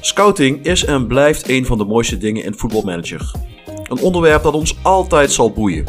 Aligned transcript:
Scouting 0.00 0.64
is 0.64 0.84
en 0.84 1.06
blijft 1.06 1.48
een 1.48 1.66
van 1.66 1.78
de 1.78 1.84
mooiste 1.84 2.18
dingen 2.18 2.44
in 2.44 2.54
voetbalmanager. 2.54 3.32
Een 3.88 4.00
onderwerp 4.00 4.42
dat 4.42 4.54
ons 4.54 4.78
altijd 4.82 5.32
zal 5.32 5.52
boeien. 5.52 5.84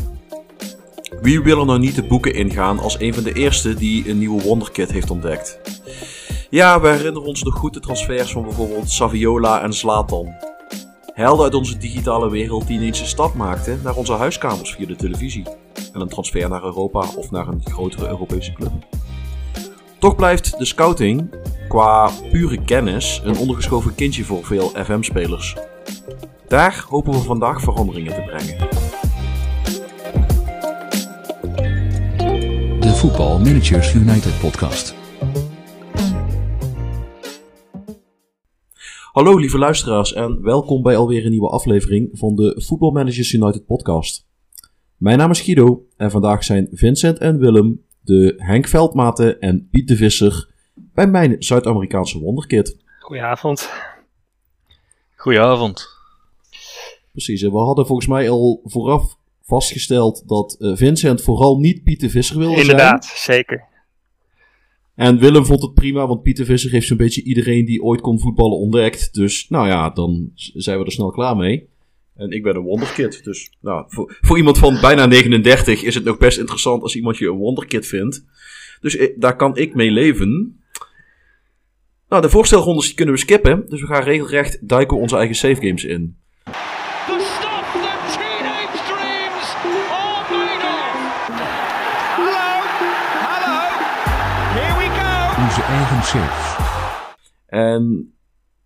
Wie 1.22 1.42
wil 1.42 1.60
er 1.60 1.66
nou 1.66 1.80
niet 1.80 1.96
de 1.96 2.04
boeken 2.04 2.34
ingaan 2.34 2.80
als 2.80 3.00
een 3.00 3.14
van 3.14 3.24
de 3.24 3.34
eerste 3.34 3.74
die 3.74 4.10
een 4.10 4.18
nieuwe 4.18 4.42
wonderkid 4.42 4.92
heeft 4.92 5.12
ontdekt? 5.12 5.60
Ja, 6.50 6.82
we 6.82 6.88
herinneren 6.88 7.28
ons 7.28 7.44
nog 7.44 7.56
goed 7.56 7.74
de 7.74 7.80
transfers 7.80 8.32
van 8.32 8.44
bijvoorbeeld 8.44 8.90
Saviola 8.90 9.62
en 9.62 9.74
Zlatan. 9.74 10.51
Helden 11.14 11.44
uit 11.44 11.54
onze 11.54 11.78
digitale 11.78 12.30
wereld 12.30 12.68
die 12.68 12.78
ineens 12.78 13.00
een 13.00 13.06
stap 13.06 13.34
maakten 13.34 13.80
naar 13.84 13.96
onze 13.96 14.14
huiskamers 14.14 14.72
via 14.72 14.88
de 14.88 14.96
televisie. 14.96 15.44
En 15.94 16.02
een 16.02 16.08
transfer 16.08 16.50
naar 16.50 16.64
Europa 16.64 17.06
of 17.16 17.32
naar 17.32 17.48
een 17.48 17.62
grotere 17.64 18.08
Europese 18.08 18.54
club. 18.54 18.72
Toch 20.00 20.16
blijft 20.16 20.58
de 20.58 20.66
scouting 20.66 21.36
qua 21.68 22.10
pure 22.32 22.64
kennis 22.64 23.22
een 23.24 23.38
ondergeschoven 23.38 23.96
kindje 23.96 24.24
voor 24.24 24.46
veel 24.46 24.68
FM-spelers. 24.68 25.56
Daar 26.48 26.86
hopen 26.90 27.12
we 27.12 27.20
vandaag 27.20 27.62
veranderingen 27.62 28.14
te 28.14 28.22
brengen. 28.22 28.58
De 32.80 32.96
Voetbal 32.96 33.40
Managers 33.40 33.94
United 33.94 34.40
podcast. 34.40 35.01
Hallo 39.12 39.38
lieve 39.38 39.58
luisteraars 39.58 40.14
en 40.14 40.42
welkom 40.42 40.82
bij 40.82 40.96
alweer 40.96 41.24
een 41.26 41.32
nieuwe 41.32 41.50
aflevering 41.50 42.10
van 42.14 42.36
de 42.36 42.62
Voetbal 42.66 42.92
Managers 42.92 43.34
United 43.34 43.66
podcast. 43.66 44.28
Mijn 44.98 45.18
naam 45.18 45.32
is 45.32 45.42
Guido 45.42 45.86
en 45.98 46.12
vandaag 46.12 46.44
zijn 46.44 46.68
Vincent 46.72 47.18
en 47.18 47.40
Willem, 47.40 47.86
de 48.02 48.34
Henk 48.38 48.68
Veldmaten 48.68 49.40
en 49.40 49.68
Piet 49.72 49.88
de 49.88 49.96
Visser 49.96 50.50
bij 50.76 51.08
mijn 51.08 51.36
Zuid-Amerikaanse 51.40 52.20
wonderkit. 52.20 52.78
Goedenavond. 53.00 53.70
Goedenavond. 55.16 55.88
Precies, 57.12 57.42
en 57.42 57.52
we 57.52 57.58
hadden 57.58 57.86
volgens 57.86 58.08
mij 58.08 58.30
al 58.30 58.62
vooraf 58.64 59.18
vastgesteld 59.42 60.28
dat 60.28 60.56
eh, 60.60 60.76
Vincent 60.76 61.22
vooral 61.22 61.60
niet 61.60 61.84
Pieter 61.84 62.10
Visser 62.10 62.38
wilde 62.38 62.56
zijn. 62.56 62.70
Inderdaad, 62.70 63.06
zeker. 63.06 63.70
En 64.96 65.20
Willem 65.20 65.46
vond 65.46 65.62
het 65.62 65.74
prima, 65.74 66.08
want 66.08 66.22
Pieter 66.22 66.46
Visser 66.46 66.72
heeft 66.72 66.88
zo'n 66.88 66.98
beetje 66.98 67.24
iedereen 67.24 67.66
die 67.66 67.84
ooit 67.84 68.02
kon 68.02 68.20
voetballen 68.20 68.58
ontdekt. 68.58 69.14
Dus 69.14 69.50
nou 69.50 69.68
ja, 69.68 69.90
dan 69.90 70.32
zijn 70.36 70.80
we 70.80 70.86
er 70.86 70.92
snel 70.92 71.12
klaar 71.12 71.36
mee. 71.36 71.70
En 72.16 72.32
ik 72.32 72.44
ben 72.44 72.56
een 72.56 72.62
wonderkid, 72.62 73.24
dus 73.24 73.52
nou, 73.62 73.86
voor, 73.88 74.18
voor 74.28 74.38
iemand 74.38 74.58
van 74.58 74.82
bijna 74.82 75.06
39 75.06 75.84
is 75.84 75.96
het 75.96 76.04
nog 76.04 76.18
best 76.18 76.38
interessant 76.38 76.82
als 76.82 76.96
iemand 76.96 77.18
je 77.18 77.28
een 77.28 77.38
wonderkid 77.38 77.88
vindt. 77.88 78.26
Dus 78.82 78.96
eh, 78.96 79.14
daar 79.18 79.36
kan 79.36 79.58
ik 79.58 79.76
mee 79.76 79.92
leven. 79.92 80.60
Nou, 82.10 82.22
de 82.22 82.30
voorstelrondes 82.30 82.86
die 82.86 82.96
kunnen 82.96 83.14
we 83.14 83.20
skippen, 83.20 83.66
dus 83.70 83.82
we 83.82 83.88
gaan 83.88 84.04
regelrecht 84.04 84.68
duiken 84.68 84.98
onze 84.98 85.16
eigen 85.16 85.36
save 85.36 85.62
games 85.62 85.84
in. 85.84 86.18
Onze 95.52 95.64
eigen 95.64 96.04
safe. 96.04 96.62
En 97.48 98.14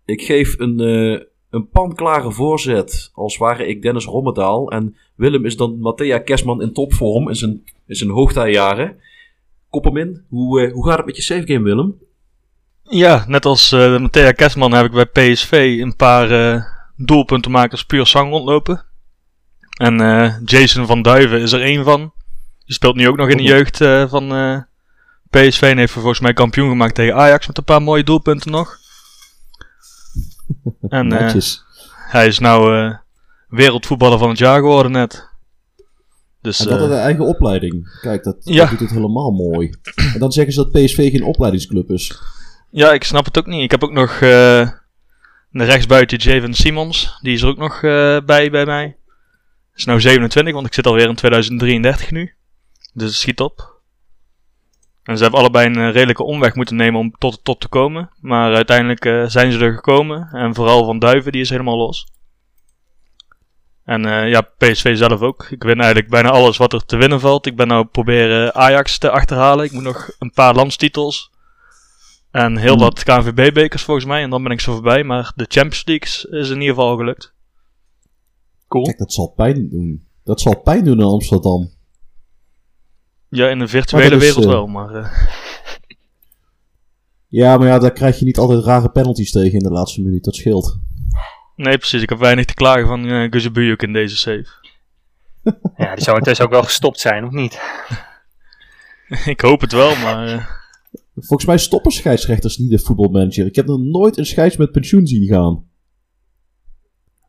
ik 0.04 0.22
geef 0.22 0.58
een, 0.58 0.80
eh, 0.80 1.20
een 1.50 1.68
panklare 1.68 2.32
voorzet 2.32 3.10
als 3.14 3.36
ware 3.36 3.66
ik 3.66 3.82
Dennis 3.82 4.04
Rommedaal. 4.04 4.70
En 4.70 4.96
Willem 5.14 5.44
is 5.44 5.56
dan 5.56 5.78
Matthea 5.78 6.18
Kerstman 6.18 6.62
in 6.62 6.72
topvorm 6.72 7.28
in 7.28 7.34
zijn, 7.34 7.64
in 7.86 7.94
zijn 7.94 8.10
hoogtijjaren. 8.10 8.96
Kop 9.70 9.84
hem 9.84 9.96
in. 9.96 10.24
Hoe, 10.28 10.60
eh, 10.60 10.72
hoe 10.72 10.86
gaat 10.86 10.96
het 10.96 11.06
met 11.06 11.16
je 11.16 11.22
save 11.22 11.46
game, 11.46 11.62
Willem? 11.64 11.98
Ja, 12.82 13.24
net 13.28 13.44
als 13.44 13.72
uh, 13.72 13.98
Matthea 13.98 14.32
Kerstman 14.32 14.72
heb 14.72 14.86
ik 14.86 15.10
bij 15.12 15.32
PSV 15.32 15.78
een 15.80 15.96
paar 15.96 16.30
uh, 16.30 16.62
doelpuntenmakers 16.96 17.84
puur 17.84 18.06
zang 18.06 18.30
rondlopen. 18.30 18.84
En 19.78 20.00
uh, 20.00 20.34
Jason 20.44 20.86
van 20.86 21.02
Duiven 21.02 21.40
is 21.40 21.52
er 21.52 21.62
één 21.62 21.84
van. 21.84 22.12
Die 22.64 22.74
speelt 22.74 22.96
nu 22.96 23.08
ook 23.08 23.16
nog 23.16 23.28
in 23.28 23.36
de 23.36 23.42
jeugd 23.42 23.80
uh, 23.80 24.08
van 24.08 24.32
uh, 24.32 24.58
PSV 25.30 25.74
heeft 25.74 25.92
volgens 25.92 26.20
mij 26.20 26.32
kampioen 26.32 26.68
gemaakt 26.68 26.94
tegen 26.94 27.14
Ajax 27.14 27.46
met 27.46 27.58
een 27.58 27.64
paar 27.64 27.82
mooie 27.82 28.04
doelpunten 28.04 28.50
nog. 28.50 28.78
En 30.88 31.12
uh, 31.12 31.34
hij 32.10 32.26
is 32.26 32.38
nou 32.38 32.76
uh, 32.76 32.94
wereldvoetballer 33.48 34.18
van 34.18 34.28
het 34.28 34.38
jaar 34.38 34.58
geworden 34.58 34.92
net. 34.92 35.28
Dus, 36.40 36.60
en 36.60 36.66
dat 36.66 36.80
is 36.80 36.86
uh, 36.86 36.92
een 36.92 36.98
eigen 36.98 37.24
opleiding. 37.26 37.98
Kijk, 38.00 38.24
dat, 38.24 38.36
ja. 38.40 38.60
dat 38.60 38.70
doet 38.70 38.80
het 38.80 38.90
helemaal 38.90 39.30
mooi. 39.30 39.74
En 40.12 40.18
dan 40.18 40.32
zeggen 40.32 40.52
ze 40.52 40.62
dat 40.62 40.72
PSV 40.72 41.10
geen 41.10 41.24
opleidingsclub 41.24 41.90
is. 41.90 42.20
Ja, 42.70 42.92
ik 42.92 43.04
snap 43.04 43.24
het 43.24 43.38
ook 43.38 43.46
niet. 43.46 43.62
Ik 43.62 43.70
heb 43.70 43.84
ook 43.84 43.92
nog 43.92 44.20
uh, 44.20 44.70
rechtsbuiten 45.50 46.18
Javen 46.18 46.54
Simons. 46.54 47.18
Die 47.22 47.32
is 47.32 47.42
er 47.42 47.48
ook 47.48 47.58
nog 47.58 47.82
uh, 47.82 48.20
bij 48.20 48.50
bij 48.50 48.64
mij. 48.64 48.96
Is 49.74 49.84
nou 49.84 50.00
27, 50.00 50.54
want 50.54 50.66
ik 50.66 50.74
zit 50.74 50.86
alweer 50.86 51.08
in 51.08 51.14
2033 51.14 52.10
nu. 52.10 52.34
Dus 52.92 53.20
schiet 53.20 53.40
op. 53.40 53.75
En 55.06 55.16
ze 55.16 55.22
hebben 55.22 55.40
allebei 55.40 55.66
een 55.66 55.92
redelijke 55.92 56.22
omweg 56.22 56.54
moeten 56.54 56.76
nemen 56.76 57.00
om 57.00 57.10
tot 57.18 57.32
de 57.32 57.42
top 57.42 57.60
te 57.60 57.68
komen. 57.68 58.10
Maar 58.20 58.54
uiteindelijk 58.54 59.04
uh, 59.04 59.26
zijn 59.26 59.52
ze 59.52 59.58
er 59.58 59.74
gekomen. 59.74 60.28
En 60.32 60.54
vooral 60.54 60.84
Van 60.84 60.98
Duiven, 60.98 61.32
die 61.32 61.40
is 61.40 61.50
helemaal 61.50 61.76
los. 61.76 62.06
En 63.84 64.06
uh, 64.06 64.28
ja, 64.28 64.40
PSV 64.40 64.96
zelf 64.96 65.20
ook. 65.20 65.46
Ik 65.50 65.62
win 65.62 65.80
eigenlijk 65.80 66.10
bijna 66.10 66.30
alles 66.30 66.56
wat 66.56 66.72
er 66.72 66.84
te 66.84 66.96
winnen 66.96 67.20
valt. 67.20 67.46
Ik 67.46 67.56
ben 67.56 67.68
nou 67.68 67.84
proberen 67.84 68.54
Ajax 68.54 68.98
te 68.98 69.10
achterhalen. 69.10 69.64
Ik 69.64 69.72
moet 69.72 69.82
nog 69.82 70.10
een 70.18 70.30
paar 70.30 70.54
landstitels. 70.54 71.30
En 72.30 72.56
heel 72.56 72.78
wat 72.78 73.02
KNVB-bekers 73.02 73.82
volgens 73.82 74.06
mij. 74.06 74.22
En 74.22 74.30
dan 74.30 74.42
ben 74.42 74.52
ik 74.52 74.60
zo 74.60 74.72
voorbij. 74.72 75.04
Maar 75.04 75.32
de 75.34 75.46
Champions 75.48 75.84
League 75.84 76.40
is 76.40 76.50
in 76.50 76.60
ieder 76.60 76.74
geval 76.74 76.96
gelukt. 76.96 77.34
Cool. 78.68 78.84
Kijk, 78.84 78.98
dat 78.98 79.12
zal 79.12 79.32
pijn 79.36 79.68
doen. 79.68 80.06
Dat 80.24 80.40
zal 80.40 80.60
pijn 80.60 80.84
doen 80.84 80.98
in 80.98 81.04
Amsterdam. 81.04 81.70
Ja, 83.36 83.48
in 83.48 83.58
de 83.58 83.68
virtuele 83.68 84.16
is, 84.16 84.22
wereld 84.22 84.44
uh... 84.44 84.50
wel, 84.50 84.66
maar... 84.66 84.94
Uh... 84.94 85.06
Ja, 87.28 87.56
maar 87.56 87.66
ja, 87.66 87.78
daar 87.78 87.92
krijg 87.92 88.18
je 88.18 88.24
niet 88.24 88.38
altijd 88.38 88.64
rare 88.64 88.90
penalties 88.90 89.30
tegen 89.30 89.52
in 89.52 89.62
de 89.62 89.70
laatste 89.70 90.02
minuut. 90.02 90.24
Dat 90.24 90.36
scheelt. 90.36 90.78
Nee, 91.56 91.78
precies. 91.78 92.02
Ik 92.02 92.08
heb 92.08 92.18
weinig 92.18 92.44
te 92.44 92.54
klagen 92.54 92.86
van 92.86 93.04
uh, 93.04 93.30
Guzebuyuk 93.30 93.82
in 93.82 93.92
deze 93.92 94.16
save. 94.16 94.46
ja, 95.76 95.94
die 95.94 96.04
zou 96.04 96.16
intussen 96.16 96.44
ook 96.44 96.50
wel 96.50 96.62
gestopt 96.62 97.00
zijn, 97.00 97.24
of 97.24 97.30
niet? 97.30 97.60
ik 99.34 99.40
hoop 99.40 99.60
het 99.60 99.72
wel, 99.72 99.96
maar... 99.96 100.28
Uh... 100.28 100.46
Volgens 101.14 101.44
mij 101.44 101.58
stoppen 101.58 101.92
scheidsrechters 101.92 102.58
niet 102.58 102.70
de 102.70 102.78
voetbalmanager. 102.78 103.46
Ik 103.46 103.56
heb 103.56 103.66
nog 103.66 103.80
nooit 103.80 104.16
een 104.16 104.26
scheids 104.26 104.56
met 104.56 104.72
pensioen 104.72 105.06
zien 105.06 105.26
gaan. 105.26 105.64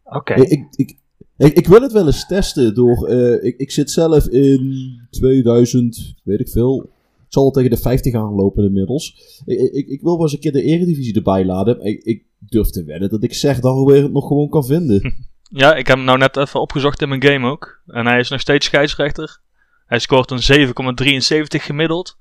Oké. 0.04 0.18
Okay. 0.18 0.38
Ik, 0.38 0.68
ik, 0.76 0.98
ik, 1.38 1.54
ik, 1.54 1.68
wil 1.68 1.82
het 1.82 1.92
wel 1.92 2.06
eens 2.06 2.28
testen 2.28 2.74
door. 2.74 3.10
Uh, 3.10 3.44
ik, 3.44 3.58
ik 3.58 3.72
zit 3.72 3.92
zelf 3.92 4.28
in 4.28 4.92
2000, 5.10 6.16
weet 6.24 6.40
ik 6.40 6.50
veel. 6.50 6.80
Het 7.24 7.34
zal 7.34 7.44
al 7.44 7.52
tegen 7.52 7.70
de 7.70 7.78
50 7.78 8.14
aanlopen 8.14 8.64
inmiddels. 8.64 9.16
Ik, 9.46 9.60
ik, 9.60 9.88
ik 9.88 10.02
wil 10.02 10.14
wel 10.14 10.22
eens 10.22 10.34
een 10.34 10.40
keer 10.40 10.52
de 10.52 10.64
Eredivisie 10.64 11.16
erbij 11.16 11.46
laden. 11.46 11.82
Ik, 11.82 12.04
ik 12.04 12.24
durf 12.40 12.70
te 12.70 12.84
wedden 12.84 13.10
dat 13.10 13.24
ik 13.24 13.34
zeg 13.34 13.60
dat 13.60 13.86
we 13.86 13.94
het 13.94 14.12
nog 14.12 14.28
gewoon 14.28 14.50
kan 14.50 14.66
vinden. 14.66 15.02
Ja, 15.50 15.76
ik 15.76 15.88
heb 15.88 15.98
hem 15.98 16.06
nou 16.06 16.18
net 16.18 16.38
even 16.38 16.62
opgezocht 16.62 17.02
in 17.02 17.10
mijn 17.10 17.24
game 17.24 17.50
ook. 17.50 17.82
En 17.88 18.06
hij 18.06 18.20
is 18.20 18.30
nog 18.30 18.40
steeds 18.40 18.66
scheidsrechter. 18.66 19.40
Hij 19.86 20.00
scoort 20.00 20.32
een 20.32 20.68
7,73 20.68 21.64
gemiddeld. 21.64 22.18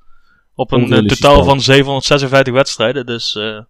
Op 0.55 0.73
een 0.73 0.93
uh, 0.93 0.99
totaal 0.99 1.45
van 1.45 1.61
756 1.61 2.55
wedstrijden. 2.55 3.07
Dus 3.07 3.35
uh, 3.35 3.61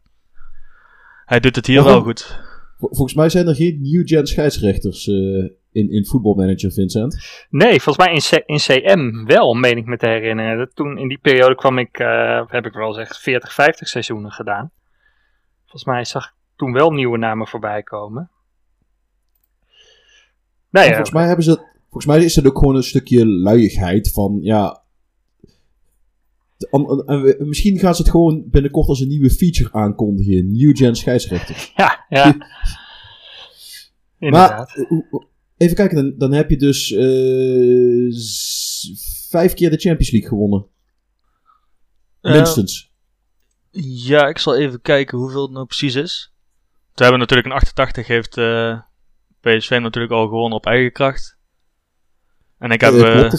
hij 1.24 1.40
doet 1.40 1.56
het 1.56 1.66
hier 1.66 1.84
wel 1.84 2.02
goed. 2.02 2.40
Volgens 2.78 3.14
mij 3.14 3.28
zijn 3.28 3.46
er 3.46 3.54
geen 3.54 3.78
new-gen 3.82 4.26
scheidsrechters 4.26 5.06
uh, 5.06 5.44
in, 5.72 5.90
in 5.90 6.06
voetbalmanager, 6.06 6.72
Vincent. 6.72 7.44
Nee, 7.50 7.80
volgens 7.80 8.06
mij 8.06 8.14
in, 8.14 8.20
C 8.20 8.42
in 8.46 8.58
CM 8.58 9.24
wel, 9.24 9.54
meen 9.54 9.76
ik 9.76 9.86
me 9.86 9.96
te 9.96 10.06
herinneren. 10.06 10.70
Toen 10.74 10.98
in 10.98 11.08
die 11.08 11.18
periode 11.18 11.54
kwam 11.54 11.78
ik, 11.78 11.98
uh, 11.98 12.42
heb 12.46 12.66
ik 12.66 12.72
wel 12.72 12.98
eens 12.98 13.18
40, 13.18 13.54
50 13.54 13.88
seizoenen 13.88 14.30
gedaan. 14.30 14.70
Volgens 15.60 15.84
mij 15.84 16.04
zag 16.04 16.24
ik 16.24 16.32
toen 16.56 16.72
wel 16.72 16.90
nieuwe 16.90 17.18
namen 17.18 17.46
voorbij 17.46 17.82
komen. 17.82 18.30
Nee, 20.70 20.84
ja, 20.84 20.88
volgens 20.88 21.10
mij 21.10 21.26
hebben 21.26 21.44
ze, 21.44 21.56
volgens 21.82 22.06
mij 22.06 22.24
is 22.24 22.36
het 22.36 22.46
ook 22.46 22.58
gewoon 22.58 22.76
een 22.76 22.82
stukje 22.82 23.26
luiigheid 23.26 24.12
van, 24.12 24.38
ja, 24.42 24.82
Misschien 27.38 27.78
gaan 27.78 27.94
ze 27.94 28.02
het 28.02 28.10
gewoon 28.10 28.44
binnenkort 28.50 28.88
als 28.88 29.00
een 29.00 29.08
nieuwe 29.08 29.30
feature 29.30 29.72
aankondigen. 29.72 30.52
New 30.52 30.76
Gen 30.76 30.96
scheidsrechters. 30.96 31.72
Ja, 31.76 32.04
ja. 32.08 32.36
maar, 34.18 34.76
even 35.56 35.76
kijken, 35.76 35.96
dan, 35.96 36.14
dan 36.18 36.32
heb 36.32 36.50
je 36.50 36.56
dus 36.56 36.90
uh, 36.90 38.12
vijf 39.28 39.54
keer 39.54 39.70
de 39.70 39.78
Champions 39.78 40.10
League 40.10 40.28
gewonnen. 40.28 40.66
Uh, 42.22 42.32
Minstens. 42.32 42.92
Ja, 43.80 44.28
ik 44.28 44.38
zal 44.38 44.56
even 44.56 44.80
kijken 44.80 45.18
hoeveel 45.18 45.42
het 45.42 45.50
nou 45.50 45.66
precies 45.66 45.94
is. 45.94 46.32
We 46.94 47.02
hebben 47.02 47.20
natuurlijk 47.20 47.48
in 47.48 47.54
88 47.54 48.06
heeft 48.06 48.36
uh, 48.36 48.80
PSV 49.40 49.78
natuurlijk 49.82 50.12
al 50.12 50.28
gewonnen 50.28 50.58
op 50.58 50.66
eigen 50.66 50.92
kracht. 50.92 51.38
En 52.58 52.70
ik 52.70 52.80
heb 52.80 52.92
Eh, 52.92 53.24
eh? 53.24 53.32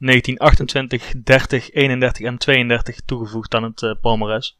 1928, 0.00 1.12
30, 1.22 1.70
31 1.72 2.26
en 2.26 2.38
32 2.38 3.00
toegevoegd 3.04 3.54
aan 3.54 3.62
het 3.62 3.96
palmares. 4.00 4.58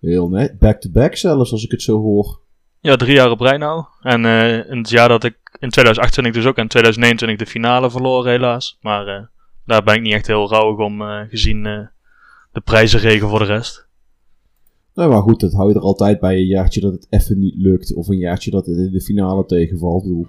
Heel 0.00 0.28
net. 0.28 0.58
Back-to-back 0.58 1.16
zelfs, 1.16 1.52
als 1.52 1.64
ik 1.64 1.70
het 1.70 1.82
zo 1.82 2.00
hoor. 2.00 2.40
Ja, 2.80 2.96
drie 2.96 3.14
jaar 3.14 3.30
op 3.30 3.40
rij 3.40 3.56
nou. 3.56 3.84
En 4.00 4.24
eh, 4.24 4.70
in 4.70 4.78
het 4.78 4.90
jaar 4.90 5.08
dat 5.08 5.24
ik 5.24 5.36
in 5.58 5.70
2028 5.70 6.42
dus 6.42 6.50
ook 6.50 6.56
en 6.56 6.62
in 6.62 6.68
2029 6.68 7.46
de 7.46 7.52
finale 7.52 7.90
verloren 7.90 8.30
helaas. 8.30 8.78
Maar 8.80 9.06
eh, 9.06 9.22
daar 9.66 9.82
ben 9.82 9.94
ik 9.94 10.02
niet 10.02 10.12
echt 10.12 10.26
heel 10.26 10.48
rauwig 10.48 10.86
om 10.86 11.00
gezien 11.28 11.62
de 12.52 12.60
prijzenregen 12.60 13.28
voor 13.28 13.38
de 13.38 13.44
rest. 13.44 13.86
Nou, 14.94 15.10
maar 15.10 15.22
goed, 15.22 15.40
dat 15.40 15.52
hou 15.52 15.68
je 15.68 15.74
er 15.74 15.80
altijd 15.80 16.20
bij. 16.20 16.36
Een 16.36 16.46
jaartje 16.46 16.80
dat 16.80 16.92
het 16.92 17.06
even 17.10 17.38
niet 17.38 17.54
lukt. 17.56 17.94
Of 17.94 18.08
een 18.08 18.18
jaartje 18.18 18.50
dat 18.50 18.66
het 18.66 18.76
in 18.76 18.92
de 18.92 19.00
finale 19.00 19.46
tegenvalt. 19.46 20.02
Bedoel, 20.02 20.26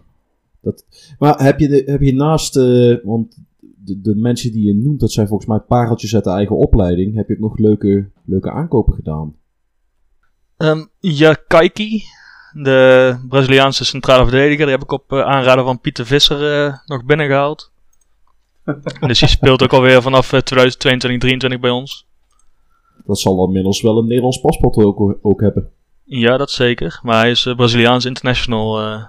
dat... 0.62 0.86
Maar 1.20 1.44
heb 1.44 1.60
je, 1.60 1.68
de, 1.68 1.84
heb 1.86 2.02
je 2.02 2.14
naast... 2.14 2.56
want 3.04 3.38
de, 3.86 4.02
de 4.02 4.16
mensen 4.16 4.52
die 4.52 4.66
je 4.66 4.74
noemt, 4.74 5.00
dat 5.00 5.12
zijn 5.12 5.28
volgens 5.28 5.50
mij 5.50 5.60
pareltjes 5.60 6.16
uit 6.16 6.24
de 6.24 6.30
eigen 6.30 6.58
opleiding. 6.58 7.16
Heb 7.16 7.28
je 7.28 7.34
ook 7.34 7.40
nog 7.40 7.58
leuke, 7.58 8.10
leuke 8.26 8.52
aankopen 8.52 8.94
gedaan? 8.94 9.36
Ehm 10.58 10.86
ja, 11.00 11.34
Kaiki, 11.48 12.04
de 12.54 13.18
Braziliaanse 13.30 13.86
centrale 13.86 14.24
verdediger, 14.24 14.66
die 14.66 14.76
heb 14.76 14.84
ik 14.84 14.92
op 14.92 15.12
eh, 15.12 15.22
aanraden 15.22 15.64
van 15.64 15.80
Pieter 15.80 16.06
Visser 16.06 16.66
eh, 16.66 16.78
nog 16.86 17.06
binnengehaald. 17.06 17.72
dus 19.08 19.20
die 19.20 19.30
speelt 19.30 19.64
ook 19.64 19.74
alweer 19.74 20.02
vanaf 20.02 20.34
eh, 20.34 20.40
2022, 20.40 21.20
2023 21.20 21.60
bij 21.60 21.70
ons. 21.70 22.08
Dat 23.06 23.20
zal 23.20 23.46
inmiddels 23.46 23.82
wel 23.82 23.98
een 23.98 24.08
Nederlands 24.08 24.40
paspoort 24.40 24.76
ook, 24.78 25.18
ook 25.22 25.42
hebben. 25.42 25.72
Ja, 26.04 26.38
dat 26.38 26.52
zeker. 26.52 27.00
Maar 27.04 27.20
hij 27.20 27.30
is 27.30 27.46
eh, 27.46 27.56
Braziliaans 27.56 28.06
international 28.06 28.82
eh, 28.82 29.04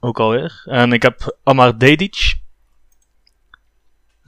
ook 0.00 0.20
alweer. 0.20 0.62
En 0.64 0.92
ik 0.92 1.02
heb 1.02 1.38
Amar 1.42 1.78
Dedic. 1.78 2.39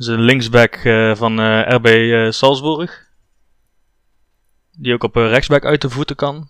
Is 0.03 0.09
een 0.09 0.21
linksback 0.21 0.75
eh, 0.75 1.15
van 1.15 1.41
eh, 1.41 1.63
RB 1.67 1.87
eh, 1.87 2.31
Salzburg. 2.31 3.11
Die 4.79 4.93
ook 4.93 5.03
op 5.03 5.15
rechtsback 5.15 5.65
uit 5.65 5.81
de 5.81 5.91
voeten 5.91 6.17
kan. 6.17 6.49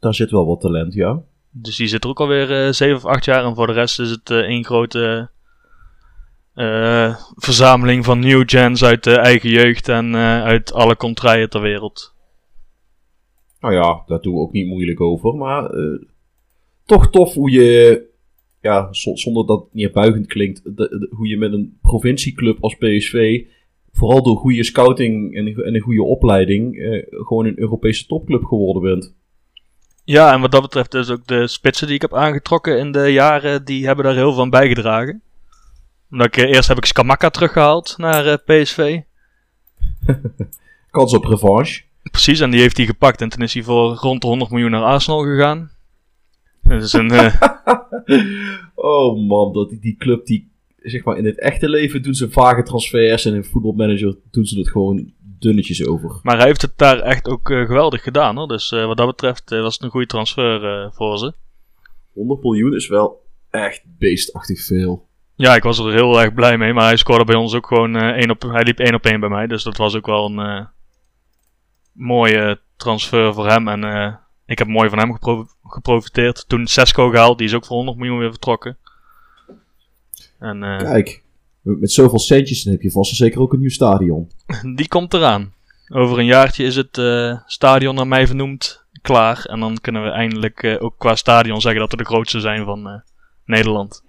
Daar 0.00 0.14
zit 0.14 0.30
wel 0.30 0.46
wat 0.46 0.60
talent, 0.60 0.94
ja. 0.94 1.22
Dus 1.50 1.76
die 1.76 1.86
zit 1.86 2.04
er 2.04 2.10
ook 2.10 2.20
alweer 2.20 2.66
eh 2.66 2.72
7 2.72 2.96
of 2.96 3.04
8 3.04 3.24
jaar. 3.24 3.44
En 3.44 3.54
voor 3.54 3.66
de 3.66 3.72
rest 3.72 4.00
is 4.00 4.10
het 4.10 4.30
één 4.30 4.64
grote 4.64 5.30
verzameling 7.36 8.04
van 8.04 8.18
new 8.18 8.42
gens 8.46 8.84
uit 8.84 9.04
de 9.04 9.18
eigen 9.18 9.50
jeugd 9.50 9.88
en 9.88 10.16
uit 10.16 10.72
alle 10.72 10.96
contraien 10.96 11.50
ter 11.50 11.60
wereld. 11.60 12.14
Nou 13.60 13.74
ja, 13.74 14.02
daar 14.06 14.20
doen 14.20 14.34
we 14.34 14.40
ook 14.40 14.52
niet 14.52 14.66
moeilijk 14.66 15.00
over. 15.00 15.34
Maar 15.34 15.70
toch 16.84 17.10
tof 17.10 17.34
hoe 17.34 17.50
je, 17.50 18.02
ja, 18.64 18.92
zo- 18.92 19.16
zonder 19.16 19.46
dat 19.46 19.60
het 19.60 19.74
neerbuigend 19.74 20.26
klinkt, 20.26 20.64
de- 20.64 20.72
de- 20.74 21.08
hoe 21.10 21.28
je 21.28 21.36
met 21.36 21.52
een 21.52 21.78
provincieclub 21.82 22.56
als 22.60 22.74
PSV, 22.74 23.42
vooral 23.92 24.22
door 24.22 24.36
goede 24.36 24.64
scouting 24.64 25.34
en, 25.36 25.46
en 25.46 25.74
een 25.74 25.80
goede 25.80 26.02
opleiding, 26.02 26.76
eh, 26.78 27.02
gewoon 27.10 27.46
een 27.46 27.58
Europese 27.58 28.06
topclub 28.06 28.44
geworden 28.44 28.82
bent. 28.82 29.14
Ja, 30.04 30.32
en 30.32 30.40
wat 30.40 30.50
dat 30.50 30.62
betreft 30.62 30.90
dus 30.90 31.10
ook 31.10 31.26
de 31.26 31.46
spitsen 31.46 31.86
die 31.86 31.96
ik 31.96 32.02
heb 32.02 32.14
aangetrokken 32.14 32.78
in 32.78 32.92
de 32.92 33.12
jaren, 33.12 33.64
die 33.64 33.86
hebben 33.86 34.04
daar 34.04 34.14
heel 34.14 34.32
veel 34.32 34.42
aan 34.42 34.50
bijgedragen. 34.50 35.22
Omdat 36.10 36.26
ik, 36.26 36.36
eh, 36.36 36.50
eerst 36.54 36.68
heb 36.68 36.76
ik 36.76 36.84
Skamaka 36.84 37.30
teruggehaald 37.30 37.94
naar 37.98 38.26
eh, 38.26 38.34
PSV. 38.44 39.00
Kans 40.90 41.14
op 41.14 41.24
revanche. 41.24 41.82
Precies, 42.10 42.40
en 42.40 42.50
die 42.50 42.60
heeft 42.60 42.76
hij 42.76 42.86
gepakt 42.86 43.20
en 43.20 43.28
toen 43.28 43.42
is 43.42 43.54
hij 43.54 43.62
voor 43.62 43.94
rond 43.94 44.20
de 44.20 44.26
100 44.26 44.50
miljoen 44.50 44.70
naar 44.70 44.82
Arsenal 44.82 45.22
gegaan. 45.22 45.70
Dat 46.68 46.82
is 46.82 46.92
een, 46.92 47.10
eh, 47.10 47.34
Oh 48.74 49.28
man, 49.28 49.52
dat 49.52 49.68
die, 49.68 49.80
die 49.80 49.96
club 49.96 50.26
die, 50.26 50.50
zeg 50.82 51.04
maar, 51.04 51.16
in 51.16 51.24
het 51.24 51.38
echte 51.38 51.68
leven 51.68 52.02
doen 52.02 52.14
ze 52.14 52.30
vage 52.30 52.62
transfers 52.62 53.24
en 53.24 53.34
in 53.34 53.44
voetbalmanager 53.44 54.16
doen 54.30 54.44
ze 54.44 54.58
het 54.58 54.68
gewoon 54.70 55.12
dunnetjes 55.38 55.86
over. 55.86 56.20
maar 56.22 56.36
hij 56.36 56.46
heeft 56.46 56.62
het 56.62 56.72
daar 56.76 56.98
echt 57.00 57.28
ook 57.28 57.50
eh, 57.50 57.66
geweldig 57.66 58.02
gedaan 58.02 58.36
hoor. 58.36 58.48
Dus 58.48 58.72
eh, 58.72 58.86
wat 58.86 58.96
dat 58.96 59.06
betreft 59.06 59.50
was 59.50 59.74
het 59.74 59.82
een 59.82 59.90
goede 59.90 60.06
transfer 60.06 60.90
voor 60.92 61.18
ze. 61.18 61.32
100 62.12 62.42
miljoen 62.42 62.74
is 62.74 62.88
wel 62.88 63.22
echt 63.50 63.82
beestachtig 63.98 64.64
veel. 64.64 65.06
Ja, 65.34 65.54
ik 65.54 65.62
was 65.62 65.78
er 65.78 65.92
heel 65.92 66.20
erg 66.20 66.34
blij 66.34 66.58
mee, 66.58 66.72
maar 66.72 66.84
hij 66.84 66.96
scoorde 66.96 67.24
bij 67.24 67.34
ons 67.34 67.54
ook 67.54 67.66
gewoon 67.66 67.96
eh, 67.96 68.08
één 68.08 68.30
op, 68.30 68.42
hij 68.42 68.62
liep 68.62 68.78
één 68.78 68.94
op 68.94 69.04
één 69.04 69.20
bij 69.20 69.28
mij. 69.28 69.46
Dus 69.46 69.62
dat 69.62 69.76
was 69.76 69.96
ook 69.96 70.06
wel 70.06 70.24
een 70.38 70.68
mooie 71.92 72.60
transfer 72.76 73.34
voor 73.34 73.48
hem. 73.48 73.68
En 73.68 74.20
ik 74.46 74.58
heb 74.58 74.68
mooi 74.68 74.88
van 74.88 74.98
hem 74.98 75.12
gepro- 75.12 75.46
geprofiteerd. 75.64 76.44
Toen 76.48 76.66
Sesco 76.66 77.08
gehaald, 77.08 77.38
die 77.38 77.46
is 77.46 77.54
ook 77.54 77.64
voor 77.64 77.76
100 77.76 77.98
miljoen 77.98 78.18
weer 78.18 78.30
vertrokken. 78.30 78.76
En 80.38 80.62
eh, 80.62 80.78
Kijk, 80.78 81.22
met 81.62 81.92
zoveel 81.92 82.18
centjes 82.18 82.62
dan 82.62 82.72
heb 82.72 82.82
je 82.82 82.90
vast 82.90 83.10
en 83.10 83.16
zeker 83.16 83.40
ook 83.40 83.52
een 83.52 83.60
nieuw 83.60 83.68
stadion. 83.68 84.30
die 84.76 84.88
komt 84.88 85.14
eraan. 85.14 85.52
Over 85.88 86.18
een 86.18 86.24
jaartje 86.24 86.64
is 86.64 86.76
het 86.76 86.98
eh, 86.98 87.38
stadion 87.46 87.94
naar 87.94 88.06
mij 88.06 88.26
vernoemd 88.26 88.84
klaar. 89.02 89.44
En 89.44 89.60
dan 89.60 89.78
kunnen 89.80 90.02
we 90.02 90.08
eindelijk 90.08 90.62
eh, 90.62 90.82
ook 90.82 90.94
qua 90.98 91.14
stadion 91.14 91.60
zeggen 91.60 91.80
dat 91.80 91.90
we 91.90 91.96
de 91.96 92.04
grootste 92.04 92.40
zijn 92.40 92.64
van 92.64 93.02
Nederland. 93.44 94.02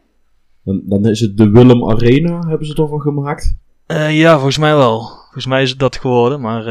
Dan, 0.63 0.81
dan 0.83 1.05
is 1.05 1.19
het 1.19 1.37
de 1.37 1.49
Willem 1.49 1.89
Arena, 1.89 2.47
hebben 2.47 2.65
ze 2.65 2.71
het 2.71 2.81
ervan 2.81 3.01
gemaakt. 3.01 3.55
Ja, 4.09 4.33
volgens 4.33 4.57
mij 4.57 4.75
wel. 4.75 5.01
Volgens 5.01 5.45
mij 5.45 5.61
is 5.61 5.69
het 5.69 5.79
dat 5.79 5.95
geworden, 5.95 6.41
maar... 6.41 6.63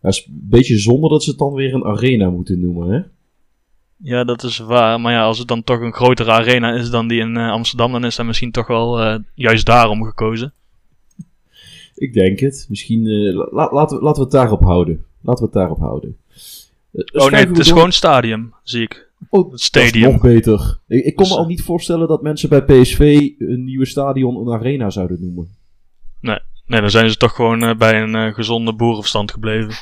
Dat 0.00 0.12
is 0.12 0.24
een 0.26 0.46
beetje 0.48 0.78
zonde 0.78 1.08
dat 1.08 1.22
ze 1.22 1.30
het 1.30 1.38
dan 1.38 1.52
weer 1.52 1.74
een 1.74 1.84
arena 1.84 2.30
moeten 2.30 2.60
noemen, 2.60 2.88
hè? 2.88 3.00
Ja, 4.02 4.24
dat 4.24 4.42
is 4.42 4.58
waar. 4.58 5.00
Maar 5.00 5.12
ja, 5.12 5.24
als 5.24 5.38
het 5.38 5.48
dan 5.48 5.64
toch 5.64 5.80
een 5.80 5.92
grotere 5.92 6.30
arena 6.30 6.72
is 6.72 6.90
dan 6.90 7.08
die 7.08 7.20
in 7.20 7.36
eh, 7.36 7.50
Amsterdam, 7.50 7.92
dan 7.92 8.04
is 8.04 8.16
dat 8.16 8.26
misschien 8.26 8.50
toch 8.50 8.66
wel 8.66 9.00
eh, 9.00 9.18
juist 9.34 9.66
daarom 9.66 10.04
gekozen. 10.04 10.52
Ik 11.94 12.12
denk 12.12 12.38
het. 12.40 12.66
Misschien, 12.68 13.06
eh, 13.06 13.34
la- 13.34 13.48
la- 13.50 13.72
laten, 13.72 13.96
we, 13.96 14.02
laten 14.02 14.18
we 14.18 14.22
het 14.28 14.30
daarop 14.32 14.62
houden. 14.64 15.04
Laten 15.20 15.40
we 15.44 15.50
het 15.50 15.58
daarop 15.58 15.78
houden. 15.78 16.16
Oh 16.92 17.30
nee, 17.30 17.46
het 17.46 17.58
is 17.58 17.66
door- 17.66 17.76
gewoon 17.76 17.92
stadium, 17.92 18.54
zie 18.62 18.82
ik. 18.82 19.10
Oh, 19.28 19.54
stadium. 19.54 20.02
Dat 20.02 20.10
is 20.14 20.20
nog 20.22 20.32
beter. 20.32 20.78
Ik, 20.88 21.04
ik 21.04 21.14
kon 21.16 21.24
Dus, 21.24 21.34
me 21.34 21.40
al 21.40 21.46
niet 21.48 21.62
voorstellen 21.62 22.08
dat 22.08 22.22
mensen 22.22 22.48
bij 22.48 22.62
PSV 22.62 23.30
een 23.38 23.64
nieuwe 23.64 23.86
stadion 23.86 24.36
een 24.36 24.52
arena 24.54 24.90
zouden 24.90 25.18
noemen. 25.20 25.48
Nee, 26.66 26.80
dan 26.80 26.90
zijn 26.90 27.10
ze 27.10 27.16
toch 27.16 27.34
gewoon 27.34 27.78
bij 27.78 28.02
een 28.02 28.34
gezonde 28.34 28.72
boerenverstand 28.74 29.30
gebleven. 29.32 29.74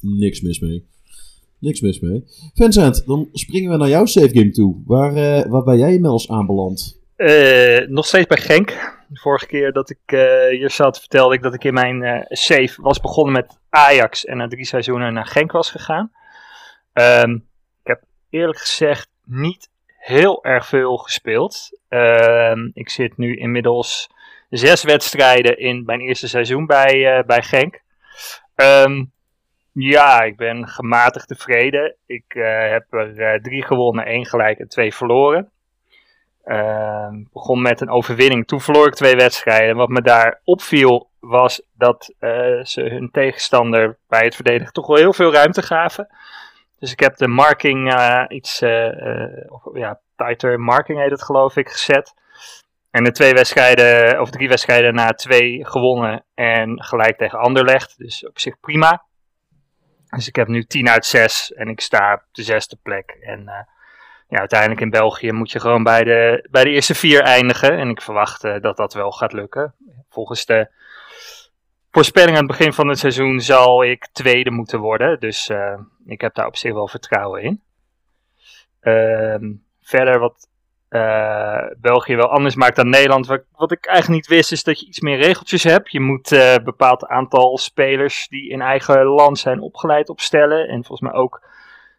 Niks 0.00 0.40
mis 0.40 0.58
mee. 0.60 0.84
Niks 1.60 1.80
mis 1.80 2.00
mee. 2.00 2.24
Vincent, 2.54 3.06
dan 3.06 3.28
springen 3.32 3.70
we 3.70 3.76
naar 3.76 3.88
jouw 3.88 4.04
save 4.04 4.28
game 4.28 4.50
toe. 4.50 4.82
Waar, 4.86 5.14
eh, 5.14 5.50
waar 5.50 5.62
ben 5.62 5.78
jij 5.78 5.92
inmiddels 5.92 6.30
aanbeland? 6.30 7.00
Eh, 7.16 7.86
nog 7.88 8.06
steeds 8.06 8.26
bij 8.26 8.36
Genk. 8.36 8.68
De 9.08 9.20
vorige 9.20 9.46
keer 9.46 9.72
dat 9.72 9.90
ik 9.90 10.00
eh, 10.04 10.48
hier 10.48 10.70
zat, 10.70 10.98
vertelde 10.98 11.34
ik 11.34 11.42
dat 11.42 11.54
ik 11.54 11.64
in 11.64 11.74
mijn 11.74 12.26
save 12.28 12.82
was 12.82 13.00
begonnen 13.00 13.32
met 13.32 13.58
Ajax 13.68 14.24
en 14.24 14.36
na 14.36 14.48
drie 14.48 14.64
seizoenen 14.64 15.12
naar 15.12 15.26
Genk 15.26 15.52
was 15.52 15.70
gegaan. 15.70 16.12
Ehm, 16.92 17.34
ik 17.82 17.86
heb 17.86 18.02
eerlijk 18.30 18.58
gezegd 18.58 19.08
niet 19.24 19.70
heel 19.86 20.44
erg 20.44 20.66
veel 20.66 20.96
gespeeld. 20.96 21.78
Ehm, 21.88 22.70
ik 22.72 22.90
zit 22.90 23.16
nu 23.16 23.36
inmiddels 23.36 24.10
zes 24.50 24.82
wedstrijden 24.82 25.58
in 25.58 25.84
mijn 25.84 26.00
eerste 26.00 26.28
seizoen 26.28 26.66
bij, 26.66 27.24
bij 27.26 27.42
Genk. 27.42 27.80
Ehm, 28.54 29.04
ja, 29.80 30.22
ik 30.22 30.36
ben 30.36 30.68
gematigd 30.68 31.28
tevreden. 31.28 31.96
Ik 32.06 32.24
eh, 32.28 32.70
heb 32.70 32.92
er 32.92 33.20
eh, 33.20 33.40
drie 33.40 33.64
gewonnen, 33.64 34.06
één 34.06 34.26
gelijk 34.26 34.58
en 34.58 34.68
twee 34.68 34.94
verloren. 34.94 35.50
Ehm, 36.44 37.22
begon 37.32 37.62
met 37.62 37.80
een 37.80 37.90
overwinning. 37.90 38.46
Toen 38.46 38.60
verloor 38.60 38.86
ik 38.86 38.94
twee 38.94 39.16
wedstrijden. 39.16 39.76
Wat 39.76 39.88
me 39.88 40.02
daar 40.02 40.40
opviel 40.44 41.10
was 41.20 41.62
dat 41.74 42.14
eh, 42.18 42.62
ze 42.62 42.82
hun 42.82 43.10
tegenstander 43.12 43.98
bij 44.08 44.24
het 44.24 44.34
verdedigen 44.34 44.72
toch 44.72 44.86
wel 44.86 44.96
heel 44.96 45.12
veel 45.12 45.32
ruimte 45.32 45.62
gaven. 45.62 46.08
Dus 46.78 46.92
ik 46.92 47.00
heb 47.00 47.16
de 47.16 47.28
marking 47.28 47.94
iets, 48.28 48.58
ja, 49.74 50.00
tighter 50.16 50.60
marking 50.60 50.98
heet 50.98 51.10
het 51.10 51.22
geloof 51.22 51.56
ik, 51.56 51.68
gezet. 51.68 52.14
En 52.90 53.04
de 53.04 53.10
twee 53.10 53.32
wedstrijden, 53.32 54.20
of 54.20 54.30
drie 54.30 54.48
wedstrijden 54.48 54.94
na 54.94 55.08
twee 55.08 55.66
gewonnen 55.66 56.24
en 56.34 56.82
gelijk 56.82 57.18
tegen 57.18 57.38
Anderlecht. 57.38 57.98
Dus 57.98 58.26
op 58.26 58.38
zich 58.38 58.60
prima. 58.60 59.04
Dus 60.10 60.28
ik 60.28 60.36
heb 60.36 60.48
nu 60.48 60.64
10 60.64 60.88
uit 60.88 61.06
6 61.06 61.52
en 61.52 61.68
ik 61.68 61.80
sta 61.80 62.14
op 62.14 62.22
de 62.32 62.42
zesde 62.42 62.76
plek. 62.82 63.16
En 63.20 63.48
eh, 63.48 63.62
ja, 64.28 64.38
uiteindelijk 64.38 64.80
in 64.80 64.90
België 64.90 65.32
moet 65.32 65.50
je 65.50 65.60
gewoon 65.60 65.82
bij 65.82 66.04
de, 66.04 66.48
bij 66.50 66.64
de 66.64 66.70
eerste 66.70 66.94
vier 66.94 67.22
eindigen. 67.22 67.78
En 67.78 67.88
ik 67.88 68.02
verwacht 68.02 68.44
eh, 68.44 68.60
dat 68.60 68.76
dat 68.76 68.94
wel 68.94 69.10
gaat 69.10 69.32
lukken. 69.32 69.74
Volgens 70.08 70.46
de 70.46 70.68
voorspelling 71.90 72.36
aan 72.36 72.46
het 72.46 72.56
begin 72.56 72.72
van 72.72 72.88
het 72.88 72.98
seizoen 72.98 73.40
zal 73.40 73.84
ik 73.84 74.08
tweede 74.12 74.50
moeten 74.50 74.78
worden. 74.78 75.20
Dus 75.20 75.48
eh, 75.48 75.78
ik 76.06 76.20
heb 76.20 76.34
daar 76.34 76.46
op 76.46 76.56
zich 76.56 76.72
wel 76.72 76.88
vertrouwen 76.88 77.42
in. 77.42 77.62
Ehm, 78.80 79.52
verder 79.82 80.18
wat 80.18 80.48
eh, 80.90 81.66
België 81.76 82.16
wel 82.16 82.30
anders 82.30 82.54
maakt 82.54 82.76
dan 82.76 82.88
Nederland. 82.88 83.26
Wat, 83.26 83.72
ik 83.72 83.86
eigenlijk 83.86 84.20
niet 84.20 84.36
wist 84.36 84.52
is 84.52 84.64
dat 84.64 84.80
je 84.80 84.86
iets 84.86 85.00
meer 85.00 85.16
regeltjes 85.16 85.62
hebt. 85.62 85.92
Je 85.92 86.00
moet 86.00 86.32
eh, 86.32 86.52
een 86.52 86.64
bepaald 86.64 87.06
aantal 87.06 87.58
spelers 87.58 88.26
die 88.28 88.50
in 88.50 88.60
eigen 88.60 89.04
land 89.04 89.38
zijn 89.38 89.60
opgeleid 89.60 90.08
opstellen. 90.08 90.68
En 90.68 90.84
volgens 90.84 91.00
mij 91.00 91.20
ook 91.20 91.42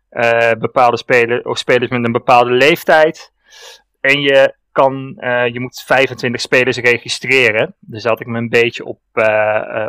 eh, 0.09 0.51
bepaalde 0.59 0.97
spelers 0.97 1.43
of 1.43 1.57
spelers 1.57 1.91
met 1.91 2.05
een 2.05 2.11
bepaalde 2.11 2.51
leeftijd. 2.51 3.31
En 4.01 4.21
je 4.21 4.55
kan, 4.71 5.17
je 5.51 5.59
moet 5.59 5.83
25 5.85 6.41
spelers 6.41 6.77
registreren. 6.77 7.75
Dus 7.79 8.03
daar 8.03 8.11
had 8.11 8.21
ik 8.21 8.27
me 8.27 8.37
een 8.37 8.49
beetje 8.49 8.85
op, 8.85 8.99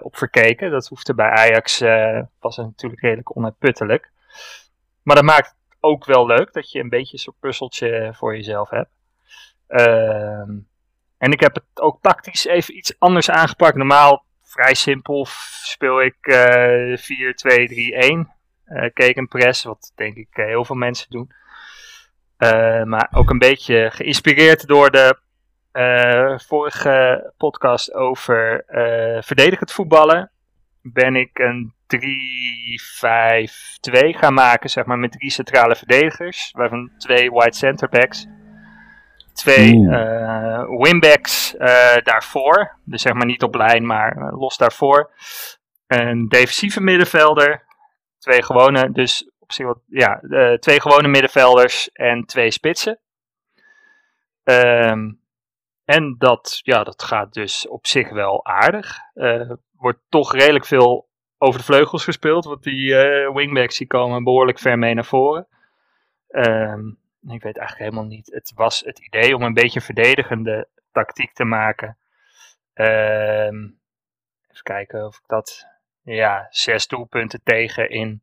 op 0.02 0.16
verkeken. 0.16 0.70
Dat 0.70 0.86
hoefde 0.86 1.14
bij 1.14 1.30
Ajax, 1.30 1.78
was 2.40 2.56
natuurlijk 2.56 3.02
redelijk 3.02 3.36
onuitputtelijk. 3.36 4.10
Maar 5.02 5.16
dat 5.16 5.24
maakt 5.24 5.54
ook 5.82 6.04
wel 6.04 6.26
leuk 6.26 6.52
dat 6.52 6.70
je 6.70 6.80
een 6.80 6.88
beetje 6.88 7.18
zo'n 7.18 7.34
puzzeltje 7.40 8.12
voor 8.14 8.36
jezelf 8.36 8.70
hebt. 8.70 8.90
Ehm, 9.66 10.50
en 11.18 11.32
ik 11.32 11.40
heb 11.40 11.54
het 11.54 11.64
ook 11.74 11.98
tactisch 12.00 12.44
even 12.44 12.76
iets 12.76 12.94
anders 12.98 13.30
aangepakt. 13.30 13.76
Normaal 13.76 14.24
vrij 14.42 14.74
simpel 14.74 15.26
speel 15.62 16.02
ik 16.02 16.16
eh 16.20 16.96
4-2-3-1. 16.96 18.32
eh 18.64 18.90
cake 18.94 19.18
and 19.18 19.28
press, 19.28 19.64
wat 19.64 19.92
denk 19.94 20.16
ik 20.16 20.28
eh, 20.30 20.46
heel 20.46 20.64
veel 20.64 20.76
mensen 20.76 21.10
doen. 21.10 21.32
Eh, 22.36 22.82
maar 22.82 23.08
ook 23.12 23.30
een 23.30 23.38
beetje 23.38 23.90
geïnspireerd 23.90 24.66
door 24.66 24.90
de 24.90 25.18
eh, 25.72 26.38
vorige 26.38 27.32
podcast 27.36 27.94
over 27.94 28.64
verdedigend 29.24 29.72
voetballen. 29.72 30.31
Ben 30.82 31.16
ik 31.16 31.38
een 31.38 31.72
3-5-2 31.86 31.98
gaan 34.18 34.34
maken, 34.34 34.70
zeg 34.70 34.84
maar, 34.84 34.98
met 34.98 35.12
drie 35.12 35.30
centrale 35.30 35.76
verdedigers. 35.76 36.50
Waarvan 36.56 36.90
twee 36.98 37.30
wide 37.30 37.54
centerbacks. 37.54 38.26
Twee 39.32 39.74
Oeh. 39.74 39.94
eh 39.94 40.64
wingbacks 40.68 41.56
eh, 41.56 41.96
daarvoor. 42.02 42.76
Dus 42.84 43.02
zeg 43.02 43.12
maar 43.12 43.26
niet 43.26 43.42
op 43.42 43.54
lijn, 43.54 43.86
maar 43.86 44.16
eh, 44.16 44.38
los 44.38 44.56
daarvoor. 44.56 45.10
Een 45.86 46.28
defensieve 46.28 46.80
middenvelder. 46.80 47.64
Twee 48.18 48.42
gewone, 48.42 48.92
dus 48.92 49.30
op 49.38 49.52
zich 49.52 49.66
wat, 49.66 49.78
ja, 49.86 50.20
twee 50.58 50.80
gewone 50.80 51.08
middenvelders 51.08 51.90
en 51.92 52.24
twee 52.24 52.50
spitsen. 52.50 52.98
Ehm, 54.44 55.10
en 55.84 56.14
dat, 56.18 56.60
ja, 56.62 56.84
dat 56.84 57.02
gaat 57.02 57.32
dus 57.32 57.68
op 57.68 57.86
zich 57.86 58.10
wel 58.10 58.46
aardig. 58.46 58.98
Eh, 59.14 59.50
wordt 59.82 60.00
toch 60.08 60.32
redelijk 60.32 60.66
veel 60.66 61.08
over 61.38 61.60
de 61.60 61.66
vleugels 61.66 62.04
gespeeld, 62.04 62.44
want 62.44 62.62
die 62.62 62.96
eh, 62.96 63.34
wingbacks 63.34 63.78
die 63.78 63.86
komen 63.86 64.24
behoorlijk 64.24 64.58
ver 64.58 64.78
mee 64.78 64.94
naar 64.94 65.04
voren. 65.04 65.46
Ehm, 66.28 66.86
ik 67.28 67.42
weet 67.42 67.58
eigenlijk 67.58 67.78
helemaal 67.78 68.04
niet. 68.04 68.30
Het 68.32 68.52
was 68.54 68.80
het 68.80 68.98
idee 68.98 69.34
om 69.34 69.42
een 69.42 69.54
beetje 69.54 69.80
verdedigende 69.80 70.68
tactiek 70.92 71.32
te 71.32 71.44
maken. 71.44 71.96
Ehm, 72.74 73.56
even 74.50 74.62
kijken 74.62 75.06
of 75.06 75.16
ik 75.16 75.26
dat. 75.26 75.66
Ja, 76.02 76.46
zes 76.50 76.86
doelpunten 76.86 77.40
tegen 77.44 77.90
in 77.90 78.22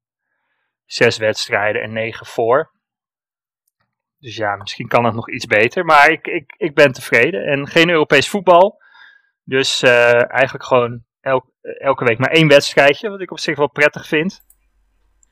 zes 0.85 1.17
wedstrijden 1.17 1.81
en 1.81 1.93
negen 1.93 2.25
voor. 2.25 2.71
Dus 4.19 4.35
ja, 4.35 4.55
misschien 4.55 4.87
kan 4.87 5.05
het 5.05 5.13
nog 5.13 5.29
iets 5.29 5.45
beter. 5.45 5.85
Maar 5.85 6.09
ik, 6.09 6.27
ik, 6.27 6.53
ik 6.57 6.75
ben 6.75 6.91
tevreden. 6.91 7.45
En 7.45 7.67
geen 7.67 7.89
Europees 7.89 8.29
voetbal. 8.29 8.81
Dus 9.43 9.81
eh, 9.81 10.31
eigenlijk 10.31 10.63
gewoon 10.63 11.03
elk, 11.21 11.45
elke 11.61 12.05
week 12.05 12.17
maar 12.17 12.31
één 12.31 12.47
wedstrijdje. 12.47 13.09
Wat 13.09 13.21
ik 13.21 13.31
op 13.31 13.39
zich 13.39 13.57
wel 13.57 13.69
prettig 13.69 14.07
vind. 14.07 14.43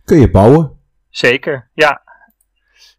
Kun 0.04 0.20
je 0.20 0.32
bouwen? 0.32 0.82
Zeker, 1.10 1.70
ja. 1.74 2.02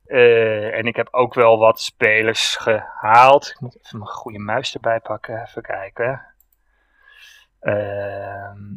Eh, 0.04 0.78
en 0.78 0.86
ik 0.86 0.96
heb 0.96 1.08
ook 1.10 1.34
wel 1.34 1.58
wat 1.58 1.80
spelers 1.80 2.56
gehaald. 2.56 3.48
Ik 3.48 3.60
moet 3.60 3.78
even 3.84 3.98
mijn 3.98 4.10
goede 4.10 4.38
muis 4.38 4.74
erbij 4.74 5.00
pakken. 5.00 5.42
Even 5.42 5.62
kijken. 5.62 6.26
Ehm, 7.60 8.72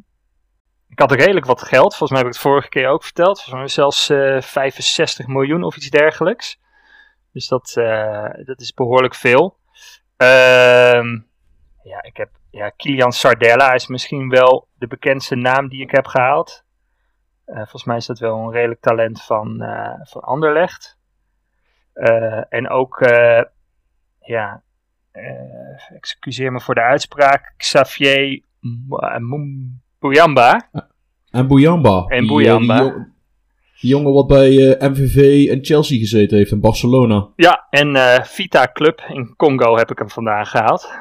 ik 0.90 1.00
had 1.00 1.12
redelijk 1.12 1.46
wat 1.46 1.62
geld. 1.62 1.96
Volgens 1.96 2.10
mij 2.10 2.20
heb 2.20 2.28
ik 2.28 2.34
het 2.34 2.44
vorige 2.44 2.70
keer 2.70 2.88
ook 2.88 3.04
verteld. 3.04 3.42
Volgens 3.42 3.56
mij 3.56 3.68
zelfs 3.68 4.10
eh 4.10 4.42
65 4.42 5.28
miljoen 5.28 5.64
of 5.64 5.76
iets 5.76 5.90
dergelijks. 5.90 6.60
Dus 7.32 7.48
dat, 7.48 7.74
eh, 7.78 8.30
dat 8.46 8.62
is 8.62 8.74
behoorlijk 8.74 9.16
veel. 9.16 9.58
Ehm, 10.18 11.20
ja, 11.84 12.04
ik 12.04 12.18
heb 12.18 12.30
ja, 12.52 12.70
Kilian 12.70 13.12
Sardella 13.12 13.74
is 13.74 13.88
misschien 13.88 14.30
wel 14.30 14.68
de 14.78 14.88
bekendste 14.88 15.36
naam 15.36 15.68
die 15.70 15.82
ik 15.82 15.92
heb 15.92 16.06
gehaald. 16.06 16.64
Eh, 17.46 17.56
volgens 17.56 17.84
mij 17.84 17.98
is 17.98 18.06
dat 18.06 18.20
wel 18.20 18.38
een 18.38 18.52
redelijk 18.52 18.82
talent 18.82 19.22
van, 19.24 19.62
eh 19.62 20.00
van 20.04 20.22
Anderlecht. 20.22 20.98
Eh, 21.94 22.42
en 22.54 22.70
ook, 22.70 23.00
ja, 24.20 24.64
excuseer 25.96 26.52
me 26.52 26.60
voor 26.62 26.76
de 26.76 26.82
uitspraak, 26.82 27.54
Xavier 27.58 28.42
Mbuyamba. 30.00 30.70
En 31.30 31.48
Bouyamba. 31.48 32.06
En 32.08 32.28
Bouyamba. 32.28 32.76
Die, 32.78 32.84
jong- 32.92 33.14
die 33.82 33.90
jongen 33.90 34.14
wat 34.14 34.28
bij 34.28 34.76
MVV 34.80 35.48
en 35.50 35.66
Chelsea 35.66 36.00
gezeten 36.00 36.38
heeft 36.38 36.52
in 36.52 36.60
Barcelona. 36.60 37.28
Ja, 37.36 37.68
en 37.70 37.96
Vita 38.26 38.68
Club 38.74 39.02
in 39.08 39.36
Congo 39.36 39.78
heb 39.78 39.92
ik 39.92 39.98
hem 39.98 40.10
vandaan 40.10 40.46
gehaald. 40.46 40.94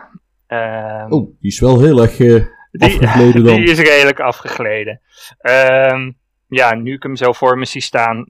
Ehm, 0.51 1.13
Oh, 1.13 1.37
die 1.41 1.51
is 1.51 1.61
wel 1.61 1.81
heel 1.81 2.01
erg 2.01 2.17
die, 2.17 2.49
afgegleden 2.73 3.45
dan. 3.45 3.55
die 3.61 3.71
is 3.71 3.79
redelijk 3.79 4.21
afgegleden. 4.21 5.01
Ehm, 5.39 6.11
ja, 6.49 6.75
nu 6.75 6.95
ik 6.95 7.03
hem 7.03 7.17
zo 7.17 7.33
voor 7.33 7.59
me 7.59 7.65
zie 7.65 7.81
staan, 7.81 8.27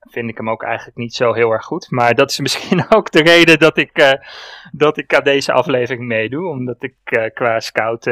vind 0.00 0.28
ik 0.28 0.36
hem 0.36 0.50
ook 0.50 0.62
eigenlijk 0.62 0.96
niet 0.96 1.14
zo 1.14 1.32
heel 1.32 1.50
erg 1.50 1.64
goed. 1.64 1.90
Maar 1.90 2.14
dat 2.14 2.30
is 2.30 2.40
misschien 2.46 2.84
ook 2.88 3.10
de 3.10 3.22
reden 3.22 3.58
dat 3.58 3.76
ik, 3.76 3.90
eh, 3.92 4.12
dat 4.72 4.96
ik 4.96 5.14
aan 5.14 5.24
deze 5.24 5.52
aflevering 5.52 6.06
meedoe. 6.06 6.48
Omdat 6.48 6.82
ik 6.82 6.96
eh, 7.04 7.30
qua 7.34 7.60
scout, 7.60 8.04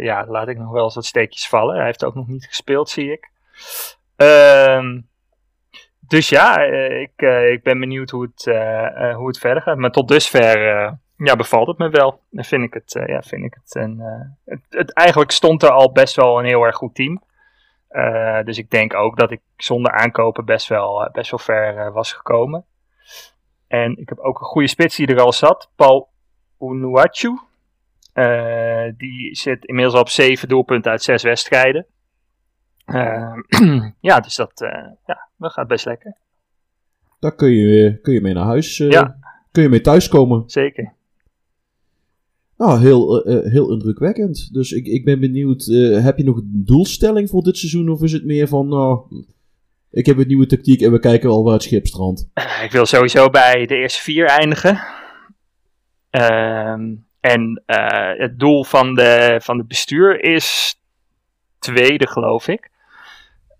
ja, 0.00 0.26
laat 0.28 0.48
ik 0.48 0.58
nog 0.58 0.72
wel 0.72 0.84
eens 0.84 0.94
wat 0.94 1.04
steekjes 1.04 1.48
vallen. 1.48 1.76
Hij 1.76 1.84
heeft 1.84 2.04
ook 2.04 2.14
nog 2.14 2.28
niet 2.28 2.46
gespeeld, 2.46 2.90
zie 2.90 3.12
ik. 3.12 3.30
Ehm, 4.16 5.00
dus 6.00 6.28
ja, 6.28 6.58
ik, 6.88 7.22
ik 7.52 7.62
ben 7.62 7.80
benieuwd 7.80 8.10
hoe 8.10 8.22
het, 8.22 8.44
hoe 9.16 9.26
het 9.26 9.38
verder 9.38 9.62
gaat. 9.62 9.76
Maar 9.76 9.90
tot 9.90 10.08
dusver 10.08 11.00
ja, 11.24 11.36
bevalt 11.36 11.66
het 11.66 11.78
me 11.78 11.88
wel. 11.88 12.20
En 12.32 12.44
vind 12.44 12.62
ik 12.62 12.74
het, 12.74 12.94
eh, 12.94 13.06
ja, 13.06 13.22
vind 13.22 13.44
ik 13.44 13.54
het, 13.62 13.74
een, 13.74 14.00
eh, 14.00 14.28
het, 14.44 14.60
het. 14.68 14.92
Eigenlijk 14.92 15.30
stond 15.30 15.62
er 15.62 15.70
al 15.70 15.92
best 15.92 16.16
wel 16.16 16.38
een 16.38 16.44
heel 16.44 16.62
erg 16.62 16.76
goed 16.76 16.94
team. 16.94 17.22
Eh, 17.88 18.42
dus 18.42 18.58
ik 18.58 18.70
denk 18.70 18.94
ook 18.94 19.18
dat 19.18 19.30
ik 19.30 19.40
zonder 19.56 19.92
aankopen 19.92 20.44
best 20.44 20.68
wel, 20.68 21.08
best 21.12 21.30
wel 21.30 21.40
ver 21.40 21.92
was 21.92 22.12
gekomen. 22.12 22.64
En 23.68 23.98
ik 23.98 24.08
heb 24.08 24.18
ook 24.18 24.40
een 24.40 24.46
goede 24.46 24.68
spits 24.68 24.96
die 24.96 25.06
er 25.06 25.20
al 25.20 25.32
zat. 25.32 25.70
Paul 25.76 26.08
Unuachu. 26.60 27.38
Die 28.96 29.36
zit 29.36 29.64
inmiddels 29.64 29.94
al 29.94 30.00
op 30.00 30.08
7 30.08 30.48
doelpunten 30.48 30.90
uit 30.90 31.02
6 31.02 31.22
wedstrijden. 31.22 31.86
Ja, 34.00 34.20
dus 34.20 34.36
dat, 34.36 34.52
ja, 35.06 35.28
dat 35.36 35.52
gaat 35.52 35.66
best 35.66 35.84
lekker. 35.84 36.16
Daar 37.18 37.34
kun 37.34 37.50
je, 37.50 38.00
kun 38.00 38.12
je 38.12 38.20
mee 38.20 38.34
naar 38.34 38.44
huis. 38.44 38.76
Ja. 38.76 39.16
Kun 39.52 39.62
je 39.62 39.68
mee 39.68 39.80
thuiskomen. 39.80 40.42
Zeker. 40.46 40.94
Nou, 42.62 42.80
heel, 42.80 43.24
eh, 43.24 43.36
eh, 43.36 43.52
heel 43.52 43.70
indrukwekkend. 43.70 44.52
Dus 44.52 44.72
ik, 44.72 44.86
ik 44.86 45.04
ben 45.04 45.20
benieuwd. 45.20 45.66
eh, 45.66 46.04
heb 46.04 46.18
je 46.18 46.24
nog 46.24 46.36
een 46.36 46.62
doelstelling 46.64 47.28
voor 47.28 47.42
dit 47.42 47.56
seizoen? 47.56 47.88
Of 47.88 48.02
is 48.02 48.12
het 48.12 48.24
meer 48.24 48.48
van. 48.48 48.68
Nou, 48.68 49.00
ik 49.90 50.06
heb 50.06 50.18
een 50.18 50.26
nieuwe 50.26 50.46
tactiek 50.46 50.80
en 50.80 50.92
we 50.92 50.98
kijken 50.98 51.28
wel 51.28 51.44
waar 51.44 51.52
het 51.52 51.62
schip 51.62 51.86
strandt. 51.86 52.28
Ik 52.62 52.70
wil 52.70 52.86
sowieso 52.86 53.30
bij 53.30 53.66
de 53.66 53.76
eerste 53.76 54.02
vier 54.02 54.26
eindigen. 54.26 54.80
Ehm, 56.10 56.94
en 57.20 57.62
het 58.18 58.38
doel 58.38 58.64
van 58.64 58.94
de, 58.94 59.38
van 59.42 59.58
het 59.58 59.68
bestuur 59.68 60.24
is 60.24 60.76
tweede, 61.58 62.06
geloof 62.06 62.48
ik. 62.48 62.70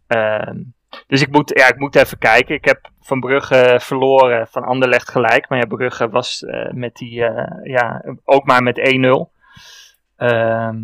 Ehm, 0.06 0.58
dus 1.06 1.20
ik 1.20 1.30
moet, 1.30 1.58
ja, 1.58 1.68
ik 1.68 1.78
moet 1.78 1.96
even 1.96 2.18
kijken. 2.18 2.54
Ik 2.54 2.64
heb 2.64 2.90
van 3.00 3.20
Brugge 3.20 3.78
verloren, 3.80 4.46
van 4.46 4.62
Anderlecht 4.62 5.10
gelijk. 5.10 5.48
Maar 5.48 5.58
ja, 5.58 5.64
Brugge 5.64 6.08
was 6.08 6.44
eh, 6.44 6.72
met 6.72 6.96
die, 6.96 7.24
eh, 7.24 7.72
ja, 7.72 8.04
ook 8.24 8.44
maar 8.44 8.62
met 8.62 8.78
1-0. 8.78 9.32
Ehm, 10.16 10.76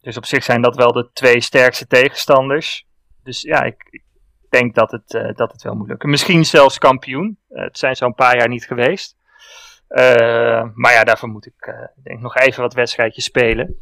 dus 0.00 0.16
op 0.16 0.26
zich 0.26 0.42
zijn 0.42 0.62
dat 0.62 0.76
wel 0.76 0.92
de 0.92 1.10
twee 1.12 1.40
sterkste 1.40 1.86
tegenstanders. 1.86 2.86
Dus 3.22 3.42
ja, 3.42 3.62
ik, 3.62 4.02
denk 4.52 4.74
dat 4.74 4.90
het, 4.90 5.14
eh, 5.14 5.34
dat 5.34 5.52
het 5.52 5.62
wel 5.62 5.74
moet 5.74 5.88
lukken. 5.88 6.10
Misschien 6.10 6.44
zelfs 6.44 6.78
kampioen. 6.78 7.38
Het 7.48 7.78
zijn 7.78 7.96
zo'n 7.96 8.14
paar 8.14 8.36
jaar 8.36 8.48
niet 8.48 8.66
geweest. 8.66 9.16
Maar 10.74 10.92
ja, 10.92 11.04
daarvoor 11.04 11.28
moet 11.28 11.46
ik 11.46 11.54
eh, 11.58 11.74
denk 12.02 12.20
nog 12.20 12.36
even 12.36 12.62
wat 12.62 12.74
wedstrijdjes 12.74 13.24
spelen. 13.24 13.76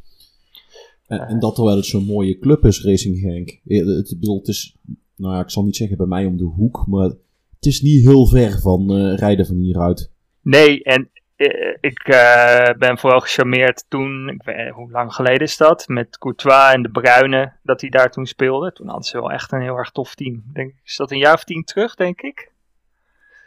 En, 1.07 1.39
dat 1.39 1.55
terwijl 1.55 1.77
het 1.77 1.87
zo'n 1.87 2.05
mooie 2.05 2.39
club 2.39 2.65
is, 2.65 2.85
Racing 2.85 3.19
Genk. 3.19 3.49
Eh, 3.49 3.87
Het, 3.97 4.11
ik 4.11 4.21
bedoel, 4.21 4.39
het 4.39 4.49
is. 4.49 4.77
Nou 5.21 5.35
ja, 5.35 5.41
ik 5.41 5.51
zal 5.51 5.65
niet 5.65 5.77
zeggen 5.77 5.97
bij 5.97 6.07
mij 6.07 6.27
om 6.27 6.37
de 6.37 6.45
hoek. 6.45 6.85
Maar 6.87 7.09
het 7.57 7.67
is 7.67 7.81
niet 7.81 8.05
heel 8.05 8.27
ver 8.27 8.61
van 8.61 8.97
eh, 8.97 9.17
rijden 9.17 9.47
van 9.47 9.57
hieruit. 9.57 10.11
Nee, 10.43 10.83
en 10.83 11.11
eh, 11.37 11.77
ik 11.81 11.99
eh, 11.99 12.79
ben 12.79 12.99
vooral 12.99 13.21
gecharmeerd 13.21 13.85
toen, 13.89 14.29
ik 14.29 14.43
weet, 14.43 14.71
hoe 14.71 14.91
lang 14.91 15.15
geleden 15.15 15.41
is 15.41 15.57
dat? 15.57 15.89
Met 15.89 16.19
Courtois 16.19 16.73
en 16.73 16.83
de 16.83 16.91
Bruyne, 16.91 17.53
dat 17.63 17.81
hij 17.81 17.91
daar 17.91 18.11
toen 18.11 18.27
speelde. 18.27 18.73
Toen 18.73 18.87
hadden 18.87 19.05
ze 19.05 19.21
wel 19.21 19.31
echt 19.31 19.53
een 19.53 19.63
heel 19.63 19.77
erg 19.77 19.91
tof 19.91 20.15
team. 20.15 20.43
Denk, 20.53 20.75
is 20.85 20.97
dat 20.97 21.11
een 21.11 21.19
jaar 21.19 21.35
of 21.35 21.45
tien 21.45 21.65
terug, 21.65 21.95
denk 21.95 22.21
ik? 22.21 22.53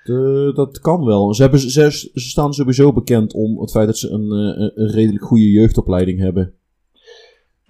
De- 0.03 0.51
dat 0.55 0.79
kan 0.79 1.05
wel. 1.05 1.33
Ze, 1.33 1.41
hebben, 1.41 1.59
ze, 1.59 1.91
ze 1.91 2.11
staan 2.13 2.53
sowieso 2.53 2.93
bekend 2.93 3.33
om 3.33 3.59
het 3.59 3.71
feit 3.71 3.85
dat 3.85 3.97
ze 3.97 4.09
een, 4.09 4.31
een, 4.31 4.71
een 4.75 4.91
redelijk 4.91 5.23
goede 5.23 5.49
jeugdopleiding 5.49 6.19
hebben. 6.19 6.53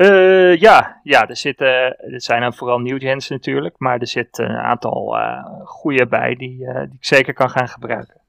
Eh, 0.03 0.55
ja, 0.60 1.00
ja, 1.03 1.27
er 1.27 1.38
zitten, 1.38 1.98
er 1.98 2.22
zijn 2.22 2.41
dan 2.41 2.53
vooral 2.53 2.79
nieuwgens 2.79 3.29
natuurlijk, 3.29 3.75
maar 3.77 4.00
er 4.00 4.07
zitten 4.07 4.50
een 4.50 4.55
aantal 4.55 5.17
eh 5.17 5.45
goede 5.65 6.07
bij 6.07 6.36
die, 6.36 6.65
eh, 6.65 6.86
die 6.86 6.95
ik 6.95 7.05
zeker 7.05 7.33
kan 7.33 7.50
gaan 7.50 7.67
gebruiken. 7.67 8.22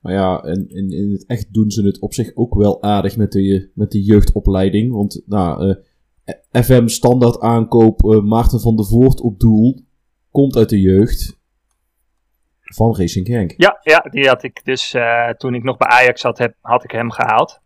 Nou 0.00 0.16
ja, 0.16 0.42
en 0.42 0.68
in, 0.68 0.90
in 0.90 1.12
het 1.12 1.26
echt 1.26 1.54
doen 1.54 1.70
ze 1.70 1.86
het 1.86 2.00
op 2.00 2.14
zich 2.14 2.30
ook 2.34 2.54
wel 2.54 2.82
aardig 2.82 3.16
met 3.16 3.32
de, 3.32 3.70
met 3.74 3.90
de 3.90 4.02
jeugdopleiding. 4.02 4.92
Want 4.92 5.22
nou, 5.26 5.76
eh, 6.24 6.62
FM 6.62 6.86
standaard 6.86 7.40
aankoop 7.40 8.00
Maarten 8.24 8.60
van 8.60 8.76
der 8.76 8.86
Voort 8.86 9.20
op 9.20 9.40
doel 9.40 9.84
komt 10.30 10.56
uit 10.56 10.68
de 10.68 10.80
jeugd 10.80 11.40
van 12.60 12.96
Racing 12.96 13.26
Genk. 13.26 13.54
Ja, 13.56 13.78
ja 13.82 13.98
die 13.98 14.28
had 14.28 14.42
ik 14.42 14.60
dus 14.64 14.96
toen 15.36 15.54
ik 15.54 15.62
nog 15.62 15.76
bij 15.76 15.88
Ajax 15.88 16.20
zat, 16.20 16.38
heb, 16.38 16.54
had 16.60 16.84
ik 16.84 16.90
hem 16.90 17.10
gehaald. 17.10 17.61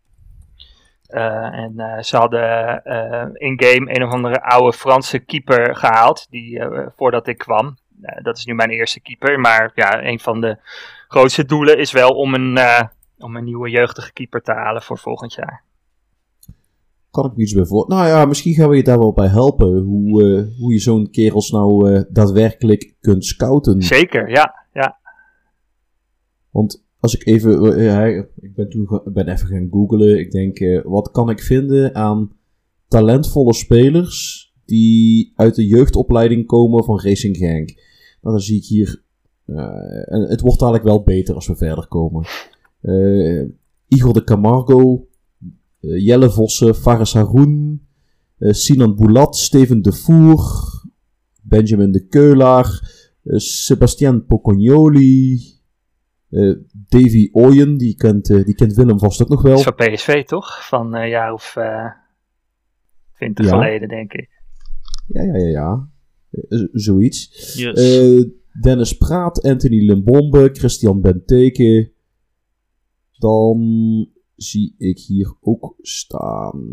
Eh, 1.07 1.59
en 1.59 1.79
eh, 1.79 2.03
ze 2.03 2.17
hadden 2.17 2.85
eh, 2.85 3.27
in-game 3.33 3.95
een 3.97 4.03
of 4.03 4.13
andere 4.13 4.43
oude 4.43 4.77
Franse 4.77 5.19
keeper 5.19 5.77
gehaald, 5.77 6.27
die, 6.31 6.61
voordat 6.97 7.27
ik 7.27 7.39
kwam. 7.39 7.77
Dat 8.23 8.37
is 8.37 8.45
nu 8.45 8.55
mijn 8.55 8.71
eerste 8.71 9.01
keeper, 9.01 9.41
maar 9.41 9.73
ja, 9.75 10.05
een 10.05 10.21
van 10.21 10.41
de 10.41 10.57
grootste 11.09 11.45
doelen 11.45 11.79
is 11.79 11.93
wel 11.93 12.11
om 12.11 12.35
een, 12.35 12.59
om 13.19 13.37
een 13.37 13.45
nieuwe 13.45 13.71
jeugdige 13.71 14.13
keeper 14.13 14.43
te 14.43 14.53
halen 14.53 14.83
voor 14.83 14.99
volgend 14.99 15.33
jaar. 15.33 15.65
Kan 17.11 17.25
ik 17.25 17.37
iets 17.37 17.55
bij 17.55 17.65
voor? 17.65 17.89
Nou 17.89 18.07
ja, 18.07 18.25
misschien 18.25 18.55
gaan 18.55 18.69
we 18.69 18.77
je 18.77 18.83
daar 18.83 18.99
wel 18.99 19.13
bij 19.13 19.29
helpen. 19.29 19.79
Hoe, 19.79 20.53
hoe 20.59 20.73
je 20.73 20.79
zo'n 20.79 21.11
kerels 21.11 21.51
nou 21.51 22.05
daadwerkelijk 22.09 22.95
kunt 23.01 23.25
scouten. 23.25 23.83
Zeker, 23.83 24.31
ja. 24.31 24.67
ja. 24.73 24.99
Want 26.51 26.86
als 27.01 27.15
ik 27.15 27.27
even, 27.27 27.77
eh, 27.77 28.17
ik 28.41 28.55
ben 28.55 28.69
toen 28.69 29.01
ben 29.05 29.29
even 29.29 29.47
gaan 29.47 29.69
googlen. 29.71 30.19
Ik 30.19 30.31
denk, 30.31 30.59
eh, 30.59 30.85
wat 30.85 31.11
kan 31.11 31.31
ik 31.31 31.41
vinden 31.41 31.95
aan 31.95 32.33
talentvolle 32.89 33.55
spelers 33.55 34.45
die 34.65 35.33
uit 35.37 35.55
de 35.55 35.67
jeugdopleiding 35.67 36.47
komen 36.47 36.85
van 36.85 37.01
Racing 37.01 37.37
Genk? 37.37 37.69
Nou, 38.21 38.35
dan 38.37 38.41
zie 38.41 38.57
ik 38.57 38.65
hier, 38.65 39.03
eh, 39.45 40.13
en 40.13 40.21
het 40.21 40.41
wordt 40.41 40.59
dadelijk 40.59 40.85
wel 40.85 41.03
beter 41.03 41.35
als 41.35 41.47
we 41.47 41.57
verder 41.57 41.87
komen. 41.89 42.25
Igor 43.89 44.13
de 44.13 44.25
Camargo, 44.25 45.07
Jelle 45.81 46.31
Vossen, 46.31 46.75
Faris 46.75 47.13
Haroun, 47.13 47.81
Sinan 48.39 48.97
Boulat, 48.97 49.37
Steven 49.37 49.83
de 49.83 49.93
Voer, 49.93 50.43
Benjamin 51.43 51.93
de 51.93 52.07
Keulaar, 52.07 52.91
Sebastian 53.25 54.27
Pocognoli, 54.27 55.56
Davy 56.89 57.29
Ooyen, 57.33 57.77
die 57.77 57.95
kent, 57.95 58.31
eh, 58.31 58.45
die 58.45 58.55
kent 58.55 58.75
Willem 58.75 58.99
vast 58.99 59.23
ook 59.23 59.29
nog 59.29 59.43
wel. 59.43 59.63
Dat 59.63 59.79
is 59.79 59.85
van 59.87 59.95
PSV 59.95 60.25
toch? 60.25 60.67
Van 60.69 60.95
een 60.95 61.09
jaar 61.09 61.33
of 61.33 61.57
eh 61.57 61.91
20 63.15 63.45
Ja. 63.45 63.51
geleden, 63.51 63.89
denk 63.89 64.13
ik. 64.13 64.29
Ja, 65.07 65.23
ja, 65.23 65.37
ja, 65.37 65.47
ja. 65.49 65.89
Eh, 66.31 66.43
z- 66.59 66.69
zoiets. 66.73 67.55
Yes. 67.57 67.99
Eh, 67.99 68.23
Dennis 68.63 68.97
Praat, 68.97 69.43
Anthony 69.43 69.85
Limbombe, 69.87 70.49
Christian 70.53 71.01
Benteke. 71.01 71.93
Dan 73.19 73.59
zie 74.37 74.75
ik 74.79 74.99
hier 74.99 75.37
ook 75.41 75.75
staan. 75.81 76.65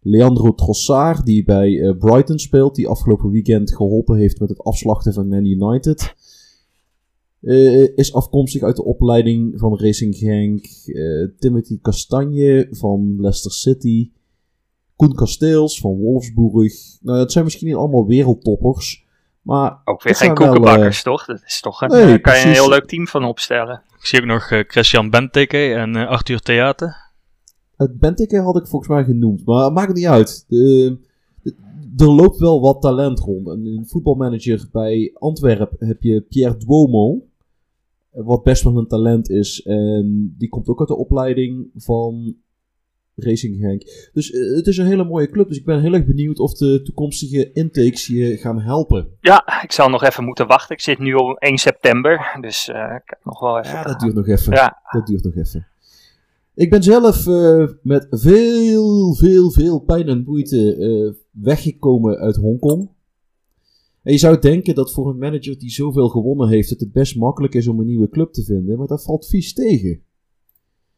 Leandro 0.00 0.54
Trossard, 0.54 1.26
die 1.26 1.44
bij 1.44 1.80
eh, 1.80 1.96
Brighton 1.98 2.38
speelt, 2.38 2.74
die 2.74 2.88
afgelopen 2.88 3.30
weekend 3.30 3.74
geholpen 3.76 4.16
heeft 4.16 4.40
met 4.40 4.48
het 4.48 4.58
afslachten 4.62 5.12
van 5.12 5.28
Man 5.28 5.44
United. 5.44 6.14
Eh, 7.42 7.96
is 7.96 8.14
afkomstig 8.14 8.62
uit 8.62 8.76
de 8.76 8.84
opleiding 8.84 9.52
van 9.58 9.78
Racing 9.78 10.16
Genk. 10.16 10.64
Eh, 10.86 11.28
Timothy 11.38 11.78
Castagne 11.80 12.66
van 12.70 13.14
Leicester 13.20 13.50
City. 13.52 14.10
Koen 14.96 15.14
Kasteels 15.14 15.80
van 15.80 15.96
Wolfsburg. 15.96 16.72
Nou, 17.00 17.18
dat 17.18 17.32
zijn 17.32 17.44
misschien 17.44 17.66
niet 17.66 17.76
allemaal 17.76 18.06
wereldtoppers. 18.06 19.04
Maar 19.42 19.80
Ook 19.84 20.02
weer 20.02 20.14
geen 20.14 20.26
wel, 20.34 20.36
koekenbakkers, 20.36 21.02
toch? 21.02 21.24
Dat 21.24 21.42
is 21.46 21.60
toch 21.60 21.80
een, 21.80 21.88
Nee, 21.88 22.14
eh, 22.14 22.22
kan 22.22 22.38
je 22.38 22.44
een 22.44 22.52
heel 22.52 22.68
leuk 22.68 22.86
team 22.86 23.06
van 23.06 23.24
opstellen. 23.24 23.82
Ik 23.98 24.06
zie 24.06 24.20
ook 24.20 24.26
nog 24.26 24.50
eh, 24.50 24.60
Christian 24.66 25.10
Benteke 25.10 25.74
en 25.74 25.96
eh, 25.96 26.08
Arthur 26.08 26.40
Theater. 26.40 26.96
het 27.76 27.98
Benteke 27.98 28.40
had 28.40 28.56
ik 28.56 28.66
volgens 28.66 28.90
mij 28.90 29.04
genoemd. 29.04 29.44
Maar 29.44 29.64
het 29.64 29.74
maakt 29.74 29.88
het 29.88 29.96
niet 29.96 30.06
uit. 30.06 30.44
De- 30.48 30.98
de- 31.42 31.54
er 31.96 32.10
loopt 32.10 32.38
wel 32.38 32.60
wat 32.60 32.80
talent 32.80 33.18
rond. 33.18 33.48
En 33.48 33.66
een 33.66 33.86
voetbalmanager 33.86 34.68
bij 34.72 35.10
Antwerpen 35.18 35.86
heb 35.86 36.02
je 36.02 36.20
Pierre 36.20 36.56
Duomo. 36.56 37.22
Wat 38.12 38.42
best 38.42 38.62
wel 38.62 38.76
een 38.76 38.86
talent 38.86 39.30
is. 39.30 39.62
En 39.62 40.34
die 40.38 40.48
komt 40.48 40.68
ook 40.68 40.78
uit 40.78 40.88
de 40.88 40.96
opleiding 40.96 41.70
van 41.74 42.36
Racing 43.14 43.56
Genk. 43.60 44.10
Dus 44.12 44.30
eh, 44.30 44.56
het 44.56 44.66
is 44.66 44.76
een 44.76 44.86
hele 44.86 45.04
mooie 45.04 45.30
club. 45.30 45.48
Dus 45.48 45.58
ik 45.58 45.64
ben 45.64 45.80
heel 45.80 45.92
erg 45.92 46.04
benieuwd 46.04 46.38
of 46.38 46.54
de 46.54 46.82
toekomstige 46.82 47.52
intakes 47.52 48.06
je 48.06 48.36
gaan 48.36 48.60
helpen. 48.60 49.16
Ja, 49.20 49.62
ik 49.62 49.72
zal 49.72 49.88
nog 49.88 50.02
even 50.02 50.24
moeten 50.24 50.46
wachten. 50.46 50.74
Ik 50.74 50.82
zit 50.82 50.98
nu 50.98 51.14
op 51.14 51.36
1 51.38 51.58
september, 51.58 52.38
dus 52.40 52.68
eh, 52.68 52.80
ik 52.80 53.02
heb 53.04 53.20
nog 53.24 53.40
wel 53.40 53.58
even... 53.58 53.72
Ja, 53.72 53.82
dat 53.82 54.00
duurt 54.00 54.14
nog 54.14 54.28
even. 54.28 54.52
Ja. 54.52 54.80
Dat 54.90 55.06
duurt 55.06 55.24
nog 55.24 55.36
even. 55.36 55.66
Ik 56.54 56.70
ben 56.70 56.82
zelf 56.82 57.26
eh, 57.26 57.68
met 57.82 58.06
veel, 58.10 59.14
veel, 59.14 59.50
veel 59.50 59.78
pijn 59.78 60.08
en 60.08 60.22
moeite 60.26 61.16
weggekomen 61.30 62.18
uit 62.18 62.36
Hongkong. 62.36 62.90
En 64.02 64.12
je 64.12 64.18
zou 64.18 64.38
denken 64.38 64.74
dat 64.74 64.92
voor 64.92 65.08
een 65.08 65.18
manager 65.18 65.58
die 65.58 65.70
zoveel 65.70 66.08
gewonnen 66.08 66.48
heeft, 66.48 66.70
het 66.70 66.80
het 66.80 66.92
best 66.92 67.16
makkelijk 67.16 67.54
is 67.54 67.66
om 67.66 67.80
een 67.80 67.86
nieuwe 67.86 68.08
club 68.08 68.32
te 68.32 68.44
vinden, 68.44 68.78
maar 68.78 68.86
dat 68.86 69.04
valt 69.04 69.26
vies 69.26 69.52
tegen. 69.52 70.02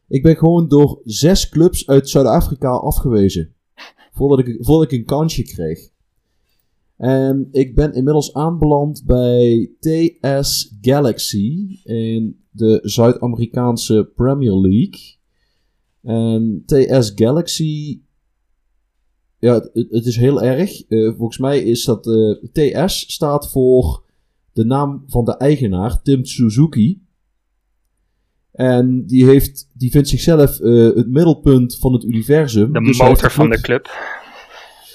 Ik 0.07 0.23
ben 0.23 0.37
gewoon 0.37 0.67
door 0.67 1.01
zes 1.03 1.49
clubs 1.49 1.87
uit 1.87 2.09
Zuid-Afrika 2.09 2.69
afgewezen. 2.69 3.53
Voordat 4.11 4.47
ik, 4.47 4.57
voordat 4.59 4.91
ik 4.91 4.99
een 4.99 5.05
kansje 5.05 5.43
kreeg. 5.43 5.89
En 6.97 7.47
ik 7.51 7.75
ben 7.75 7.93
inmiddels 7.93 8.33
aanbeland 8.33 9.03
bij 9.05 9.71
TS 9.79 10.77
Galaxy 10.81 11.79
in 11.83 12.43
de 12.49 12.79
Zuid-Amerikaanse 12.83 14.11
Premier 14.15 14.55
League. 14.55 15.15
En 16.01 16.63
TS 16.65 17.11
Galaxy. 17.15 18.01
Ja, 19.45 19.53
het, 19.53 19.87
het 19.89 20.05
is 20.05 20.15
heel 20.15 20.41
erg. 20.41 20.81
Eh, 20.87 21.11
volgens 21.17 21.37
mij 21.37 21.59
is 21.59 21.83
dat. 21.83 22.07
eh, 22.07 22.83
TS 22.85 23.13
staat 23.13 23.51
voor 23.51 24.03
de 24.53 24.65
naam 24.65 25.03
van 25.07 25.25
de 25.25 25.37
eigenaar, 25.37 26.01
Tim 26.01 26.25
Suzuki. 26.25 27.01
En 28.51 29.05
die, 29.05 29.25
heeft, 29.25 29.69
die 29.73 29.91
vindt 29.91 30.07
zichzelf 30.09 30.59
eh, 30.59 30.95
het 30.95 31.07
middelpunt 31.07 31.77
van 31.77 31.93
het 31.93 32.03
universum. 32.03 32.73
De 32.73 32.81
Dus 32.81 32.97
motor 32.97 33.31
van 33.31 33.49
de 33.49 33.61
club-. 33.61 33.89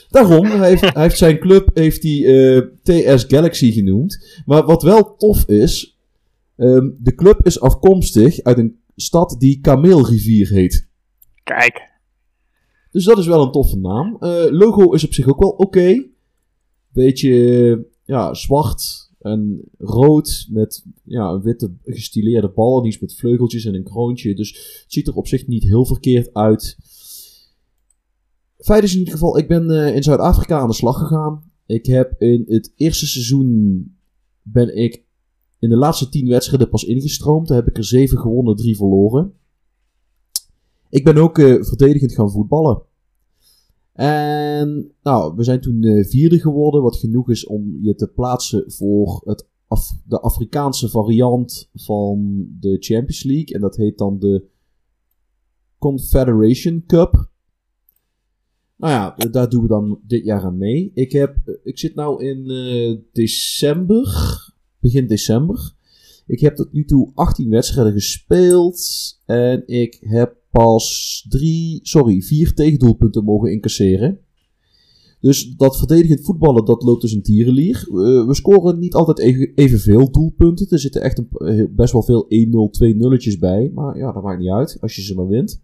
Daarom, 0.09 0.45
hij 0.47 0.69
heeft, 0.69 0.81
hij 0.95 1.03
heeft 1.03 1.19
zijn 1.19 1.39
club 1.39 1.71
heeft 1.75 2.03
hij, 2.03 2.25
eh, 2.25 2.63
TS 2.83 3.25
Galaxy 3.29 3.73
genoemd. 3.73 4.43
Maar 4.47 4.65
wat 4.65 4.83
wel 4.83 5.17
tof 5.17 5.45
is, 5.49 5.99
ehm, 6.57 6.89
de 6.99 7.15
club 7.15 7.47
is 7.47 7.61
afkomstig 7.61 8.43
uit 8.43 8.59
een 8.59 8.81
stad 8.97 9.37
die 9.39 9.61
Kameelrivier 9.61 10.49
heet. 10.49 10.89
Kijk, 11.43 11.89
Dus 12.90 13.05
dat 13.05 13.18
is 13.18 13.26
wel 13.26 13.42
een 13.42 13.53
toffe 13.53 13.79
naam. 13.79 14.16
Eh, 14.20 14.44
logo 14.50 14.92
is 14.92 15.05
op 15.05 15.12
zich 15.12 15.29
ook 15.29 15.40
wel 15.40 15.50
oké. 15.50 16.07
Beetje 16.92 17.87
ja, 18.05 18.35
zwart 18.35 19.11
en 19.20 19.61
rood 19.79 20.46
met 20.50 20.85
ja, 21.05 21.31
een 21.31 21.42
witte 21.42 21.72
gestileerde 21.85 22.48
bal. 22.48 22.87
Iets 22.87 22.98
met 22.98 23.14
vleugeltjes 23.14 23.64
en 23.64 23.74
een 23.74 23.85
kroontje. 23.85 24.35
Dus 24.35 24.48
het 24.83 24.92
ziet 24.92 25.07
er 25.07 25.14
op 25.14 25.26
zich 25.26 25.46
niet 25.46 25.62
heel 25.62 25.87
verkeerd 25.87 26.35
uit. 26.35 26.79
Feit 28.59 28.83
is 28.83 28.92
in 28.92 28.98
ieder 28.98 29.12
geval, 29.12 29.38
ik 29.38 29.48
ben 29.48 29.70
eh, 29.70 29.94
in 29.94 30.03
Zuid-Afrika 30.03 30.59
aan 30.59 30.68
de 30.68 30.74
slag 30.74 30.98
gegaan. 30.98 31.42
Ik 31.66 31.87
heb 31.87 32.14
in 32.18 32.44
het 32.48 32.72
eerste 32.76 33.07
seizoen 33.07 33.85
ben 34.42 34.76
ik 34.76 35.05
in 35.59 35.68
de 35.68 35.76
laatste 35.76 36.09
tien 36.09 36.29
wedstrijden 36.29 36.68
pas 36.68 36.85
ingestroomd. 36.85 37.48
Daar 37.48 37.57
heb 37.57 37.68
ik 37.68 37.76
er 37.76 37.85
zeven 37.85 38.18
gewonnen, 38.18 38.57
drie 38.57 38.76
verloren. 38.76 39.33
Ik 40.90 41.05
ben 41.05 41.16
ook 41.16 41.38
eh, 41.38 41.62
verdedigend 41.62 42.12
gaan 42.12 42.31
voetballen. 42.31 42.83
En 43.92 44.92
nou, 45.03 45.37
we 45.37 45.44
zijn 45.44 45.61
toen 45.61 45.83
eh, 45.83 46.05
vierde 46.05 46.40
geworden, 46.40 46.83
wat 46.83 46.96
genoeg 46.96 47.31
is 47.31 47.46
om 47.46 47.79
je 47.83 47.94
te 47.94 48.09
plaatsen 48.09 48.72
voor 48.72 49.22
het 49.24 49.48
Af- 49.66 50.00
de 50.05 50.20
Afrikaanse 50.20 50.88
variant 50.88 51.70
van 51.74 52.46
de 52.61 52.76
Champions 52.81 53.22
League. 53.22 53.55
En 53.55 53.61
dat 53.61 53.76
heet 53.76 53.98
dan 53.98 54.18
de 54.18 54.44
Confederation 55.79 56.85
Cup. 56.87 57.31
Nou 58.76 58.92
ja, 58.92 59.29
daar 59.31 59.48
doen 59.48 59.62
we 59.62 59.68
dan 59.68 60.00
dit 60.07 60.24
jaar 60.24 60.42
aan 60.42 60.59
mee. 60.59 60.90
Ik, 60.94 61.12
heb, 61.12 61.37
eh, 61.44 61.55
ik 61.62 61.79
zit 61.79 61.94
nou 61.94 62.24
in 62.24 62.44
december, 63.12 64.07
begin 64.79 65.07
december. 65.07 65.74
Ik 66.26 66.40
heb 66.40 66.57
tot 66.57 66.72
nu 66.72 66.85
toe 66.85 67.11
18 67.14 67.50
wedstrijden 67.50 67.92
gespeeld. 67.92 68.81
En 69.26 69.62
ik 69.66 69.98
heb 70.00 70.39
pas 70.51 71.27
drie, 71.29 71.81
sorry, 71.83 72.21
vier 72.21 72.55
tegendoelpunten 72.55 73.25
mogen 73.25 73.53
incasseren. 73.53 74.19
Dus 75.21 75.55
dat 75.57 75.79
verdedigend 75.79 76.21
voetballen, 76.21 76.65
dat 76.65 76.83
loopt 76.83 77.01
dus 77.01 77.13
een 77.13 77.23
tierenlier. 77.23 77.77
Eh, 77.77 78.27
we 78.27 78.35
scoren 78.35 78.79
niet 78.79 78.95
altijd 78.95 79.19
even, 79.19 79.53
evenveel 79.55 80.11
doelpunten. 80.11 80.67
Er 80.71 80.79
zitten 80.79 81.03
echt 81.03 81.19
een, 81.19 81.29
eh, 81.31 81.65
best 81.71 81.93
wel 81.93 82.03
veel 82.03 82.27
1-0, 82.29 82.71
2 82.71 82.95
nulletjes 82.97 83.39
bij. 83.39 83.71
Maar 83.75 83.99
ja, 83.99 84.13
dat 84.13 84.23
maakt 84.23 84.41
niet 84.41 84.51
uit, 84.51 84.77
als 84.81 84.97
je 84.97 85.03
ze 85.03 85.15
maar 85.15 85.29
wint. 85.29 85.61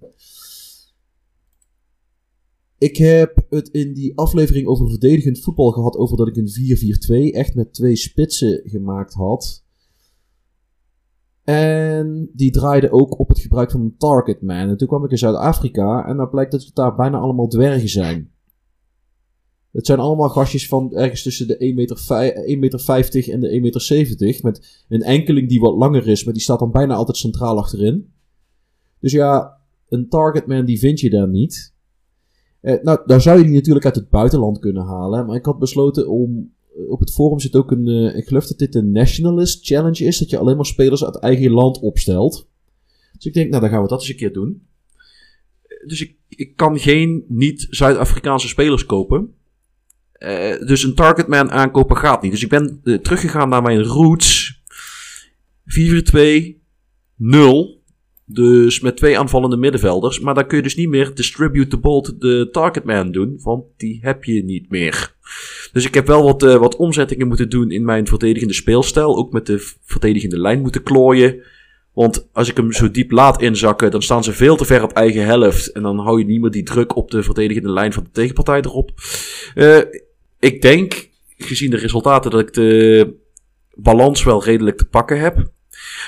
Ik 2.79 2.97
heb 2.97 3.47
het 3.49 3.69
in 3.69 3.93
die 3.93 4.17
aflevering 4.19 4.67
over 4.67 4.89
verdedigend 4.89 5.41
voetbal 5.41 5.71
gehad 5.71 5.97
over 5.97 6.17
dat 6.17 6.29
ik 6.29 6.37
een 6.37 6.49
4-4-2 6.49 7.33
echt 7.33 7.55
met 7.55 7.73
twee 7.73 7.97
spitsen 7.97 8.61
gemaakt 8.65 9.15
had. 9.15 9.65
En 11.47 12.31
die 12.33 12.51
draaide 12.51 12.91
ook 12.91 13.19
op 13.19 13.29
het 13.29 13.39
gebruik 13.39 13.71
van 13.71 13.81
een 13.81 13.95
target 13.99 14.43
man. 14.43 14.69
En 14.69 14.77
toen 14.77 14.89
kwam 14.89 15.05
ik 15.05 15.11
in 15.11 15.19
Zuid-Afrika 15.19 16.07
en 16.07 16.17
dan 16.17 16.31
blijkt 16.31 16.53
dat 16.53 16.65
het 16.65 16.75
daar 16.75 16.95
bijna 16.95 17.19
allemaal 17.19 17.49
dwergen 17.49 17.89
zijn. 17.89 18.31
Het 19.73 19.87
zijn 19.87 19.99
allemaal 19.99 20.29
gastjes 20.29 20.69
van 20.69 20.95
ergens 20.95 21.23
tussen 21.23 21.47
de 21.47 21.57
1,50 21.59 21.75
meter, 21.75 21.99
vij- 21.99 22.35
1,50 22.47 22.59
meter 22.59 23.33
en 23.33 23.41
de 23.41 23.51
1,70 23.51 24.19
meter. 24.19 24.43
Met 24.43 24.85
een 24.89 25.03
enkeling 25.03 25.49
die 25.49 25.61
wat 25.61 25.77
langer 25.77 26.09
is, 26.09 26.25
maar 26.25 26.35
die 26.35 26.43
staat 26.43 26.59
dan 26.59 26.71
bijna 26.71 26.95
altijd 26.95 27.17
centraal 27.17 27.59
achterin. 27.59 28.13
Dus 29.01 29.13
ja, 29.13 29.61
een 29.89 30.09
targetman 30.09 30.65
die 30.65 30.79
vind 30.79 31.01
je 31.01 31.11
daar 31.11 31.29
niet. 31.29 31.75
Eh, 32.61 32.83
nou, 32.83 33.01
daar 33.07 33.21
zou 33.21 33.39
je 33.39 33.45
die 33.45 33.55
natuurlijk 33.55 33.85
uit 33.85 33.97
het 33.97 34.11
buitenland 34.11 34.59
kunnen 34.59 34.85
halen. 34.85 35.27
Maar 35.27 35.37
ik 35.37 35.45
had 35.45 35.59
besloten 35.59 36.09
om. 36.09 36.55
Op 36.89 37.01
het 37.01 37.13
forum 37.13 37.41
zit 37.41 37.57
ook 37.57 37.71
een. 37.71 37.89
eh, 37.89 38.17
ik 38.17 38.27
geloof 38.27 38.47
dat 38.47 38.59
dit 38.59 38.75
een 38.75 38.93
Nationalist 38.93 39.67
Challenge 39.67 40.05
is. 40.05 40.19
Dat 40.19 40.31
je 40.31 40.39
alleen 40.39 40.57
maar 40.57 40.67
spelers 40.67 41.05
uit 41.05 41.19
eigen 41.19 41.51
land 41.51 41.79
opstelt. 41.79 42.49
Dus 43.13 43.27
ik 43.27 43.35
denk, 43.35 43.49
nou 43.51 43.61
dan 43.61 43.71
gaan 43.71 43.83
we 43.83 43.89
dat 43.89 44.01
eens 44.01 44.09
een 44.09 44.17
keer 44.17 44.33
doen. 44.33 44.67
Dus 45.87 46.01
ik, 46.01 46.15
ik 46.29 46.57
kan 46.57 46.79
geen 46.79 47.25
niet-Zuid-Afrikaanse 47.29 48.49
spelers 48.49 48.87
kopen. 48.87 49.35
Eh, 50.13 50.67
dus 50.67 50.83
een 50.83 50.95
targetman 50.95 51.51
aankopen 51.51 51.97
gaat 51.97 52.23
niet. 52.23 52.31
Dus 52.31 52.43
ik 52.43 52.49
ben 52.49 52.81
eh, 52.85 52.95
teruggegaan 52.95 53.49
naar 53.49 53.63
mijn 53.63 53.83
roots. 53.83 54.61
4-2-0. 55.65 56.57
Dus 58.25 58.81
met 58.81 58.97
twee 58.97 59.19
aanvallende 59.19 59.57
middenvelders. 59.57 60.21
Maar 60.21 60.35
dan 60.35 60.47
kun 60.47 60.57
je 60.57 60.63
dus 60.63 60.77
niet 60.77 60.89
meer 60.89 61.15
distribute 61.15 61.69
the 61.69 61.79
ball 61.79 62.03
to 62.03 62.17
the 62.19 62.49
targetman 62.53 63.13
doen. 63.13 63.41
Want 63.43 63.65
die 63.77 63.99
heb 64.03 64.25
je 64.25 64.45
niet 64.45 64.71
meer. 64.71 65.15
Dus 65.77 65.87
ik 65.87 65.95
heb 65.95 66.07
wel 66.07 66.23
wat, 66.23 66.43
eh, 66.43 66.57
wat 66.57 66.77
omzettingen 66.77 67.29
moeten 67.29 67.49
doen 67.49 67.71
in 67.71 67.85
mijn 67.85 68.07
verdedigende 68.07 68.55
speelstijl. 68.55 69.17
Ook 69.17 69.33
met 69.33 69.47
de 69.47 69.73
verdedigende 69.85 70.41
lijn 70.41 70.61
moeten 70.61 70.83
klooien. 70.83 71.43
Want 71.93 72.29
als 72.33 72.49
ik 72.49 72.57
hem 72.57 72.73
zo 72.73 72.91
diep 72.91 73.11
laat 73.11 73.43
inzakken, 73.43 73.91
dan 73.91 74.03
staan 74.03 74.25
ze 74.25 74.33
veel 74.33 74.57
te 74.57 74.65
ver 74.65 74.83
op 74.83 74.93
eigen 74.93 75.25
helft. 75.25 75.73
En 75.73 75.83
dan 75.83 75.99
hou 75.99 76.19
je 76.19 76.25
niet 76.25 76.41
meer 76.41 76.51
die 76.51 76.63
druk 76.63 76.97
op 76.97 77.11
de 77.11 77.23
verdedigende 77.23 77.71
lijn 77.71 77.93
van 77.93 78.05
de 78.05 78.11
tegenpartij 78.11 78.61
erop. 78.61 78.91
Eh, 79.55 79.79
ik 80.39 80.63
denk, 80.63 81.09
gezien 81.39 81.71
de 81.71 81.77
resultaten, 81.77 82.31
dat 82.31 82.41
ik 82.41 82.53
de 82.53 83.15
balans 83.75 84.25
wel 84.25 84.45
redelijk 84.45 84.77
te 84.77 84.89
pakken 84.89 85.21
heb. 85.21 85.51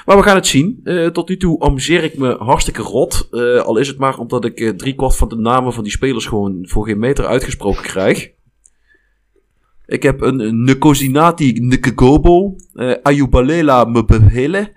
Maar 0.04 0.16
we 0.16 0.22
gaan 0.22 0.36
het 0.36 0.46
zien. 0.46 0.80
Eh, 0.84 1.06
tot 1.06 1.28
nu 1.28 1.36
toe 1.36 1.60
amuseer 1.60 2.04
ik 2.04 2.18
me 2.18 2.36
hartstikke 2.38 2.82
rot. 2.82 3.28
Al 3.64 3.76
is 3.76 3.88
het 3.88 3.98
maar 3.98 4.18
omdat 4.18 4.44
ik 4.44 4.78
driekwart 4.78 5.16
van 5.16 5.28
de 5.28 5.36
namen 5.36 5.72
van 5.72 5.82
die 5.82 5.92
spelers 5.92 6.26
gewoon 6.26 6.58
voor 6.68 6.86
geen 6.86 6.98
meter 6.98 7.26
uitgesproken 7.26 7.82
krijg. 7.82 8.36
Ik 9.88 10.02
heb 10.02 10.20
een, 10.20 10.64
Nkosinati 10.64 11.52
Nkegobo, 11.60 12.56
eh 12.74 12.94
Ayubalela 13.02 13.84
Mbehele, 13.84 14.72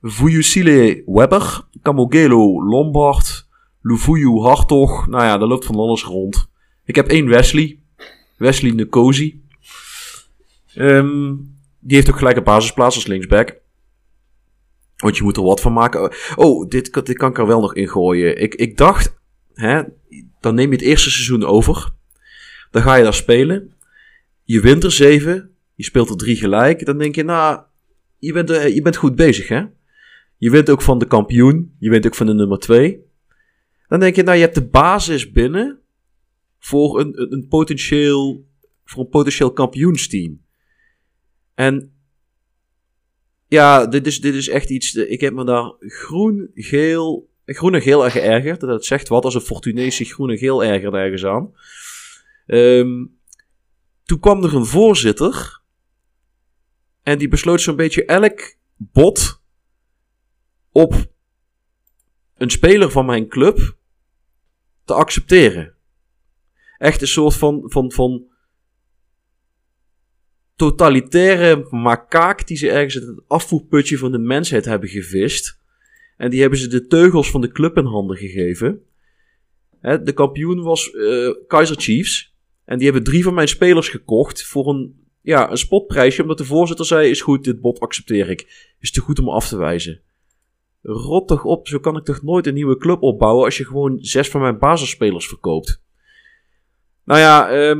Vuyusile 0.00 1.02
Webber, 1.06 1.66
Kamogelo 1.82 2.64
Lombard, 2.64 3.48
Luvuyu 3.82 4.38
Hartog. 4.40 5.06
Nou 5.06 5.24
ja, 5.24 5.38
daar 5.38 5.48
loopt 5.48 5.64
van 5.64 5.74
alles 5.76 6.02
rond. 6.04 6.48
Ik 6.84 6.94
heb 6.94 7.08
één 7.08 7.26
Wesley, 7.28 7.78
Wesley 8.36 8.70
Nkosi. 8.70 9.42
Ehm, 10.74 11.34
die 11.80 11.96
heeft 11.96 12.10
ook 12.10 12.18
gelijk 12.18 12.36
een 12.36 12.44
basisplaats 12.44 12.94
als 12.94 13.06
linksback. 13.06 13.56
Want 14.96 15.16
je 15.16 15.22
moet 15.22 15.36
er 15.36 15.42
wat 15.42 15.60
van 15.60 15.72
maken. 15.72 16.12
Oh, 16.36 16.68
dit, 16.68 16.90
kan- 16.90 17.04
dit 17.04 17.16
kan 17.16 17.30
ik 17.30 17.38
er 17.38 17.46
wel 17.46 17.60
nog 17.60 17.74
in 17.74 17.88
gooien. 17.88 18.42
Ik, 18.42 18.54
ik 18.54 18.76
dacht, 18.76 19.16
hè, 19.54 19.82
dan 20.40 20.54
neem 20.54 20.70
je 20.70 20.76
het 20.76 20.84
eerste 20.84 21.10
seizoen 21.10 21.44
over. 21.44 21.90
Dan 22.70 22.82
ga 22.82 22.94
je 22.94 23.02
daar 23.02 23.14
spelen. 23.14 23.74
Je 24.46 24.60
wint 24.60 24.84
er 24.84 24.92
zeven. 24.92 25.50
Je 25.74 25.84
speelt 25.84 26.10
er 26.10 26.16
drie 26.16 26.36
gelijk. 26.36 26.84
Dan 26.84 26.98
denk 26.98 27.14
je, 27.14 27.22
nou, 27.22 27.62
je 28.18 28.32
bent, 28.32 28.50
eh, 28.50 28.74
je 28.74 28.82
bent 28.82 28.96
goed 28.96 29.14
bezig, 29.14 29.48
hè? 29.48 29.64
Je 30.38 30.50
wint 30.50 30.70
ook 30.70 30.82
van 30.82 30.98
de 30.98 31.06
kampioen. 31.06 31.74
Je 31.78 31.90
wint 31.90 32.06
ook 32.06 32.14
van 32.14 32.26
de 32.26 32.34
nummer 32.34 32.58
twee. 32.58 33.04
Dan 33.88 34.00
denk 34.00 34.16
je, 34.16 34.22
nou, 34.22 34.36
je 34.36 34.42
hebt 34.42 34.54
de 34.54 34.66
basis 34.66 35.30
binnen 35.30 35.80
voor 36.58 37.00
een, 37.00 37.32
een, 37.32 37.46
potentieel, 37.48 38.46
voor 38.84 39.04
een 39.04 39.08
potentieel 39.08 39.52
kampioensteam. 39.52 40.40
En 41.54 41.92
ja, 43.48 43.86
dit 43.86 44.06
is, 44.06 44.20
dit 44.20 44.34
is 44.34 44.48
echt 44.48 44.70
iets. 44.70 44.94
Ik 44.94 45.20
heb 45.20 45.34
me 45.34 45.44
daar 45.44 45.74
groen, 45.78 46.50
geel. 46.54 47.30
Groen 47.44 47.74
en 47.74 47.82
geel 47.82 48.04
aan 48.04 48.10
geërgerd. 48.10 48.60
Dat 48.60 48.84
zegt 48.84 49.08
wat 49.08 49.24
als 49.24 49.34
een 49.34 49.40
Fortunees 49.40 49.96
zich 49.96 50.12
groen 50.12 50.30
en 50.30 50.38
geel 50.38 50.64
ergert 50.64 50.94
ergens 50.94 51.24
aan. 51.24 51.52
Ehm, 52.46 53.04
toen 54.06 54.20
kwam 54.20 54.44
er 54.44 54.54
een 54.54 54.66
voorzitter. 54.66 55.60
En 57.02 57.18
die 57.18 57.28
besloot 57.28 57.60
zo'n 57.60 57.76
beetje 57.76 58.04
elk 58.04 58.56
bod 58.76 59.42
op 60.72 61.12
een 62.34 62.50
speler 62.50 62.90
van 62.90 63.06
mijn 63.06 63.28
club 63.28 63.76
te 64.84 64.94
accepteren. 64.94 65.74
Echt 66.78 67.00
een 67.00 67.08
soort 67.08 67.34
van, 67.34 67.62
van, 67.64 67.92
van 67.92 68.24
totalitaire 70.56 71.66
makaak 71.70 72.46
die 72.46 72.56
ze 72.56 72.70
ergens 72.70 72.98
uit 72.98 73.06
het 73.06 73.24
afvoerputje 73.26 73.98
van 73.98 74.12
de 74.12 74.18
mensheid 74.18 74.64
hebben 74.64 74.88
gevist. 74.88 75.60
En 76.16 76.30
die 76.30 76.40
hebben 76.40 76.58
ze 76.58 76.68
de 76.68 76.86
teugels 76.86 77.30
van 77.30 77.40
de 77.40 77.52
club 77.52 77.76
in 77.76 77.84
handen 77.84 78.16
gegeven. 78.16 78.82
De 79.80 80.12
kampioen 80.14 80.62
was 80.62 80.90
eh 80.90 81.34
Kaiser 81.46 81.80
Chiefs. 81.80 82.35
En 82.66 82.76
die 82.76 82.84
hebben 82.84 83.04
drie 83.04 83.22
van 83.22 83.34
mijn 83.34 83.48
spelers 83.48 83.88
gekocht 83.88 84.44
voor 84.44 84.68
een, 84.68 85.06
ja, 85.20 85.50
een 85.50 85.56
spotprijsje. 85.56 86.22
Omdat 86.22 86.38
de 86.38 86.44
voorzitter 86.44 86.86
zei, 86.86 87.10
is 87.10 87.20
goed, 87.20 87.44
dit 87.44 87.60
bod 87.60 87.80
accepteer 87.80 88.30
ik. 88.30 88.74
Is 88.80 88.90
te 88.90 89.00
goed 89.00 89.18
om 89.18 89.28
af 89.28 89.48
te 89.48 89.56
wijzen. 89.56 90.00
Rot 90.82 91.28
toch 91.28 91.44
op, 91.44 91.68
zo 91.68 91.78
kan 91.78 91.96
ik 91.96 92.04
toch 92.04 92.22
nooit 92.22 92.46
een 92.46 92.54
nieuwe 92.54 92.76
club 92.76 93.02
opbouwen 93.02 93.44
als 93.44 93.56
je 93.56 93.64
gewoon 93.64 93.98
zes 94.00 94.28
van 94.28 94.40
mijn 94.40 94.58
basisspelers 94.58 95.28
verkoopt. 95.28 95.82
Nou 97.04 97.20
ja, 97.20 97.48
eh, 97.48 97.76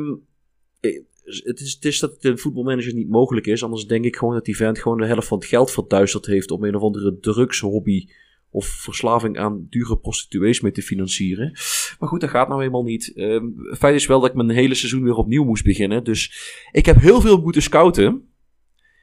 het, 1.44 1.61
is, 1.61 1.72
het 1.75 1.85
is 1.85 1.99
dat 1.99 2.12
het 2.12 2.25
in 2.25 2.38
voetbalmanager 2.38 2.94
niet 2.94 3.09
mogelijk 3.09 3.46
is. 3.46 3.62
Anders 3.62 3.87
denk 3.87 4.05
ik 4.05 4.16
gewoon 4.16 4.35
dat 4.35 4.44
die 4.44 4.57
vent 4.57 4.79
gewoon 4.79 4.99
de 4.99 5.07
helft 5.07 5.27
van 5.27 5.38
het 5.38 5.46
geld 5.46 5.70
verduisterd 5.70 6.27
heeft 6.27 6.51
om 6.51 6.64
een 6.64 6.77
of 6.77 6.83
andere 6.83 7.18
drugshobby 7.20 8.09
of 8.57 8.66
verslaving 8.66 9.38
aan 9.38 9.66
dure 9.71 9.99
prostituees 9.99 10.61
mee 10.61 10.73
te 10.73 10.83
financieren. 10.83 11.51
Maar 11.99 12.09
goed, 12.09 12.21
dat 12.21 12.31
gaat 12.31 12.49
nou 12.49 12.62
eenmaal 12.62 12.83
niet. 12.83 13.12
Het 13.14 13.79
feit 13.79 13.95
is 13.95 14.07
wel 14.07 14.21
dat 14.21 14.31
ik 14.31 14.37
mijn 14.37 14.51
hele 14.51 14.75
seizoen 14.75 15.03
weer 15.03 15.14
opnieuw 15.14 15.45
moest 15.45 15.64
beginnen. 15.64 16.05
Dus 16.05 16.33
ik 16.73 16.87
heb 16.87 16.97
heel 16.97 17.21
veel 17.21 17.40
moeten 17.40 17.62
scouten. 17.62 18.29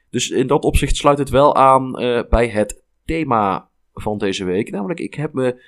Dus 0.10 0.30
in 0.30 0.48
dat 0.48 0.64
opzicht 0.64 0.96
sluit 0.96 1.18
het 1.18 1.30
wel 1.30 1.56
aan 1.56 2.00
eh, 2.00 2.24
bij 2.30 2.50
het 2.50 2.84
thema 3.06 3.70
van 3.94 4.18
deze 4.18 4.46
week. 4.46 4.72
Namelijk, 4.72 5.00
ik 5.00 5.14
heb 5.14 5.34
me 5.34 5.64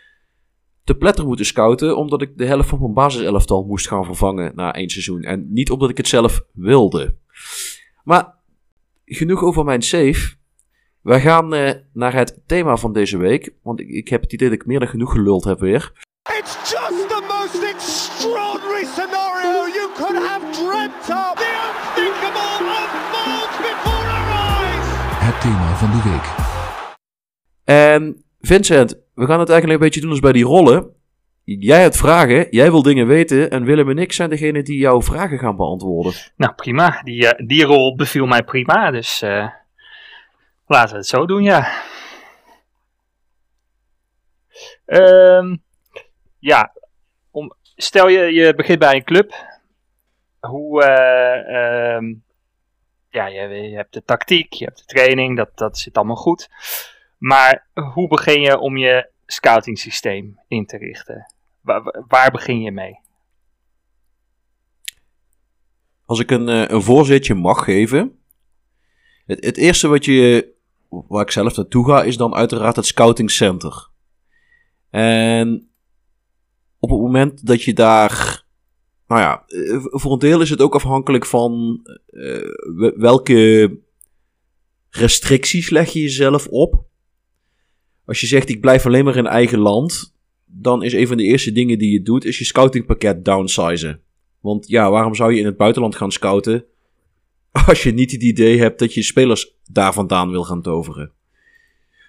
te 0.84 0.96
pletter 0.96 1.26
moeten 1.26 1.46
scouten, 1.46 1.98
omdat 1.98 2.22
ik 2.22 2.38
de 2.38 2.46
helft 2.46 2.70
van 2.70 2.80
mijn 2.80 2.94
basiselftal 2.94 3.64
moest 3.64 3.88
gaan 3.88 4.06
vervangen 4.06 4.52
na 4.56 4.74
één 4.74 4.90
seizoen. 4.90 5.22
En 5.22 5.48
niet 5.50 5.72
omdat 5.72 5.90
ik 5.90 5.98
het 5.98 6.08
zelf 6.08 6.46
wilde. 6.54 7.16
Maar 8.04 8.36
genoeg 9.06 9.44
over 9.44 9.64
mijn 9.64 9.82
save. 9.82 10.36
We 11.06 11.20
gaan 11.20 11.54
eh, 11.54 11.72
naar 11.94 12.14
het 12.14 12.42
thema 12.46 12.78
van 12.78 12.94
deze 12.94 13.18
week. 13.18 13.54
Want 13.64 13.80
ik, 13.80 13.88
ik 13.88 14.08
heb 14.08 14.22
het 14.22 14.34
idee 14.34 14.50
dat 14.50 14.60
ik 14.60 14.66
meer 14.66 14.80
dan 14.80 14.88
genoeg 14.88 15.12
geluld 15.12 15.44
heb 15.44 15.60
weer. 15.60 15.92
It's 16.40 16.72
just 16.72 17.08
the 17.10 17.22
most 17.28 17.64
extraordinary 17.74 18.86
scenario 18.86 19.68
you 19.78 19.90
could 19.96 20.28
have 20.28 20.46
dreamt 20.52 21.10
of. 21.10 21.34
The 21.36 21.52
unthinkable 21.68 22.68
unfolds 22.70 23.58
before 23.58 24.08
our 24.18 24.30
eyes. 24.30 24.86
Het 25.20 25.42
thema 25.42 25.76
van 25.76 25.92
de 25.92 26.10
week. 26.10 26.28
En 27.64 28.24
Vincent, 28.42 29.00
we 29.14 29.26
gaan 29.26 29.40
het 29.40 29.50
eigenlijk 29.50 29.80
een 29.80 29.86
beetje 29.86 30.02
doen 30.02 30.10
als 30.10 30.20
bij 30.20 30.32
die 30.32 30.46
rollen. 30.46 30.90
Jij 31.44 31.82
hebt 31.82 31.98
vragen, 31.98 32.48
jij 32.50 32.72
wil 32.72 32.82
dingen 32.82 33.08
weten 33.08 33.52
en 33.52 33.64
Willem 33.64 33.90
en 33.90 33.98
ik 33.98 34.12
zijn 34.12 34.30
degene 34.30 34.64
die 34.64 34.78
jouw 34.78 35.02
vragen 35.02 35.38
gaan 35.40 35.56
beantwoorden. 35.56 36.14
Nou, 36.38 36.54
prima. 36.54 37.02
Die, 37.04 37.28
eh, 37.28 37.48
die 37.48 37.64
rol 37.64 37.96
beviel 37.96 38.26
mij 38.26 38.44
prima, 38.44 38.92
dus 38.92 39.22
eh, 39.22 39.48
laten 40.66 40.92
we 40.92 40.98
het 40.98 41.08
zo 41.08 41.26
doen, 41.26 41.44
ja. 41.44 41.84
Ehm, 44.86 45.56
ja, 46.40 46.74
om, 47.32 47.54
stel 47.76 48.08
je, 48.08 48.34
je 48.34 48.56
begint 48.56 48.80
bij 48.80 48.96
een 48.96 49.04
club. 49.04 49.34
Hoe, 50.40 50.84
eh, 50.84 51.96
ehm, 51.96 52.14
ja, 53.10 53.28
je, 53.28 53.48
je 53.50 53.76
hebt 53.76 53.94
de 53.94 54.04
tactiek, 54.04 54.54
je 54.54 54.66
hebt 54.66 54.78
de 54.78 54.86
training, 54.86 55.38
dat, 55.38 55.58
dat 55.58 55.78
zit 55.78 55.98
allemaal 55.98 56.16
goed. 56.16 56.50
Maar 57.18 57.68
hoe 57.94 58.08
begin 58.08 58.42
je 58.42 58.60
om 58.60 58.78
je 58.78 59.10
scouting 59.26 59.80
systeem 59.80 60.40
in 60.48 60.66
te 60.66 60.78
richten? 60.78 61.34
Waar, 61.62 62.04
waar 62.08 62.32
begin 62.32 62.62
je 62.62 62.72
mee? 62.72 63.00
Als 66.06 66.20
ik 66.20 66.32
een, 66.32 66.50
eh, 66.50 66.68
een 66.68 66.82
voorzetje 66.82 67.34
mag 67.34 67.64
geven. 67.64 68.20
Het, 69.26 69.46
het 69.46 69.58
eerste 69.58 69.88
wat 69.88 70.06
je, 70.06 70.55
waar 71.08 71.24
ik 71.24 71.32
zelf 71.32 71.56
naartoe 71.56 71.86
ga, 71.86 72.04
is 72.04 72.18
dan 72.18 72.34
uiteraard 72.36 72.76
het 72.76 72.86
scouting 72.86 73.32
center. 73.32 73.88
En 74.90 75.68
op 76.80 76.90
het 76.90 77.00
moment 77.00 77.46
dat 77.46 77.64
je 77.64 77.74
daar. 77.74 78.44
Nou 79.08 79.22
ja, 79.22 79.44
eh, 79.48 79.78
voor 79.82 80.12
een 80.14 80.20
deel 80.20 80.42
is 80.42 80.50
het 80.50 80.62
ook 80.62 80.76
afhankelijk 80.76 81.26
van 81.26 81.80
eh, 82.08 82.22
we- 82.76 82.94
welke 82.98 83.78
restricties 84.90 85.70
leg 85.70 85.90
je 85.94 86.02
jezelf 86.02 86.48
op. 86.48 86.84
als 88.06 88.22
je 88.22 88.28
zegt 88.28 88.50
ik 88.50 88.62
blijf 88.62 88.86
alleen 88.86 89.06
maar 89.06 89.16
in 89.16 89.28
eigen 89.28 89.60
land, 89.60 90.16
dan 90.46 90.84
is 90.84 90.94
een 90.94 91.08
van 91.08 91.18
de 91.18 91.24
eerste 91.24 91.52
dingen 91.52 91.78
die 91.80 91.92
je 91.92 92.02
doet, 92.02 92.26
is 92.26 92.38
je 92.38 92.46
scoutingpakket 92.46 93.26
downsizen. 93.26 94.02
Want 94.40 94.68
ja, 94.68 94.90
waarom 94.92 95.16
zou 95.16 95.34
je 95.34 95.40
in 95.40 95.46
het 95.46 95.58
buitenland 95.58 95.96
gaan 95.96 96.12
scouten 96.12 96.66
als 97.68 97.84
je 97.84 97.92
niet 97.92 98.12
het 98.12 98.24
idee 98.24 98.58
hebt 98.60 98.80
dat 98.80 98.94
je 98.94 99.04
spelers 99.04 99.55
daar 99.72 99.94
vandaan 99.94 100.30
wil 100.30 100.44
gaan 100.44 100.62
toveren? 100.62 101.12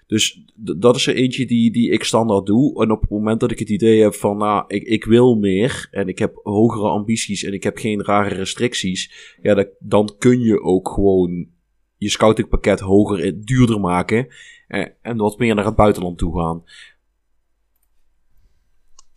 Dus 0.07 0.45
dat 0.55 0.97
is 0.97 1.07
er 1.07 1.15
eentje 1.15 1.47
die, 1.47 1.73
die 1.73 1.91
ik 1.91 2.05
standaard 2.05 2.47
doe. 2.47 2.83
En 2.83 2.91
op 2.91 3.01
het 3.01 3.11
moment 3.11 3.41
dat 3.41 3.51
ik 3.51 3.59
het 3.59 3.69
idee 3.69 4.03
heb 4.03 4.15
van, 4.15 4.37
nou, 4.37 4.65
ik, 4.67 4.83
ik 4.83 5.05
wil 5.05 5.35
meer 5.35 5.89
en 5.91 6.09
ik 6.09 6.19
heb 6.19 6.41
hogere 6.43 6.89
ambities 6.89 7.43
en 7.43 7.53
ik 7.53 7.63
heb 7.63 7.77
geen 7.77 8.05
rare 8.05 8.35
restricties, 8.35 9.35
ja, 9.43 9.55
dat, 9.55 9.69
dan 9.79 10.15
kun 10.19 10.41
je 10.41 10.63
ook 10.63 10.89
gewoon 10.89 11.47
je 11.97 12.11
scoutingpakket 12.11 12.81
hoger 12.81 13.25
en 13.25 13.41
duurder 13.41 13.81
maken 13.81 14.27
en, 14.69 14.93
en 15.03 15.17
wat 15.17 15.39
meer 15.39 15.55
naar 15.55 15.65
het 15.65 15.77
buitenland 15.77 16.19
toe 16.19 16.39
gaan. 16.39 16.65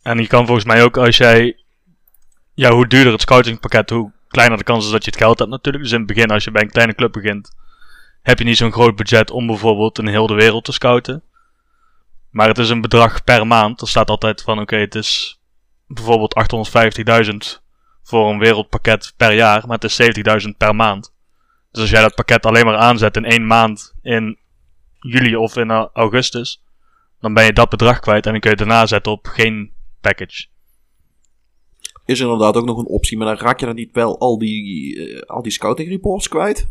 En 0.02 0.18
je 0.18 0.28
kan 0.28 0.46
volgens 0.46 0.66
mij 0.66 0.84
ook 0.84 0.98
als 0.98 1.18
jij, 1.18 1.58
ja, 2.54 2.72
hoe 2.72 2.88
duurder 2.88 3.12
het 3.12 3.22
scoutingpakket, 3.22 3.90
hoe 3.90 4.12
kleiner 4.28 4.58
de 4.58 4.64
kans 4.64 4.86
is 4.86 4.92
dat 4.92 5.04
je 5.04 5.12
het 5.12 5.20
geld 5.20 5.40
hebt 5.40 5.52
natuurlijk. 5.52 5.84
Dus 5.84 5.94
in 5.94 6.00
het 6.00 6.08
begin, 6.08 6.30
als 6.30 6.44
je 6.44 6.52
bij 6.52 6.62
een 6.62 6.72
kleine 6.72 6.96
club 6.96 7.12
begint, 7.12 7.52
heb 8.30 8.40
je 8.40 8.46
niet 8.46 8.58
zo'n 8.58 8.72
groot 8.72 8.96
budget 8.96 9.32
om 9.32 9.48
bijvoorbeeld 9.48 9.98
een 9.98 10.08
heel 10.08 10.28
de 10.28 10.34
wereld 10.34 10.66
te 10.66 10.72
scouten. 10.72 11.24
Maar 12.30 12.48
het 12.48 12.58
is 12.58 12.70
een 12.70 12.82
bedrag 12.82 13.24
per 13.24 13.48
maand. 13.48 13.82
Er 13.82 13.88
staat 13.88 14.10
altijd 14.10 14.42
van 14.42 14.60
oké, 14.60 14.76
het 14.76 14.96
is 14.96 15.40
bijvoorbeeld 15.88 16.36
850.000 17.26 17.64
voor 18.04 18.30
een 18.30 18.40
wereldpakket 18.40 19.14
per 19.18 19.34
jaar, 19.34 19.68
maar 19.68 19.78
het 19.80 19.84
is 19.84 20.02
70.000 20.46 20.58
per 20.58 20.76
maand. 20.76 21.14
Dus 21.72 21.82
als 21.82 21.90
jij 21.90 22.02
dat 22.02 22.16
pakket 22.16 22.46
alleen 22.46 22.66
maar 22.66 22.78
aanzet 22.78 23.16
in 23.16 23.26
één 23.26 23.48
maand 23.48 23.94
in 24.02 24.38
juli 25.00 25.36
of 25.36 25.56
in 25.56 25.72
augustus, 25.94 26.64
dan 27.20 27.34
ben 27.34 27.46
je 27.46 27.54
dat 27.54 27.70
bedrag 27.70 28.00
kwijt 28.00 28.26
en 28.26 28.32
dan 28.32 28.42
kun 28.42 28.50
je 28.50 28.56
daarna 28.56 28.86
zetten 28.86 29.12
op 29.12 29.28
geen 29.28 29.74
package. 30.02 30.48
Is 32.06 32.20
inderdaad 32.20 32.56
ook 32.56 32.66
nog 32.66 32.78
een 32.78 32.88
optie, 32.88 33.18
maar 33.18 33.28
dan 33.28 33.46
raak 33.46 33.60
je 33.60 33.66
dan 33.66 33.76
niet 33.76 33.94
wel 33.94 34.20
al 34.20 34.38
die, 34.38 34.96
uh, 34.96 35.22
al 35.22 35.42
die 35.42 35.52
scouting 35.52 35.90
reports 35.90 36.28
kwijt? 36.28 36.68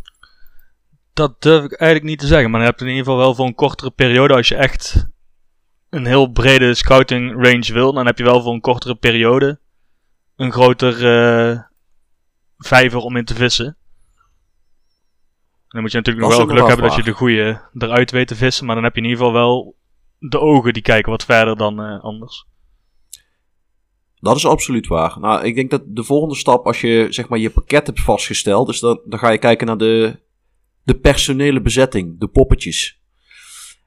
Dat 1.19 1.43
durf 1.43 1.65
ik 1.65 1.73
eigenlijk 1.73 2.11
niet 2.11 2.19
te 2.19 2.27
zeggen, 2.27 2.51
maar 2.51 2.61
dan 2.61 2.69
heb 2.69 2.79
je 2.79 2.85
in 2.85 2.91
ieder 2.91 3.05
geval 3.05 3.21
wel 3.21 3.35
voor 3.35 3.47
een 3.47 3.55
kortere 3.55 3.91
periode, 3.91 4.35
als 4.35 4.49
je 4.49 4.55
echt 4.55 5.09
een 5.91 6.07
heel 6.07 6.27
brede 6.27 6.75
scouting 6.75 7.45
range 7.45 7.73
wil, 7.73 7.93
dan 7.93 8.07
heb 8.07 8.19
je 8.19 8.25
wel 8.25 8.43
voor 8.43 8.53
een 8.53 8.61
kortere 8.61 8.95
periode 8.95 9.61
een 10.37 10.53
groter 10.53 10.93
uh, 11.51 11.61
vijver 12.59 12.99
om 12.99 13.17
in 13.17 13.25
te 13.25 13.35
vissen. 13.35 13.77
Dan 15.69 15.81
moet 15.81 15.91
je 15.91 15.97
natuurlijk 15.97 16.27
nog 16.27 16.37
wel 16.37 16.47
geluk 16.47 16.67
hebben 16.67 16.87
dat 16.87 16.97
je 16.97 17.03
de 17.03 17.13
goede 17.13 17.61
eruit 17.79 18.11
weet 18.11 18.29
te 18.29 18.37
vissen. 18.37 18.67
Maar 18.67 18.75
dan 18.75 18.85
heb 18.85 18.95
je 18.95 19.01
in 19.01 19.09
ieder 19.09 19.25
geval 19.25 19.41
wel 19.41 19.77
de 20.19 20.41
ogen 20.41 20.73
die 20.73 20.83
kijken 20.83 21.11
wat 21.11 21.25
verder 21.25 21.57
dan 21.57 21.81
uh, 21.81 22.01
anders. 22.01 22.47
Dat 24.21 24.37
is 24.37 24.47
absoluut 24.47 24.87
waar. 24.87 25.21
Nou, 25.21 25.45
ik 25.45 25.55
denk 25.55 25.71
dat 25.71 25.83
de 25.87 26.05
volgende 26.05 26.35
stap, 26.35 26.67
als 26.67 26.81
je 26.81 27.07
zeg 27.11 27.29
maar 27.29 27.39
je 27.39 27.51
pakket 27.51 27.87
hebt 27.87 28.01
vastgesteld, 28.01 28.67
dus 28.67 28.81
dan, 28.81 29.01
dan 29.05 29.19
ga 29.19 29.31
je 29.31 29.39
kijken 29.39 29.67
naar 29.67 29.79
de, 29.79 30.27
de 30.89 30.99
personele 30.99 31.61
bezetting, 31.61 32.21
de 32.21 32.29
poppetjes. 32.29 33.01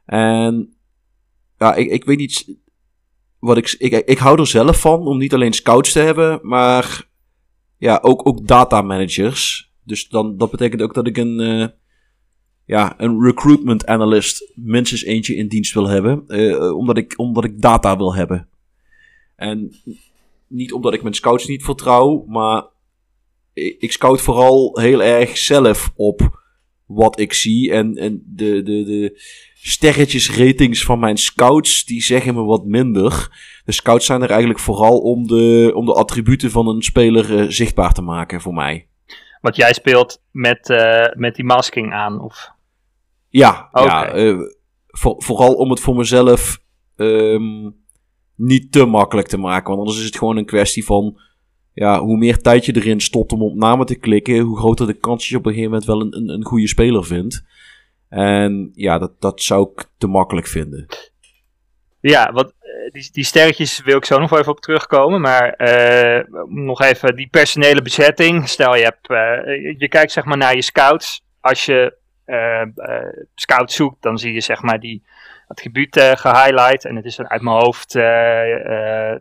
En 0.06 0.76
ja, 1.58 1.76
ik, 1.76 1.92
ik 1.92 2.04
weet 2.04 2.18
niet. 2.18 2.60
Wat 3.40 3.58
ik, 3.58 3.76
ik, 3.78 3.94
ik 3.94 4.18
hou 4.18 4.40
er 4.40 4.48
zelf 4.48 4.80
van 4.80 5.00
om 5.00 5.18
niet 5.18 5.34
alleen 5.34 5.54
scouts 5.54 5.92
te 5.92 6.00
hebben, 6.00 6.40
maar 6.42 7.08
ja, 7.78 8.00
ook, 8.02 8.28
ook 8.28 8.48
data 8.48 8.82
managers. 8.82 9.72
Dus 9.84 10.10
dan, 10.10 10.38
dat 10.38 10.52
betekent 10.52 10.82
ook 10.82 10.94
dat 10.94 11.08
ik 11.08 11.18
een, 11.18 11.40
uh, 11.40 11.68
ja, 12.66 13.00
een 13.00 13.22
recruitment 13.24 13.86
analyst 13.86 14.52
minstens 14.56 15.04
eentje 15.04 15.36
in 15.36 15.48
dienst 15.48 15.74
wil 15.74 15.88
hebben. 15.88 16.24
Uh, 16.28 16.76
omdat, 16.76 16.98
ik, 16.98 17.14
omdat 17.18 17.44
ik 17.44 17.62
data 17.62 17.98
wil 17.98 18.16
hebben. 18.16 18.50
En 19.36 19.76
niet 20.48 20.74
omdat 20.74 20.94
ik 20.94 21.02
mijn 21.02 21.14
scouts 21.14 21.48
niet 21.48 21.64
vertrouw, 21.64 22.26
maar 22.28 22.66
ik 23.54 23.92
scout 23.92 24.22
vooral 24.22 24.80
heel 24.80 25.04
erg 25.04 25.38
zelf 25.38 25.92
op 25.96 26.41
wat 26.94 27.20
ik 27.20 27.34
zie. 27.34 27.72
En, 27.72 27.96
en 27.96 28.24
de, 28.26 28.64
de, 28.64 28.84
de 28.84 29.22
sterretjes 29.54 30.32
ratings 30.38 30.84
van 30.84 31.00
mijn 31.00 31.18
scouts, 31.18 31.86
die 31.86 32.02
zeggen 32.02 32.36
me 32.36 32.44
wat 32.44 32.66
minder. 32.66 33.40
De 33.66 33.72
scouts 33.72 34.06
zijn 34.06 34.22
er 34.22 34.30
eigenlijk 34.30 34.60
vooral 34.60 34.98
om 34.98 35.28
de, 35.28 35.72
om 35.76 35.86
de 35.86 35.94
attributen 35.94 36.52
van 36.52 36.68
een 36.68 36.82
speler 36.82 37.32
uh, 37.32 37.50
zichtbaar 37.50 37.94
te 37.94 38.02
maken 38.02 38.42
voor 38.42 38.54
mij. 38.54 38.88
Want 39.42 39.56
jij 39.56 39.74
speelt 39.74 40.22
met, 40.32 40.70
uh, 40.70 41.06
met 41.14 41.36
die 41.36 41.46
masking 41.46 41.94
aan, 41.94 42.22
of? 42.22 42.52
Ja, 43.30 43.70
ja 43.74 44.16
uh, 44.16 44.40
voor, 44.88 45.16
vooral 45.18 45.54
om 45.54 45.70
het 45.70 45.80
voor 45.80 45.96
mezelf 45.96 46.60
um, 46.96 47.76
niet 48.36 48.72
te 48.72 48.86
makkelijk 48.86 49.28
te 49.28 49.38
maken. 49.38 49.68
Want 49.68 49.80
anders 49.80 50.00
is 50.00 50.06
het 50.06 50.18
gewoon 50.18 50.38
een 50.38 50.46
kwestie 50.46 50.86
van... 50.86 51.20
Ja, 51.74 52.00
hoe 52.00 52.18
meer 52.18 52.42
tijd 52.42 52.66
je 52.66 52.76
erin 52.76 53.00
stopt 53.00 53.32
om 53.32 53.42
op 53.42 53.56
namen 53.56 53.86
te 53.86 53.96
klikken... 53.96 54.40
hoe 54.40 54.58
groter 54.58 54.88
de 54.88 54.94
kans 54.94 55.30
je 55.30 55.38
op 55.38 55.46
een 55.46 55.54
gegeven 55.54 55.72
moment 55.72 55.90
wel 55.90 56.02
een, 56.02 56.16
een, 56.16 56.30
een 56.30 56.46
goede 56.46 56.68
speler 56.68 57.06
vindt. 57.06 57.44
En 58.10 58.72
ja, 58.74 58.98
dat, 58.98 59.22
dat 59.22 59.42
zou 59.42 59.70
ik 59.72 59.86
te 59.98 60.08
makkelijk 60.08 60.48
vinden. 60.48 60.86
Ja, 62.00 62.32
want 62.32 62.54
die, 62.92 63.10
die 63.12 63.24
sterretjes 63.24 63.82
wil 63.82 63.98
ik 63.98 64.06
zo 64.06 64.20
nog 64.20 64.38
even 64.38 64.52
op 64.52 64.60
terugkomen. 64.60 65.22
Maar 65.22 65.56
uh, 65.58 66.24
nog 66.48 66.82
even 66.82 67.16
die 67.16 67.28
personele 67.28 67.82
bezetting. 67.82 68.50
Stel 68.50 68.76
je 68.76 68.84
hebt, 68.84 69.10
uh, 69.10 69.78
je 69.78 69.88
kijkt 69.88 70.12
zeg 70.12 70.26
maar 70.26 70.38
naar 70.38 70.56
je 70.56 70.62
scouts. 70.62 71.24
Als 71.40 71.66
je 71.66 71.98
uh, 72.26 72.62
scouts 73.36 73.76
zoekt, 73.76 74.02
dan 74.02 74.18
zie 74.18 74.34
je 74.34 74.42
zeg 74.42 74.62
maar 74.62 74.80
die 74.80 75.04
attributen 75.52 76.18
gehighlight. 76.18 76.86
En 76.86 76.96
het 76.96 77.06
is 77.06 77.16
dan 77.16 77.30
uit 77.30 77.42
mijn 77.42 77.56
hoofd 77.56 77.94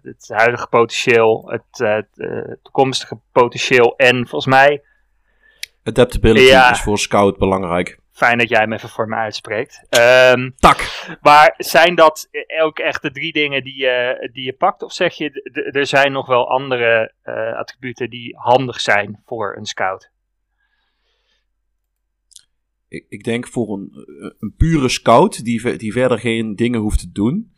het 0.03 0.29
huidige 0.29 0.67
potentieel, 0.67 1.51
het 1.51 2.03
toekomstige 2.63 3.19
potentieel 3.33 3.97
en 3.97 4.15
volgens 4.15 4.47
mij... 4.47 4.83
Adaptability 5.85 6.51
ja, 6.51 6.71
is 6.71 6.81
voor 6.81 6.99
scout 6.99 7.39
belangrijk. 7.39 7.99
Fijn 8.13 8.39
dat 8.39 8.49
jij 8.49 8.61
hem 8.61 8.73
even 8.73 8.89
voor 8.89 9.09
me 9.09 9.17
uitspreekt. 9.17 9.83
Um, 10.35 10.55
tak. 10.59 11.09
Maar 11.21 11.55
zijn 11.57 11.95
dat 11.95 12.29
ook 12.61 12.79
echt 12.79 13.03
de 13.03 13.11
drie 13.11 13.33
dingen 13.33 13.65
die 13.65 13.77
je, 13.77 14.29
die 14.33 14.45
je 14.45 14.53
pakt? 14.53 14.83
Of 14.83 14.93
zeg 14.93 15.15
je, 15.15 15.71
er 15.73 15.87
zijn 15.87 16.13
nog 16.13 16.27
wel 16.27 16.51
andere 16.51 17.13
attributen 17.57 18.11
die 18.11 18.37
handig 18.39 18.81
zijn 18.81 19.23
voor 19.27 19.57
een 19.57 19.67
scout? 19.67 20.10
Ik, 22.91 23.07
ik 23.09 23.25
denk 23.25 23.49
voor 23.49 23.73
een, 23.73 23.91
een 24.39 24.55
pure 24.57 24.89
scout 24.89 25.45
die, 25.45 25.77
die 25.77 25.93
verder 25.93 26.19
geen 26.19 26.57
dingen 26.57 26.81
hoeft 26.81 26.99
te 26.99 27.13
doen, 27.13 27.53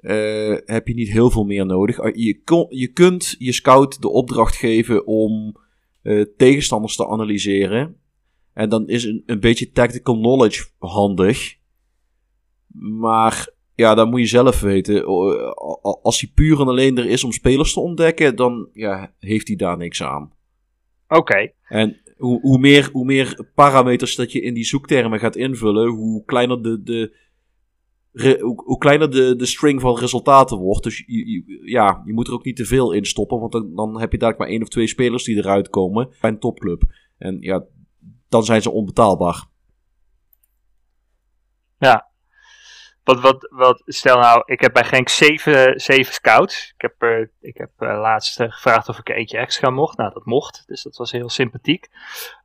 uh, 0.00 0.56
heb 0.64 0.86
je 0.86 0.94
niet 0.94 1.10
heel 1.10 1.30
veel 1.30 1.44
meer 1.44 1.66
nodig. 1.66 1.96
Je, 2.14 2.40
kon, 2.44 2.66
je 2.68 2.88
kunt 2.88 3.36
je 3.38 3.52
scout 3.52 4.02
de 4.02 4.08
opdracht 4.08 4.56
geven 4.56 5.06
om 5.06 5.56
uh, 6.02 6.24
tegenstanders 6.36 6.96
te 6.96 7.08
analyseren 7.08 7.96
en 8.52 8.68
dan 8.68 8.88
is 8.88 9.04
een, 9.04 9.22
een 9.26 9.40
beetje 9.40 9.70
tactical 9.70 10.18
knowledge 10.18 10.66
handig. 10.78 11.56
Maar 12.76 13.48
ja, 13.74 13.94
dat 13.94 14.10
moet 14.10 14.20
je 14.20 14.26
zelf 14.26 14.60
weten. 14.60 15.04
Als 16.02 16.20
hij 16.20 16.30
puur 16.34 16.60
en 16.60 16.66
alleen 16.66 16.98
er 16.98 17.06
is 17.06 17.24
om 17.24 17.32
spelers 17.32 17.72
te 17.72 17.80
ontdekken, 17.80 18.36
dan 18.36 18.68
ja, 18.72 19.12
heeft 19.18 19.46
hij 19.46 19.56
daar 19.56 19.76
niks 19.76 20.02
aan. 20.02 20.32
Oké. 21.08 21.52
En 21.68 22.00
hoe, 22.20 22.40
hoe, 22.40 22.58
meer, 22.58 22.88
hoe 22.92 23.04
meer 23.04 23.50
parameters 23.54 24.14
dat 24.14 24.32
je 24.32 24.40
in 24.40 24.54
die 24.54 24.64
zoektermen 24.64 25.18
gaat 25.18 25.36
invullen, 25.36 25.88
hoe 25.88 26.24
kleiner 26.24 26.62
de, 26.62 26.82
de, 26.82 27.14
hoe, 28.64 28.78
kleiner 28.78 29.10
de, 29.10 29.36
de 29.36 29.46
string 29.46 29.80
van 29.80 29.98
resultaten 29.98 30.56
wordt. 30.56 30.82
Dus 30.82 31.04
je, 31.06 31.60
ja, 31.64 32.02
je 32.04 32.12
moet 32.12 32.26
er 32.26 32.32
ook 32.32 32.44
niet 32.44 32.56
te 32.56 32.64
veel 32.64 32.92
in 32.92 33.04
stoppen, 33.04 33.38
want 33.40 33.52
dan, 33.52 33.74
dan 33.74 34.00
heb 34.00 34.12
je 34.12 34.18
dadelijk 34.18 34.38
maar 34.38 34.48
één 34.48 34.62
of 34.62 34.68
twee 34.68 34.86
spelers 34.86 35.24
die 35.24 35.36
eruit 35.36 35.68
komen 35.68 36.08
bij 36.20 36.30
een 36.30 36.38
topclub. 36.38 36.82
En 37.18 37.36
ja, 37.40 37.64
dan 38.28 38.44
zijn 38.44 38.62
ze 38.62 38.70
onbetaalbaar. 38.70 39.46
Ja. 41.78 42.09
Wat, 43.10 43.20
wat, 43.20 43.48
wat, 43.50 43.82
stel 43.86 44.18
nou, 44.18 44.42
ik 44.44 44.60
heb 44.60 44.72
bij 44.72 44.84
Genk 44.84 45.08
zeven, 45.08 45.80
zeven 45.80 46.14
scouts. 46.14 46.72
Ik 46.76 46.80
heb, 46.80 46.94
uh, 46.98 47.26
ik 47.40 47.56
heb 47.56 47.70
uh, 47.78 48.00
laatst 48.00 48.36
gevraagd 48.42 48.88
of 48.88 48.98
ik 48.98 49.08
eentje 49.08 49.38
extra 49.38 49.70
mocht. 49.70 49.96
Nou, 49.96 50.12
dat 50.12 50.24
mocht, 50.24 50.64
dus 50.66 50.82
dat 50.82 50.96
was 50.96 51.12
heel 51.12 51.28
sympathiek. 51.28 51.88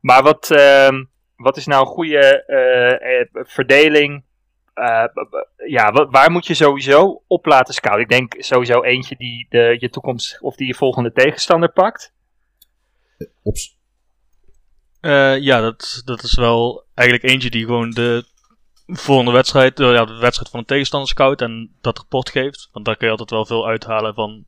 Maar 0.00 0.22
wat, 0.22 0.50
uh, 0.50 0.88
wat 1.36 1.56
is 1.56 1.66
nou 1.66 1.80
een 1.80 1.92
goede 1.92 2.44
uh, 2.46 3.44
verdeling? 3.44 4.24
ja, 5.68 5.92
waar 6.10 6.30
moet 6.30 6.46
je 6.46 6.54
sowieso 6.54 7.22
op 7.26 7.46
laten 7.46 7.74
scouten? 7.74 8.02
Ik 8.02 8.08
denk 8.08 8.34
sowieso 8.38 8.82
eentje 8.82 9.16
die 9.16 9.46
de, 9.48 9.76
je 9.78 9.90
toekomst 9.90 10.40
of 10.40 10.56
die 10.56 10.66
je 10.66 10.74
volgende 10.74 11.12
tegenstander 11.12 11.72
pakt. 11.72 12.12
Op, 13.42 13.56
uh, 15.00 15.38
ja, 15.38 15.60
dat, 15.60 16.02
dat 16.04 16.22
is 16.22 16.34
wel 16.34 16.84
eigenlijk 16.94 17.30
eentje 17.30 17.50
die 17.50 17.64
gewoon 17.64 17.90
de 17.90 18.24
volgende 18.86 19.30
wedstrijd, 19.30 19.80
uh, 19.80 19.92
ja, 19.92 20.04
de 20.04 20.18
wedstrijd 20.18 20.50
van 20.50 20.60
een 20.60 20.66
tegenstander 20.66 21.08
scout 21.08 21.40
en 21.40 21.76
dat 21.80 21.98
rapport 21.98 22.30
geeft. 22.30 22.68
Want 22.72 22.84
daar 22.84 22.96
kun 22.96 23.06
je 23.06 23.12
altijd 23.12 23.30
wel 23.30 23.46
veel 23.46 23.66
uithalen 23.66 24.14
van 24.14 24.44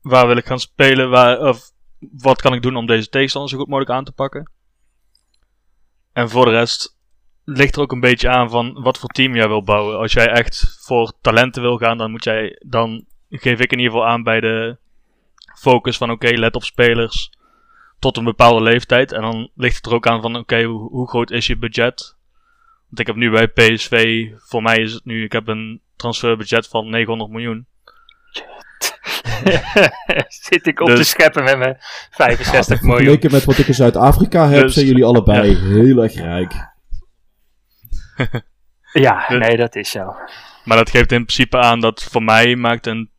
waar 0.00 0.26
wil 0.26 0.36
ik 0.36 0.46
gaan 0.46 0.60
spelen, 0.60 1.10
waar, 1.10 1.40
of 1.40 1.70
wat 1.98 2.40
kan 2.40 2.54
ik 2.54 2.62
doen 2.62 2.76
om 2.76 2.86
deze 2.86 3.08
tegenstander 3.08 3.50
zo 3.50 3.58
goed 3.58 3.68
mogelijk 3.68 3.90
aan 3.90 4.04
te 4.04 4.12
pakken. 4.12 4.50
En 6.12 6.28
voor 6.28 6.44
de 6.44 6.50
rest 6.50 6.96
ligt 7.44 7.76
er 7.76 7.82
ook 7.82 7.92
een 7.92 8.00
beetje 8.00 8.28
aan 8.28 8.50
van 8.50 8.82
wat 8.82 8.98
voor 8.98 9.08
team 9.08 9.34
jij 9.34 9.48
wil 9.48 9.62
bouwen. 9.62 9.98
Als 9.98 10.12
jij 10.12 10.28
echt 10.28 10.78
voor 10.80 11.12
talenten 11.20 11.62
wil 11.62 11.76
gaan, 11.76 11.98
dan 11.98 12.10
moet 12.10 12.24
jij, 12.24 12.62
dan 12.66 13.04
geef 13.30 13.60
ik 13.60 13.72
in 13.72 13.78
ieder 13.78 13.92
geval 13.92 14.08
aan 14.08 14.22
bij 14.22 14.40
de 14.40 14.76
focus 15.58 15.96
van 15.96 16.10
oké, 16.10 16.28
let 16.28 16.54
op 16.54 16.64
spelers 16.64 17.32
tot 17.98 18.16
een 18.16 18.24
bepaalde 18.24 18.62
leeftijd. 18.62 19.12
En 19.12 19.20
dan 19.20 19.50
ligt 19.54 19.76
het 19.76 19.86
er 19.86 19.94
ook 19.94 20.06
aan 20.06 20.22
van 20.22 20.36
oké, 20.36 20.62
hoe 20.62 21.08
groot 21.08 21.30
is 21.30 21.46
je 21.46 21.56
budget? 21.56 22.17
Want 22.88 23.00
ik 23.00 23.06
heb 23.06 23.16
nu 23.16 23.30
bij 23.30 23.48
PSV, 23.48 24.24
voor 24.36 24.62
mij 24.62 24.76
is 24.76 24.92
het 24.92 25.04
nu, 25.04 25.24
ik 25.24 25.32
heb 25.32 25.48
een 25.48 25.80
transferbudget 25.96 26.68
van 26.68 26.90
900 26.90 27.30
miljoen. 27.30 27.66
Zit 30.28 30.66
ik 30.66 30.80
op 30.80 30.88
te 30.88 30.94
Dus- 30.94 31.08
scheppen 31.08 31.44
met 31.44 31.58
mijn 31.58 31.76
65 32.10 32.80
miljoen. 32.82 32.96
Vergeleken 32.98 33.30
met 33.32 33.44
wat 33.44 33.58
ik 33.58 33.66
in 33.66 33.74
Zuid-Afrika 33.74 34.48
heb, 34.48 34.62
Dus- 34.62 34.74
zijn 34.74 34.86
jullie 34.86 35.04
allebei 35.04 35.54
heel 35.56 36.02
erg 36.02 36.14
rijk. 36.14 36.52
Ja, 38.92 39.26
Dus- 39.28 39.38
nee, 39.46 39.56
dat 39.56 39.76
is 39.76 39.90
zo. 39.90 40.14
Maar 40.64 40.76
dat 40.76 40.90
geeft 40.90 41.12
in 41.12 41.24
principe 41.24 41.58
aan 41.58 41.80
dat 41.80 42.02
voor 42.04 42.22
mij 42.22 42.56
maakt 42.56 42.86
een. 42.86 43.10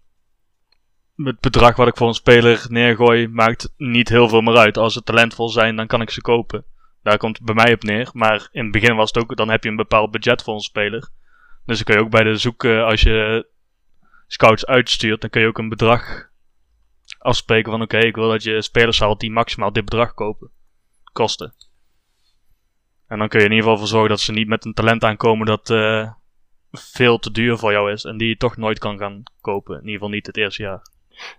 Het 1.16 1.40
bedrag 1.40 1.76
wat 1.76 1.88
ik 1.88 1.98
voor 1.98 2.08
een 2.08 2.14
speler 2.14 2.66
neergooi, 2.70 3.28
maakt 3.28 3.74
niet 3.78 4.10
heel 4.10 4.30
veel 4.30 4.42
meer 4.42 4.58
uit. 4.58 4.78
Als 4.78 4.94
ze 4.94 5.04
talentvol 5.04 5.50
zijn, 5.50 5.76
dan 5.76 5.88
kan 5.88 6.02
ik 6.02 6.10
ze 6.10 6.22
kopen. 6.22 6.66
Daar 7.04 7.18
komt 7.18 7.38
het 7.38 7.46
bij 7.46 7.56
mij 7.56 7.74
op 7.74 7.84
neer. 7.84 8.10
Maar 8.14 8.48
in 8.52 8.64
het 8.64 8.72
begin 8.72 8.96
was 8.96 9.12
het 9.12 9.24
ook, 9.24 9.36
dan 9.36 9.50
heb 9.50 9.64
je 9.64 9.70
een 9.70 9.76
bepaald 9.76 10.12
budget 10.12 10.44
voor 10.44 10.54
een 10.54 10.60
speler. 10.60 11.10
Dus 11.66 11.76
dan 11.78 11.86
kun 11.86 11.96
je 11.96 12.02
ook 12.02 12.12
bij 12.12 12.24
de 12.24 12.36
zoek, 12.36 12.64
eh, 12.64 12.84
als 12.84 13.02
je 13.02 13.48
scouts 14.28 14.66
uitstuurt, 14.66 15.22
dan 15.22 15.30
kun 15.30 15.42
je 15.42 15.48
ook 15.48 15.58
een 15.58 15.70
bedrag 15.70 16.30
afspreken 17.18 17.72
van 17.72 17.82
oké, 17.82 17.98
ik 17.98 18.16
wil 18.16 18.30
dat 18.30 18.44
je 18.44 18.62
spelers 18.62 18.98
zal 18.98 19.18
die 19.18 19.32
maximaal 19.32 19.72
dit 19.72 19.86
bedrag 19.86 20.14
kopen. 20.14 20.52
Kosten. 21.12 21.54
En 23.08 23.20
dan 23.20 23.28
kun 23.28 23.40
je 23.40 23.46
in 23.46 23.52
ieder 23.52 23.66
geval 23.66 23.80
voor 23.80 23.88
zorgen 23.88 24.10
dat 24.10 24.20
ze 24.20 24.32
niet 24.32 24.48
met 24.48 24.66
een 24.66 24.74
talent 24.74 25.04
aankomen 25.04 25.46
dat 25.46 25.70
eh, 25.70 26.12
veel 26.72 27.20
te 27.20 27.32
duur 27.32 27.58
voor 27.58 27.72
jou 27.72 27.92
is. 27.92 28.04
En 28.04 28.18
die 28.18 28.28
je 28.28 28.38
toch 28.38 28.58
nooit 28.58 28.80
kan 28.80 28.98
gaan 28.98 29.24
kopen. 29.42 29.74
In 29.76 29.82
ieder 29.82 29.94
geval 29.94 30.10
niet 30.10 30.28
het 30.28 30.38
eerste 30.38 30.62
jaar. 30.64 30.82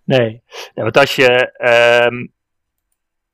Nee. 0.05 0.43
Want 0.75 0.97
als 0.97 1.15
je. 1.15 1.53
ehm, 1.53 2.27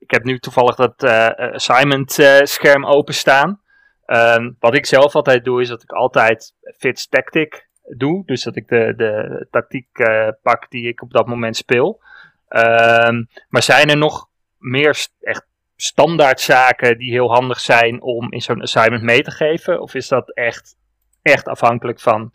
ik 0.06 0.12
heb 0.12 0.24
nu 0.24 0.38
toevallig 0.38 0.74
dat 0.74 1.02
eh, 1.02 1.52
assignment 1.52 2.18
eh, 2.18 2.38
scherm 2.42 2.86
openstaan. 2.86 3.60
Ehm, 4.04 4.52
wat 4.58 4.74
ik 4.74 4.86
zelf 4.86 5.14
altijd 5.14 5.44
doe, 5.44 5.60
is 5.60 5.68
dat 5.68 5.82
ik 5.82 5.92
altijd 5.92 6.54
fits 6.76 7.08
tactic 7.08 7.68
doe. 7.96 8.22
Dus 8.26 8.42
dat 8.42 8.56
ik 8.56 8.68
de, 8.68 8.94
de 8.96 9.46
tactiek 9.50 9.88
eh, 9.92 10.28
pak 10.42 10.70
die 10.70 10.88
ik 10.88 11.02
op 11.02 11.12
dat 11.12 11.26
moment 11.26 11.56
speel. 11.56 12.00
Ehm, 12.48 13.24
maar 13.48 13.62
zijn 13.62 13.88
er 13.88 13.96
nog 13.96 14.28
meer 14.58 15.06
echt 15.20 15.46
standaard 15.76 16.40
zaken 16.40 16.98
die 16.98 17.10
heel 17.10 17.32
handig 17.32 17.60
zijn 17.60 18.02
om 18.02 18.32
in 18.32 18.40
zo'n 18.40 18.62
assignment 18.62 19.02
mee 19.02 19.22
te 19.22 19.30
geven? 19.30 19.80
Of 19.80 19.94
is 19.94 20.08
dat 20.08 20.34
echt, 20.34 20.76
echt 21.22 21.48
afhankelijk 21.48 22.00
van 22.00 22.32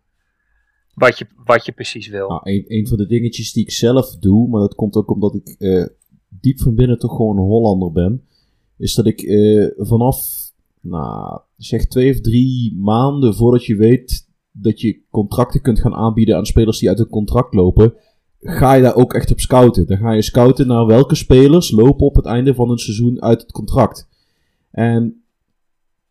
wat 0.94 1.18
je, 1.18 1.28
wat 1.36 1.66
je 1.66 1.72
precies 1.72 2.08
wil? 2.08 2.28
Nou, 2.28 2.42
een, 2.44 2.88
van 2.88 2.98
de 2.98 3.08
dingetjes 3.08 3.54
die 3.54 3.64
ik 3.64 3.72
zelf 3.72 4.16
doe, 4.16 4.50
maar 4.50 4.62
dat 4.62 4.76
komt 4.76 4.96
ook 4.96 5.12
omdat 5.12 5.36
ik 5.36 5.56
eh, 5.60 5.86
diep 6.40 6.60
van 6.60 6.76
binnen 6.76 7.00
toch 7.00 7.16
gewoon 7.16 7.38
een 7.38 7.44
Hollander 7.44 7.92
ben, 7.92 8.24
is 8.78 8.96
dat 8.96 9.06
ik 9.06 9.22
eh, 9.22 9.68
vanaf, 9.78 10.50
nou, 10.82 11.40
zeg 11.58 11.86
twee 11.86 12.12
of 12.12 12.22
drie 12.22 12.76
maanden 12.76 13.36
voordat 13.36 13.66
je 13.66 13.76
weet 13.76 14.30
dat 14.52 14.82
je 14.82 15.02
contracten 15.10 15.62
kunt 15.62 15.80
gaan 15.80 15.94
aanbieden 15.94 16.36
aan 16.36 16.46
spelers 16.46 16.80
die 16.80 16.90
uit 16.90 17.00
een 17.00 17.10
contract 17.10 17.54
lopen, 17.54 17.94
ga 18.40 18.74
je 18.74 18.82
daar 18.82 18.96
ook 18.96 19.14
echt 19.14 19.32
op 19.32 19.40
scouten. 19.40 19.88
Dan 19.88 19.98
ga 19.98 20.12
je 20.12 20.22
scouten 20.22 20.68
naar 20.68 20.86
welke 20.86 21.16
spelers 21.16 21.72
lopen 21.72 22.06
op 22.06 22.16
het 22.16 22.26
einde 22.26 22.54
van 22.54 22.70
een 22.70 22.78
seizoen 22.78 23.22
uit 23.22 23.42
het 23.42 23.52
contract. 23.52 24.10
En 24.72 25.24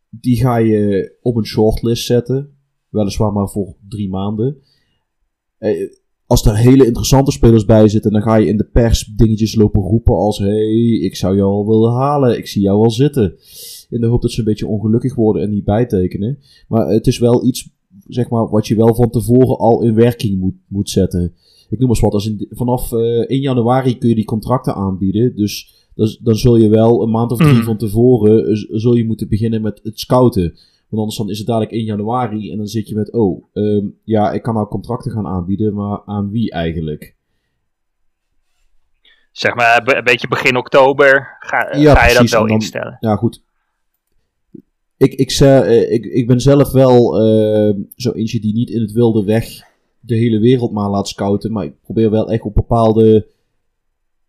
die 0.09 0.37
ga 0.37 0.56
je 0.56 1.12
op 1.22 1.37
een 1.37 1.46
shortlist 1.46 2.06
zetten, 2.06 2.56
weliswaar 2.88 3.33
maar 3.33 3.48
voor 3.48 3.74
drie 3.88 4.09
maanden. 4.09 4.62
Eh, 6.31 6.37
als 6.37 6.47
er 6.47 6.57
hele 6.57 6.87
interessante 6.87 7.31
spelers 7.31 7.64
bij 7.64 7.88
zitten, 7.88 8.12
dan 8.12 8.23
ga 8.23 8.37
je 8.37 8.47
in 8.47 8.57
de 8.57 8.64
pers 8.64 9.05
dingetjes 9.16 9.55
lopen 9.55 9.83
roepen 9.83 10.14
als: 10.14 10.38
hey, 10.38 10.99
ik 11.01 11.16
zou 11.16 11.37
jou 11.37 11.51
al 11.51 11.66
willen 11.66 11.93
halen, 11.93 12.38
ik 12.38 12.47
zie 12.47 12.62
jou 12.62 12.83
al 12.83 12.90
zitten. 12.90 13.35
In 13.90 14.01
de 14.01 14.07
hoop 14.07 14.23
dat 14.23 14.33
ze 14.33 14.38
een 14.38 14.45
beetje 14.45 14.66
ongelukkig 14.66 15.14
worden 15.14 15.43
en 15.43 15.51
niet 15.51 15.64
bijtekenen. 15.64 16.38
Maar 16.69 16.88
het 16.88 17.07
is 17.07 17.19
wel 17.19 17.47
iets, 17.47 17.71
zeg 18.09 18.29
maar, 18.29 18.49
wat 18.49 18.66
je 18.66 18.77
wel 18.77 18.95
van 18.95 19.11
tevoren 19.11 19.59
al 19.59 19.83
in 19.83 19.95
werking 19.95 20.40
moet, 20.40 20.55
moet 20.69 20.90
zetten. 20.90 21.33
Ik 21.71 21.79
noem 21.79 21.88
eens 21.88 22.01
wat, 22.01 22.12
als 22.12 22.27
in, 22.29 22.47
vanaf 22.51 22.93
eh 22.93 22.99
1 23.27 23.40
januari 23.40 23.99
kun 23.99 24.09
je 24.09 24.14
die 24.14 24.25
contracten 24.25 24.75
aanbieden. 24.75 25.37
Dus 25.37 25.75
dan, 25.95 26.16
dan 26.23 26.37
zul 26.37 26.57
je 26.57 26.69
wel 26.69 27.03
een 27.03 27.11
maand 27.11 27.33
of 27.33 27.38
drie 27.38 27.53
Mm. 27.53 27.62
van 27.62 27.77
tevoren 27.77 28.47
eh, 28.47 28.57
zul 28.71 28.95
je 28.95 29.05
moeten 29.05 29.29
beginnen 29.29 29.62
met 29.62 29.81
het 29.83 30.01
scouten. 30.01 30.55
Want 30.90 31.03
anders 31.03 31.16
dan 31.16 31.29
is 31.31 31.38
het 31.38 31.46
dadelijk 31.46 31.72
1 31.72 31.85
januari 31.85 32.50
en 32.50 32.57
dan 32.57 32.66
zit 32.66 32.88
je 32.88 32.94
met, 32.94 33.12
oh, 33.12 33.44
ehm, 33.53 33.87
ja, 34.05 34.33
ik 34.33 34.42
kan 34.42 34.55
nou 34.55 34.66
contracten 34.68 35.11
gaan 35.12 35.26
aanbieden, 35.26 35.74
maar 35.74 36.03
aan 36.05 36.31
wie 36.31 36.50
eigenlijk? 36.50 37.14
zeg 39.33 39.55
maar 39.55 39.96
een 39.96 40.05
beetje 40.05 40.29
begin 40.29 40.57
oktober 40.57 41.37
ga, 41.40 41.76
Ja, 41.76 41.94
ga 41.94 42.07
je 42.09 42.14
dat 42.14 42.31
wel 42.31 42.40
dan- 42.40 42.50
instellen. 42.50 42.96
Ja, 43.00 43.16
goed. 43.16 43.42
Ik, 44.96 45.14
ik, 45.14 45.31
eh, 45.31 45.92
ik, 45.92 46.05
ik 46.05 46.26
ben 46.26 46.40
zelf 46.40 46.72
wel 46.72 47.20
eh, 47.20 47.74
zo 47.96 48.12
eentje 48.12 48.40
die 48.40 48.55
niet 48.55 48.70
in 48.70 48.81
het 48.81 48.92
wilde 48.92 49.24
weg 49.24 49.48
de 50.00 50.14
hele 50.16 50.38
wereld 50.38 50.72
maar 50.72 50.88
laat 50.90 51.09
scouten. 51.09 51.53
Maar 51.53 51.64
ik 51.64 51.81
probeer 51.81 52.11
wel 52.11 52.31
echt 52.31 52.42
op 52.42 52.55
bepaalde 52.55 53.26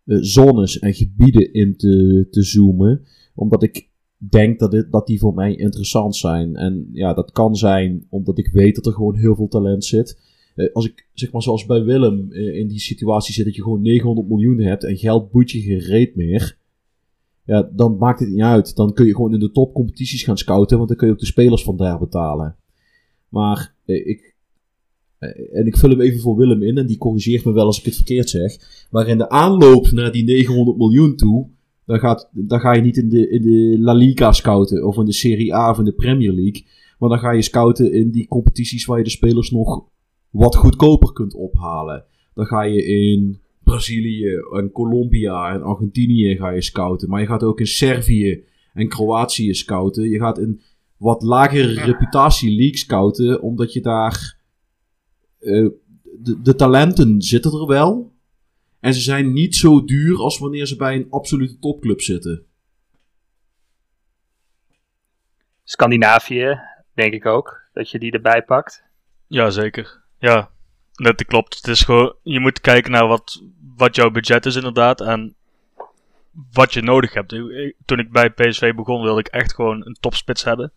eh, 0.06 0.16
zones 0.20 0.78
en 0.78 0.94
gebieden 0.94 1.52
in 1.52 1.76
te, 1.76 2.26
te 2.30 2.42
zoomen. 2.42 3.06
Omdat 3.34 3.62
ik 3.62 3.88
denk 4.30 4.58
dat, 4.58 4.70
dit, 4.70 4.92
dat 4.92 5.06
die 5.06 5.18
voor 5.18 5.34
mij 5.34 5.54
interessant 5.54 6.16
zijn. 6.16 6.56
En 6.56 6.88
ja, 6.92 7.14
dat 7.14 7.32
kan 7.32 7.56
zijn 7.56 8.06
omdat 8.08 8.38
ik 8.38 8.48
weet 8.52 8.74
dat 8.74 8.86
er 8.86 8.92
gewoon 8.92 9.16
heel 9.16 9.34
veel 9.34 9.48
talent 9.48 9.84
zit. 9.84 10.18
Eh, 10.54 10.72
als 10.72 10.86
ik, 10.86 11.08
zeg 11.12 11.32
maar 11.32 11.42
zoals 11.42 11.66
bij 11.66 11.84
Willem, 11.84 12.32
eh, 12.32 12.58
in 12.58 12.68
die 12.68 12.80
situatie 12.80 13.34
zit 13.34 13.44
dat 13.44 13.54
je 13.54 13.62
gewoon 13.62 13.82
900 13.82 14.28
miljoen 14.28 14.58
hebt 14.58 14.84
en 14.84 14.96
geld 14.96 15.30
boet 15.30 15.50
je 15.50 15.60
gereed 15.60 16.16
meer. 16.16 16.58
Ja, 17.44 17.70
dan 17.72 17.96
maakt 17.96 18.20
het 18.20 18.28
niet 18.28 18.40
uit. 18.40 18.76
Dan 18.76 18.92
kun 18.92 19.06
je 19.06 19.14
gewoon 19.14 19.32
in 19.32 19.40
de 19.40 19.50
topcompetities 19.50 20.22
gaan 20.22 20.38
scouten, 20.38 20.76
want 20.76 20.88
dan 20.88 20.96
kun 20.96 21.06
je 21.06 21.12
ook 21.12 21.18
de 21.18 21.26
spelers 21.26 21.62
van 21.62 21.76
daar 21.76 21.98
betalen. 21.98 22.56
Maar 23.28 23.74
eh, 23.84 24.06
ik. 24.06 24.34
en 25.52 25.66
ik 25.66 25.76
vul 25.76 25.90
hem 25.90 26.00
even 26.00 26.20
voor 26.20 26.36
Willem 26.36 26.62
in, 26.62 26.78
en 26.78 26.86
die 26.86 26.98
corrigeert 26.98 27.44
me 27.44 27.52
wel 27.52 27.66
als 27.66 27.78
ik 27.78 27.84
het 27.84 27.96
verkeerd 27.96 28.30
zeg. 28.30 28.56
Maar 28.90 29.08
in 29.08 29.18
de 29.18 29.28
aanloop 29.28 29.90
naar 29.90 30.12
die 30.12 30.24
900 30.24 30.76
miljoen 30.76 31.16
toe, 31.16 31.48
dan, 31.86 31.98
gaat, 31.98 32.30
dan 32.32 32.60
ga 32.60 32.72
je 32.72 32.82
niet 32.82 32.96
in 32.96 33.08
de, 33.08 33.28
in 33.28 33.42
de 33.42 33.76
La 33.80 33.92
Liga 33.92 34.32
scouten, 34.32 34.86
of 34.86 34.96
in 34.96 35.04
de 35.04 35.12
Serie 35.12 35.54
A 35.54 35.70
of 35.70 35.78
in 35.78 35.84
de 35.84 35.92
Premier 35.92 36.32
League. 36.32 36.66
Maar 36.98 37.08
dan 37.08 37.18
ga 37.18 37.30
je 37.30 37.42
scouten 37.42 37.92
in 37.92 38.10
die 38.10 38.28
competities 38.28 38.84
waar 38.84 38.98
je 38.98 39.04
de 39.04 39.10
spelers 39.10 39.50
nog 39.50 39.88
wat 40.30 40.56
goedkoper 40.56 41.12
kunt 41.12 41.34
ophalen. 41.34 42.04
Dan 42.34 42.46
ga 42.46 42.62
je 42.62 42.84
in 42.84 43.40
Brazilië 43.64 44.28
en 44.52 44.70
Colombia 44.72 45.54
en 45.54 45.62
Argentinië 45.62 46.36
ga 46.36 46.50
je 46.50 46.62
scouten. 46.62 47.08
Maar 47.08 47.20
je 47.20 47.26
gaat 47.26 47.42
ook 47.42 47.60
in 47.60 47.66
Servië 47.66 48.44
en 48.74 48.88
Kroatië 48.88 49.54
scouten. 49.54 50.08
Je 50.08 50.18
gaat 50.18 50.38
in 50.38 50.60
wat 50.96 51.22
lagere 51.22 51.80
reputatie 51.80 52.56
league 52.56 52.76
scouten, 52.76 53.42
omdat 53.42 53.72
je 53.72 53.80
daar... 53.80 54.38
eh, 55.38 55.68
de, 56.18 56.40
de 56.42 56.54
talenten 56.54 57.22
zitten 57.22 57.52
er 57.52 57.66
wel. 57.66 58.11
En 58.82 58.94
ze 58.94 59.00
zijn 59.00 59.32
niet 59.32 59.56
zo 59.56 59.84
duur 59.84 60.18
als 60.18 60.38
wanneer 60.38 60.66
ze 60.66 60.76
bij 60.76 60.94
een 60.94 61.06
absolute 61.10 61.58
topclub 61.58 62.00
zitten. 62.00 62.46
Scandinavië, 65.64 66.60
denk 66.94 67.12
ik 67.12 67.26
ook, 67.26 67.60
dat 67.72 67.90
je 67.90 67.98
die 67.98 68.12
erbij 68.12 68.42
pakt. 68.42 68.84
Ja, 69.26 69.50
zeker. 69.50 70.02
Ja, 70.18 70.50
dat 70.92 71.24
klopt. 71.24 71.56
Het 71.56 71.66
is 71.66 71.82
gewoon, 71.82 72.14
je 72.22 72.40
moet 72.40 72.60
kijken 72.60 72.90
naar 72.90 73.06
wat, 73.06 73.42
wat 73.76 73.96
jouw 73.96 74.10
budget 74.10 74.46
is 74.46 74.56
inderdaad 74.56 75.00
en 75.00 75.34
wat 76.52 76.72
je 76.72 76.82
nodig 76.82 77.14
hebt. 77.14 77.28
Toen 77.84 77.98
ik 77.98 78.12
bij 78.12 78.30
PSV 78.30 78.74
begon 78.74 79.02
wilde 79.02 79.20
ik 79.20 79.26
echt 79.28 79.54
gewoon 79.54 79.86
een 79.86 79.96
topspits 80.00 80.44
hebben. 80.44 80.72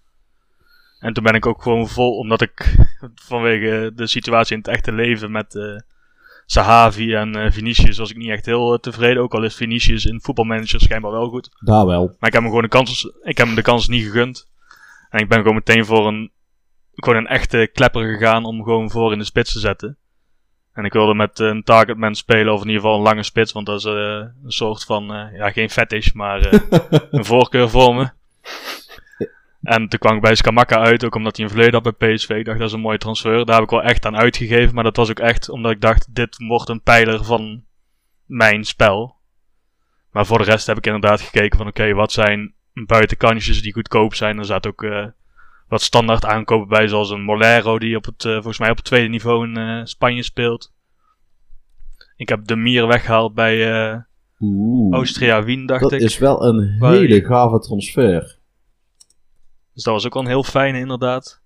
En 1.00 1.14
toen 1.14 1.24
ben 1.24 1.34
ik 1.34 1.45
ook 1.45 1.62
gewoon 1.62 1.88
vol, 1.88 2.18
omdat 2.18 2.41
ik 2.41 2.76
vanwege 3.30 3.91
de 3.95 4.08
situatie 4.08 4.56
in 4.56 4.62
het 4.62 4.72
echte 4.72 4.91
leven 4.91 5.32
met 5.32 5.56
eh 5.56 5.80
Sahavi 6.46 7.14
en 7.14 7.36
eh, 7.36 7.52
Vinicius 7.52 7.98
was 7.98 8.10
ik 8.10 8.18
niet 8.18 8.30
echt 8.30 8.46
heel 8.46 8.74
eh, 8.74 8.80
tevreden. 8.80 9.24
Ook 9.24 9.34
al 9.34 9.43
is 9.43 9.56
Vinicius 9.56 10.06
in 10.06 10.22
voetbalmanager 10.22 10.80
schijnbaar 10.80 11.12
wel 11.12 11.30
goed. 11.30 11.50
Daar 11.60 11.86
wel. 11.86 12.06
Maar 12.06 12.30
ik 12.30 12.34
heb 12.34 12.41
hem 12.41 12.46
gewoon 12.46 12.62
de 12.62 12.68
kans, 12.68 13.12
ik 13.24 13.38
heb 13.38 13.48
hem 13.48 13.56
de 13.56 13.62
kans 13.62 13.88
niet 13.88 14.04
gegund. 14.04 14.48
En 15.10 15.20
ik 15.20 15.30
ben 15.30 15.38
gewoon 15.38 15.56
meteen 15.56 15.86
voor 15.86 16.08
een, 16.08 16.32
gewoon 16.93 17.18
een 17.18 17.28
echte 17.28 17.70
klepper 17.74 18.14
gegaan 18.14 18.46
om 18.46 18.64
gewoon 18.64 18.91
voor 18.91 19.12
in 19.12 19.20
de 19.20 19.26
spits 19.26 19.54
te 19.54 19.60
zetten. 19.60 19.98
En 20.74 20.86
ik 20.86 20.93
wilde 20.93 21.14
met 21.14 21.39
een 21.39 21.64
targetman 21.64 22.16
spelen, 22.16 22.54
of 22.54 22.62
in 22.62 22.68
ieder 22.68 22.82
geval 22.82 22.98
een 22.98 23.04
lange 23.04 23.24
spits, 23.24 23.52
want 23.52 23.66
dat 23.66 23.80
is 23.80 23.86
eh, 23.86 23.93
een 23.93 24.52
soort 24.52 24.84
van, 24.84 25.06
ja, 25.34 25.52
geen 25.52 25.70
fetish, 25.70 26.12
maar 26.12 26.62
een 27.12 27.26
voorkeur 27.26 27.70
voor 27.70 27.96
me. 27.96 28.10
En 29.66 29.88
toen 29.89 29.99
kwam 29.99 30.16
ik 30.16 30.22
bij 30.22 30.36
Skamaka 30.36 30.78
uit, 30.80 31.05
ook 31.05 31.16
omdat 31.16 31.36
hij 31.36 31.45
een 31.45 31.51
verleden 31.51 31.82
had 31.82 31.97
bij 31.97 32.13
PSV. 32.13 32.30
Ik 32.30 32.45
dacht, 32.45 32.59
dat 32.59 32.68
is 32.68 32.74
een 32.74 32.80
mooie 32.80 32.97
transfer. 32.97 33.45
Daar 33.45 33.55
heb 33.55 33.63
ik 33.63 33.70
wel 33.70 33.84
echt 33.84 34.05
aan 34.05 34.18
uitgegeven, 34.18 34.76
maar 34.76 34.84
dat 34.84 34.95
was 34.95 35.09
ook 35.09 35.20
echt 35.20 35.49
omdat 35.49 35.72
ik 35.72 35.82
dacht, 35.82 36.16
dit 36.16 36.38
wordt 36.47 36.70
een 36.70 36.82
pijler 36.82 37.24
van 37.24 37.63
mijn 38.26 38.63
spel. 38.63 39.16
Maar 40.11 40.26
voor 40.26 40.38
de 40.38 40.43
rest 40.43 40.68
heb 40.68 40.78
ik 40.78 40.86
inderdaad 40.86 41.22
gekeken 41.22 41.57
van, 41.57 41.68
oké, 41.68 41.93
wat 41.93 42.11
zijn 42.11 42.53
buitenkantjes 42.74 43.61
die 43.61 43.74
goedkoop 43.74 44.13
zijn. 44.13 44.38
Er 44.38 44.45
zaten 44.45 44.72
ook 44.72 44.84
eh, 44.84 45.05
wat 45.68 45.82
standaard 45.82 46.26
aankopen 46.26 46.68
bij, 46.68 46.88
zoals 46.88 47.09
een 47.09 47.24
Molero, 47.24 47.80
die 47.80 47.95
op 47.95 48.05
het, 48.05 48.26
eh, 48.26 48.34
volgens 48.34 48.59
mij 48.59 48.70
op 48.70 48.76
het 48.76 48.86
tweede 48.86 49.09
niveau 49.09 49.47
in 49.47 49.57
eh, 49.57 49.82
Spanje 49.84 50.24
speelt. 50.24 50.74
Ik 52.16 52.30
heb 52.30 52.45
de 52.45 52.55
Mier 52.55 52.88
weggehaald 52.88 53.34
bij 53.34 53.57
Oeh, 54.39 54.93
Austria 54.93 55.43
Wien, 55.43 55.66
dacht 55.66 55.82
dat 55.82 55.91
ik. 55.91 55.99
is 55.99 56.18
wel 56.18 56.45
een 56.45 56.78
hele 56.80 57.26
gave 57.26 57.59
transfer. 57.59 58.35
Dus 59.76 59.84
dat 59.84 59.93
was 59.93 60.05
ook 60.05 60.13
wel 60.13 60.23
een 60.23 60.30
heel 60.30 60.43
fijne, 60.43 60.80
inderdaad. 60.80 61.41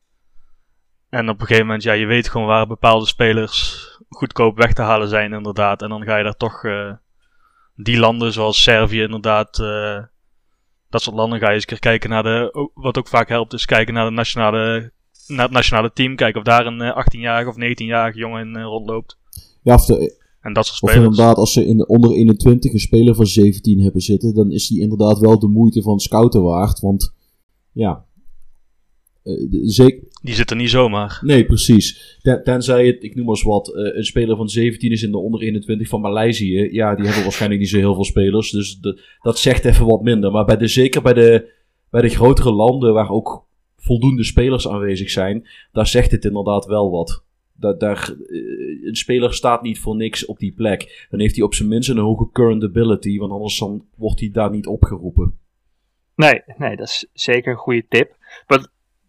En 1.10 1.30
op 1.30 1.40
een 1.40 1.46
gegeven 1.46 1.66
moment, 1.66 1.84
ja, 1.84 1.94
je 1.94 2.06
weet 2.06 2.30
gewoon 2.30 2.48
waar 2.48 2.68
bepaalde 2.68 3.06
spelers 3.06 3.88
goedkoop 4.10 4.58
weg 4.58 4.74
te 4.74 4.82
halen 4.82 5.08
zijn, 5.08 5.34
inderdaad. 5.34 5.82
En 5.82 5.90
dan 5.90 6.04
ga 6.04 6.18
je 6.18 6.24
daar 6.24 6.38
toch 6.38 6.64
eh, 6.64 6.94
die 7.76 7.98
landen, 8.00 8.34
zoals 8.34 8.64
Servië, 8.64 9.02
inderdaad. 9.02 9.60
eh, 9.60 10.04
dat 10.90 11.02
soort 11.02 11.16
landen 11.16 11.40
ga 11.40 11.48
je 11.48 11.54
eens 11.54 11.62
een 11.62 11.68
keer 11.70 11.80
kijken 11.80 12.10
naar 12.10 12.24
de. 12.24 12.70
Wat 12.74 12.98
ook 12.98 13.08
vaak 13.08 13.30
helpt, 13.30 13.54
is 13.54 13.66
kijken 13.66 13.94
naar, 13.94 14.06
de 14.06 14.12
nationale, 14.12 14.92
naar 15.28 15.46
het 15.46 15.54
nationale 15.54 15.92
team. 15.94 16.16
Kijken 16.16 16.40
of 16.40 16.46
daar 16.46 16.66
een 16.66 16.82
eh, 16.82 17.06
18-jarige 17.06 17.50
of 17.50 17.56
19-jarige 17.56 18.18
jongen 18.18 18.48
in 18.48 18.56
eh, 18.56 18.64
rondloopt. 18.64 19.18
Ja, 19.64 19.74
of, 19.74 19.86
de, 19.86 20.18
En 20.42 20.54
dat 20.54 20.66
soort 20.66 20.82
of 20.82 20.90
spelers. 20.90 21.10
inderdaad, 21.10 21.38
als 21.38 21.54
ze 21.54 21.66
in 21.66 21.78
de 21.78 21.88
onder 21.88 22.12
21 22.12 22.74
een 22.74 22.80
speler 22.80 23.16
van 23.16 23.26
17 23.26 23.80
hebben 23.80 24.02
zitten, 24.02 24.34
dan 24.34 24.52
is 24.52 24.68
die 24.68 24.82
inderdaad 24.82 25.20
wel 25.20 25.40
de 25.40 25.48
moeite 25.48 25.82
van 25.82 26.00
scouten 26.00 26.44
waard. 26.44 26.80
Want 26.80 27.14
ja, 27.72 27.92
eh, 27.92 28.09
zeker, 29.64 30.04
Die 30.22 30.34
zitten 30.36 30.58
niet 30.58 30.70
zomaar. 30.70 31.20
Nee, 31.24 31.46
precies. 31.46 32.18
Ten- 32.22 32.44
tenzij 32.44 32.88
het, 32.88 33.04
ik 33.04 33.16
noem 33.16 33.26
maar 33.26 33.36
eens 33.36 33.44
wat, 33.44 33.76
eh, 33.76 33.96
een 33.98 34.04
speler 34.06 34.36
van 34.38 34.50
17 34.50 34.92
is 34.92 35.04
in 35.04 35.12
de 35.12 35.18
onder 35.18 35.42
21 35.42 35.88
van 35.88 36.02
Maleisië. 36.02 36.70
Ja, 36.72 36.96
die 36.96 37.06
hebben 37.06 37.24
waarschijnlijk 37.30 37.62
niet 37.62 37.70
zo 37.70 37.78
heel 37.78 37.94
veel 37.94 38.06
spelers. 38.06 38.52
Dus 38.52 38.80
de- 38.80 39.02
dat 39.22 39.40
zegt 39.40 39.66
even 39.66 39.86
wat 39.86 40.02
minder. 40.02 40.32
Maar 40.32 40.46
bij 40.46 40.58
de, 40.58 40.68
zeker 40.68 41.02
bij 41.02 41.14
de, 41.14 41.52
bij 41.90 42.02
de 42.02 42.10
grotere 42.10 42.52
landen 42.52 42.94
waar 42.94 43.10
ook 43.10 43.48
voldoende 43.78 44.24
spelers 44.24 44.68
aanwezig 44.68 45.10
zijn, 45.10 45.48
daar 45.72 45.88
zegt 45.88 46.12
het 46.12 46.26
inderdaad 46.26 46.66
wel 46.66 46.92
wat. 46.92 47.24
Da- 47.54 47.74
daar, 47.74 48.16
eh, 48.28 48.88
een 48.88 48.96
speler 48.96 49.34
staat 49.34 49.62
niet 49.62 49.80
voor 49.80 49.96
niks 49.96 50.26
op 50.26 50.40
die 50.40 50.52
plek. 50.54 51.08
Dan 51.10 51.20
heeft 51.20 51.36
hij 51.36 51.44
op 51.46 51.54
zijn 51.54 51.70
minst 51.70 51.90
een 51.90 51.98
hoge 51.98 52.30
current 52.32 52.64
ability, 52.64 53.18
want 53.18 53.32
anders 53.32 53.60
dan 53.60 53.86
wordt 53.96 54.20
hij 54.20 54.30
daar 54.32 54.50
niet 54.52 54.68
opgeroepen. 54.68 55.34
Nee, 56.16 56.42
nee, 56.58 56.76
dat 56.76 56.88
is 56.88 57.08
zeker 57.14 57.52
een 57.52 57.58
goede 57.58 57.86
tip. 57.90 58.18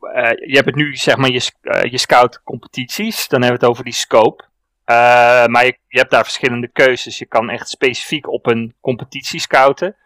Eh, 0.00 0.48
je 0.48 0.56
hebt 0.56 0.74
nu, 0.74 0.96
zeg 0.96 1.16
maar, 1.16 1.30
je, 1.30 1.50
eh, 1.60 1.90
je 1.90 1.98
scout 1.98 2.42
competities. 2.42 3.28
Dan 3.28 3.42
hebben 3.42 3.60
we 3.60 3.66
het 3.66 3.74
over 3.74 3.84
die 3.84 4.00
scope. 4.00 4.44
Eh, 4.84 5.46
maar 5.46 5.64
je, 5.64 5.78
je 5.88 5.98
hebt 5.98 6.10
daar 6.10 6.24
verschillende 6.24 6.68
keuzes. 6.68 7.18
Je 7.18 7.26
kan 7.26 7.50
echt 7.50 7.68
specifiek 7.68 8.28
op 8.28 8.46
een 8.46 8.74
competitie 8.80 9.40
scouten. 9.40 9.96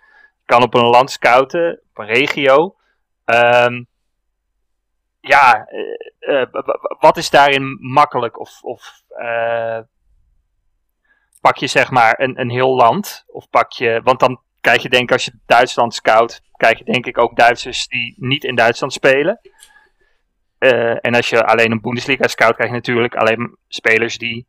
Je 0.41 0.47
kan 0.47 0.63
op 0.63 0.75
een 0.75 0.87
land 0.87 1.11
scouten, 1.11 1.81
op 1.91 1.99
een 1.99 2.15
regio. 2.15 2.77
Ehm, 3.25 3.83
ja, 5.21 5.69
wat 6.99 7.17
is 7.17 7.31
daarin 7.31 7.79
makkelijk? 7.81 8.41
Of, 8.41 8.63
of 8.63 9.03
pak 11.41 11.57
je 11.57 11.67
zeg 11.67 11.91
maar 11.91 12.21
een, 12.21 12.41
een 12.41 12.51
heel 12.51 12.75
land? 12.75 13.25
Of 13.27 13.49
pak 13.51 13.73
je, 13.73 14.01
want 14.03 14.21
dan 14.21 14.41
krijg 14.61 14.83
je 14.83 14.89
denk 14.89 15.03
ik 15.03 15.13
als 15.13 15.25
je 15.25 15.39
Duitsland 15.47 15.95
scout, 15.95 16.43
krijg 16.57 16.79
je 16.79 16.85
denk 16.85 17.07
ik 17.07 17.19
ook 17.19 17.37
Duitsers 17.37 17.89
die 17.89 18.15
niet 18.17 18.45
in 18.45 18.55
Duitsland 18.55 18.93
spelen. 18.93 19.41
Eh, 20.59 20.97
en 21.01 21.15
als 21.15 21.29
je 21.29 21.45
alleen 21.45 21.71
een 21.71 21.81
Bundesliga 21.81 22.27
scout, 22.27 22.55
krijg 22.55 22.71
je 22.71 22.77
natuurlijk 22.77 23.15
alleen 23.15 23.57
spelers 23.69 24.19
die. 24.19 24.47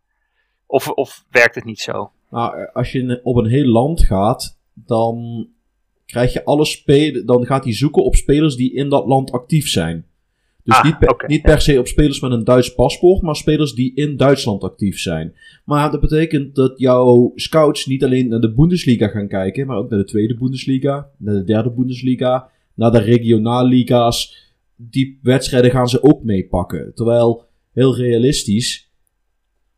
Of, 0.65 0.89
of 0.89 1.25
werkt 1.29 1.55
het 1.55 1.65
niet 1.65 1.79
zo? 1.79 2.11
Nou, 2.29 2.69
als 2.73 2.91
je 2.91 3.19
op 3.23 3.35
een 3.35 3.49
heel 3.49 3.65
land 3.65 4.03
gaat, 4.03 4.57
dan 4.73 5.47
krijg 6.05 6.33
je 6.33 6.43
alle 6.43 6.65
spelers. 6.65 7.25
Dan 7.25 7.45
gaat 7.45 7.63
hij 7.63 7.73
zoeken 7.73 8.03
op 8.03 8.15
spelers 8.15 8.55
die 8.55 8.73
in 8.73 8.89
dat 8.89 9.05
land 9.05 9.31
actief 9.31 9.67
zijn. 9.67 10.05
Dus 10.65 10.77
Ah, 10.77 10.83
niet, 10.83 10.99
per, 10.99 11.23
niet 11.27 11.41
ja. 11.41 11.49
per 11.49 11.61
se 11.61 11.79
op 11.79 11.87
spelers 11.87 12.19
met 12.19 12.31
een 12.31 12.43
Duits 12.43 12.73
paspoort, 12.73 13.21
maar 13.21 13.35
spelers 13.35 13.73
die 13.73 13.95
in 13.95 14.17
Duitsland 14.17 14.63
actief 14.63 14.99
zijn. 14.99 15.35
Maar 15.65 15.91
dat 15.91 16.01
betekent 16.01 16.55
dat 16.55 16.79
jouw 16.79 17.31
scouts 17.35 17.85
niet 17.85 18.03
alleen 18.03 18.27
naar 18.27 18.39
de 18.39 18.53
Bundesliga 18.53 19.07
gaan 19.07 19.27
kijken, 19.27 19.67
maar 19.67 19.77
ook 19.77 19.89
naar 19.89 19.99
de 19.99 20.05
tweede 20.05 20.35
Bundesliga, 20.35 21.09
naar 21.17 21.33
de 21.33 21.43
derde 21.43 21.71
Bundesliga, 21.71 22.49
naar 22.73 22.91
de 22.91 22.99
regionalliga's. 22.99 24.44
Die 24.75 25.19
wedstrijden 25.21 25.71
gaan 25.71 25.89
ze 25.89 26.03
ook 26.03 26.23
meepakken. 26.23 26.91
Terwijl, 26.93 27.45
heel 27.71 27.95
realistisch, 27.95 28.91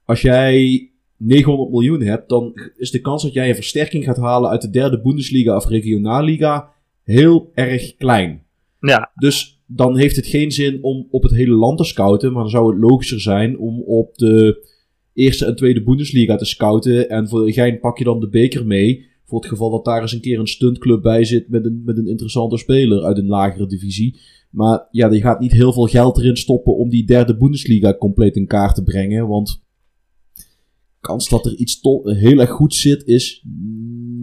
als 0.05 0.21
jij 0.21 0.89
900 1.17 1.69
miljoen 1.69 2.01
hebt, 2.01 2.29
dan 2.29 2.59
is 2.77 2.91
de 2.91 3.01
kans 3.01 3.23
dat 3.23 3.33
jij 3.33 3.49
een 3.49 3.55
versterking 3.55 4.03
gaat 4.03 4.17
halen 4.17 4.49
uit 4.49 4.61
de 4.61 4.69
derde 4.69 5.01
Bundesliga 5.01 5.55
of 5.55 5.67
regionalliga 5.67 6.69
heel 7.03 7.51
erg 7.53 7.95
klein. 7.95 8.43
Ja, 8.79 9.11
Dus 9.15 9.61
dan 9.65 9.97
heeft 9.97 10.15
het 10.15 10.27
geen 10.27 10.51
zin 10.51 10.83
om 10.83 11.07
op 11.11 11.23
het 11.23 11.31
hele 11.31 11.53
land 11.53 11.77
te 11.77 11.83
scouten, 11.83 12.33
maar 12.33 12.41
dan 12.41 12.51
zou 12.51 12.71
het 12.71 12.81
logischer 12.81 13.21
zijn 13.21 13.57
om 13.57 13.81
op 13.81 14.17
de 14.17 14.67
eerste 15.13 15.45
en 15.45 15.55
tweede 15.55 15.83
Bundesliga 15.83 16.35
te 16.35 16.45
scouten. 16.45 17.09
En 17.09 17.27
voor 17.27 17.45
de 17.45 17.53
gein 17.53 17.79
pak 17.79 17.97
je 17.97 18.03
dan 18.03 18.19
de 18.19 18.29
beker 18.29 18.65
mee, 18.65 19.05
voor 19.27 19.39
het 19.39 19.49
geval 19.49 19.69
dat 19.69 19.85
daar 19.85 20.01
eens 20.01 20.13
een 20.13 20.21
keer 20.21 20.39
een 20.39 20.47
stuntclub 20.47 21.01
bij 21.01 21.23
zit 21.23 21.49
met 21.49 21.65
een, 21.65 21.81
met 21.85 21.97
een 21.97 22.07
interessante 22.07 22.57
speler 22.57 23.03
uit 23.03 23.17
een 23.17 23.27
lagere 23.27 23.67
divisie. 23.67 24.19
Maar 24.49 24.87
ja, 24.91 25.09
je 25.09 25.21
gaat 25.21 25.39
niet 25.39 25.51
heel 25.51 25.73
veel 25.73 25.85
geld 25.85 26.17
erin 26.17 26.37
stoppen 26.37 26.75
om 26.75 26.89
die 26.89 27.05
derde 27.05 27.37
Bundesliga 27.37 27.97
compleet 27.97 28.35
in 28.35 28.47
kaart 28.47 28.75
te 28.75 28.83
brengen, 28.83 29.27
want 29.27 29.63
kans 30.99 31.29
dat 31.29 31.45
er 31.45 31.55
iets 31.55 31.79
heel 32.03 32.39
erg 32.39 32.49
goed 32.49 32.73
zit 32.73 33.03
is 33.05 33.43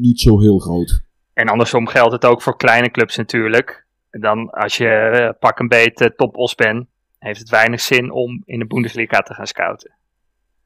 niet 0.01 0.21
zo 0.21 0.41
heel 0.41 0.59
groot. 0.59 1.03
en 1.33 1.49
andersom 1.49 1.87
geldt 1.87 2.13
het 2.13 2.25
ook 2.25 2.43
voor 2.43 2.57
kleine 2.57 2.91
clubs 2.91 3.17
natuurlijk. 3.17 3.87
Dan 4.11 4.51
als 4.51 4.77
je 4.77 4.89
eh, 4.89 5.39
pak 5.39 5.59
een 5.59 5.69
beet 5.69 6.01
eh, 6.01 6.09
top 6.09 6.37
os 6.37 6.55
bent, 6.55 6.87
heeft 7.19 7.39
het 7.39 7.49
weinig 7.49 7.81
zin 7.81 8.13
om 8.13 8.43
in 8.45 8.59
de 8.59 8.67
Bundesliga 8.67 9.21
te 9.21 9.35
gaan 9.35 9.47
scouten. 9.47 9.95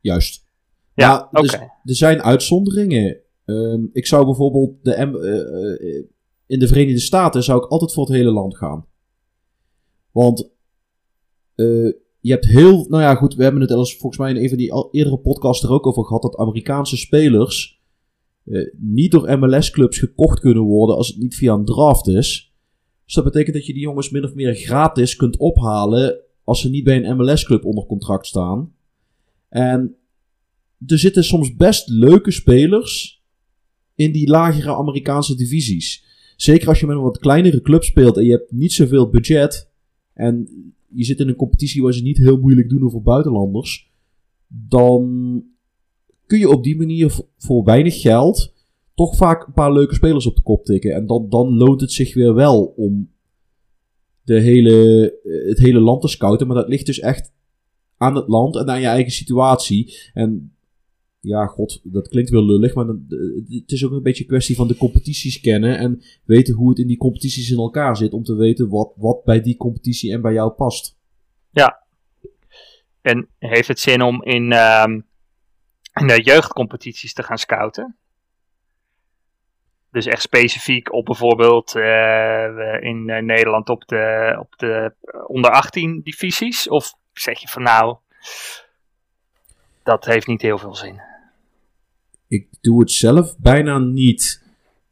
Juist. 0.01 0.47
Ja, 0.95 1.28
oké. 1.32 1.57
er 1.84 1.95
zijn 1.95 2.22
uitzonderingen. 2.22 3.20
Ehm, 3.49 3.84
ik 3.92 4.07
zou 4.07 4.24
bijvoorbeeld 4.24 4.76
de 4.82 4.94
eh, 4.94 5.03
eh, 5.03 6.05
in 6.46 6.59
de 6.59 6.66
Verenigde 6.66 7.01
Staten 7.01 7.42
zou 7.42 7.64
ik 7.64 7.70
altijd 7.70 7.92
voor 7.92 8.05
het 8.05 8.14
hele 8.14 8.30
land 8.30 8.57
gaan. 8.57 8.86
Want 10.11 10.51
eh, 11.55 11.92
je 12.20 12.30
hebt 12.30 12.46
heel, 12.46 12.86
nou 12.88 13.03
ja, 13.03 13.14
goed, 13.14 13.34
we 13.34 13.42
hebben 13.42 13.61
het 13.61 13.72
volgens 13.72 14.18
mij 14.18 14.30
in 14.30 14.36
een 14.36 14.49
van 14.49 14.59
die 14.59 14.88
eerdere 14.90 15.18
podcasts 15.18 15.64
er 15.64 15.70
ook 15.70 15.86
over 15.86 16.05
gehad 16.05 16.22
dat 16.22 16.36
Amerikaanse 16.36 16.96
spelers 16.96 17.82
niet 18.76 19.11
door 19.11 19.38
MLS-clubs 19.38 19.99
gekocht 19.99 20.40
kunnen 20.40 20.62
worden 20.62 20.96
als 20.96 21.09
het 21.09 21.18
niet 21.18 21.34
via 21.34 21.55
een 21.55 21.64
draft 21.64 22.09
is. 22.09 22.55
Dus 23.05 23.14
dat 23.14 23.24
betekent 23.24 23.55
dat 23.57 23.66
je 23.66 23.72
die 23.72 23.82
jongens 23.82 24.11
min 24.11 24.24
of 24.24 24.34
meer 24.34 24.55
gratis 24.55 25.16
kunt 25.16 25.36
ophalen 25.36 26.20
als 26.44 26.61
ze 26.61 26.70
niet 26.70 26.84
bij 26.84 27.05
een 27.05 27.16
MLS-club 27.16 27.64
onder 27.64 27.86
contract 27.86 28.26
staan. 28.26 28.74
En 29.49 29.96
er 30.86 30.99
zitten 30.99 31.24
soms 31.24 31.57
best 31.57 31.88
leuke 31.88 32.30
spelers 32.30 33.18
in 33.99 34.12
die 34.12 34.28
lagere 34.28 34.74
Amerikaanse 34.74 35.34
divisies. 35.34 36.05
Zeker 36.36 36.68
als 36.68 36.80
je 36.80 36.86
met 36.86 36.96
een 36.96 37.03
wat 37.03 37.18
kleinere 37.18 37.61
club 37.61 37.84
speelt 37.84 38.16
en 38.16 38.24
je 38.24 38.30
hebt 38.30 38.53
niet 38.53 38.72
zoveel 38.72 39.11
budget. 39.11 39.70
En 40.14 40.49
je 40.88 41.05
zit 41.05 41.20
in 41.20 41.28
een 41.28 41.36
competitie 41.36 41.82
waar 41.82 41.92
ze 41.92 42.03
niet 42.03 42.18
heel 42.18 42.38
moeilijk 42.38 42.68
doen 42.68 42.84
over 42.84 43.03
buitenlanders. 43.03 43.92
Dan 44.46 45.44
kun 46.26 46.38
je 46.38 46.51
op 46.51 46.64
die 46.64 46.76
manier 46.76 47.16
voor, 47.36 47.64
weinig 47.64 48.01
geld 48.01 48.55
toch 48.94 49.16
vaak 49.16 49.46
een 49.46 49.53
paar 49.53 49.72
leuke 49.72 49.94
spelers 49.94 50.26
op 50.26 50.36
de 50.36 50.42
kop 50.42 50.64
tikken. 50.64 50.94
En 50.94 51.07
dan, 51.07 51.28
dan 51.28 51.57
loont 51.57 51.80
het 51.80 51.92
zich 51.92 52.14
weer 52.14 52.34
wel 52.34 52.64
om 52.64 53.11
de 54.22 54.40
hele, 54.40 55.18
het 55.49 55.59
hele 55.59 55.80
land 55.80 56.01
te 56.01 56.09
scouten. 56.09 56.46
Maar 56.46 56.57
dat 56.57 56.68
ligt 56.68 56.86
dus 56.86 57.01
echt 57.01 57.32
aan 57.96 58.14
het 58.14 58.28
land 58.28 58.57
en 58.57 58.68
aan 58.68 58.80
je 58.80 58.86
eigen 58.86 59.12
situatie. 59.12 59.94
En 60.12 60.53
ja, 61.29 61.47
god, 61.47 61.81
dat 61.83 62.09
klinkt 62.09 62.31
wel 62.31 62.45
lullig, 62.45 62.74
maar 62.74 62.87
eh, 62.87 62.95
het 63.49 63.72
is 63.72 63.85
ook 63.85 63.93
een 63.93 64.03
beetje 64.03 64.22
een 64.22 64.29
kwestie 64.29 64.57
van 64.57 64.68
de 64.68 64.76
competities 64.76 65.41
kennen 65.41 65.79
en 65.79 66.03
weten 66.24 66.55
hoe 66.55 66.68
het 66.68 66.79
in 66.79 66.87
die 66.87 66.97
competities 66.97 67.51
in 67.51 67.59
elkaar 67.59 67.97
zit, 67.97 68.12
om 68.12 68.22
te 68.22 68.35
weten 68.35 68.68
wat, 68.68 68.93
wat 68.97 69.24
bij 69.24 69.41
die 69.41 69.57
competitie 69.57 70.12
en 70.12 70.20
bij 70.20 70.33
jou 70.33 70.51
past. 70.51 70.97
En 73.03 73.29
heeft 73.39 73.68
het 73.68 73.81
zin 73.81 74.03
om 74.03 74.22
in, 74.22 74.53
ehm, 74.53 75.01
in 75.93 76.07
de 76.07 76.22
jeugdcompetities 76.22 77.12
te 77.12 77.22
gaan 77.22 77.39
scouten? 77.39 77.97
Dus 79.91 80.07
echt 80.07 80.22
specifiek 80.22 80.93
op 80.93 81.05
bijvoorbeeld 81.05 81.74
eh, 81.74 82.81
in 82.81 83.09
eh, 83.09 83.22
Nederland 83.22 83.68
op 83.68 83.87
de, 83.87 84.37
op 84.39 84.55
de 84.57 84.95
onder 85.26 85.51
18 85.51 86.01
divisies? 86.03 86.68
Of 86.68 86.95
zeg 87.12 87.39
je 87.39 87.49
van 87.49 87.62
nou, 87.62 87.97
dat 89.83 90.05
heeft 90.05 90.26
niet 90.26 90.43
heel 90.43 90.59
veel 90.59 90.74
zin? 90.74 91.08
Ik 92.29 92.49
doe 92.61 92.81
het 92.81 92.91
zelf 92.91 93.39
bijna 93.39 93.79
niet. 93.79 94.43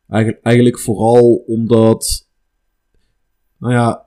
Eigen- 0.09 0.43
eigenlijk 0.43 0.79
vooral 0.79 1.35
omdat, 1.47 2.29
nou 3.59 3.73
ja, 3.73 4.07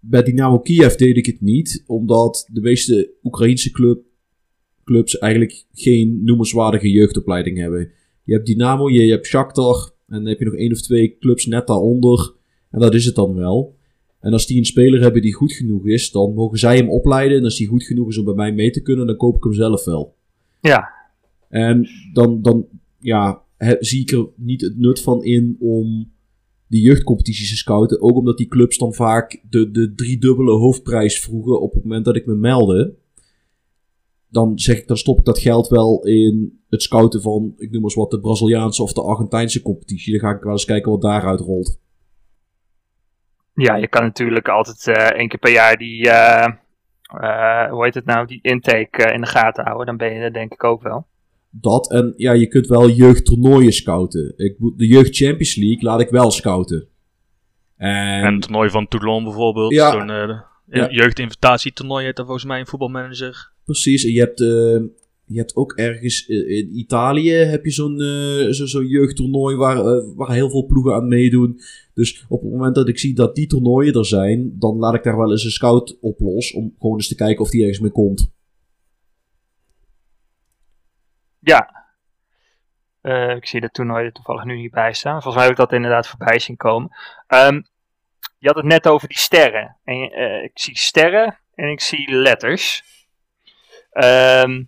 bij 0.00 0.22
Dynamo 0.22 0.58
Kiev 0.58 0.94
deed 0.94 1.16
ik 1.16 1.26
het 1.26 1.40
niet, 1.40 1.84
omdat 1.86 2.48
de 2.52 2.60
meeste 2.60 3.10
Oekraïnse 3.22 3.70
club, 3.70 4.02
clubs 4.84 5.18
eigenlijk 5.18 5.64
geen 5.72 6.24
noemenswaardige 6.24 6.90
jeugdopleiding 6.90 7.58
hebben. 7.58 7.90
Je 8.24 8.32
hebt 8.32 8.46
Dynamo, 8.46 8.90
je, 8.90 9.04
je 9.04 9.12
hebt 9.12 9.26
Shakhtar 9.26 9.92
en 10.06 10.14
dan 10.14 10.26
heb 10.26 10.38
je 10.38 10.44
nog 10.44 10.54
één 10.54 10.72
of 10.72 10.80
twee 10.80 11.16
clubs 11.18 11.46
net 11.46 11.66
daaronder 11.66 12.34
en 12.70 12.80
dat 12.80 12.94
is 12.94 13.04
het 13.04 13.14
dan 13.14 13.34
wel. 13.34 13.76
En 14.20 14.32
als 14.32 14.46
die 14.46 14.58
een 14.58 14.64
speler 14.64 15.00
hebben 15.00 15.22
die 15.22 15.34
goed 15.34 15.52
genoeg 15.52 15.86
is, 15.86 16.10
dan 16.10 16.34
mogen 16.34 16.58
zij 16.58 16.76
hem 16.76 16.90
opleiden. 16.90 17.38
En 17.38 17.44
als 17.44 17.56
die 17.56 17.66
goed 17.66 17.84
genoeg 17.84 18.08
is 18.08 18.18
om 18.18 18.24
bij 18.24 18.34
mij 18.34 18.52
mee 18.52 18.70
te 18.70 18.82
kunnen, 18.82 19.06
dan 19.06 19.16
koop 19.16 19.36
ik 19.36 19.42
hem 19.42 19.52
zelf 19.52 19.84
wel. 19.84 20.16
Ja, 20.60 20.88
En 21.52 21.88
dan, 22.12 22.42
dan 22.42 22.66
ja, 22.98 23.42
zie 23.78 24.00
ik 24.00 24.10
er 24.10 24.26
niet 24.36 24.60
het 24.60 24.78
nut 24.78 25.02
van 25.02 25.24
in 25.24 25.56
om 25.60 26.12
die 26.68 26.82
jeugdcompetities 26.82 27.50
te 27.50 27.56
scouten. 27.56 28.02
Ook 28.02 28.16
omdat 28.16 28.36
die 28.36 28.48
clubs 28.48 28.78
dan 28.78 28.94
vaak 28.94 29.42
de, 29.50 29.70
de 29.70 29.94
driedubbele 29.94 30.50
hoofdprijs 30.50 31.20
vroegen 31.20 31.60
op 31.60 31.74
het 31.74 31.82
moment 31.82 32.04
dat 32.04 32.16
ik 32.16 32.26
me 32.26 32.34
meldde. 32.34 32.94
Dan 34.28 34.58
zeg 34.58 34.78
ik, 34.78 34.88
dan 34.88 34.96
stop 34.96 35.18
ik 35.18 35.24
dat 35.24 35.38
geld 35.38 35.68
wel 35.68 36.04
in 36.04 36.60
het 36.68 36.82
scouten 36.82 37.22
van, 37.22 37.54
ik 37.56 37.70
noem 37.70 37.82
eens 37.82 37.94
wat, 37.94 38.10
de 38.10 38.20
Braziliaanse 38.20 38.82
of 38.82 38.92
de 38.92 39.02
Argentijnse 39.02 39.62
competitie. 39.62 40.12
Dan 40.12 40.28
ga 40.28 40.36
ik 40.36 40.42
wel 40.42 40.52
eens 40.52 40.64
kijken 40.64 40.90
wat 40.90 41.02
daaruit 41.02 41.40
rolt. 41.40 41.80
ja 43.54 43.76
je 43.76 43.88
kan 43.88 44.02
natuurlijk 44.02 44.48
altijd 44.48 44.86
eh 44.86 45.18
één 45.18 45.28
keer 45.28 45.38
per 45.38 45.52
jaar 45.52 45.76
die, 45.76 46.10
eh, 46.10 46.52
eh, 47.20 47.70
hoe 47.70 47.84
heet 47.84 47.94
het 47.94 48.04
nou, 48.04 48.26
die 48.26 48.38
intake 48.42 49.12
in 49.12 49.20
de 49.20 49.26
gaten 49.26 49.64
houden. 49.64 49.86
Dan 49.86 49.96
ben 49.96 50.14
je 50.14 50.20
er 50.20 50.32
denk 50.32 50.52
ik 50.52 50.64
ook 50.64 50.82
wel. 50.82 51.10
Dat 51.54 51.90
en 51.90 52.14
ja, 52.16 52.32
je 52.32 52.46
kunt 52.46 52.66
wel 52.66 52.90
jeugdtoernooien 52.90 53.72
scouten. 53.72 54.32
Ik, 54.36 54.54
moet- 54.58 54.78
de 54.78 54.86
Jeugd 54.86 55.16
Champions 55.16 55.56
League 55.56 55.82
laat 55.82 56.00
ik 56.00 56.08
wel 56.08 56.30
scouten. 56.30 56.86
En, 57.76 58.22
En 58.24 58.32
het 58.34 58.42
toernooi 58.42 58.70
van 58.70 58.88
Toulon 58.88 59.24
bijvoorbeeld. 59.24 59.72
Ja. 59.72 59.90
Zo'n 59.90 60.10
eh, 60.10 60.38
Ja. 60.70 60.90
jeugdinvitatietoernooi 60.90 62.04
heet 62.04 62.16
dat 62.16 62.24
volgens 62.26 62.46
mij 62.46 62.60
een 62.60 62.66
voetbalmanager. 62.66 63.50
Precies, 63.64 64.04
en 64.04 64.12
je 64.12 64.18
hebt, 64.20 64.40
eh, 64.40 64.46
je 65.26 65.38
hebt 65.38 65.56
ook 65.56 65.72
ergens 65.72 66.26
eh, 66.26 66.48
in 66.58 66.78
Italië 66.78 67.30
heb 67.32 67.64
je 67.64 67.70
zo'n 67.70 68.00
eh, 68.00 68.48
zo, 68.50 68.66
zo'n 68.66 68.86
jeugdtoernooi 68.86 69.56
waar, 69.56 70.04
waar 70.14 70.32
heel 70.32 70.50
veel 70.50 70.66
ploegen 70.66 70.94
aan 70.94 71.08
meedoen. 71.08 71.60
Dus 71.94 72.24
op 72.28 72.42
het 72.42 72.50
moment 72.50 72.74
dat 72.74 72.88
ik 72.88 72.98
zie 72.98 73.14
dat 73.14 73.34
die 73.34 73.46
toernooien 73.46 73.94
er 73.94 74.06
zijn, 74.06 74.56
dan 74.58 74.76
laat 74.76 74.94
ik 74.94 75.02
daar 75.02 75.16
wel 75.16 75.30
eens 75.30 75.44
een 75.44 75.50
scout 75.50 75.98
op 76.00 76.20
los 76.20 76.52
om 76.52 76.74
gewoon 76.78 76.96
eens 76.96 77.08
te 77.08 77.14
kijken 77.14 77.44
of 77.44 77.50
die 77.50 77.60
ergens 77.60 77.80
mee 77.80 77.90
komt. 77.90 78.30
Ja. 81.44 81.80
Eh, 83.00 83.30
ik 83.36 83.46
zie 83.46 83.60
dat 83.60 83.72
toernooi 83.72 84.04
er 84.04 84.12
toevallig 84.12 84.44
nu 84.44 84.56
niet 84.56 84.70
bij 84.70 84.92
staan. 84.92 85.12
Volgens 85.22 85.34
mij 85.34 85.42
heb 85.42 85.52
ik 85.52 85.58
dat 85.58 85.72
inderdaad 85.72 86.08
voorbij 86.08 86.38
zien 86.38 86.56
komen. 86.56 86.90
Ehm, 87.26 87.60
je 88.38 88.46
had 88.46 88.56
het 88.56 88.64
net 88.64 88.86
over 88.88 89.08
die 89.08 89.18
sterren. 89.18 89.76
En, 89.84 90.10
eh, 90.12 90.42
ik 90.42 90.50
zie 90.54 90.78
sterren 90.78 91.38
en 91.54 91.68
ik 91.70 91.80
zie 91.80 92.12
letters. 92.14 92.82
Ehm, 93.90 94.62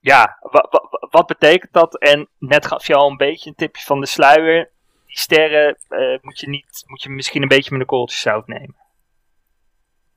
ja, 0.00 0.38
wa- 0.40 0.68
wa- 0.70 0.88
wa- 0.90 1.08
wat 1.10 1.26
betekent 1.26 1.72
dat? 1.72 1.98
En 1.98 2.28
net 2.38 2.66
gaf 2.66 2.86
je 2.86 2.94
al 2.94 3.10
een 3.10 3.16
beetje 3.16 3.48
een 3.50 3.56
tipje 3.56 3.82
van 3.82 4.00
de 4.00 4.06
sluier. 4.06 4.70
Die 5.06 5.18
sterren 5.18 5.76
eh, 5.88 6.18
moet, 6.22 6.40
je 6.40 6.48
niet, 6.48 6.82
moet 6.86 7.02
je 7.02 7.08
misschien 7.10 7.42
een 7.42 7.48
beetje 7.48 7.70
met 7.70 7.80
een 7.80 7.86
korreltje 7.86 8.18
zout 8.18 8.46
nemen. 8.46 8.76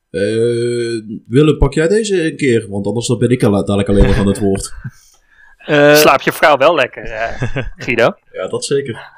Eh, 0.09 1.19
Willem, 1.27 1.57
pak 1.57 1.73
jij 1.73 1.87
deze 1.87 2.23
een 2.23 2.37
keer? 2.37 2.69
Want 2.69 2.87
anders 2.87 3.07
dan 3.07 3.17
ben 3.19 3.29
ik 3.29 3.43
al 3.43 3.51
dadelijk 3.51 3.89
alleen 3.89 4.05
nog 4.05 4.17
aan 4.17 4.27
het 4.27 4.39
woord. 4.39 4.73
Eh, 5.68 5.95
Slaap 5.95 6.22
je 6.22 6.32
vrouw 6.32 6.57
wel 6.57 6.76
lekker, 6.76 7.03
eh, 7.03 7.41
Guido? 7.84 8.15
Ja, 8.32 8.47
dat 8.47 8.65
zeker. 8.65 9.09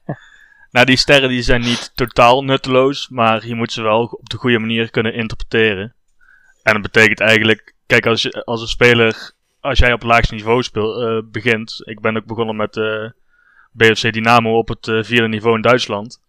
nou, 0.72 0.86
die 0.86 0.96
sterren 0.96 1.28
die 1.28 1.42
zijn 1.42 1.60
niet 1.60 1.90
totaal 1.94 2.44
nutteloos, 2.44 3.08
maar 3.08 3.46
je 3.46 3.54
moet 3.54 3.72
ze 3.72 3.82
wel 3.82 4.02
op 4.02 4.28
de 4.28 4.36
goede 4.36 4.58
manier 4.58 4.90
kunnen 4.90 5.14
interpreteren. 5.14 5.94
En 6.62 6.72
dat 6.72 6.82
betekent 6.82 7.20
eigenlijk, 7.20 7.74
kijk, 7.86 8.06
als, 8.06 8.22
je, 8.22 8.44
als 8.44 8.60
een 8.60 8.68
speler, 8.68 9.32
als 9.60 9.78
jij 9.78 9.92
op 9.92 10.00
het 10.00 10.08
laagste 10.08 10.34
niveau 10.34 10.62
speel, 10.62 11.00
eh, 11.00 11.22
begint, 11.30 11.82
ik 11.84 12.00
ben 12.00 12.16
ook 12.16 12.26
begonnen 12.26 12.56
met 12.56 12.76
eh 12.76 13.10
BFC 13.72 14.12
Dynamo 14.12 14.58
op 14.58 14.68
het 14.68 15.06
vierde 15.06 15.28
niveau 15.28 15.56
in 15.56 15.62
Duitsland. 15.62 16.20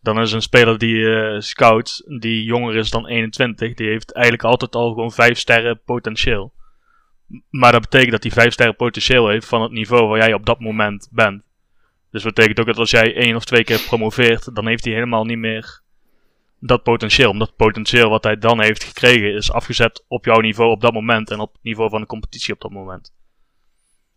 Dan 0.00 0.20
is 0.20 0.32
een 0.32 0.42
speler 0.42 0.78
die 0.78 1.14
eh, 1.14 1.40
scout, 1.40 2.02
die 2.20 2.44
jonger 2.44 2.76
is 2.76 2.90
dan 2.90 3.06
21, 3.06 3.74
die 3.74 3.88
heeft 3.88 4.12
eigenlijk 4.12 4.44
altijd 4.44 4.74
al 4.74 4.88
gewoon 4.88 5.12
5 5.12 5.38
sterren 5.38 5.80
potentieel. 5.84 6.52
Maar 7.50 7.72
dat 7.72 7.80
betekent 7.80 8.10
dat 8.10 8.22
hij 8.22 8.32
5 8.32 8.52
sterren 8.52 8.76
potentieel 8.76 9.28
heeft 9.28 9.46
van 9.46 9.62
het 9.62 9.72
niveau 9.72 10.08
waar 10.08 10.18
jij 10.18 10.32
op 10.34 10.46
dat 10.46 10.60
moment 10.60 11.08
bent. 11.12 11.42
Dus 12.10 12.22
dat 12.22 12.34
betekent 12.34 12.60
ook 12.60 12.66
dat 12.66 12.78
als 12.78 12.90
jij 12.90 13.14
één 13.14 13.36
of 13.36 13.44
twee 13.44 13.64
keer 13.64 13.80
promoveert, 13.80 14.54
dan 14.54 14.66
heeft 14.66 14.84
hij 14.84 14.94
helemaal 14.94 15.24
niet 15.24 15.38
meer 15.38 15.80
dat 16.58 16.82
potentieel. 16.82 17.30
Omdat 17.30 17.48
het 17.48 17.56
potentieel 17.56 18.10
wat 18.10 18.24
hij 18.24 18.38
dan 18.38 18.60
heeft 18.60 18.84
gekregen 18.84 19.34
is 19.34 19.52
afgezet 19.52 20.04
op 20.08 20.24
jouw 20.24 20.40
niveau 20.40 20.70
op 20.70 20.80
dat 20.80 20.92
moment 20.92 21.30
en 21.30 21.40
op 21.40 21.52
het 21.52 21.62
niveau 21.62 21.90
van 21.90 22.00
de 22.00 22.06
competitie 22.06 22.54
op 22.54 22.60
dat 22.60 22.70
moment. 22.70 23.12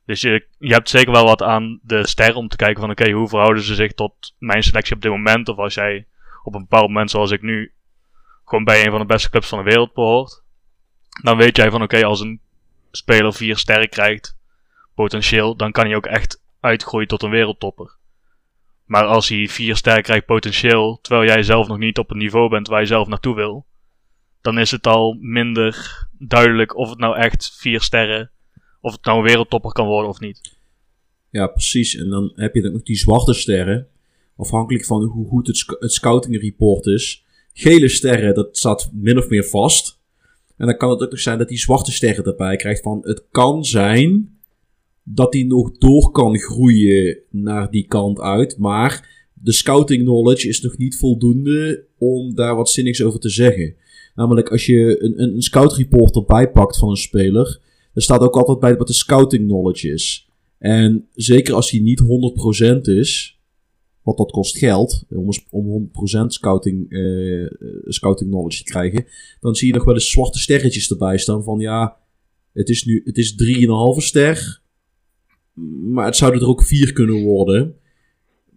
Dus 0.05 0.21
je, 0.21 0.47
je 0.57 0.73
hebt 0.73 0.89
zeker 0.89 1.11
wel 1.11 1.25
wat 1.25 1.41
aan 1.41 1.79
de 1.83 2.07
sterren 2.07 2.35
om 2.35 2.47
te 2.47 2.55
kijken 2.55 2.81
van 2.81 2.91
oké, 2.91 3.11
hoe 3.11 3.27
verhouden 3.27 3.63
ze 3.63 3.75
zich 3.75 3.93
tot 3.93 4.35
mijn 4.39 4.63
selectie 4.63 4.95
op 4.95 5.01
dit 5.01 5.11
moment? 5.11 5.49
Of 5.49 5.57
als 5.57 5.73
jij 5.73 6.07
op 6.43 6.55
een 6.55 6.61
bepaald 6.61 6.87
moment 6.87 7.11
zoals 7.11 7.31
ik 7.31 7.41
nu 7.41 7.73
gewoon 8.45 8.63
bij 8.63 8.85
een 8.85 8.91
van 8.91 8.99
de 8.99 9.05
beste 9.05 9.29
clubs 9.29 9.47
van 9.47 9.57
de 9.57 9.63
wereld 9.63 9.93
behoort. 9.93 10.43
Dan 11.23 11.37
weet 11.37 11.57
jij 11.57 11.71
van 11.71 11.81
oké, 11.81 12.05
als 12.05 12.19
een 12.19 12.41
speler 12.91 13.33
vier 13.33 13.57
sterren 13.57 13.89
krijgt, 13.89 14.37
potentieel, 14.95 15.55
dan 15.55 15.71
kan 15.71 15.85
hij 15.85 15.95
ook 15.95 16.05
echt 16.05 16.41
uitgroeien 16.59 17.07
tot 17.07 17.23
een 17.23 17.29
wereldtopper. 17.29 17.95
Maar 18.85 19.05
als 19.05 19.29
hij 19.29 19.47
vier 19.47 19.75
sterren 19.75 20.03
krijgt 20.03 20.25
potentieel, 20.25 20.99
terwijl 21.01 21.25
jij 21.25 21.43
zelf 21.43 21.67
nog 21.67 21.77
niet 21.77 21.97
op 21.97 22.09
het 22.09 22.17
niveau 22.17 22.49
bent 22.49 22.67
waar 22.67 22.79
je 22.79 22.85
zelf 22.87 23.07
naartoe 23.07 23.35
wil, 23.35 23.65
dan 24.41 24.59
is 24.59 24.71
het 24.71 24.87
al 24.87 25.17
minder 25.19 26.05
duidelijk 26.17 26.75
of 26.75 26.89
het 26.89 26.99
nou 26.99 27.17
echt 27.17 27.55
vier 27.57 27.81
sterren, 27.81 28.31
of 28.81 28.91
het 28.91 29.05
nou 29.05 29.17
een 29.17 29.23
wereldtopper 29.23 29.71
kan 29.71 29.87
worden 29.87 30.09
of 30.09 30.19
niet. 30.19 30.55
Ja, 31.29 31.47
precies. 31.47 31.95
En 31.95 32.09
dan 32.09 32.31
heb 32.35 32.55
je 32.55 32.61
dan 32.61 32.73
ook 32.73 32.85
die 32.85 32.95
zwarte 32.95 33.33
sterren. 33.33 33.87
Afhankelijk 34.37 34.85
van 34.85 35.03
hoe 35.03 35.27
goed 35.27 35.47
het, 35.47 35.77
het 35.79 35.93
scouting 35.93 36.41
report 36.41 36.85
is. 36.85 37.25
Gele 37.53 37.87
sterren, 37.87 38.33
dat 38.33 38.57
staat 38.57 38.89
min 38.93 39.17
of 39.17 39.29
meer 39.29 39.43
vast. 39.43 39.96
En 40.57 40.65
dan 40.65 40.77
kan 40.77 40.89
het 40.89 41.01
ook 41.01 41.11
nog 41.11 41.19
zijn 41.19 41.37
dat 41.37 41.47
die 41.47 41.57
zwarte 41.57 41.91
sterren 41.91 42.25
erbij 42.25 42.55
krijgt 42.55 42.81
van... 42.81 42.99
Het 43.01 43.23
kan 43.31 43.65
zijn 43.65 44.37
dat 45.03 45.31
die 45.31 45.45
nog 45.45 45.77
door 45.77 46.11
kan 46.11 46.37
groeien 46.37 47.19
naar 47.29 47.71
die 47.71 47.85
kant 47.87 48.19
uit. 48.19 48.57
Maar 48.57 49.09
de 49.33 49.51
scouting 49.51 50.03
knowledge 50.03 50.47
is 50.47 50.61
nog 50.61 50.77
niet 50.77 50.97
voldoende 50.97 51.85
om 51.97 52.35
daar 52.35 52.55
wat 52.55 52.69
zinnigs 52.69 53.03
over 53.03 53.19
te 53.19 53.29
zeggen. 53.29 53.75
Namelijk 54.15 54.49
als 54.49 54.65
je 54.65 55.03
een, 55.03 55.21
een, 55.21 55.41
scout 55.41 55.73
report 55.73 56.15
erbij 56.15 56.51
pakt 56.51 56.77
van 56.77 56.89
een 56.89 56.95
speler... 56.95 57.59
Er 57.93 58.03
staat 58.03 58.21
ook 58.21 58.37
altijd 58.37 58.59
bij 58.59 58.77
wat 58.77 58.87
de 58.87 58.93
scouting 58.93 59.47
knowledge 59.47 59.91
is. 59.91 60.29
En 60.57 61.07
zeker 61.13 61.53
als 61.53 61.71
die 61.71 61.81
niet 61.81 62.01
100% 62.77 62.81
is, 62.81 63.36
want 64.07 64.19
dat 64.19 64.31
kost 64.31 64.57
geld, 64.57 65.03
om, 65.09 65.29
om 65.49 65.89
100% 66.23 66.25
scouting, 66.27 66.91
eh, 66.91 67.43
eh, 67.43 67.49
scouting 67.83 68.29
knowledge 68.29 68.63
te 68.63 68.71
krijgen, 68.71 69.05
dan 69.39 69.55
zie 69.55 69.67
je 69.67 69.73
nog 69.73 69.83
wel 69.83 69.93
eens 69.93 70.09
zwarte 70.09 70.39
sterretjes 70.39 70.89
erbij 70.89 71.17
staan 71.17 71.43
van 71.43 71.59
ja, 71.59 71.97
het 72.53 72.69
is 72.69 72.83
nu 72.83 73.01
het 73.05 73.17
is 73.17 73.35
3,5 73.97 74.03
ster, 74.03 74.61
maar 75.93 76.05
het 76.05 76.15
zouden 76.15 76.41
er 76.41 76.47
ook 76.47 76.63
4 76.63 76.93
kunnen 76.93 77.23
worden. 77.23 77.75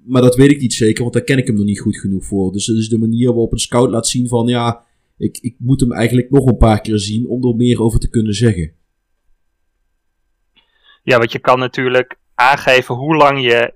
Maar 0.05 0.23
dat 0.23 0.37
weet 0.37 0.51
ik 0.51 0.61
niet 0.61 0.75
zeker, 0.75 1.03
want 1.03 1.15
daar 1.15 1.25
ken 1.25 1.39
ik 1.39 1.47
hem 1.47 1.57
nog 1.57 1.65
niet 1.65 1.81
goed 1.81 1.97
genoeg 1.97 2.25
voor. 2.25 2.53
Dus 2.53 2.67
dat 2.67 2.77
is 2.77 2.89
de 2.89 2.99
manier 2.99 3.27
waarop 3.27 3.53
een 3.53 3.59
scout 3.59 3.91
laat 3.91 4.09
zien 4.09 4.29
van 4.29 4.47
ja, 4.47 4.85
ik, 5.17 5.39
ik 5.41 5.55
moet 5.59 5.81
hem 5.81 5.93
eigenlijk 5.93 6.31
nog 6.31 6.47
een 6.47 6.57
paar 6.57 6.81
keer 6.81 6.99
zien 6.99 7.27
om 7.27 7.45
er 7.45 7.57
meer 7.57 7.83
over 7.83 8.01
te 8.01 8.09
kunnen 8.09 8.35
zeggen. 8.35 8.73
Ja, 11.03 11.19
want 11.19 11.33
je 11.33 11.39
kan 11.39 11.59
natuurlijk 11.59 12.19
aangeven 12.35 12.95
hoe 12.95 13.17
lang 13.17 13.43
je 13.43 13.75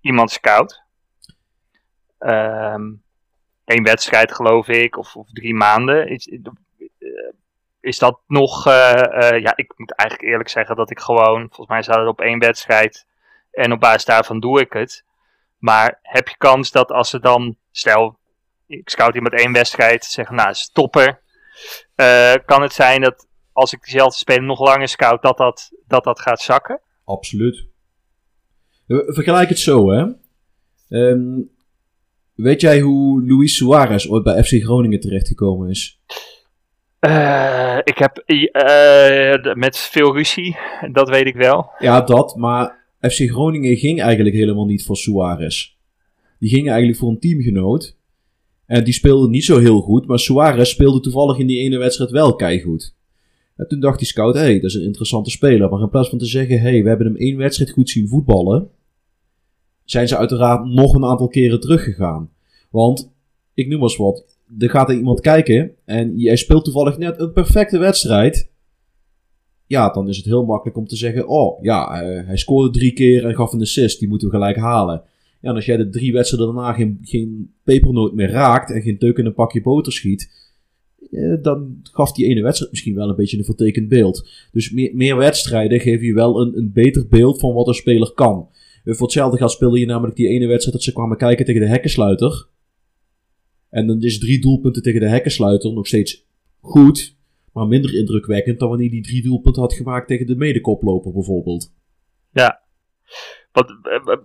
iemand 0.00 0.30
scout. 0.30 0.88
Ehm 2.20 2.90
Eén 3.70 3.82
wedstrijd 3.82 4.32
geloof 4.32 4.68
ik, 4.68 4.96
of, 4.96 5.16
of 5.16 5.26
drie 5.32 5.54
maanden. 5.54 6.08
Is, 6.08 6.28
eh, 6.28 7.08
is 7.80 7.98
dat 7.98 8.20
nog... 8.26 8.66
eh, 8.66 9.32
eh, 9.32 9.42
ja, 9.42 9.56
ik 9.56 9.72
moet 9.76 9.94
eigenlijk 9.94 10.30
eerlijk 10.30 10.48
zeggen 10.48 10.76
dat 10.76 10.90
ik 10.90 11.00
gewoon... 11.00 11.40
Volgens 11.40 11.68
mij 11.68 11.82
staat 11.82 11.96
het 11.96 12.06
op 12.06 12.20
één 12.20 12.38
wedstrijd. 12.38 13.06
En 13.50 13.72
op 13.72 13.80
basis 13.80 14.04
daarvan 14.04 14.40
doe 14.40 14.60
ik 14.60 14.72
het. 14.72 15.04
Maar 15.58 15.98
heb 16.02 16.28
je 16.28 16.36
kans 16.36 16.70
dat 16.70 16.90
als 16.90 17.10
ze 17.10 17.20
dan... 17.20 17.56
Stel, 17.70 18.18
ik 18.66 18.90
scout 18.90 19.14
iemand 19.14 19.34
één 19.34 19.52
wedstrijd. 19.52 20.04
Zeggen, 20.04 20.36
nou, 20.36 20.50
is 20.50 20.70
topper. 20.72 21.20
Eh, 21.94 22.34
kan 22.44 22.62
het 22.62 22.72
zijn 22.72 23.00
dat 23.00 23.26
als 23.52 23.72
ik 23.72 23.82
diezelfde 23.82 24.18
speler 24.18 24.42
nog 24.42 24.60
langer 24.60 24.88
scout... 24.88 25.22
Dat 25.22 25.36
dat, 25.36 25.70
dat, 25.86 26.04
dat 26.04 26.20
gaat 26.20 26.40
zakken? 26.40 26.80
Absoluut. 27.04 27.66
Vergelijk 28.86 29.48
het 29.48 29.58
zo, 29.58 29.90
hè. 29.90 30.06
Ehm, 30.88 31.40
weet 32.42 32.60
jij 32.60 32.80
hoe 32.80 33.26
Luis 33.26 33.56
Suarez 33.56 34.08
ooit 34.08 34.22
bij 34.22 34.44
FC 34.44 34.62
Groningen 34.62 35.00
terechtgekomen 35.00 35.68
is? 35.70 36.00
Eh, 36.98 37.78
ik 37.84 37.98
heb 37.98 38.16
eh, 38.16 39.32
d- 39.34 39.56
met 39.56 39.76
veel 39.76 40.16
ruzie, 40.16 40.56
dat 40.92 41.08
weet 41.08 41.26
ik 41.26 41.34
wel. 41.34 41.70
Ja, 41.78 42.00
dat, 42.00 42.36
maar 42.36 42.78
FC 43.00 43.30
Groningen 43.30 43.76
ging 43.76 44.00
eigenlijk 44.02 44.34
helemaal 44.36 44.66
niet 44.66 44.84
voor 44.84 44.96
Suarez. 44.96 45.76
Die 46.38 46.48
gingen 46.48 46.68
eigenlijk 46.68 46.98
voor 46.98 47.08
een 47.10 47.18
teamgenoot. 47.18 47.98
En 48.66 48.84
die 48.84 48.92
speelde 48.92 49.28
niet 49.28 49.44
zo 49.44 49.58
heel 49.58 49.80
goed, 49.80 50.06
maar 50.06 50.18
Suarez 50.18 50.70
speelde 50.70 51.00
toevallig 51.00 51.38
in 51.38 51.46
die 51.46 51.60
ene 51.60 51.78
wedstrijd 51.78 52.10
wel 52.10 52.34
keigoed. 52.36 52.94
En 53.56 53.68
toen 53.68 53.80
dacht 53.80 53.98
die 53.98 54.06
scout, 54.06 54.34
hé, 54.34 54.40
hey, 54.40 54.54
dat 54.54 54.70
is 54.70 54.74
een 54.74 54.82
interessante 54.82 55.30
speler. 55.30 55.70
Maar 55.70 55.80
in 55.80 55.88
plaats 55.90 56.08
van 56.08 56.18
te 56.18 56.24
zeggen, 56.26 56.60
hé, 56.60 56.70
hey, 56.70 56.82
we 56.82 56.88
hebben 56.88 57.06
hem 57.06 57.16
één 57.16 57.36
wedstrijd 57.36 57.70
goed 57.70 57.90
zien 57.90 58.08
voetballen, 58.08 58.68
zijn 59.84 60.08
ze 60.08 60.16
uiteraard 60.16 60.64
nog 60.64 60.94
een 60.94 61.04
aantal 61.04 61.28
keren 61.28 61.60
teruggegaan. 61.60 62.30
Want, 62.70 63.12
ik 63.54 63.68
noem 63.68 63.78
maar 63.78 63.88
eens 63.88 63.96
wat, 63.96 64.38
er 64.58 64.70
gaat 64.70 64.88
er 64.88 64.96
iemand 64.96 65.20
kijken 65.20 65.72
en 65.84 66.18
jij 66.18 66.36
speelt 66.36 66.64
toevallig 66.64 66.98
net 66.98 67.20
een 67.20 67.32
perfecte 67.32 67.78
wedstrijd. 67.78 68.50
Ja, 69.66 69.90
dan 69.90 70.08
is 70.08 70.16
het 70.16 70.26
heel 70.26 70.44
makkelijk 70.44 70.76
om 70.76 70.86
te 70.86 70.96
zeggen: 70.96 71.28
Oh 71.28 71.62
ja, 71.62 72.02
eh, 72.02 72.26
hij 72.26 72.36
scoorde 72.36 72.78
drie 72.78 72.92
keer 72.92 73.26
en 73.26 73.34
gaf 73.34 73.52
een 73.52 73.60
assist, 73.60 73.98
die 73.98 74.08
moeten 74.08 74.28
we 74.28 74.34
gelijk 74.34 74.56
halen. 74.56 75.02
Ja, 75.40 75.48
en 75.48 75.54
als 75.54 75.64
jij 75.64 75.76
de 75.76 75.88
drie 75.88 76.12
wedstrijden 76.12 76.54
daarna 76.54 76.72
geen, 76.72 76.98
geen 77.02 77.52
pepernoot 77.64 78.14
meer 78.14 78.30
raakt 78.30 78.70
en 78.70 78.82
geen 78.82 78.98
teuk 78.98 79.16
in 79.16 79.26
een 79.26 79.34
pakje 79.34 79.62
boter 79.62 79.92
schiet, 79.92 80.30
eh, 81.10 81.34
dan 81.42 81.80
gaf 81.82 82.12
die 82.12 82.26
ene 82.26 82.42
wedstrijd 82.42 82.70
misschien 82.70 82.94
wel 82.94 83.08
een 83.08 83.16
beetje 83.16 83.38
een 83.38 83.44
vertekend 83.44 83.88
beeld. 83.88 84.28
Dus 84.52 84.70
meer, 84.70 84.90
meer 84.94 85.16
wedstrijden 85.16 85.80
geven 85.80 86.06
je 86.06 86.14
wel 86.14 86.40
een, 86.40 86.56
een 86.56 86.72
beter 86.72 87.08
beeld 87.08 87.40
van 87.40 87.54
wat 87.54 87.68
een 87.68 87.74
speler 87.74 88.12
kan. 88.12 88.48
Voor 88.84 89.06
hetzelfde 89.06 89.36
geld 89.36 89.50
speelde 89.50 89.78
je 89.78 89.86
namelijk 89.86 90.16
die 90.16 90.28
ene 90.28 90.46
wedstrijd 90.46 90.76
dat 90.76 90.84
ze 90.84 90.92
kwamen 90.92 91.16
kijken 91.16 91.44
tegen 91.44 91.60
de 91.60 91.68
hekkensluiter. 91.68 92.48
En 93.70 93.86
dan 93.86 94.02
is 94.02 94.18
drie 94.18 94.40
doelpunten 94.40 94.82
tegen 94.82 95.00
de 95.00 95.08
hekkensluiter 95.08 95.72
nog 95.72 95.86
steeds 95.86 96.26
goed, 96.60 97.16
maar 97.52 97.66
minder 97.66 97.94
indrukwekkend 97.94 98.58
dan 98.58 98.68
wanneer 98.68 98.90
die 98.90 99.02
drie 99.02 99.22
doelpunten 99.22 99.62
had 99.62 99.72
gemaakt 99.72 100.08
tegen 100.08 100.26
de 100.26 100.36
medekoploper 100.36 101.12
bijvoorbeeld. 101.12 101.72
Ja. 102.32 102.60
Wat, 103.52 103.70
eh, 103.82 104.12
eh, 104.12 104.18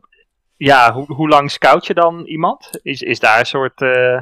ja, 0.57 0.93
hoe, 0.93 1.13
hoe 1.13 1.29
lang 1.29 1.51
scout 1.51 1.85
je 1.85 1.93
dan 1.93 2.25
iemand? 2.25 2.79
Is, 2.81 3.01
is 3.01 3.19
daar 3.19 3.39
een 3.39 3.45
soort, 3.45 3.81
eh, 3.81 4.21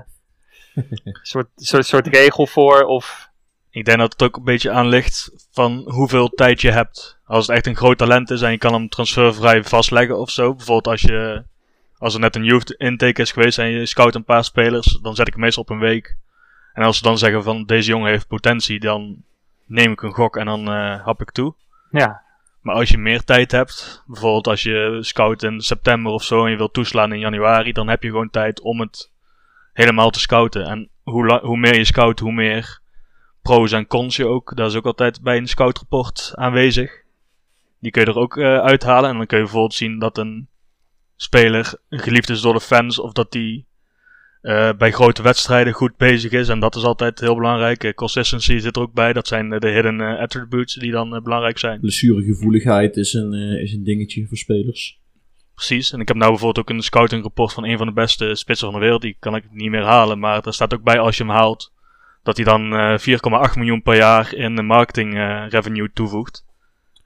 soort, 1.21 1.49
soort, 1.55 1.85
soort 1.85 2.07
regel 2.07 2.47
voor? 2.47 2.83
Of... 2.83 3.31
Ik 3.69 3.85
denk 3.85 3.97
dat 3.97 4.11
het 4.11 4.23
ook 4.23 4.35
een 4.35 4.43
beetje 4.43 4.71
aan 4.71 4.87
ligt 4.87 5.47
van 5.51 5.91
hoeveel 5.91 6.29
tijd 6.29 6.61
je 6.61 6.71
hebt. 6.71 7.19
Als 7.33 7.47
het 7.47 7.55
echt 7.55 7.67
een 7.67 7.75
groot 7.75 7.97
talent 7.97 8.29
is 8.29 8.41
en 8.41 8.51
je 8.51 8.57
kan 8.57 8.73
hem 8.73 8.89
transfervrij 8.89 9.63
vastleggen 9.63 10.19
of 10.19 10.29
zo. 10.29 10.55
Bijvoorbeeld 10.55 10.87
als 10.87 11.01
je 11.01 11.43
als 11.97 12.13
er 12.13 12.19
net 12.19 12.35
een 12.35 12.43
youth 12.43 12.71
intake 12.71 13.21
is 13.21 13.31
geweest 13.31 13.57
en 13.57 13.69
je 13.69 13.85
scout 13.85 14.15
een 14.15 14.23
paar 14.23 14.43
spelers, 14.43 14.99
dan 15.01 15.15
zet 15.15 15.27
ik 15.27 15.33
hem 15.33 15.41
meestal 15.41 15.63
op 15.63 15.69
een 15.69 15.79
week. 15.79 16.17
En 16.73 16.83
als 16.83 16.97
ze 16.97 17.03
dan 17.03 17.17
zeggen 17.17 17.43
van 17.43 17.65
deze 17.65 17.89
jongen 17.89 18.09
heeft 18.09 18.27
potentie, 18.27 18.79
dan 18.79 19.23
neem 19.65 19.91
ik 19.91 20.01
een 20.01 20.13
gok 20.13 20.37
en 20.37 20.45
dan 20.45 20.71
eh, 20.71 21.03
hap 21.03 21.21
ik 21.21 21.31
toe. 21.31 21.53
Ja, 21.91 22.21
Maar 22.61 22.75
als 22.75 22.89
je 22.89 22.97
meer 22.97 23.23
tijd 23.23 23.51
hebt, 23.51 24.03
bijvoorbeeld 24.07 24.47
als 24.47 24.63
je 24.63 24.97
scout 25.01 25.43
in 25.43 25.61
september 25.61 26.11
of 26.11 26.23
zo 26.23 26.45
en 26.45 26.51
je 26.51 26.57
wilt 26.57 26.73
toeslaan 26.73 27.13
in 27.13 27.19
januari, 27.19 27.71
dan 27.71 27.87
heb 27.87 28.03
je 28.03 28.09
gewoon 28.09 28.29
tijd 28.29 28.61
om 28.61 28.79
het 28.79 29.11
helemaal 29.73 30.09
te 30.09 30.19
scouten. 30.19 30.65
En 30.65 30.89
hoe, 31.03 31.39
hoe 31.43 31.57
meer 31.57 31.77
je 31.77 31.85
scout, 31.85 32.19
hoe 32.19 32.33
meer 32.33 32.79
pro's 33.41 33.71
en 33.71 33.87
cons 33.87 34.15
je 34.15 34.27
ook. 34.27 34.55
Dat 34.55 34.69
is 34.69 34.77
ook 34.77 34.85
altijd 34.85 35.21
bij 35.21 35.37
een 35.37 35.47
scoutrapport 35.47 36.31
aanwezig. 36.35 37.02
Die 37.83 37.91
kun 37.91 38.01
je 38.01 38.07
er 38.07 38.17
ook 38.17 38.37
eh, 38.37 38.59
uithalen. 38.59 39.09
En 39.09 39.17
dan 39.17 39.25
kun 39.25 39.37
je 39.37 39.43
bijvoorbeeld 39.43 39.73
zien 39.73 39.99
dat 39.99 40.17
een 40.17 40.47
speler 41.15 41.73
geliefd 41.89 42.29
is 42.29 42.41
door 42.41 42.53
de 42.53 42.59
fans 42.59 42.99
of 42.99 43.11
dat 43.11 43.31
die 43.31 43.67
eh, 44.41 44.73
bij 44.77 44.91
grote 44.91 45.21
wedstrijden 45.21 45.73
goed 45.73 45.97
bezig 45.97 46.31
is. 46.31 46.49
En 46.49 46.59
dat 46.59 46.75
is 46.75 46.83
altijd 46.83 47.19
heel 47.19 47.35
belangrijk. 47.35 47.83
Eh, 47.83 47.93
consistency 47.93 48.57
zit 48.57 48.75
er 48.75 48.81
ook 48.81 48.93
bij. 48.93 49.13
Dat 49.13 49.27
zijn 49.27 49.49
de 49.49 49.69
hidden 49.69 50.17
attributes 50.17 50.73
die 50.73 50.91
dan 50.91 51.23
belangrijk 51.23 51.57
zijn. 51.57 51.79
Blessuregevoeligheid 51.79 52.97
is 52.97 53.13
een, 53.13 53.33
is 53.33 53.73
een 53.73 53.83
dingetje 53.83 54.27
voor 54.27 54.37
spelers. 54.37 54.99
Precies. 55.55 55.91
En 55.93 55.99
ik 55.99 56.07
heb 56.07 56.17
nou 56.17 56.29
bijvoorbeeld 56.29 56.69
ook 56.69 56.75
een 56.75 56.83
scouting 56.83 57.23
rapport 57.23 57.53
van 57.53 57.65
een 57.65 57.77
van 57.77 57.87
de 57.87 57.93
beste 57.93 58.35
spitsen 58.35 58.67
van 58.67 58.75
de 58.75 58.83
wereld. 58.83 59.01
Die 59.01 59.15
kan 59.19 59.35
ik 59.35 59.43
niet 59.51 59.69
meer 59.69 59.83
halen. 59.83 60.19
Maar 60.19 60.41
daar 60.41 60.53
staat 60.53 60.73
ook 60.73 60.83
bij 60.83 60.99
als 60.99 61.17
je 61.17 61.23
hem 61.23 61.31
haalt. 61.31 61.71
Dat 62.23 62.35
hij 62.35 62.45
dan 62.45 62.75
eh 62.75 63.49
4,8 63.49 63.55
miljoen 63.55 63.81
per 63.81 63.95
jaar 63.95 64.33
in 64.33 64.55
de 64.55 64.63
marketing 64.63 65.13
revenue 65.49 65.91
toevoegt. 65.93 66.45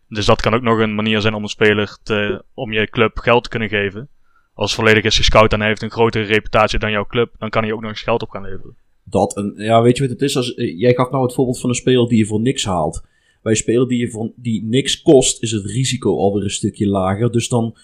Dus 0.09 0.25
dat 0.25 0.41
kan 0.41 0.53
ook 0.53 0.61
nog 0.61 0.79
een 0.79 0.95
manier 0.95 1.21
zijn 1.21 1.33
om 1.33 1.43
een 1.43 1.49
speler 1.49 1.97
te, 2.03 2.43
om 2.53 2.71
je 2.71 2.89
club 2.89 3.17
geld 3.17 3.43
te 3.43 3.49
kunnen 3.49 3.69
geven. 3.69 4.09
Als 4.53 4.75
volledig 4.75 5.03
is 5.03 5.17
gescout 5.17 5.53
en 5.53 5.59
hij 5.59 5.67
heeft 5.67 5.81
een 5.81 5.91
grotere 5.91 6.23
reputatie 6.23 6.79
dan 6.79 6.91
jouw 6.91 7.05
club, 7.05 7.35
dan 7.37 7.49
kan 7.49 7.63
hij 7.63 7.71
ook 7.71 7.81
nog 7.81 7.89
eens 7.89 8.01
geld 8.01 8.21
op 8.21 8.29
gaan 8.29 8.43
leveren. 8.43 8.75
Dat 9.03 9.35
en 9.35 9.53
ja, 9.57 9.81
weet 9.81 9.97
je 9.97 10.03
wat 10.03 10.11
het 10.11 10.21
is? 10.21 10.37
Als, 10.37 10.53
eh, 10.53 10.79
jij 10.79 10.93
gaf 10.93 11.11
nou 11.11 11.23
het 11.23 11.33
voorbeeld 11.33 11.59
van 11.59 11.69
een 11.69 11.75
speler 11.75 12.07
die 12.07 12.17
je 12.17 12.25
voor 12.25 12.41
niks 12.41 12.65
haalt. 12.65 13.01
Bij 13.41 13.51
een 13.51 13.57
speler 13.57 13.87
die, 13.87 13.99
je 13.99 14.09
voor, 14.09 14.31
die 14.35 14.63
niks 14.63 15.01
kost, 15.01 15.43
is 15.43 15.51
het 15.51 15.65
risico 15.65 16.17
alweer 16.17 16.43
een 16.43 16.49
stukje 16.49 16.87
lager. 16.87 17.31
Dus 17.31 17.47
dan 17.47 17.77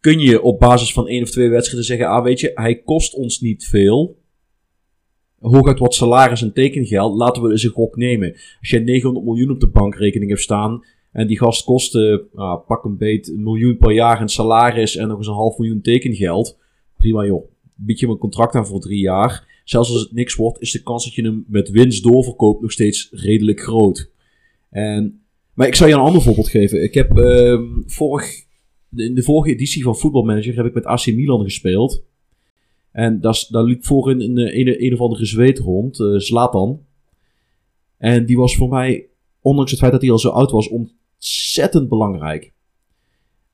kun 0.00 0.18
je 0.20 0.42
op 0.42 0.58
basis 0.58 0.92
van 0.92 1.08
één 1.08 1.22
of 1.22 1.30
twee 1.30 1.48
wedstrijden 1.48 1.86
zeggen: 1.86 2.06
Ah, 2.06 2.24
weet 2.24 2.40
je, 2.40 2.50
hij 2.54 2.82
kost 2.82 3.14
ons 3.14 3.40
niet 3.40 3.66
veel. 3.66 4.18
Hooguit 5.38 5.78
wat 5.78 5.94
salaris 5.94 6.42
en 6.42 6.52
tekengeld, 6.52 7.16
laten 7.16 7.42
we 7.42 7.50
eens 7.50 7.62
een 7.62 7.70
gok 7.70 7.96
nemen. 7.96 8.32
Als 8.60 8.70
je 8.70 8.78
900 8.78 9.26
miljoen 9.26 9.50
op 9.50 9.60
de 9.60 9.68
bankrekening 9.68 10.30
hebt 10.30 10.42
staan. 10.42 10.84
En 11.12 11.26
die 11.26 11.38
gast 11.38 11.64
kost, 11.64 11.94
eh, 11.94 12.16
ah, 12.34 12.66
pak 12.66 12.84
een 12.84 12.96
beet, 12.96 13.28
een 13.28 13.42
miljoen 13.42 13.76
per 13.76 13.92
jaar 13.92 14.20
in 14.20 14.28
salaris 14.28 14.96
en 14.96 15.08
nog 15.08 15.18
eens 15.18 15.26
een 15.26 15.32
half 15.32 15.58
miljoen 15.58 15.80
tekengeld. 15.80 16.58
Prima 16.96 17.24
joh. 17.24 17.50
Bied 17.74 17.98
je 17.98 18.04
hem 18.04 18.14
een 18.14 18.20
contract 18.20 18.54
aan 18.54 18.66
voor 18.66 18.80
drie 18.80 19.00
jaar. 19.00 19.62
Zelfs 19.64 19.90
als 19.90 20.00
het 20.00 20.12
niks 20.12 20.34
wordt, 20.34 20.60
is 20.60 20.72
de 20.72 20.82
kans 20.82 21.04
dat 21.04 21.14
je 21.14 21.22
hem 21.22 21.44
met 21.48 21.70
winst 21.70 22.02
doorverkoopt 22.02 22.60
nog 22.60 22.72
steeds 22.72 23.08
redelijk 23.10 23.60
groot. 23.60 24.10
En, 24.70 25.22
maar 25.54 25.66
ik 25.66 25.74
zal 25.74 25.86
je 25.86 25.94
een 25.94 26.00
ander 26.00 26.22
voorbeeld 26.22 26.48
geven. 26.48 26.82
Ik 26.82 26.94
heb 26.94 27.18
ehm, 27.18 27.64
vorig, 27.86 28.44
in 28.96 29.14
de 29.14 29.22
vorige 29.22 29.54
editie 29.54 29.82
van 29.82 29.96
Football 29.96 30.24
Manager 30.24 30.56
heb 30.56 30.66
ik 30.66 30.74
met 30.74 30.84
AC 30.84 31.06
Milan 31.06 31.42
gespeeld. 31.42 32.04
En 32.92 33.20
daar, 33.20 33.46
daar 33.48 33.62
liep 33.62 33.84
voorin 33.84 34.20
een, 34.20 34.38
eh, 34.38 34.58
een, 34.58 34.84
een 34.84 34.92
of 34.92 35.00
andere 35.00 35.24
zweet 35.24 35.58
rond, 35.58 36.00
eh, 36.00 36.14
Zlatan. 36.16 36.80
En 37.96 38.26
die 38.26 38.36
was 38.36 38.56
voor 38.56 38.68
mij, 38.68 39.06
ondanks 39.40 39.70
het 39.70 39.80
feit 39.80 39.92
dat 39.92 40.00
hij 40.00 40.10
al 40.10 40.18
zo 40.18 40.28
oud 40.28 40.50
was, 40.50 40.68
ontzettend 41.18 41.88
belangrijk. 41.88 42.52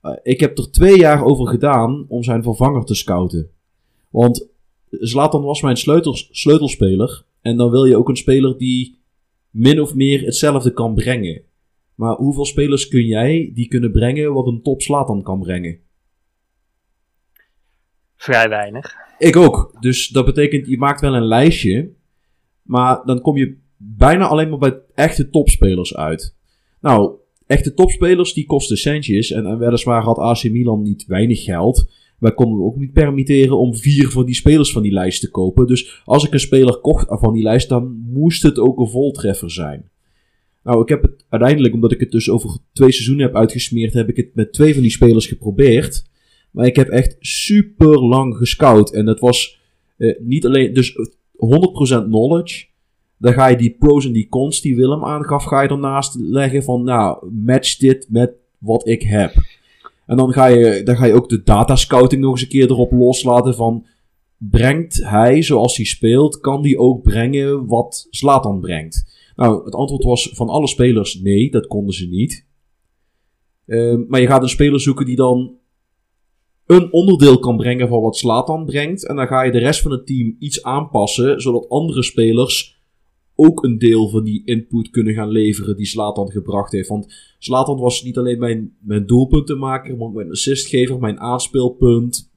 Eh, 0.01 0.13
ik 0.23 0.41
heb 0.41 0.59
er 0.59 0.71
twee 0.71 0.99
jaar 0.99 1.25
over 1.25 1.47
gedaan 1.47 2.05
om 2.09 2.23
zijn 2.23 2.43
vervanger 2.43 2.85
te 2.85 2.95
scouten. 2.95 3.51
Want 4.11 4.49
Zlatan 4.91 5.43
was 5.43 5.63
mijn 5.63 5.77
sleutels, 5.77 6.29
sleutelspeler. 6.33 7.25
En 7.41 7.57
dan 7.57 7.71
wil 7.71 7.85
je 7.85 7.97
ook 7.97 8.09
een 8.09 8.17
speler 8.17 8.59
die 8.59 8.99
min 9.51 9.81
of 9.81 9.95
meer 9.95 10.25
hetzelfde 10.25 10.73
kan 10.73 10.95
brengen. 10.95 11.43
Maar 11.95 12.15
hoeveel 12.15 12.45
spelers 12.45 12.89
kun 12.89 13.07
jij 13.07 13.51
die 13.55 13.69
kunnen 13.69 13.93
brengen 13.93 14.33
wat 14.33 14.47
een 14.47 14.63
top 14.63 14.83
Zlatan 14.83 15.23
kan 15.23 15.41
brengen? 15.41 15.83
vrij 18.25 18.49
weinig. 18.49 18.95
Ik 19.19 19.37
ook. 19.37 19.77
Dus 19.81 20.09
dat 20.09 20.25
betekent, 20.25 20.67
je 20.67 20.79
maakt 20.79 21.01
wel 21.01 21.15
een 21.15 21.27
lijstje. 21.27 21.93
Maar 22.63 23.05
dan 23.05 23.21
kom 23.21 23.37
je 23.37 23.59
bijna 23.77 24.27
alleen 24.27 24.49
maar 24.49 24.59
bij 24.59 24.79
echte 24.95 25.31
topspelers 25.31 25.97
uit. 25.97 26.37
Nou, 26.81 27.17
echte 27.47 27.75
topspelers 27.75 28.33
die 28.33 28.47
kosten 28.47 28.77
centjes. 28.77 29.31
En, 29.31 29.47
en 29.47 29.59
weliswaar 29.59 30.03
had 30.03 30.19
AC 30.19 30.51
Milan 30.51 30.83
niet 30.83 31.05
weinig 31.07 31.43
geld. 31.43 31.91
Wij 32.19 32.35
konden 32.35 32.65
ook 32.65 32.77
niet 32.77 32.93
permitteren 32.93 33.59
om 33.59 33.77
vier 33.77 34.09
van 34.09 34.27
die 34.27 34.35
spelers 34.35 34.73
van 34.73 34.83
die 34.83 34.93
lijst 34.93 35.21
te 35.21 35.31
kopen. 35.31 35.67
Dus 35.67 36.03
als 36.05 36.25
ik 36.25 36.33
een 36.33 36.41
speler 36.41 36.77
kocht 36.77 37.07
van 37.09 37.33
die 37.33 37.43
lijst, 37.43 37.69
dan 37.69 38.05
moest 38.13 38.43
het 38.43 38.59
ook 38.59 38.79
een 38.79 38.89
voltreffer 38.89 39.51
zijn. 39.51 39.91
Nou, 40.63 40.83
ik 40.83 40.89
heb 40.89 41.03
het 41.03 41.25
uiteindelijk, 41.29 41.75
omdat 41.75 41.93
ik 41.93 42.01
het 42.01 42.11
dus 42.11 42.31
over 42.31 42.59
twee 42.73 42.93
seizoenen 42.93 43.27
heb 43.27 43.37
uitgesmeerd, 43.37 43.93
heb 43.93 44.09
ik 44.09 44.17
het 44.17 44.35
met 44.35 44.53
twee 44.53 44.73
van 44.73 44.83
die 44.83 44.91
spelers 44.91 45.27
geprobeerd. 45.27 46.05
Maar 46.51 46.67
ik 46.67 46.77
heb 46.77 46.89
echt 46.89 47.17
super 47.21 48.05
lang 48.05 48.37
gescout. 48.37 48.93
En 48.93 49.05
dat 49.05 49.21
was 49.21 49.61
eh, 49.97 50.19
niet 50.21 50.47
alleen, 50.47 50.75
dus 50.75 50.93
100% 50.93 50.97
knowledge. 52.05 52.67
Dan 53.25 53.33
ga 53.33 53.47
je 53.47 53.57
die 53.57 53.77
pros 53.79 54.07
en 54.07 54.13
die 54.13 54.29
cons 54.29 54.61
die 54.61 54.77
Willem 54.77 55.05
aangaf, 55.05 55.45
ga 55.45 55.63
je 55.63 55.69
ernaast 55.69 56.15
leggen 56.19 56.63
van, 56.63 56.85
nou, 56.85 57.31
match 57.31 57.77
dit 57.77 58.07
met 58.11 58.33
wat 58.59 58.89
ik 58.89 59.03
heb. 59.03 59.35
En 60.07 60.17
dan 60.17 60.33
ga 60.33 60.47
je, 60.47 60.83
dan 60.83 60.97
ga 60.97 61.05
je 61.05 61.13
ook 61.13 61.29
de 61.29 61.43
data 61.43 61.77
scouting 61.77 62.23
nog 62.23 62.31
eens 62.31 62.43
een 62.43 62.49
keer 62.49 62.71
erop 62.71 62.93
loslaten 62.93 63.55
van, 63.55 63.87
brengt 64.37 65.05
hij 65.05 65.43
zoals 65.43 65.77
hij 65.77 65.87
speelt, 65.87 66.41
kan 66.41 66.63
die 66.63 66.79
ook 66.79 67.03
brengen 67.03 67.67
wat 67.67 68.07
Zlatan 68.11 68.61
brengt? 68.61 69.05
Nou, 69.37 69.65
het 69.65 69.75
antwoord 69.75 70.05
was 70.05 70.31
van 70.33 70.49
alle 70.49 70.67
spelers 70.67 71.21
nee, 71.21 71.51
dat 71.51 71.67
konden 71.67 71.95
ze 71.95 72.07
niet. 72.07 72.47
Ehm, 73.67 74.05
maar 74.09 74.21
je 74.21 74.27
gaat 74.27 74.43
een 74.43 74.49
speler 74.49 74.81
zoeken 74.81 75.07
die 75.07 75.17
dan 75.17 75.57
een 76.67 76.93
onderdeel 76.93 77.39
kan 77.39 77.57
brengen 77.57 77.89
van 77.89 78.01
wat 78.01 78.17
Slatan 78.17 78.65
brengt. 78.65 79.07
En 79.07 79.17
dan 79.17 79.27
ga 79.27 79.43
je 79.43 79.53
de 79.53 79.59
rest 79.59 79.83
van 79.83 79.91
het 79.91 80.07
team 80.07 80.37
iets 80.39 80.63
aanpassen, 80.63 81.41
zodat 81.41 81.69
andere 81.69 82.03
spelers 82.03 82.74
ook 83.35 83.65
een 83.65 83.79
deel 83.79 84.09
van 84.09 84.25
die 84.25 84.43
input 84.45 84.91
kunnen 84.91 85.15
gaan 85.15 85.29
leveren 85.29 85.77
die 85.77 85.87
Slatan 85.87 86.31
gebracht 86.31 86.73
heeft. 86.73 86.89
Want 86.89 87.15
Slatan 87.39 87.79
was 87.79 88.03
niet 88.03 88.19
alleen 88.19 88.39
mijn, 88.39 88.77
mijn 88.79 89.07
doelpuntenmaker, 89.07 89.97
maar 89.97 90.07
ook 90.07 90.15
mijn 90.15 90.31
assistgever, 90.31 90.99
mijn 90.99 91.21
aanspeelpunt. 91.21 92.31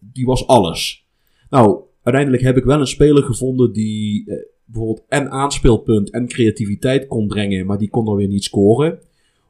Die 0.00 0.26
was 0.26 0.46
alles. 0.46 1.06
Nou, 1.50 1.80
uiteindelijk 2.02 2.42
heb 2.42 2.56
ik 2.56 2.64
wel 2.64 2.80
een 2.80 2.86
speler 2.86 3.22
gevonden 3.22 3.72
die 3.72 4.30
eh, 4.30 4.36
bijvoorbeeld 4.64 5.06
en 5.08 5.30
aanspeelpunt 5.30 6.10
en 6.10 6.28
creativiteit 6.28 7.06
kon 7.06 7.26
brengen, 7.26 7.66
maar 7.66 7.78
die 7.78 7.90
kon 7.90 8.04
dan 8.04 8.16
weer 8.16 8.28
niet 8.28 8.44
scoren. 8.44 8.98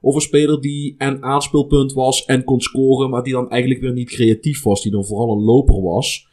Of 0.00 0.14
een 0.14 0.20
speler 0.20 0.60
die 0.60 0.94
en 0.98 1.22
aanspeelpunt 1.22 1.92
was 1.92 2.24
en 2.24 2.44
kon 2.44 2.60
scoren, 2.60 3.10
maar 3.10 3.22
die 3.22 3.32
dan 3.32 3.50
eigenlijk 3.50 3.80
weer 3.80 3.92
niet 3.92 4.08
creatief 4.08 4.62
was. 4.62 4.82
Die 4.82 4.92
dan 4.92 5.04
vooral 5.04 5.32
een 5.32 5.44
loper 5.44 5.82
was. 5.82 6.28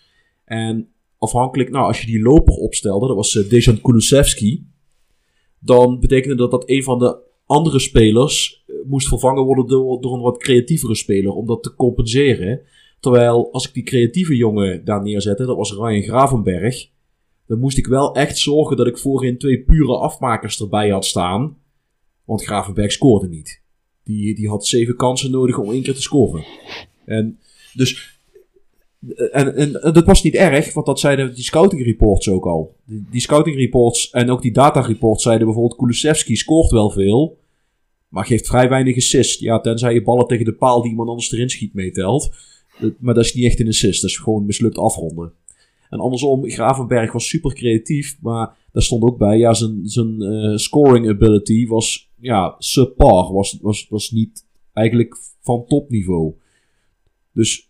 En 0.45 0.89
afhankelijk, 1.17 1.69
nou, 1.69 1.85
als 1.85 2.01
je 2.01 2.07
die 2.07 2.21
loper 2.21 2.53
opstelde, 2.53 3.07
dat 3.07 3.15
was 3.15 3.33
uh, 3.33 3.49
Dejan 3.49 3.81
Kulusevski. 3.81 4.67
Dan 5.59 5.99
betekende 5.99 6.35
dat 6.35 6.51
dat 6.51 6.69
een 6.69 6.83
van 6.83 6.99
de 6.99 7.17
andere 7.45 7.79
spelers 7.79 8.63
eh, 8.67 8.75
moest 8.85 9.07
vervangen 9.07 9.43
worden 9.43 9.67
door, 9.67 10.01
door 10.01 10.13
een 10.13 10.21
wat 10.21 10.37
creatievere 10.37 10.95
speler. 10.95 11.31
Om 11.31 11.45
dat 11.45 11.63
te 11.63 11.75
compenseren. 11.75 12.61
Terwijl 12.99 13.51
als 13.51 13.67
ik 13.67 13.73
die 13.73 13.83
creatieve 13.83 14.35
jongen 14.35 14.85
daar 14.85 15.01
neerzette, 15.01 15.45
dat 15.45 15.57
was 15.57 15.73
Ryan 15.73 16.01
Gravenberg. 16.01 16.89
dan 17.47 17.59
moest 17.59 17.77
ik 17.77 17.87
wel 17.87 18.15
echt 18.15 18.37
zorgen 18.37 18.77
dat 18.77 18.87
ik 18.87 18.97
voorin 18.97 19.37
twee 19.37 19.63
pure 19.63 19.97
afmakers 19.97 20.61
erbij 20.61 20.89
had 20.89 21.05
staan. 21.05 21.57
Want 22.25 22.43
Gravenberg 22.43 22.91
scoorde 22.91 23.27
niet. 23.27 23.61
Die, 24.03 24.35
die 24.35 24.49
had 24.49 24.65
zeven 24.65 24.95
kansen 24.95 25.31
nodig 25.31 25.57
om 25.57 25.71
één 25.71 25.83
keer 25.83 25.93
te 25.93 26.01
scoren. 26.01 26.45
En 27.05 27.39
dus. 27.73 28.15
En, 29.31 29.55
en, 29.55 29.71
dat 29.93 30.05
was 30.05 30.23
niet 30.23 30.33
erg, 30.35 30.73
want 30.73 30.85
dat 30.85 30.99
zeiden 30.99 31.35
die 31.35 31.43
scouting 31.43 31.83
reports 31.83 32.29
ook 32.29 32.45
al. 32.45 32.75
Die, 32.85 33.21
scouting 33.21 33.55
reports 33.55 34.09
en 34.09 34.29
ook 34.29 34.41
die 34.41 34.51
data 34.51 34.79
reports 34.81 35.23
zeiden 35.23 35.45
bijvoorbeeld: 35.45 35.79
Kulusevski 35.79 36.35
scoort 36.35 36.71
wel 36.71 36.89
veel, 36.89 37.37
maar 38.07 38.25
geeft 38.25 38.47
vrij 38.47 38.69
weinig 38.69 38.95
assist. 38.95 39.39
Ja, 39.39 39.59
tenzij 39.59 39.93
je 39.93 40.03
ballen 40.03 40.27
tegen 40.27 40.45
de 40.45 40.53
paal 40.53 40.81
die 40.81 40.89
iemand 40.91 41.09
anders 41.09 41.31
erin 41.31 41.49
schiet 41.49 41.73
meetelt. 41.73 42.29
Dat- 42.79 42.93
Maar 42.99 43.13
dat 43.13 43.25
is 43.25 43.33
niet 43.33 43.45
echt 43.45 43.59
een 43.59 43.67
assist, 43.67 44.01
dat 44.01 44.09
is 44.09 44.17
gewoon 44.17 44.45
mislukt 44.45 44.77
afronden. 44.77 45.31
En 45.89 45.99
andersom, 45.99 46.49
Gravenberg 46.49 47.11
was 47.11 47.27
super 47.27 47.53
creatief, 47.53 48.17
maar 48.21 48.55
daar 48.71 48.83
stond 48.83 49.03
ook 49.03 49.17
bij, 49.17 49.37
ja, 49.37 49.53
zijn, 49.53 49.81
zijn 49.83 50.21
eh, 50.21 50.55
scoring 50.55 51.09
ability 51.09 51.67
was, 51.67 52.09
ja, 52.19 52.55
subpar. 52.57 53.33
Was, 53.33 53.57
was, 53.61 53.87
was 53.89 54.11
niet 54.11 54.45
eigenlijk 54.73 55.17
van 55.41 55.65
topniveau. 55.67 56.33
Dus, 57.31 57.66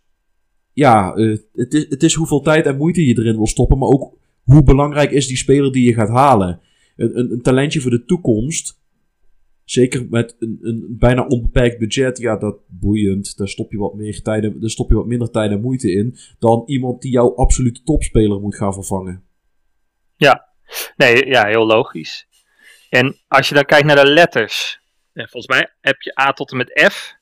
ja, 0.78 1.14
eh, 1.16 1.38
het, 1.54 1.74
is, 1.74 1.86
het 1.90 2.04
is 2.04 2.14
hoeveel 2.14 2.42
tijd 2.42 2.66
en 2.66 2.78
moeite 2.78 3.06
je 3.06 3.18
erin 3.18 3.36
wil 3.36 3.48
stoppen, 3.48 3.78
maar 3.78 3.90
ook 3.90 4.18
hoe 4.44 4.64
belangrijk 4.64 5.12
is 5.12 5.28
die 5.28 5.38
speler 5.38 5.72
die 5.72 5.86
je 5.86 5.94
gaat 5.94 6.10
halen. 6.10 6.60
Een, 6.96 7.20
een, 7.20 7.32
een 7.32 7.42
talentje 7.42 7.82
voor 7.82 7.92
de 7.92 8.06
toekomst, 8.06 8.80
zeker 9.64 10.08
met 10.10 10.36
een, 10.40 10.58
een 10.62 10.96
bijna 11.00 11.26
onbeperkt 11.28 11.80
budget, 11.80 12.18
ja, 12.18 12.38
dat 12.38 12.58
boeiend. 12.68 13.38
Daar 13.38 13.48
stop 13.48 13.72
je 13.72 13.78
wat 13.78 13.94
meer 13.96 14.24
daar 14.24 14.70
stop 14.70 14.90
je 14.90 14.96
wat 14.96 15.06
minder 15.06 15.32
tijd 15.32 15.52
en 15.52 15.62
moeite 15.62 15.92
in, 15.92 16.18
dan 16.40 16.64
iemand 16.66 17.02
die 17.02 17.12
jouw 17.12 17.36
absolute 17.36 17.84
topspeler 17.84 18.40
moet 18.40 18.56
gaan 18.56 18.74
vervangen. 18.74 19.24
Nee, 20.96 21.26
ja, 21.26 21.46
heel 21.46 21.66
logisch. 21.66 22.28
En 22.90 23.16
als 23.28 23.50
je 23.50 23.56
dan 23.56 23.66
kijkt 23.66 23.86
naar 23.86 24.06
de 24.06 24.12
letters. 24.12 24.80
eh, 25.14 25.28
Volgens 25.28 25.48
mij 25.48 25.70
heb 25.82 26.02
je 26.02 26.22
A 26.22 26.32
tot 26.34 26.52
en 26.52 26.58
met 26.58 26.82
F. 26.92 27.16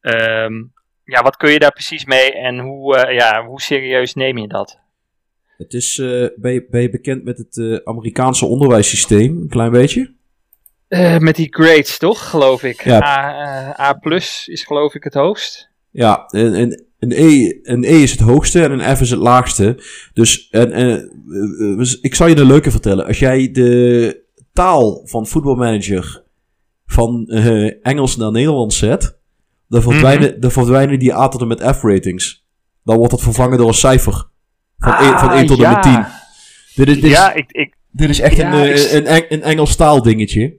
Ehm, 0.00 0.62
ja, 1.10 1.22
wat 1.22 1.36
kun 1.36 1.50
je 1.50 1.58
daar 1.58 1.72
precies 1.72 2.04
mee 2.04 2.32
en 2.32 2.58
hoe, 2.58 2.96
eh, 2.96 3.14
ja, 3.14 3.44
hoe 3.44 3.60
serieus 3.60 4.14
neem 4.14 4.38
je 4.38 4.48
dat? 4.48 4.78
Het 5.56 5.74
is, 5.74 5.98
eh, 5.98 6.26
ben, 6.36 6.52
je, 6.52 6.66
ben 6.70 6.82
je 6.82 6.90
bekend 6.90 7.24
met 7.24 7.38
het 7.38 7.56
eh, 7.56 7.76
Amerikaanse 7.84 8.46
onderwijssysteem? 8.46 9.40
Een 9.40 9.48
klein 9.48 9.70
beetje? 9.70 10.14
Eh, 10.88 11.18
met 11.18 11.36
die 11.36 11.48
grades, 11.50 11.98
toch? 11.98 12.30
Geloof 12.30 12.62
ik. 12.62 12.84
Ja. 12.84 13.02
A, 13.02 13.42
eh, 13.76 13.86
A 13.86 13.92
plus 13.92 14.48
is 14.48 14.64
geloof 14.64 14.94
ik 14.94 15.04
het 15.04 15.14
hoogst. 15.14 15.70
Ja, 15.90 16.24
een, 16.26 16.60
een, 16.60 16.84
een, 16.98 17.12
e, 17.12 17.58
een 17.62 17.84
E 17.84 18.02
is 18.02 18.10
het 18.10 18.20
hoogste 18.20 18.62
en 18.62 18.70
een 18.70 18.96
F 18.96 19.00
is 19.00 19.10
het 19.10 19.18
laagste. 19.18 19.82
Dus 20.12 20.48
en, 20.50 20.72
eh, 20.72 21.94
ik 22.00 22.14
zal 22.14 22.26
je 22.26 22.36
een 22.36 22.46
leuke 22.46 22.70
vertellen. 22.70 23.06
Als 23.06 23.18
jij 23.18 23.50
de 23.50 24.22
taal 24.52 25.00
van 25.04 25.26
voetbalmanager 25.26 26.24
van 26.86 27.26
eh, 27.26 27.86
Engels 27.86 28.16
naar 28.16 28.30
Nederlands 28.30 28.78
zet, 28.78 29.19
dan 29.70 29.82
verdwijnen, 29.82 30.40
dan 30.40 30.50
verdwijnen 30.50 30.98
die 30.98 31.14
A 31.14 31.28
tot 31.28 31.40
en 31.40 31.48
met 31.48 31.60
F 31.76 31.82
ratings. 31.82 32.44
Dan 32.84 32.96
wordt 32.96 33.10
dat 33.10 33.22
vervangen 33.22 33.58
door 33.58 33.68
een 33.68 33.74
cijfer. 33.74 34.28
Van, 34.78 34.92
1, 34.94 35.18
van 35.18 35.30
1 35.32 35.46
tot 35.46 35.58
en 35.62 35.64
Ah, 35.64 35.82
ja. 35.84 35.98
met 35.98 36.04
10. 36.74 36.84
Dit 36.84 36.88
is, 36.88 36.94
dit 37.02 37.10
is, 37.10 37.16
Ja, 37.16 37.32
ik, 37.32 37.50
ik, 37.52 37.74
dit 37.90 38.08
is 38.10 38.20
echt 38.20 38.36
Ja, 38.36 38.52
een, 38.52 38.62
eh, 38.72 38.94
ik- 38.96 39.06
een, 39.06 39.32
een 39.32 39.42
Engels 39.42 39.76
taal 39.76 40.02
dingetje. 40.02 40.56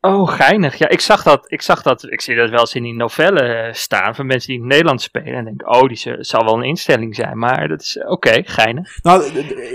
oh, 0.00 0.28
geinig. 0.28 0.76
Ja, 0.78 0.88
ik 0.88 1.00
zag 1.00 1.22
dat, 1.22 1.44
ik 1.52 1.62
zag 1.62 1.82
dat, 1.82 2.12
ik 2.12 2.20
zie 2.20 2.36
dat 2.36 2.50
wel 2.50 2.60
eens 2.60 2.74
in 2.74 2.82
die 2.82 2.94
novellen 2.94 3.66
eh, 3.66 3.72
staan 3.72 4.14
van 4.14 4.26
mensen 4.26 4.46
die 4.48 4.56
in 4.56 4.62
het 4.62 4.70
Nederlands 4.72 5.04
spelen. 5.04 5.34
En 5.34 5.44
denk, 5.44 5.68
oh, 5.74 5.88
die 5.88 6.16
zal 6.20 6.44
wel 6.44 6.56
een 6.56 6.62
instelling 6.62 7.14
zijn. 7.14 7.38
Maar 7.38 7.68
dat 7.68 7.80
is, 7.80 7.96
eh, 7.96 8.10
oké, 8.10 8.42
geinig. 8.44 8.98
Nou, 9.02 9.24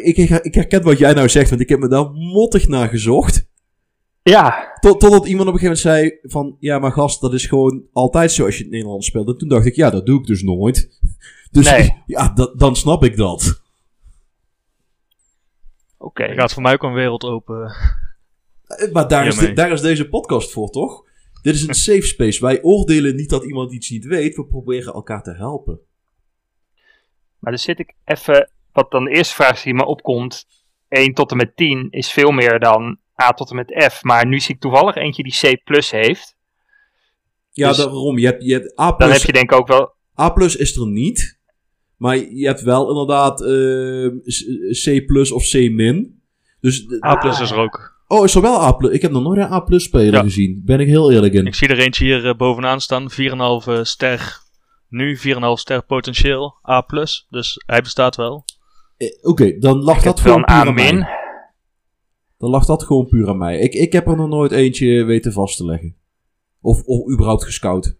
ik, 0.03 0.17
ik 0.41 0.53
herken 0.55 0.83
wat 0.83 0.97
jij 0.97 1.13
nou 1.13 1.29
zegt, 1.29 1.49
want 1.49 1.61
ik 1.61 1.69
heb 1.69 1.79
me 1.79 1.87
daar 1.87 2.11
mottig 2.11 2.67
naar 2.67 2.87
gezocht. 2.89 3.47
Ja, 4.29 4.77
Tot, 4.79 4.99
totdat 4.99 5.27
iemand 5.27 5.47
op 5.47 5.53
een 5.53 5.59
gegeven 5.59 5.91
moment 5.93 6.11
zei 6.21 6.31
van, 6.31 6.57
ja 6.59 6.79
maar 6.79 6.91
gast, 6.91 7.21
dat 7.21 7.33
is 7.33 7.45
gewoon 7.45 7.83
altijd 7.93 8.31
zo 8.31 8.45
als 8.45 8.57
je 8.57 8.63
het 8.63 8.71
Nederlands 8.71 9.07
speelt. 9.07 9.27
En 9.27 9.37
toen 9.37 9.49
dacht 9.49 9.65
ik, 9.65 9.75
ja, 9.75 9.89
dat 9.89 10.05
doe 10.05 10.19
ik 10.19 10.25
dus 10.25 10.41
nooit. 10.41 10.99
Dus 11.51 11.71
Nee. 11.71 12.01
ja, 12.05 12.29
dat, 12.33 12.59
dan 12.59 12.75
snap 12.75 13.03
ik 13.03 13.17
dat. 13.17 13.61
oké. 15.97 16.23
Er 16.23 16.35
gaat 16.35 16.53
voor 16.53 16.61
mij 16.61 16.73
ook 16.73 16.83
een 16.83 16.93
wereld 16.93 17.23
open. 17.23 17.71
Eh, 18.65 18.91
Maar 18.91 19.07
daar, 19.07 19.27
is, 19.27 19.37
de- 19.37 19.53
daar 19.53 19.71
is 19.71 19.81
deze 19.81 20.09
podcast 20.09 20.51
voor, 20.51 20.69
toch? 20.69 21.03
Dit 21.41 21.55
is 21.55 21.67
een 21.67 21.73
safe 21.91 22.01
space. 22.07 22.41
Wij 22.45 22.61
oordelen 22.63 23.15
niet 23.15 23.29
dat 23.29 23.43
iemand 23.45 23.73
iets 23.73 23.89
niet 23.89 24.05
weet, 24.05 24.35
we 24.35 24.45
proberen 24.45 24.93
elkaar 24.93 25.23
te 25.23 25.33
helpen. 25.35 25.79
Maar 27.39 27.51
dan 27.51 27.61
zit 27.61 27.79
ik 27.79 27.93
even, 28.05 28.49
wat 28.71 28.91
dan 28.91 29.03
de 29.03 29.11
eerste 29.11 29.33
vraag 29.35 29.61
die 29.63 29.73
me 29.73 29.85
opkomt, 29.85 30.47
1 30.87 31.13
tot 31.13 31.31
en 31.31 31.37
met 31.37 31.55
10 31.55 31.87
is 31.91 32.11
veel 32.11 32.31
meer 32.31 32.59
dan 32.59 32.97
A 33.23 33.31
tot 33.31 33.49
en 33.49 33.55
met 33.55 33.85
F. 33.93 34.03
Maar 34.03 34.27
nu 34.27 34.39
zie 34.39 34.55
ik 34.55 34.61
toevallig 34.61 34.95
eentje 34.95 35.23
die 35.23 35.37
C 35.57 35.63
plus 35.63 35.91
heeft. 35.91 36.35
Ja, 37.51 37.67
Dus- 37.67 37.77
daarom. 37.77 38.17
Je 38.19 38.25
hebt, 38.25 38.43
je 38.43 38.53
hebt 38.53 38.79
A+, 38.79 38.91
Dan 38.97 39.11
heb 39.11 39.21
je 39.21 39.31
denk 39.33 39.51
ik 39.51 39.57
ook 39.57 39.67
wel, 39.67 39.93
A 40.19 40.29
plus 40.29 40.55
is 40.55 40.75
er 40.77 40.87
niet. 40.87 41.39
Maar 41.97 42.17
je 42.17 42.45
hebt 42.45 42.61
wel 42.61 42.89
inderdaad 42.89 43.41
eh, 43.41 44.07
C 44.83 45.05
plus 45.05 45.31
of 45.31 45.43
C 45.49 45.53
min. 45.53 46.21
Dus, 46.59 46.85
A 47.05 47.15
plus 47.15 47.39
is 47.39 47.51
er 47.51 47.57
ook. 47.57 47.93
Oh, 48.07 48.23
is 48.23 48.35
er 48.35 48.41
wel 48.41 48.61
A 48.61 48.71
plus? 48.71 48.91
Ik 48.91 49.01
heb 49.01 49.11
nog 49.11 49.23
nooit 49.23 49.39
een 49.39 49.51
A 49.51 49.59
plus 49.59 49.83
speler 49.83 50.13
Ja. 50.13 50.21
gezien. 50.21 50.61
Ben 50.65 50.79
ik 50.79 50.87
heel 50.87 51.11
eerlijk 51.11 51.33
in. 51.33 51.45
Ik 51.45 51.55
zie 51.55 51.67
er 51.67 51.79
eentje 51.79 52.03
hier 52.05 52.27
eh, 52.27 52.35
bovenaan 52.35 52.81
staan. 52.81 53.09
4,5 53.11 53.81
ster 53.81 54.37
nu, 54.89 55.17
4,5 55.17 55.23
ster 55.53 55.83
potentieel. 55.85 56.55
A 56.69 56.81
plus. 56.81 57.25
Dus 57.29 57.63
hij 57.65 57.81
bestaat 57.81 58.15
wel. 58.15 58.45
Eh, 58.97 59.07
Oké, 59.21 59.57
dan 59.59 59.83
lag 59.83 59.97
ik 59.97 60.03
dat 60.03 60.19
gewoon 60.19 60.37
een 60.37 60.49
A 60.49 60.65
aan 60.65 60.73
min. 60.73 61.07
Dan 62.37 62.49
lag 62.49 62.65
dat 62.65 62.83
gewoon 62.83 63.07
puur 63.07 63.29
aan 63.29 63.37
mij. 63.37 63.59
Ik, 63.59 63.73
ik 63.73 63.91
heb 63.91 64.07
er 64.07 64.15
nog 64.15 64.29
nooit 64.29 64.51
eentje 64.51 65.03
weten 65.03 65.31
vast 65.31 65.57
te 65.57 65.65
leggen. 65.65 65.95
Of, 66.61 66.83
of 66.83 67.11
überhaupt 67.11 67.43
gescout. 67.43 67.95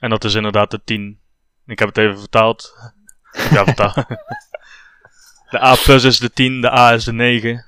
En 0.00 0.10
dat 0.10 0.24
is 0.24 0.34
inderdaad 0.34 0.70
de 0.70 0.80
10. 0.84 1.20
Ik 1.66 1.78
heb 1.78 1.88
het 1.88 1.98
even 1.98 2.18
vertaald. 2.18 2.74
Ja, 3.32 3.64
vertaald. 3.64 3.94
de 5.50 5.62
A 5.62 5.74
plus 5.74 6.04
is 6.04 6.18
de 6.18 6.30
10, 6.30 6.60
de 6.60 6.72
A 6.72 6.92
is 6.92 7.04
de 7.04 7.12
9. 7.12 7.64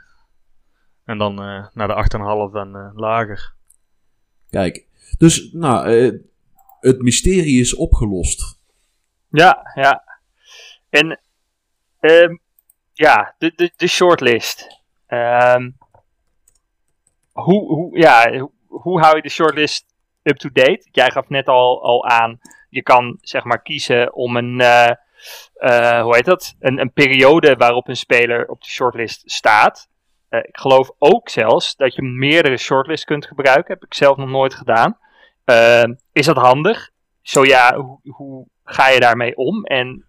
En 1.05 1.19
dan 1.19 1.43
eh, 1.43 1.67
naar 1.73 1.89
de 1.89 2.49
8,5 2.51 2.57
en 2.57 2.75
eh, 2.75 2.91
lager. 2.95 3.55
Kijk. 4.51 4.87
Dus, 5.19 5.53
nou, 5.53 5.89
eh, 5.89 6.13
het 6.81 7.03
mysterie 7.03 7.61
is 7.61 7.75
opgelost. 7.75 8.59
Ja, 9.29 9.73
ja. 9.75 10.05
En 10.89 11.21
ehm, 12.01 12.37
ja, 12.93 13.35
de, 13.39 13.53
de, 13.57 13.73
de 13.77 13.87
shortlist. 13.87 14.85
Ehm, 15.07 15.71
hoe, 17.33 17.67
hoe, 17.75 17.99
ja, 17.99 18.49
hoe, 18.67 19.01
hou 19.01 19.17
je 19.17 19.23
de 19.23 19.29
shortlist 19.29 19.87
up-to-date? 20.23 20.89
Jij 20.91 21.11
gaf 21.11 21.29
net 21.29 21.49
al, 21.49 21.83
al 21.85 22.05
aan, 22.05 22.41
je 22.69 22.83
kan 22.83 23.19
zeg 23.21 23.45
maar 23.45 23.63
kiezen 23.63 24.15
om 24.15 24.37
een, 24.37 24.61
eh, 24.61 24.91
eh, 25.55 26.03
hoe 26.03 26.15
heet 26.15 26.25
dat? 26.25 26.55
Een, 26.61 26.81
een 26.81 26.93
periode 26.93 27.55
waarop 27.57 27.89
een 27.89 27.97
speler 27.97 28.49
op 28.49 28.63
de 28.63 28.69
shortlist 28.69 29.23
staat. 29.31 29.89
Eh, 30.29 30.41
ik 30.41 30.57
geloof 30.57 30.91
ook 30.99 31.29
zelfs 31.29 31.77
dat 31.77 31.95
je 31.95 32.03
meerdere 32.03 32.57
shortlists 32.57 33.05
kunt 33.05 33.27
gebruiken. 33.27 33.75
Heb 33.75 33.85
ik 33.85 33.95
zelf 33.95 34.17
nog 34.17 34.29
nooit 34.29 34.55
gedaan. 34.55 34.99
Ehm, 35.45 35.95
is 36.13 36.27
dat 36.27 36.37
handig? 36.37 36.91
Zo 37.23 37.45
ja, 37.45 37.77
hoe, 37.77 38.01
hoe 38.03 38.47
ga 38.65 38.89
je 38.89 39.01
daarmee 39.01 39.37
om? 39.37 39.65
En 39.65 40.05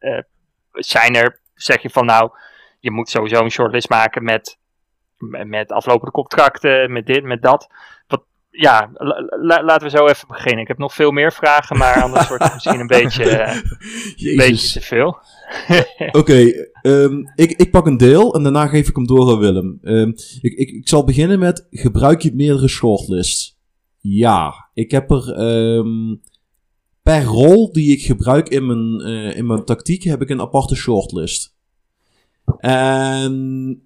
zijn 0.71 1.15
er, 1.15 1.39
zeg 1.53 1.81
je 1.81 1.89
van 1.89 2.05
nou, 2.05 2.31
je 2.79 2.91
moet 2.91 3.09
sowieso 3.09 3.43
een 3.43 3.51
shortlist 3.51 3.89
maken 3.89 4.23
met, 4.23 4.57
met, 5.45 5.71
aflopende 5.71 6.11
contracten, 6.11 6.91
met 6.91 7.05
dit, 7.05 7.23
met 7.23 7.41
dat. 7.41 7.67
Wat, 8.07 8.23
ja, 8.49 8.89
la- 8.93 9.25
la- 9.41 9.63
laten 9.63 9.89
we 9.91 9.97
zo 9.97 10.07
even 10.07 10.27
beginnen. 10.27 10.61
Ik 10.61 10.67
heb 10.67 10.77
nog 10.77 10.93
veel 10.93 11.11
meer 11.11 11.33
vragen, 11.33 11.77
maar 11.77 12.01
anders 12.03 12.27
wordt 12.27 12.43
het 12.43 12.53
misschien 12.53 12.79
een 12.79 12.87
beetje, 12.87 13.29
eh, 13.29 13.55
een 14.31 14.37
beetje 14.37 14.79
te 14.79 14.85
veel. 14.85 15.17
Oké, 16.21 16.51
ehm, 16.81 17.21
ik, 17.35 17.51
ik 17.51 17.71
pak 17.71 17.85
een 17.85 17.97
deel 17.97 18.35
en 18.35 18.43
daarna 18.43 18.67
geef 18.67 18.87
ik 18.89 18.95
hem 18.95 19.07
door 19.07 19.31
aan 19.31 19.39
Willem. 19.39 19.79
Ehm, 19.81 20.09
ik, 20.41 20.53
ik, 20.53 20.69
ik 20.69 20.87
zal 20.87 21.03
beginnen 21.03 21.39
met, 21.39 21.67
gebruik 21.71 22.21
je 22.21 22.35
meerdere 22.35 22.67
shortlists? 22.67 23.55
Ja, 23.99 24.69
ik 24.73 24.91
heb 24.91 25.11
er 25.11 25.33
ehm, 25.33 26.15
per 27.01 27.23
rol 27.23 27.71
die 27.71 27.91
ik 27.91 28.01
gebruik 28.01 28.49
in 28.49 28.65
mijn, 28.65 29.01
eh, 29.01 29.37
in 29.37 29.45
mijn 29.45 29.65
tactiek 29.65 30.03
heb 30.03 30.21
ik 30.21 30.29
een 30.29 30.41
aparte 30.41 30.75
shortlist. 30.75 31.55
En 32.57 33.81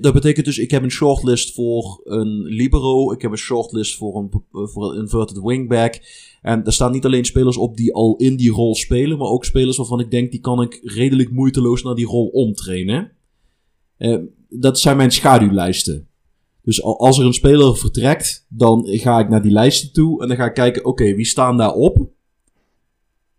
dat 0.00 0.12
betekent 0.12 0.46
dus, 0.46 0.58
ik 0.58 0.70
heb 0.70 0.82
een 0.82 0.90
shortlist 0.90 1.54
voor 1.54 2.00
een 2.04 2.42
libero, 2.42 3.12
ik 3.12 3.22
heb 3.22 3.30
een 3.30 3.36
shortlist 3.36 3.96
voor 3.96 4.16
een, 4.16 4.30
eh, 4.32 4.66
voor 4.66 4.92
een 4.92 4.98
inverted 5.00 5.40
wingback. 5.42 6.00
En 6.42 6.64
er 6.64 6.72
staan 6.72 6.92
niet 6.92 7.04
alleen 7.04 7.24
spelers 7.24 7.56
op 7.56 7.76
die 7.76 7.94
al 7.94 8.16
in 8.16 8.36
die 8.36 8.50
rol 8.50 8.74
spelen, 8.74 9.18
maar 9.18 9.28
ook 9.28 9.44
spelers 9.44 9.76
waarvan 9.76 10.00
ik 10.00 10.10
denk, 10.10 10.30
die 10.30 10.40
kan 10.40 10.62
ik 10.62 10.80
redelijk 10.82 11.30
moeiteloos 11.30 11.82
naar 11.82 11.94
die 11.94 12.06
rol 12.06 12.26
omtrainen. 12.26 13.12
Eh, 13.96 14.18
dat 14.48 14.78
zijn 14.80 14.96
mijn 14.96 15.10
schaduwlijsten. 15.10 16.08
Dus 16.62 16.82
al- 16.82 16.98
als 16.98 17.18
er 17.18 17.26
een 17.26 17.32
speler 17.32 17.76
vertrekt, 17.76 18.46
dan 18.48 18.86
ga 18.86 19.18
ik 19.18 19.28
naar 19.28 19.42
die 19.42 19.52
lijsten 19.52 19.92
toe 19.92 20.22
en 20.22 20.28
dan 20.28 20.36
ga 20.36 20.44
ik 20.44 20.54
kijken, 20.54 20.84
oké, 20.84 21.14
wie 21.14 21.24
staan 21.24 21.56
daarop? 21.56 22.10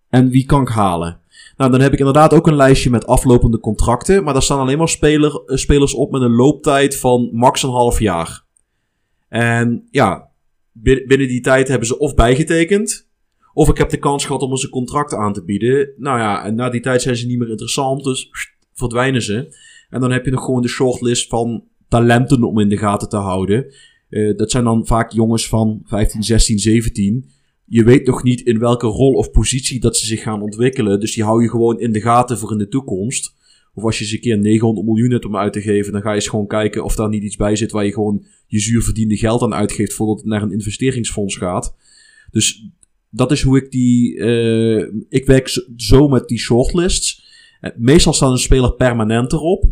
En 0.10 0.30
wie 0.30 0.46
kan 0.46 0.62
ik 0.62 0.68
halen? 0.68 1.21
Nou, 1.62 1.74
dan 1.74 1.82
heb 1.82 1.94
ik 1.94 2.00
inderdaad 2.00 2.34
ook 2.34 2.48
een 2.48 2.56
lijstje 2.56 2.90
met 2.90 3.06
aflopende 3.06 3.60
contracten. 3.60 4.24
Maar 4.24 4.34
daar 4.34 4.42
staan 4.42 4.60
alleen 4.60 4.78
maar 4.78 4.98
eh, 5.00 5.56
spelers 5.58 5.94
op 5.94 6.12
met 6.12 6.22
een 6.22 6.36
looptijd 6.36 6.98
van 6.98 7.30
max 7.32 7.64
een 7.64 7.70
half 7.70 8.00
jaar. 8.00 8.44
En 9.28 9.88
ja, 9.92 10.32
bin- 10.72 11.04
binnen 11.08 11.28
die 11.28 11.42
tijd 11.42 11.68
hebben 11.68 11.88
ze 11.88 11.98
of 11.98 12.16
bijgetekend. 12.16 13.10
Of 13.54 13.70
ik 13.70 13.78
heb 13.78 13.90
de 13.90 13.98
kans 13.98 14.26
gehad 14.26 14.42
om 14.42 14.58
ze 14.58 14.70
contracten 14.70 15.18
aan 15.18 15.34
te 15.34 15.44
bieden. 15.44 15.94
Nou 15.98 16.20
ja, 16.20 16.46
en 16.46 16.56
na 16.56 16.70
die 16.70 16.82
tijd 16.82 17.02
zijn 17.02 17.16
ze 17.16 17.28
niet 17.28 17.38
meer 17.38 17.50
interessant. 17.50 18.04
Dus 18.04 18.30
verdwijnen 18.74 19.22
ze. 19.22 19.56
En 19.90 20.02
dan 20.02 20.12
heb 20.12 20.26
je 20.26 20.32
nog 20.32 20.46
gewoon 20.46 20.62
de 20.62 20.68
shortlist 20.68 21.30
van 21.30 21.64
talenten 21.88 22.44
om 22.44 22.60
in 22.60 22.70
de 22.70 22.78
gaten 22.78 23.10
te 23.10 23.18
houden. 23.18 23.74
Eh, 24.10 24.38
dat 24.38 24.52
zijn 24.52 24.64
dan 24.64 24.88
vaak 24.88 25.12
jongens 25.12 25.48
van 25.48 25.82
15, 25.84 26.24
16, 26.24 26.60
17. 26.60 27.30
Je 27.74 27.84
weet 27.84 28.06
nog 28.06 28.24
niet 28.24 28.42
in 28.42 28.60
welke 28.60 28.88
rol 28.88 29.14
of 29.14 29.32
positie 29.32 29.80
dat 29.80 29.98
ze 29.98 30.06
zich 30.06 30.22
gaan 30.22 30.42
ontwikkelen. 30.42 31.00
Dus 31.00 31.14
die 31.14 31.24
hou 31.24 31.42
je 31.42 31.50
gewoon 31.50 31.80
in 31.80 31.92
de 31.92 32.02
gaten 32.02 32.38
voor 32.38 32.52
in 32.52 32.58
de 32.58 32.68
toekomst. 32.68 33.36
Of 33.74 33.84
als 33.84 33.98
je 33.98 34.04
eens 34.04 34.14
een 34.14 34.20
keer 34.20 34.38
900 34.38 34.88
miljoen 34.88 35.12
hebt 35.12 35.26
om 35.26 35.36
uit 35.38 35.54
te 35.54 35.62
geven, 35.62 35.92
dan 35.92 36.02
ga 36.02 36.10
je 36.10 36.16
eens 36.16 36.28
gewoon 36.28 36.48
kijken 36.48 36.84
of 36.84 36.96
daar 36.96 37.10
niet 37.10 37.24
iets 37.24 37.36
bij 37.36 37.56
zit 37.56 37.72
waar 37.72 37.86
je 37.86 37.94
gewoon 37.94 38.26
je 38.48 38.60
zuur 38.60 38.82
verdiende 38.82 39.18
geld 39.18 39.42
aan 39.42 39.54
uitgeeft 39.54 39.94
voordat 39.94 40.18
het 40.18 40.26
naar 40.26 40.42
een 40.42 40.52
investeringsfonds 40.52 41.36
gaat. 41.38 41.76
Dus 42.32 42.68
dat 43.10 43.32
is 43.32 43.42
hoe 43.42 43.58
ik 43.58 43.72
die. 43.72 44.18
eh, 44.20 44.88
ik 45.10 45.26
werk 45.26 45.48
zo- 45.48 45.62
zo 45.76 46.08
met 46.08 46.28
die 46.28 46.40
shortlists. 46.40 47.30
Eh, 47.62 47.72
meestal 47.78 48.14
staat 48.14 48.32
een 48.32 48.38
speler 48.38 48.74
permanent 48.74 49.34
erop. 49.34 49.64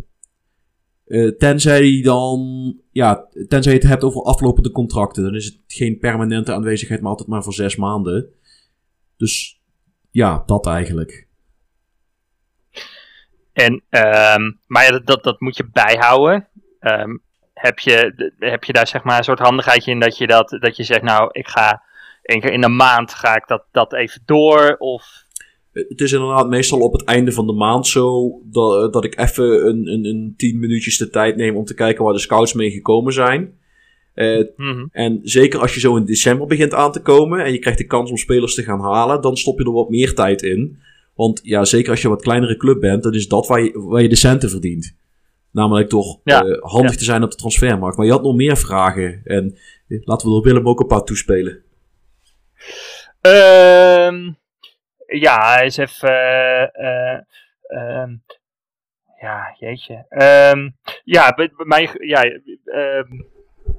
Eh, 1.10 1.28
tenzij 1.28 2.00
dan. 2.02 2.40
Ja, 2.90 3.26
tenzij 3.48 3.72
je 3.72 3.78
het 3.78 3.88
hebt 3.88 4.02
over 4.02 4.22
aflopende 4.22 4.70
contracten. 4.70 5.22
Dan 5.22 5.34
is 5.34 5.44
het 5.44 5.58
geen 5.66 5.98
permanente 5.98 6.52
aanwezigheid, 6.52 7.00
maar 7.00 7.10
altijd 7.10 7.28
maar 7.28 7.42
voor 7.42 7.52
zes 7.52 7.76
maanden. 7.76 8.28
Dus 9.16 9.60
ja, 10.10 10.42
dat 10.46 10.66
eigenlijk. 10.66 11.28
En, 13.52 13.82
ehm, 13.88 14.52
maar 14.66 15.04
dat, 15.04 15.24
dat, 15.24 15.40
moet 15.40 15.56
je 15.56 15.68
bijhouden. 15.72 16.48
Ehm, 16.80 17.16
heb, 17.54 17.78
je, 17.78 18.32
heb 18.38 18.64
je 18.64 18.72
daar 18.72 18.86
zeg 18.86 19.02
maar 19.02 19.18
een 19.18 19.24
soort 19.24 19.38
handigheidje 19.38 19.90
in 19.90 20.00
dat 20.00 20.18
je, 20.18 20.26
dat, 20.26 20.56
dat 20.60 20.76
je 20.76 20.84
zegt, 20.84 21.02
nou, 21.02 21.28
ik 21.32 21.48
ga 21.48 21.82
één 22.22 22.40
keer 22.40 22.52
in 22.52 22.60
de 22.60 22.68
maand 22.68 23.14
ga 23.14 23.36
ik 23.36 23.46
dat, 23.46 23.64
dat 23.70 23.92
even 23.92 24.22
door? 24.24 24.76
Of 24.78 25.24
Het 25.72 26.00
is 26.00 26.12
inderdaad 26.12 26.48
meestal 26.48 26.80
op 26.80 26.92
het 26.92 27.04
einde 27.04 27.32
van 27.32 27.46
de 27.46 27.52
maand 27.52 27.86
zo 27.86 28.32
dat, 28.44 28.92
dat 28.92 29.04
ik 29.04 29.18
even 29.18 29.66
een, 29.68 29.86
een, 29.86 30.04
een 30.04 30.34
tien 30.36 30.58
minuutjes 30.58 30.98
de 30.98 31.10
tijd 31.10 31.36
neem 31.36 31.56
om 31.56 31.64
te 31.64 31.74
kijken 31.74 32.04
waar 32.04 32.12
de 32.12 32.18
scouts 32.18 32.52
mee 32.52 32.70
gekomen 32.70 33.12
zijn. 33.12 33.58
Eh, 34.14 34.44
Mhm. 34.56 34.86
En 34.92 35.20
zeker 35.22 35.60
als 35.60 35.74
je 35.74 35.80
zo 35.80 35.96
in 35.96 36.04
december 36.04 36.46
begint 36.46 36.74
aan 36.74 36.92
te 36.92 37.00
komen 37.02 37.44
en 37.44 37.52
je 37.52 37.58
krijgt 37.58 37.78
de 37.78 37.86
kans 37.86 38.10
om 38.10 38.16
spelers 38.16 38.54
te 38.54 38.62
gaan 38.62 38.80
halen, 38.80 39.20
dan 39.22 39.36
stop 39.36 39.58
je 39.58 39.64
er 39.64 39.72
wat 39.72 39.90
meer 39.90 40.14
tijd 40.14 40.42
in. 40.42 40.78
Want 41.14 41.40
ja, 41.42 41.64
zeker 41.64 41.90
als 41.90 42.00
je 42.00 42.08
een 42.08 42.14
wat 42.14 42.22
kleinere 42.22 42.56
club 42.56 42.80
bent, 42.80 43.02
dan 43.02 43.14
is 43.14 43.28
dat 43.28 43.46
waar 43.46 43.62
je, 43.62 43.80
waar 43.80 44.02
je 44.02 44.08
de 44.08 44.16
centen 44.16 44.50
verdient. 44.50 44.96
Namelijk 45.52 45.90
door 45.90 46.20
Ja, 46.24 46.44
eh, 46.44 46.62
handig 46.62 46.90
ja. 46.90 46.96
te 46.96 47.04
zijn 47.04 47.22
op 47.22 47.30
de 47.30 47.36
transfermarkt. 47.36 47.96
Maar 47.96 48.06
je 48.06 48.12
had 48.12 48.22
nog 48.22 48.34
meer 48.34 48.56
vragen. 48.56 49.20
En 49.24 49.56
eh, 49.88 49.98
laten 50.04 50.28
we 50.28 50.36
er 50.36 50.42
Willem 50.42 50.68
ook 50.68 50.80
een 50.80 50.86
paar 50.86 51.04
toespelen. 51.04 51.62
Ehm, 53.20 54.30
ja, 55.18 55.60
eens 55.60 55.76
even. 55.76 56.08
eh, 56.08 57.14
eh, 57.14 57.20
ehm, 57.66 58.16
ja, 59.20 59.54
jeetje. 59.58 60.06
Ehm, 60.08 60.70
ja, 61.04 61.34
bij, 61.34 61.50
bij 61.56 61.66
mij. 61.66 61.90
Ja, 61.98 62.22
ehm, 62.64 63.12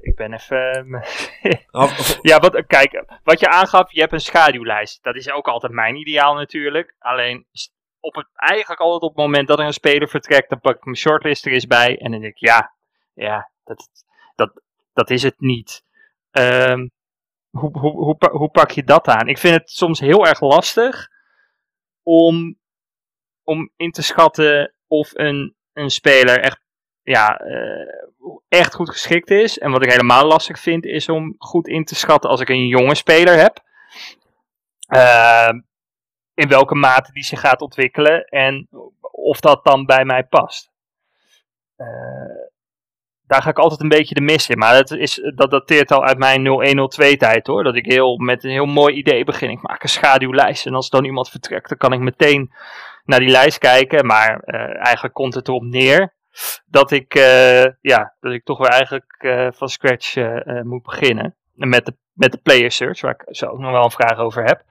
ik 0.00 0.16
ben 0.16 0.32
even. 0.32 1.02
Af- 1.70 2.18
ja, 2.22 2.38
wat, 2.38 2.66
kijk, 2.66 3.04
wat 3.22 3.40
je 3.40 3.48
aangaf, 3.48 3.92
je 3.92 4.00
hebt 4.00 4.12
een 4.12 4.20
schaduwlijst. 4.20 5.02
Dat 5.02 5.16
is 5.16 5.30
ook 5.30 5.48
altijd 5.48 5.72
mijn 5.72 5.96
ideaal 5.96 6.34
natuurlijk. 6.34 6.94
Alleen 6.98 7.46
op 8.00 8.14
het, 8.14 8.28
eigenlijk 8.34 8.80
altijd 8.80 9.02
op 9.02 9.16
het 9.16 9.26
moment 9.26 9.48
dat 9.48 9.58
er 9.58 9.64
een 9.64 9.72
speler 9.72 10.08
vertrekt, 10.08 10.48
dan 10.48 10.60
pak 10.60 10.76
ik 10.76 10.84
mijn 10.84 10.96
shortlist 10.96 11.46
er 11.46 11.52
eens 11.52 11.66
bij. 11.66 11.98
En 11.98 12.10
dan 12.10 12.20
denk 12.20 12.32
ik, 12.32 12.40
ja, 12.48 12.74
ja 13.14 13.50
dat, 13.64 13.88
dat, 14.34 14.62
dat 14.92 15.10
is 15.10 15.22
het 15.22 15.40
niet. 15.40 15.84
Hoe, 17.50 17.78
hoe, 17.78 17.92
hoe, 17.92 18.16
hoe 18.30 18.50
pak 18.50 18.70
je 18.70 18.84
dat 18.84 19.06
aan? 19.08 19.28
Ik 19.28 19.38
vind 19.38 19.54
het 19.54 19.70
soms 19.70 20.00
heel 20.00 20.26
erg 20.26 20.40
lastig 20.40 21.08
om, 22.02 22.58
om 23.42 23.70
in 23.76 23.90
te 23.90 24.02
schatten 24.02 24.74
of 24.86 25.10
een, 25.14 25.56
een 25.72 25.90
speler 25.90 26.40
echt, 26.40 26.60
ja, 27.02 27.36
eh, 27.36 28.02
echt 28.48 28.74
goed 28.74 28.90
geschikt 28.90 29.30
is. 29.30 29.58
En 29.58 29.70
wat 29.70 29.82
ik 29.82 29.90
helemaal 29.90 30.26
lastig 30.26 30.58
vind, 30.58 30.84
is 30.84 31.08
om 31.08 31.34
goed 31.38 31.68
in 31.68 31.84
te 31.84 31.94
schatten 31.94 32.30
als 32.30 32.40
ik 32.40 32.48
een 32.48 32.66
jonge 32.66 32.94
speler 32.94 33.38
heb. 33.38 33.62
Ehm, 34.86 35.60
in 36.34 36.48
welke 36.48 36.74
mate 36.74 37.12
die 37.12 37.24
zich 37.24 37.40
gaat 37.40 37.60
ontwikkelen 37.60 38.24
en 38.24 38.68
of 39.00 39.40
dat 39.40 39.64
dan 39.64 39.86
bij 39.86 40.04
mij 40.04 40.24
past. 40.24 40.70
Eh, 41.76 41.86
daar 43.26 43.42
ga 43.42 43.50
ik 43.50 43.58
altijd 43.58 43.80
een 43.80 43.88
beetje 43.88 44.14
de 44.14 44.20
mis 44.20 44.48
in. 44.48 44.58
Maar 44.58 44.74
dat, 44.74 44.90
is, 44.90 45.32
dat 45.34 45.50
dateert 45.50 45.92
al 45.92 46.04
uit 46.04 46.18
mijn 46.18 46.46
0102 46.46 47.16
tijd 47.16 47.46
hoor. 47.46 47.64
Dat 47.64 47.76
ik 47.76 47.86
heel, 47.86 48.16
met 48.16 48.44
een 48.44 48.50
heel 48.50 48.66
mooi 48.66 48.94
idee 48.94 49.24
begin. 49.24 49.50
Ik 49.50 49.62
maak 49.62 49.82
een 49.82 49.88
schaduwlijst. 49.88 50.66
En 50.66 50.74
als 50.74 50.90
dan 50.90 51.04
iemand 51.04 51.30
vertrekt, 51.30 51.68
dan 51.68 51.78
kan 51.78 51.92
ik 51.92 52.00
meteen 52.00 52.52
naar 53.04 53.18
die 53.18 53.28
lijst 53.28 53.58
kijken. 53.58 54.06
Maar 54.06 54.40
eh, 54.40 54.84
eigenlijk 54.84 55.14
komt 55.14 55.34
het 55.34 55.48
erop 55.48 55.62
neer 55.62 56.14
dat 56.66 56.90
ik, 56.90 57.14
eh, 57.14 57.64
ja, 57.80 58.14
dat 58.20 58.32
ik 58.32 58.44
toch 58.44 58.58
weer 58.58 58.70
eigenlijk 58.70 59.14
eh, 59.18 59.48
van 59.52 59.68
scratch 59.68 60.14
moet 60.62 60.82
beginnen. 60.82 61.36
En 61.56 61.68
met 61.68 61.86
de, 61.86 61.96
met 62.12 62.32
de 62.32 62.38
player 62.38 62.70
search, 62.70 63.00
waar 63.00 63.24
ik 63.26 63.36
zo 63.36 63.46
ook 63.46 63.58
nog 63.58 63.70
wel 63.70 63.84
een 63.84 63.90
vraag 63.90 64.18
over 64.18 64.44
heb. 64.44 64.64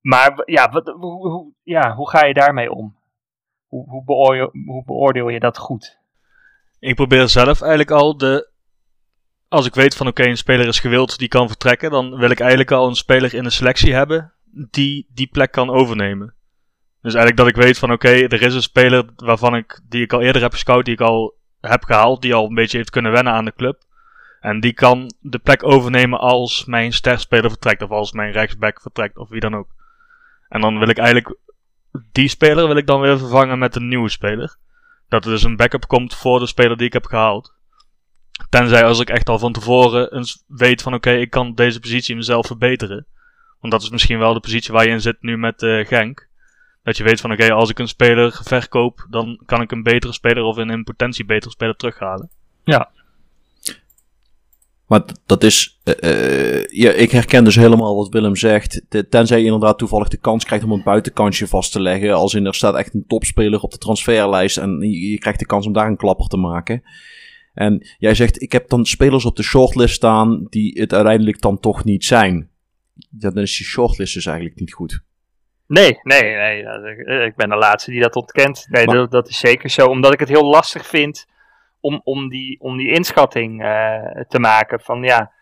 Maar 0.00 0.42
ja, 0.44 0.70
wat, 0.70 0.86
hoe, 0.86 1.28
hoe, 1.28 1.52
ja, 1.62 1.94
hoe 1.94 2.10
ga 2.10 2.24
je 2.24 2.34
daarmee 2.34 2.72
om? 2.72 2.96
Hoe, 3.66 3.88
hoe 3.88 4.84
beoordeel 4.84 5.28
je 5.28 5.40
dat 5.40 5.58
goed? 5.58 5.97
Ik 6.78 6.94
probeer 6.94 7.28
zelf 7.28 7.60
eigenlijk 7.60 7.90
al 7.90 8.16
de. 8.16 8.50
Als 9.48 9.66
ik 9.66 9.74
weet 9.74 9.96
van 9.96 10.06
oké, 10.06 10.24
een 10.24 10.36
speler 10.36 10.66
is 10.66 10.80
gewild 10.80 11.18
die 11.18 11.28
kan 11.28 11.48
vertrekken, 11.48 11.90
dan 11.90 12.16
wil 12.16 12.30
ik 12.30 12.40
eigenlijk 12.40 12.70
al 12.70 12.88
een 12.88 12.94
speler 12.94 13.34
in 13.34 13.42
de 13.42 13.50
selectie 13.50 13.94
hebben 13.94 14.32
die 14.50 15.06
die 15.14 15.26
plek 15.26 15.52
kan 15.52 15.70
overnemen. 15.70 16.34
Dus 17.02 17.14
eigenlijk 17.14 17.36
dat 17.36 17.46
ik 17.46 17.64
weet 17.64 17.78
van 17.78 17.92
oké, 17.92 18.08
er 18.08 18.42
is 18.42 18.54
een 18.54 18.62
speler 18.62 19.04
waarvan 19.16 19.56
ik, 19.56 19.80
die 19.88 20.02
ik 20.02 20.12
al 20.12 20.20
eerder 20.20 20.42
heb 20.42 20.52
gescout, 20.52 20.84
die 20.84 20.94
ik 20.94 21.00
al 21.00 21.36
heb 21.60 21.84
gehaald, 21.84 22.22
die 22.22 22.34
al 22.34 22.46
een 22.46 22.54
beetje 22.54 22.76
heeft 22.76 22.90
kunnen 22.90 23.12
wennen 23.12 23.32
aan 23.32 23.44
de 23.44 23.54
club. 23.56 23.82
En 24.40 24.60
die 24.60 24.72
kan 24.72 25.12
de 25.20 25.38
plek 25.38 25.64
overnemen 25.64 26.18
als 26.18 26.64
mijn 26.64 26.92
sterspeler 26.92 27.50
vertrekt, 27.50 27.82
of 27.82 27.90
als 27.90 28.12
mijn 28.12 28.32
rechtsback 28.32 28.80
vertrekt, 28.80 29.16
of 29.16 29.28
wie 29.28 29.40
dan 29.40 29.56
ook. 29.56 29.68
En 30.48 30.60
dan 30.60 30.78
wil 30.78 30.88
ik 30.88 30.98
eigenlijk 30.98 31.36
die 32.12 32.28
speler 32.28 32.66
wil 32.66 32.76
ik 32.76 32.86
dan 32.86 33.00
weer 33.00 33.18
vervangen 33.18 33.58
met 33.58 33.76
een 33.76 33.88
nieuwe 33.88 34.08
speler. 34.08 34.56
Dat 35.08 35.24
er 35.24 35.30
dus 35.30 35.42
een 35.42 35.56
backup 35.56 35.86
komt 35.86 36.14
voor 36.14 36.38
de 36.38 36.46
speler 36.46 36.76
die 36.76 36.86
ik 36.86 36.92
heb 36.92 37.06
gehaald. 37.06 37.54
Tenzij 38.48 38.84
als 38.84 39.00
ik 39.00 39.10
echt 39.10 39.28
al 39.28 39.38
van 39.38 39.52
tevoren 39.52 40.14
eens 40.14 40.44
weet 40.46 40.82
van 40.82 40.94
oké, 40.94 41.10
ik 41.10 41.30
kan 41.30 41.54
deze 41.54 41.80
positie 41.80 42.16
mezelf 42.16 42.46
verbeteren. 42.46 43.06
Want 43.60 43.72
dat 43.72 43.82
is 43.82 43.90
misschien 43.90 44.18
wel 44.18 44.34
de 44.34 44.40
positie 44.40 44.72
waar 44.72 44.84
je 44.84 44.90
in 44.90 45.00
zit 45.00 45.16
nu 45.20 45.38
met 45.38 45.62
eh, 45.62 45.86
Genk. 45.86 46.28
Dat 46.82 46.96
je 46.96 47.04
weet 47.04 47.20
van 47.20 47.32
oké, 47.32 47.52
als 47.52 47.70
ik 47.70 47.78
een 47.78 47.88
speler 47.88 48.40
verkoop, 48.42 49.06
dan 49.10 49.42
kan 49.46 49.60
ik 49.60 49.70
een 49.70 49.82
betere 49.82 50.12
speler 50.12 50.42
of 50.42 50.56
een 50.56 50.70
in 50.70 50.84
potentie 50.84 51.24
betere 51.24 51.50
speler 51.50 51.76
terughalen. 51.76 52.30
Maar 54.88 55.02
dat 55.26 55.42
is. 55.44 55.80
eh, 55.84 56.58
eh, 56.58 56.64
ja, 56.70 56.90
ik 56.90 57.10
herken 57.10 57.44
dus 57.44 57.56
helemaal 57.56 57.96
wat 57.96 58.08
Willem 58.08 58.36
zegt. 58.36 58.82
Tenzij 59.10 59.38
je 59.38 59.44
inderdaad 59.44 59.78
toevallig 59.78 60.08
de 60.08 60.16
kans 60.16 60.44
krijgt 60.44 60.64
om 60.64 60.72
een 60.72 60.82
buitenkansje 60.82 61.46
vast 61.46 61.72
te 61.72 61.80
leggen. 61.80 62.12
Als 62.14 62.34
in 62.34 62.46
er 62.46 62.54
staat 62.54 62.74
echt 62.74 62.94
een 62.94 63.04
topspeler 63.06 63.60
op 63.60 63.70
de 63.70 63.78
transferlijst. 63.78 64.56
En 64.56 64.80
je, 64.80 65.10
je 65.10 65.18
krijgt 65.18 65.38
de 65.38 65.46
kans 65.46 65.66
om 65.66 65.72
daar 65.72 65.86
een 65.86 65.96
klapper 65.96 66.26
te 66.26 66.36
maken. 66.36 66.82
En 67.54 67.86
jij 67.98 68.14
zegt, 68.14 68.42
ik 68.42 68.52
heb 68.52 68.68
dan 68.68 68.86
spelers 68.86 69.24
op 69.24 69.36
de 69.36 69.42
shortlist 69.42 69.94
staan 69.94 70.46
die 70.50 70.80
het 70.80 70.92
uiteindelijk 70.92 71.40
dan 71.40 71.60
toch 71.60 71.84
niet 71.84 72.04
zijn. 72.04 72.48
Ja, 73.18 73.30
dan 73.30 73.42
is 73.42 73.56
die 73.56 73.66
shortlist 73.66 74.14
dus 74.14 74.26
eigenlijk 74.26 74.60
niet 74.60 74.72
goed. 74.72 75.00
Nee, 75.66 75.98
nee, 76.02 76.22
nee. 76.22 76.58
ik- 76.62 77.26
Ik 77.26 77.36
ben 77.36 77.48
de 77.48 77.56
laatste 77.56 77.90
die 77.90 78.00
dat 78.00 78.16
ontkent. 78.16 78.66
Nee, 78.70 78.86
Maar- 78.86 78.94
dat, 78.96 79.10
dat 79.10 79.28
is 79.28 79.38
zeker 79.38 79.70
zo. 79.70 79.86
Omdat 79.86 80.12
ik 80.12 80.20
het 80.20 80.28
heel 80.28 80.44
lastig 80.50 80.86
vind 80.86 81.26
om, 81.80 82.00
om, 82.04 82.28
die, 82.28 82.60
om 82.60 82.76
die 82.76 82.92
inschatting 82.92 83.62
eh, 83.62 84.20
te 84.28 84.38
maken. 84.38 84.80
Van 84.80 85.02
ja, 85.02 85.32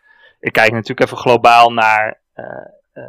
ik 0.41 0.53
kijk 0.53 0.72
natuurlijk 0.72 1.01
even 1.01 1.16
globaal 1.16 1.72
naar, 1.72 2.20
eh, 2.32 2.45
eh, 2.93 3.03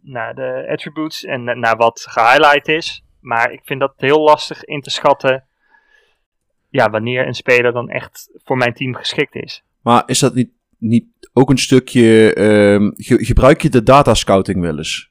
naar 0.00 0.34
de 0.34 0.66
attributes 0.70 1.24
en 1.24 1.44
na- 1.44 1.54
naar 1.54 1.76
wat 1.76 2.06
gehighlight 2.08 2.68
is. 2.68 3.04
Maar 3.20 3.52
ik 3.52 3.60
vind 3.64 3.80
dat 3.80 3.92
heel 3.96 4.20
lastig 4.20 4.64
in 4.64 4.80
te 4.80 4.90
schatten. 4.90 5.44
Ja, 6.68 6.90
wanneer 6.90 7.26
een 7.26 7.34
speler 7.34 7.72
dan 7.72 7.88
echt 7.90 8.30
voor 8.44 8.56
mijn 8.56 8.74
team 8.74 8.94
geschikt 8.94 9.34
is. 9.34 9.62
Maar 9.82 10.02
is 10.06 10.18
dat 10.18 10.34
niet, 10.34 10.50
niet 10.78 11.06
ook 11.32 11.50
een 11.50 11.58
stukje. 11.58 12.34
ehm, 12.34 12.90
ge- 12.96 13.24
gebruik 13.24 13.62
je 13.62 13.68
de 13.68 13.82
datascouting 13.82 14.60
wel 14.60 14.76
eens? 14.76 15.10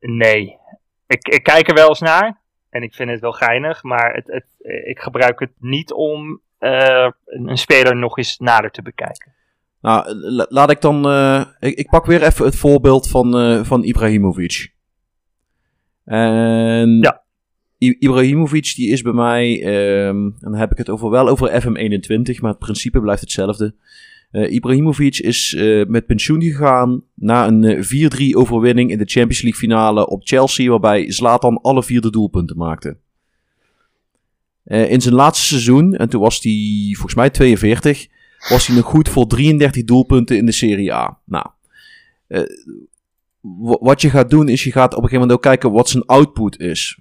Nee. 0.00 0.58
Ik, 1.06 1.28
ik 1.28 1.42
kijk 1.42 1.68
er 1.68 1.74
wel 1.74 1.88
eens 1.88 2.00
naar. 2.00 2.40
En 2.74 2.82
ik 2.82 2.94
vind 2.94 3.10
het 3.10 3.20
wel 3.20 3.32
geinig. 3.32 3.82
Maar 3.82 4.14
het, 4.14 4.26
het, 4.26 4.44
ik 4.84 4.98
gebruik 4.98 5.40
het 5.40 5.50
niet 5.58 5.92
om 5.92 6.40
eh, 6.58 7.08
een 7.24 7.56
speler 7.58 7.96
nog 7.96 8.18
eens 8.18 8.38
nader 8.38 8.70
te 8.70 8.82
bekijken. 8.82 9.32
Nou, 9.80 10.14
la- 10.14 10.46
laat 10.48 10.70
ik 10.70 10.80
dan. 10.80 11.04
eh, 11.08 11.44
ik, 11.60 11.78
ik 11.78 11.88
pak 11.88 12.06
weer 12.06 12.22
even 12.22 12.44
het 12.44 12.56
voorbeeld 12.56 13.08
van, 13.08 13.36
eh, 13.38 13.64
van 13.64 13.82
Ibrahimovic. 13.84 14.72
En. 16.04 16.98
Ja. 17.00 17.22
I- 17.78 17.96
Ibrahimovic, 17.98 18.72
die 18.74 18.90
is 18.90 19.02
bij 19.02 19.12
mij. 19.12 19.62
ehm, 19.62 20.16
en 20.16 20.34
dan 20.38 20.54
heb 20.54 20.70
ik 20.70 20.78
het 20.78 20.90
over, 20.90 21.10
wel 21.10 21.28
over 21.28 21.62
FM21, 21.62 22.40
maar 22.40 22.50
het 22.50 22.58
principe 22.58 23.00
blijft 23.00 23.20
hetzelfde. 23.20 23.74
Eh, 24.34 24.52
Ibrahimovic 24.52 25.18
is 25.18 25.54
eh, 25.54 25.86
met 25.86 26.06
pensioen 26.06 26.42
gegaan 26.42 27.02
na 27.14 27.46
een 27.46 27.64
eh, 27.64 28.32
4-3 28.32 28.36
overwinning 28.36 28.90
in 28.90 28.98
de 28.98 29.04
Champions 29.04 29.42
League 29.42 29.60
finale 29.60 30.08
op 30.08 30.20
Chelsea, 30.24 30.70
waarbij 30.70 31.12
Zlatan 31.12 31.60
alle 31.60 31.82
vier 31.82 32.00
de 32.00 32.10
doelpunten 32.10 32.56
maakte. 32.56 32.96
Eh, 34.64 34.90
in 34.90 35.00
zijn 35.00 35.14
laatste 35.14 35.46
seizoen, 35.46 35.94
en 35.94 36.08
toen 36.08 36.20
was 36.20 36.42
hij 36.42 36.88
volgens 36.92 37.14
mij 37.14 37.30
42, 37.30 38.06
was 38.48 38.66
hij 38.66 38.76
nog 38.76 38.84
goed 38.84 39.08
voor 39.08 39.26
33 39.26 39.84
doelpunten 39.84 40.36
in 40.36 40.46
de 40.46 40.52
Serie 40.52 40.94
A. 40.94 41.18
Nou, 41.24 41.46
eh, 42.26 42.42
wat 43.80 44.00
je 44.00 44.10
gaat 44.10 44.30
doen 44.30 44.48
is 44.48 44.64
je 44.64 44.72
gaat 44.72 44.94
op 44.94 45.02
een 45.02 45.08
gegeven 45.08 45.20
moment 45.20 45.36
ook 45.36 45.42
kijken 45.42 45.72
wat 45.72 45.88
zijn 45.88 46.04
output 46.04 46.60
is. 46.60 46.98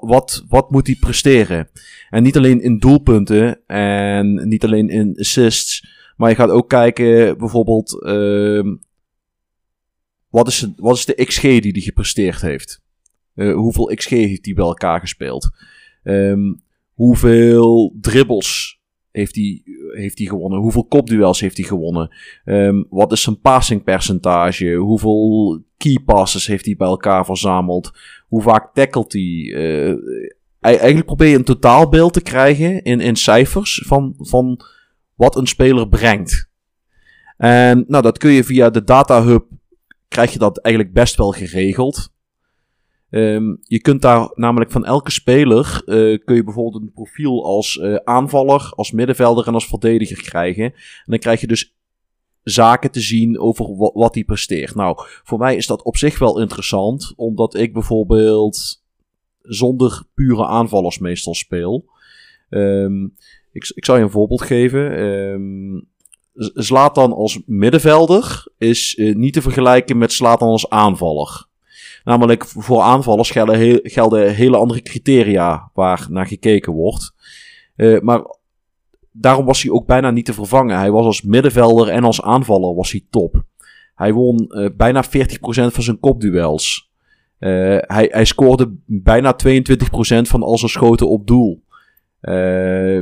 Wat, 0.00 0.44
wat 0.48 0.70
moet 0.70 0.86
hij 0.86 0.96
presteren? 1.00 1.68
En 2.10 2.22
niet 2.22 2.36
alleen 2.36 2.60
in 2.60 2.78
doelpunten 2.78 3.66
en 3.66 4.48
niet 4.48 4.64
alleen 4.64 4.88
in 4.88 5.16
assists, 5.18 5.98
maar 6.20 6.30
je 6.30 6.36
gaat 6.36 6.50
ook 6.50 6.68
kijken 6.68 7.38
bijvoorbeeld 7.38 8.02
ehm, 8.02 8.76
wat, 10.28 10.48
is 10.48 10.58
de, 10.58 10.72
wat 10.76 10.96
is 10.96 11.04
de 11.04 11.24
XG 11.24 11.40
die 11.42 11.72
hij 11.72 11.80
gepresteerd 11.80 12.40
heeft? 12.40 12.82
Eh, 13.34 13.54
hoeveel 13.54 13.84
XG 13.94 14.08
heeft 14.08 14.44
hij 14.44 14.54
bij 14.54 14.64
elkaar 14.64 15.00
gespeeld? 15.00 15.48
Ehm, 16.02 16.54
hoeveel 16.94 17.96
dribbles 18.00 18.80
heeft 19.10 19.34
hij, 19.34 19.62
heeft 19.90 20.18
hij 20.18 20.26
gewonnen? 20.26 20.60
Hoeveel 20.60 20.84
kopduels 20.84 21.40
heeft 21.40 21.56
hij 21.56 21.66
gewonnen? 21.66 22.16
Ehm, 22.44 22.82
wat 22.88 23.12
is 23.12 23.22
zijn 23.22 23.40
passingpercentage? 23.40 24.74
Hoeveel 24.74 25.62
key 25.76 25.98
passes 26.04 26.46
heeft 26.46 26.64
hij 26.64 26.76
bij 26.76 26.88
elkaar 26.88 27.24
verzameld? 27.24 27.90
Hoe 28.28 28.42
vaak 28.42 28.74
tackelt 28.74 29.12
hij? 29.12 29.52
Eh, 29.54 29.88
ei- 30.60 30.76
eigenlijk 30.76 31.06
probeer 31.06 31.28
je 31.28 31.36
een 31.36 31.44
totaalbeeld 31.44 32.12
te 32.12 32.22
krijgen 32.22 32.82
in, 32.82 33.00
in 33.00 33.16
cijfers 33.16 33.82
van, 33.86 34.14
van 34.18 34.60
wat 35.20 35.36
een 35.36 35.46
speler 35.46 35.88
brengt. 35.88 36.48
En 37.36 37.84
nou, 37.88 38.02
dat 38.02 38.18
kun 38.18 38.30
je 38.30 38.44
via 38.44 38.70
de 38.70 38.84
Data 38.84 39.22
Hub, 39.22 39.44
krijg 40.08 40.32
je 40.32 40.38
dat 40.38 40.58
eigenlijk 40.58 40.94
best 40.94 41.16
wel 41.16 41.30
geregeld. 41.30 42.12
Ehm, 43.10 43.56
je 43.62 43.80
kunt 43.80 44.02
daar 44.02 44.30
namelijk 44.34 44.70
van 44.70 44.84
elke 44.84 45.10
speler, 45.10 45.82
eh, 45.84 46.18
kun 46.24 46.34
je 46.34 46.44
bijvoorbeeld 46.44 46.82
een 46.82 46.92
profiel 46.92 47.44
als 47.44 47.78
eh, 47.78 47.94
aanvaller, 47.94 48.72
als 48.74 48.90
middenvelder 48.90 49.46
en 49.46 49.54
als 49.54 49.66
verdediger 49.66 50.22
krijgen. 50.22 50.64
En 50.64 51.04
dan 51.06 51.18
krijg 51.18 51.40
je 51.40 51.46
dus 51.46 51.74
zaken 52.42 52.90
te 52.90 53.00
zien 53.00 53.38
over 53.38 53.76
wa- 53.76 53.92
wat 53.92 54.14
hij 54.14 54.24
presteert. 54.24 54.74
Nou, 54.74 54.96
voor 55.22 55.38
mij 55.38 55.56
is 55.56 55.66
dat 55.66 55.82
op 55.82 55.96
zich 55.96 56.18
wel 56.18 56.40
interessant, 56.40 57.12
omdat 57.16 57.54
ik 57.54 57.72
bijvoorbeeld 57.72 58.82
zonder 59.42 60.02
pure 60.14 60.46
aanvallers 60.46 60.98
meestal 60.98 61.34
speel. 61.34 61.84
Ehm, 62.48 63.06
ik, 63.52 63.72
ik 63.74 63.84
zal 63.84 63.96
je 63.96 64.02
een 64.02 64.10
voorbeeld 64.10 64.42
geven. 64.42 65.88
Z- 66.34 66.50
Zlatan 66.54 67.12
als 67.12 67.40
middenvelder 67.46 68.46
is 68.58 68.94
eh, 68.96 69.14
niet 69.14 69.32
te 69.32 69.42
vergelijken 69.42 69.98
met 69.98 70.12
Zlatan 70.12 70.48
als 70.48 70.68
aanvaller. 70.70 71.48
Namelijk 72.04 72.44
voor 72.46 72.80
aanvallers 72.80 73.30
gelden, 73.30 73.58
he- 73.58 73.80
gelden 73.82 74.34
hele 74.34 74.56
andere 74.56 74.82
criteria 74.82 75.70
waar 75.74 76.06
naar 76.10 76.26
gekeken 76.26 76.72
wordt. 76.72 77.14
Eh, 77.76 78.00
maar 78.00 78.22
daarom 79.12 79.44
was 79.46 79.62
hij 79.62 79.72
ook 79.72 79.86
bijna 79.86 80.10
niet 80.10 80.24
te 80.24 80.32
vervangen. 80.32 80.78
Hij 80.78 80.90
was 80.90 81.04
als 81.04 81.22
middenvelder 81.22 81.88
en 81.88 82.04
als 82.04 82.22
aanvaller 82.22 82.74
was 82.74 82.90
hij 82.90 83.04
top. 83.10 83.42
Hij 83.94 84.12
won 84.12 84.46
eh, 84.48 84.68
bijna 84.76 85.04
40% 85.04 85.08
van 85.72 85.82
zijn 85.82 86.00
kopduels. 86.00 86.88
Hij, 87.38 88.08
hij 88.12 88.24
scoorde 88.24 88.74
bijna 88.86 89.36
22% 89.46 89.56
van 90.22 90.42
al 90.42 90.58
zijn 90.58 90.70
schoten 90.70 91.08
op 91.08 91.26
doel. 91.26 91.62
Eh, 92.20 93.00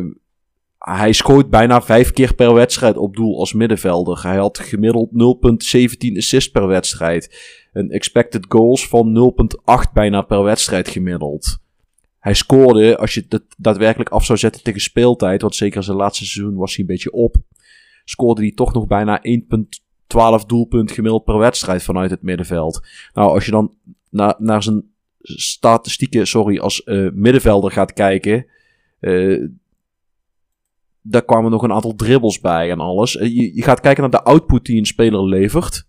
hij 0.96 1.12
schoot 1.12 1.50
bijna 1.50 1.82
vijf 1.82 2.12
keer 2.12 2.34
per 2.34 2.54
wedstrijd 2.54 2.96
op 2.96 3.16
doel 3.16 3.38
als 3.38 3.52
middenvelder. 3.52 4.22
Hij 4.22 4.36
had 4.36 4.58
gemiddeld 4.58 5.10
0,17 5.10 6.16
assists 6.16 6.50
per 6.50 6.66
wedstrijd. 6.66 7.36
Een 7.72 7.90
expected 7.90 8.46
goals 8.48 8.88
van 8.88 9.34
0,8 9.86 9.92
bijna 9.92 10.22
per 10.22 10.42
wedstrijd 10.42 10.88
gemiddeld. 10.88 11.58
Hij 12.18 12.34
scoorde, 12.34 12.98
als 12.98 13.14
je 13.14 13.26
het 13.28 13.44
daadwerkelijk 13.56 14.10
af 14.10 14.24
zou 14.24 14.38
zetten 14.38 14.62
tegen 14.62 14.80
speeltijd, 14.80 15.42
want 15.42 15.54
zeker 15.54 15.82
zijn 15.82 15.96
laatste 15.96 16.26
seizoen 16.26 16.56
was 16.56 16.70
hij 16.70 16.80
een 16.80 16.90
beetje 16.90 17.12
op, 17.12 17.36
scoorde 18.04 18.40
hij 18.40 18.52
toch 18.52 18.72
nog 18.72 18.86
bijna 18.86 19.22
1,12 20.40 20.46
doelpunt 20.46 20.92
gemiddeld 20.92 21.24
per 21.24 21.38
wedstrijd 21.38 21.82
vanuit 21.82 22.10
het 22.10 22.22
middenveld. 22.22 22.86
Nou, 23.12 23.30
als 23.30 23.44
je 23.44 23.50
dan 23.50 23.74
na, 24.10 24.36
naar 24.38 24.62
zijn 24.62 24.84
statistieken, 25.22 26.26
sorry, 26.26 26.58
als 26.58 26.82
eh, 26.82 27.08
middenvelder 27.12 27.70
gaat 27.70 27.92
kijken, 27.92 28.46
eh, 29.00 29.44
daar 31.02 31.24
kwamen 31.24 31.50
nog 31.50 31.62
een 31.62 31.72
aantal 31.72 31.94
dribbles 31.94 32.40
bij 32.40 32.70
en 32.70 32.80
alles. 32.80 33.16
Eh, 33.16 33.54
Je, 33.54 33.62
gaat 33.62 33.80
kijken 33.80 34.02
naar 34.02 34.10
de 34.10 34.22
output 34.22 34.64
die 34.64 34.78
een 34.78 34.86
speler 34.86 35.28
levert. 35.28 35.86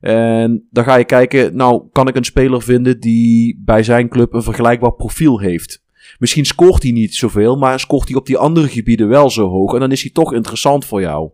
En 0.00 0.66
dan 0.70 0.84
ga 0.84 0.96
je 0.96 1.04
kijken, 1.04 1.56
nou, 1.56 1.88
kan 1.92 2.08
ik 2.08 2.16
een 2.16 2.24
speler 2.24 2.62
vinden 2.62 3.00
die 3.00 3.62
bij 3.64 3.82
zijn 3.82 4.08
club 4.08 4.32
een 4.32 4.42
vergelijkbaar 4.42 4.94
profiel 4.94 5.40
heeft? 5.40 5.82
Misschien 6.18 6.44
scoort 6.44 6.82
hij 6.82 6.92
niet 6.92 7.14
zoveel, 7.14 7.56
maar 7.56 7.80
scoort 7.80 8.08
hij 8.08 8.16
op 8.16 8.26
die 8.26 8.36
andere 8.36 8.68
gebieden 8.68 9.08
wel 9.08 9.30
zo 9.30 9.48
hoog. 9.48 9.74
En 9.74 9.80
dan 9.80 9.92
is 9.92 10.02
hij 10.02 10.10
toch 10.10 10.32
interessant 10.32 10.84
voor 10.84 11.00
jou. 11.00 11.30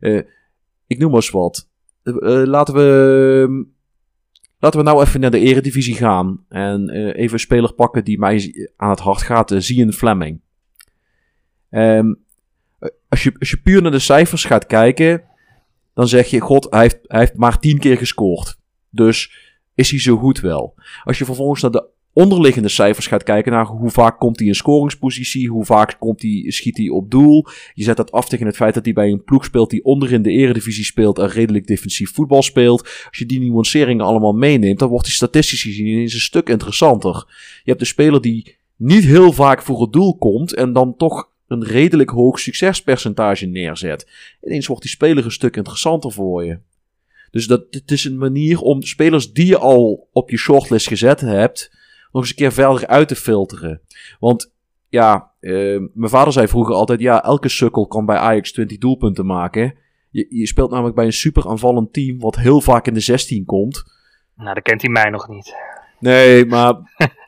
Eh, 0.00 0.20
ik 0.86 0.98
noem 0.98 1.10
maar 1.10 1.20
eens 1.20 1.30
wat. 1.30 1.68
Eh, 2.02 2.14
laten 2.44 2.74
we. 2.74 3.72
Laten 4.58 4.78
we 4.78 4.86
nou 4.86 5.02
even 5.02 5.20
naar 5.20 5.30
de 5.30 5.38
eredivisie 5.38 5.94
gaan. 5.94 6.44
En 6.48 6.90
even 6.90 7.32
een 7.32 7.38
speler 7.38 7.72
pakken 7.72 8.04
die 8.04 8.18
mij 8.18 8.70
aan 8.76 8.90
het 8.90 9.00
hart 9.00 9.22
gaat. 9.22 9.54
Zian 9.56 9.92
Fleming. 9.92 10.40
Ehm, 11.70 12.14
als, 13.14 13.22
je, 13.22 13.32
als 13.38 13.50
je 13.50 13.56
puur 13.56 13.82
naar 13.82 13.90
de 13.90 13.98
cijfers 13.98 14.44
gaat 14.44 14.66
kijken. 14.66 15.22
Dan 15.94 16.08
zeg 16.08 16.26
je, 16.26 16.40
god, 16.40 16.66
hij 16.70 16.80
heeft, 16.80 16.98
hij 17.02 17.20
heeft 17.20 17.36
maar 17.36 17.58
tien 17.58 17.78
keer 17.78 17.96
gescoord. 17.96 18.58
Dus 18.90 19.32
is 19.74 19.90
hij 19.90 20.00
zo 20.00 20.16
goed 20.16 20.40
wel. 20.40 20.74
Als 21.04 21.18
je 21.18 21.24
vervolgens 21.24 21.62
naar 21.62 21.70
de 21.70 21.86
onderliggende 22.12 22.68
cijfers 22.68 23.06
gaat 23.06 23.22
kijken 23.22 23.52
naar 23.52 23.66
hoe 23.66 23.90
vaak 23.90 24.18
komt 24.18 24.38
hij 24.38 24.48
in 24.48 24.54
scoringspositie, 24.54 25.48
hoe 25.48 25.64
vaak 25.64 25.96
komt 25.98 26.22
hij, 26.22 26.44
schiet 26.48 26.76
hij 26.76 26.88
op 26.88 27.10
doel. 27.10 27.46
Je 27.74 27.82
zet 27.82 27.96
dat 27.96 28.12
af 28.12 28.28
tegen 28.28 28.46
het 28.46 28.56
feit 28.56 28.74
dat 28.74 28.84
hij 28.84 28.94
bij 28.94 29.10
een 29.10 29.24
ploeg 29.24 29.44
speelt 29.44 29.70
die 29.70 29.84
onder 29.84 30.12
in 30.12 30.22
de 30.22 30.30
eredivisie 30.30 30.84
speelt 30.84 31.18
en 31.18 31.28
redelijk 31.28 31.66
defensief 31.66 32.14
voetbal 32.14 32.42
speelt. 32.42 32.82
Als 32.82 33.18
je 33.18 33.26
die 33.26 33.40
nuanceringen 33.40 34.04
allemaal 34.04 34.32
meeneemt, 34.32 34.78
dan 34.78 34.88
wordt 34.88 35.04
die 35.04 35.14
statistisch 35.14 35.62
gezien 35.62 35.86
ineens 35.86 36.14
een 36.14 36.20
stuk 36.20 36.48
interessanter. 36.48 37.24
Je 37.64 37.70
hebt 37.70 37.80
de 37.80 37.86
speler 37.86 38.20
die 38.20 38.56
niet 38.76 39.04
heel 39.04 39.32
vaak 39.32 39.62
voor 39.62 39.80
het 39.80 39.92
doel 39.92 40.16
komt 40.16 40.54
en 40.54 40.72
dan 40.72 40.96
toch 40.96 41.32
een 41.54 41.64
redelijk 41.64 42.10
hoog 42.10 42.38
succespercentage 42.38 43.46
neerzet. 43.46 44.08
Ineens 44.42 44.66
wordt 44.66 44.82
die 44.82 44.90
speler 44.90 45.24
een 45.24 45.30
stuk 45.30 45.56
interessanter 45.56 46.12
voor 46.12 46.44
je. 46.44 46.58
Dus 47.30 47.46
dat, 47.46 47.66
het 47.70 47.90
is 47.90 48.04
een 48.04 48.18
manier 48.18 48.60
om 48.60 48.82
spelers 48.82 49.32
die 49.32 49.46
je 49.46 49.58
al 49.58 50.08
op 50.12 50.30
je 50.30 50.36
shortlist 50.36 50.86
gezet 50.86 51.20
hebt, 51.20 51.70
nog 52.12 52.22
eens 52.22 52.30
een 52.30 52.36
keer 52.36 52.52
verder 52.52 52.86
uit 52.86 53.08
te 53.08 53.16
filteren. 53.16 53.80
Want 54.18 54.52
ja, 54.88 55.32
uh, 55.40 55.80
mijn 55.94 56.10
vader 56.10 56.32
zei 56.32 56.48
vroeger 56.48 56.74
altijd: 56.74 57.00
ja, 57.00 57.24
elke 57.24 57.48
sukkel 57.48 57.86
kan 57.86 58.06
bij 58.06 58.16
Ajax 58.16 58.52
20 58.52 58.78
doelpunten 58.78 59.26
maken. 59.26 59.74
Je, 60.10 60.26
je 60.28 60.46
speelt 60.46 60.70
namelijk 60.70 60.96
bij 60.96 61.04
een 61.04 61.12
super 61.12 61.48
aanvallend 61.48 61.92
team, 61.92 62.18
wat 62.18 62.36
heel 62.36 62.60
vaak 62.60 62.86
in 62.86 62.94
de 62.94 63.00
16 63.00 63.44
komt. 63.44 63.84
Nou, 64.36 64.54
dat 64.54 64.62
kent 64.62 64.82
hij 64.82 64.90
mij 64.90 65.10
nog 65.10 65.28
niet. 65.28 65.54
Nee, 66.04 66.46
maar 66.46 66.74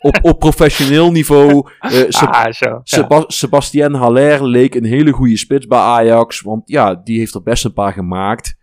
op, 0.01 0.19
op 0.23 0.39
professioneel 0.39 1.13
niveau. 1.13 1.71
Uh, 1.81 1.91
Seb 2.09 2.29
ah, 2.29 2.53
zo, 2.53 2.83
ja. 2.85 3.25
Sebastien 3.27 3.95
Haller 3.95 4.47
leek 4.47 4.75
een 4.75 4.85
hele 4.85 5.13
goede 5.13 5.37
spits 5.37 5.67
bij 5.67 5.79
Ajax. 5.79 6.41
Want 6.41 6.69
ja, 6.69 6.95
die 6.95 7.19
heeft 7.19 7.35
er 7.35 7.43
best 7.43 7.65
een 7.65 7.73
paar 7.73 7.93
gemaakt. 7.93 8.57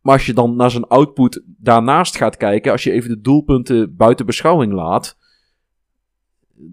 Maar 0.00 0.14
als 0.14 0.26
je 0.26 0.32
dan 0.32 0.56
naar 0.56 0.70
zijn 0.70 0.86
output 0.86 1.42
daarnaast 1.46 2.16
gaat 2.16 2.36
kijken, 2.36 2.72
als 2.72 2.82
je 2.82 2.92
even 2.92 3.10
de 3.10 3.20
doelpunten 3.20 3.96
buiten 3.96 4.26
beschouwing 4.26 4.72
laat, 4.72 5.18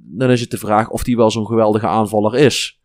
dan 0.04 0.30
is 0.30 0.42
het 0.42 0.52
de 0.52 0.58
vraag 0.58 0.90
of 0.90 1.04
die 1.04 1.18
wel 1.18 1.32
zo'n 1.32 1.46
geweldige 1.46 1.88
aanvaller 1.88 2.36
is. 2.36 2.82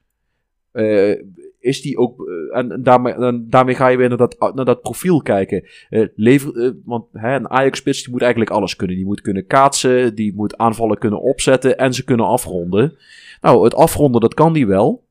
Uh, 0.72 1.22
is 1.62 1.82
die 1.82 1.98
ook. 1.98 2.20
Uh, 2.20 2.58
en 2.58 2.82
daarmee, 2.82 3.44
daarmee 3.48 3.74
ga 3.74 3.88
je 3.88 3.96
weer 3.96 4.08
naar 4.08 4.18
dat, 4.18 4.52
naar 4.54 4.64
dat 4.64 4.82
profiel 4.82 5.22
kijken. 5.22 5.64
Uh, 5.90 6.08
lever, 6.14 6.74
want 6.84 7.04
hè, 7.12 7.34
een 7.34 7.50
Ajax-spits 7.50 8.02
die 8.02 8.12
moet 8.12 8.22
eigenlijk 8.22 8.50
alles 8.50 8.76
kunnen. 8.76 8.96
Die 8.96 9.04
moet 9.04 9.20
kunnen 9.20 9.46
kaatsen, 9.46 10.14
die 10.14 10.34
moet 10.34 10.56
aanvallen 10.56 10.98
kunnen 10.98 11.20
opzetten 11.20 11.78
en 11.78 11.94
ze 11.94 12.04
kunnen 12.04 12.26
afronden. 12.26 12.96
Nou, 13.40 13.64
het 13.64 13.74
afronden, 13.74 14.20
dat 14.20 14.34
kan 14.34 14.52
die 14.52 14.66
wel. 14.66 15.04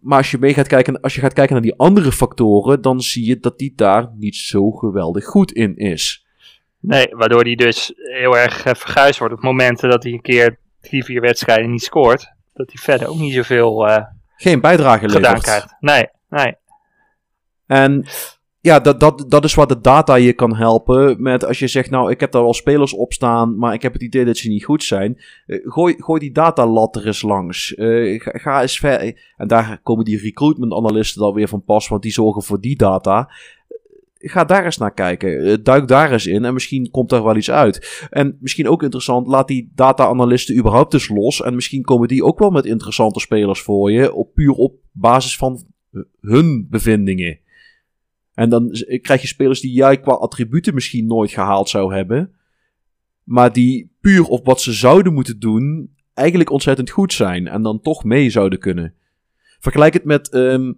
Maar 0.00 0.18
als 0.18 0.30
je, 0.30 0.38
mee 0.38 0.54
gaat 0.54 0.66
kijken, 0.66 1.00
als 1.00 1.14
je 1.14 1.20
gaat 1.20 1.32
kijken 1.32 1.52
naar 1.52 1.62
die 1.62 1.76
andere 1.76 2.12
factoren, 2.12 2.82
dan 2.82 3.00
zie 3.00 3.26
je 3.26 3.40
dat 3.40 3.58
die 3.58 3.72
daar 3.76 4.10
niet 4.16 4.36
zo 4.36 4.70
geweldig 4.70 5.24
goed 5.24 5.52
in 5.52 5.76
is. 5.76 6.26
Nee, 6.80 7.06
waardoor 7.10 7.44
die 7.44 7.56
dus 7.56 7.92
heel 7.96 8.38
erg 8.38 8.60
verguisd 8.62 9.18
wordt 9.18 9.34
op 9.34 9.42
momenten 9.42 9.90
dat 9.90 10.02
hij 10.02 10.12
een 10.12 10.20
keer 10.20 10.58
drie, 10.80 11.04
vier 11.04 11.20
wedstrijden 11.20 11.70
niet 11.70 11.82
scoort. 11.82 12.32
Dat 12.52 12.72
hij 12.72 12.82
verder 12.82 13.08
ook 13.08 13.18
niet 13.18 13.34
zoveel 13.34 13.86
geen 14.36 14.60
bijdrage 14.60 15.08
levert. 15.08 15.42
krijgt. 15.42 15.76
Nee, 15.80 16.08
nee. 16.28 16.54
En 17.66 18.06
ja, 18.64 18.80
dat, 18.80 19.00
dat, 19.00 19.24
dat 19.28 19.44
is 19.44 19.54
waar 19.54 19.66
de 19.66 19.80
data 19.80 20.14
je 20.14 20.32
kan 20.32 20.56
helpen. 20.56 21.22
Met 21.22 21.44
als 21.44 21.58
je 21.58 21.66
zegt, 21.66 21.90
nou, 21.90 22.10
ik 22.10 22.20
heb 22.20 22.32
daar 22.32 22.42
wel 22.42 22.54
spelers 22.54 22.92
op 22.92 23.12
staan, 23.12 23.58
maar 23.58 23.74
ik 23.74 23.82
heb 23.82 23.92
het 23.92 24.02
idee 24.02 24.24
dat 24.24 24.36
ze 24.36 24.48
niet 24.48 24.64
goed 24.64 24.82
zijn. 24.82 25.20
Eh, 25.46 25.58
gooi, 25.62 25.94
gooi 25.98 26.20
die 26.20 26.32
datalat 26.32 26.96
er 26.96 27.06
eens 27.06 27.22
langs. 27.22 27.74
Eh, 27.74 28.20
ga, 28.20 28.30
ga 28.38 28.62
eens 28.62 28.78
ver. 28.78 29.20
En 29.36 29.48
daar 29.48 29.80
komen 29.82 30.04
die 30.04 30.18
recruitment 30.18 30.72
analisten 30.72 31.20
dan 31.20 31.34
weer 31.34 31.48
van 31.48 31.64
pas, 31.64 31.88
want 31.88 32.02
die 32.02 32.12
zorgen 32.12 32.42
voor 32.42 32.60
die 32.60 32.76
data. 32.76 33.30
Eh, 34.24 34.30
Ga 34.32 34.44
daar 34.44 34.64
eens 34.64 34.76
naar 34.78 34.94
kijken. 34.94 35.44
Eh, 35.44 35.56
Duik 35.62 35.88
daar 35.88 36.12
eens 36.12 36.26
in 36.26 36.44
en 36.44 36.52
misschien 36.54 36.90
komt 36.90 37.10
daar 37.10 37.22
wel 37.24 37.36
iets 37.36 37.50
uit. 37.50 38.06
En 38.10 38.36
misschien 38.40 38.68
ook 38.68 38.82
interessant, 38.82 39.26
laat 39.26 39.48
die 39.48 39.72
data-analisten 39.74 40.56
überhaupt 40.56 40.92
eens 40.92 41.08
los. 41.08 41.42
En 41.42 41.54
misschien 41.54 41.82
komen 41.82 42.08
die 42.08 42.24
ook 42.24 42.38
wel 42.38 42.50
met 42.50 42.64
interessante 42.64 43.20
spelers 43.20 43.60
voor 43.60 43.90
je. 43.92 44.12
Op, 44.12 44.34
puur 44.34 44.52
op 44.52 44.74
basis 44.92 45.36
van 45.36 45.64
hun 46.20 46.66
bevindingen. 46.70 47.38
En 48.34 48.48
dan 48.48 48.68
z- 48.70 48.98
krijg 49.00 49.20
je 49.20 49.26
spelers 49.26 49.60
die 49.60 49.72
jij 49.72 50.00
qua 50.00 50.12
attributen 50.12 50.74
misschien 50.74 51.06
nooit 51.06 51.30
gehaald 51.30 51.68
zou 51.68 51.94
hebben. 51.94 52.32
Maar 53.24 53.52
die 53.52 53.96
puur 54.00 54.24
op 54.24 54.46
wat 54.46 54.60
ze 54.60 54.72
zouden 54.72 55.12
moeten 55.12 55.38
doen, 55.38 55.94
eigenlijk 56.14 56.50
ontzettend 56.50 56.90
goed 56.90 57.12
zijn. 57.12 57.46
En 57.48 57.62
dan 57.62 57.80
toch 57.80 58.04
mee 58.04 58.30
zouden 58.30 58.58
kunnen. 58.58 58.94
Vergelijk 59.60 59.92
het 59.94 60.04
met 60.04 60.28
ehm, 60.30 60.72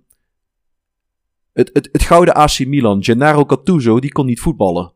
het, 1.56 1.70
het, 1.72 1.88
het 1.92 2.02
gouden 2.02 2.34
AC 2.34 2.66
Milan. 2.66 3.04
Gennaro 3.04 3.44
Gattuso, 3.44 4.00
die 4.00 4.12
kon 4.12 4.26
niet 4.26 4.40
voetballen. 4.40 4.92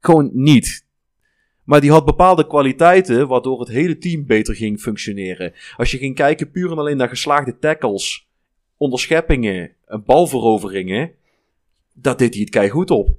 Gewoon 0.00 0.30
niet. 0.32 0.86
Maar 1.64 1.80
die 1.80 1.90
had 1.90 2.04
bepaalde 2.04 2.46
kwaliteiten 2.46 3.28
waardoor 3.28 3.60
het 3.60 3.68
hele 3.68 3.98
team 3.98 4.26
beter 4.26 4.54
ging 4.54 4.80
functioneren. 4.80 5.52
Als 5.76 5.90
je 5.90 5.98
ging 5.98 6.14
kijken 6.14 6.50
puur 6.50 6.70
en 6.70 6.78
alleen 6.78 6.96
naar 6.96 7.08
geslaagde 7.08 7.58
tackles, 7.58 8.28
onderscheppingen 8.76 9.70
en 9.86 10.04
balveroveringen, 10.04 11.12
dat 11.92 12.18
deed 12.18 12.32
hij 12.32 12.42
het 12.42 12.50
keigoed 12.50 12.90
op. 12.90 13.16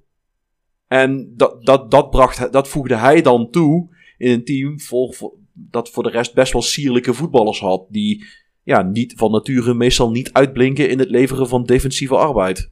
En 0.88 1.34
dat, 1.36 1.66
dat, 1.66 1.92
dat, 1.92 2.10
bracht, 2.10 2.52
dat 2.52 2.68
voegde 2.68 2.96
hij 2.96 3.22
dan 3.22 3.50
toe 3.50 3.88
in 4.18 4.32
een 4.32 4.44
team 4.44 4.80
vol- 4.80 5.40
dat 5.54 5.90
voor 5.90 6.04
de 6.04 6.10
rest 6.10 6.34
best 6.34 6.54
wel 6.54 6.62
sierlijke 6.62 7.14
voetballers 7.14 7.60
had. 7.60 7.86
Die 7.90 8.26
ja, 8.66 8.82
niet, 8.82 9.14
van 9.18 9.32
nature 9.32 9.74
meestal 9.74 10.12
niet 10.12 10.34
uitblinken 10.34 10.90
in 10.90 11.00
het 11.00 11.10
leveren 11.10 11.48
van 11.48 11.64
defensieve 11.64 12.16
arbeid. 12.16 12.72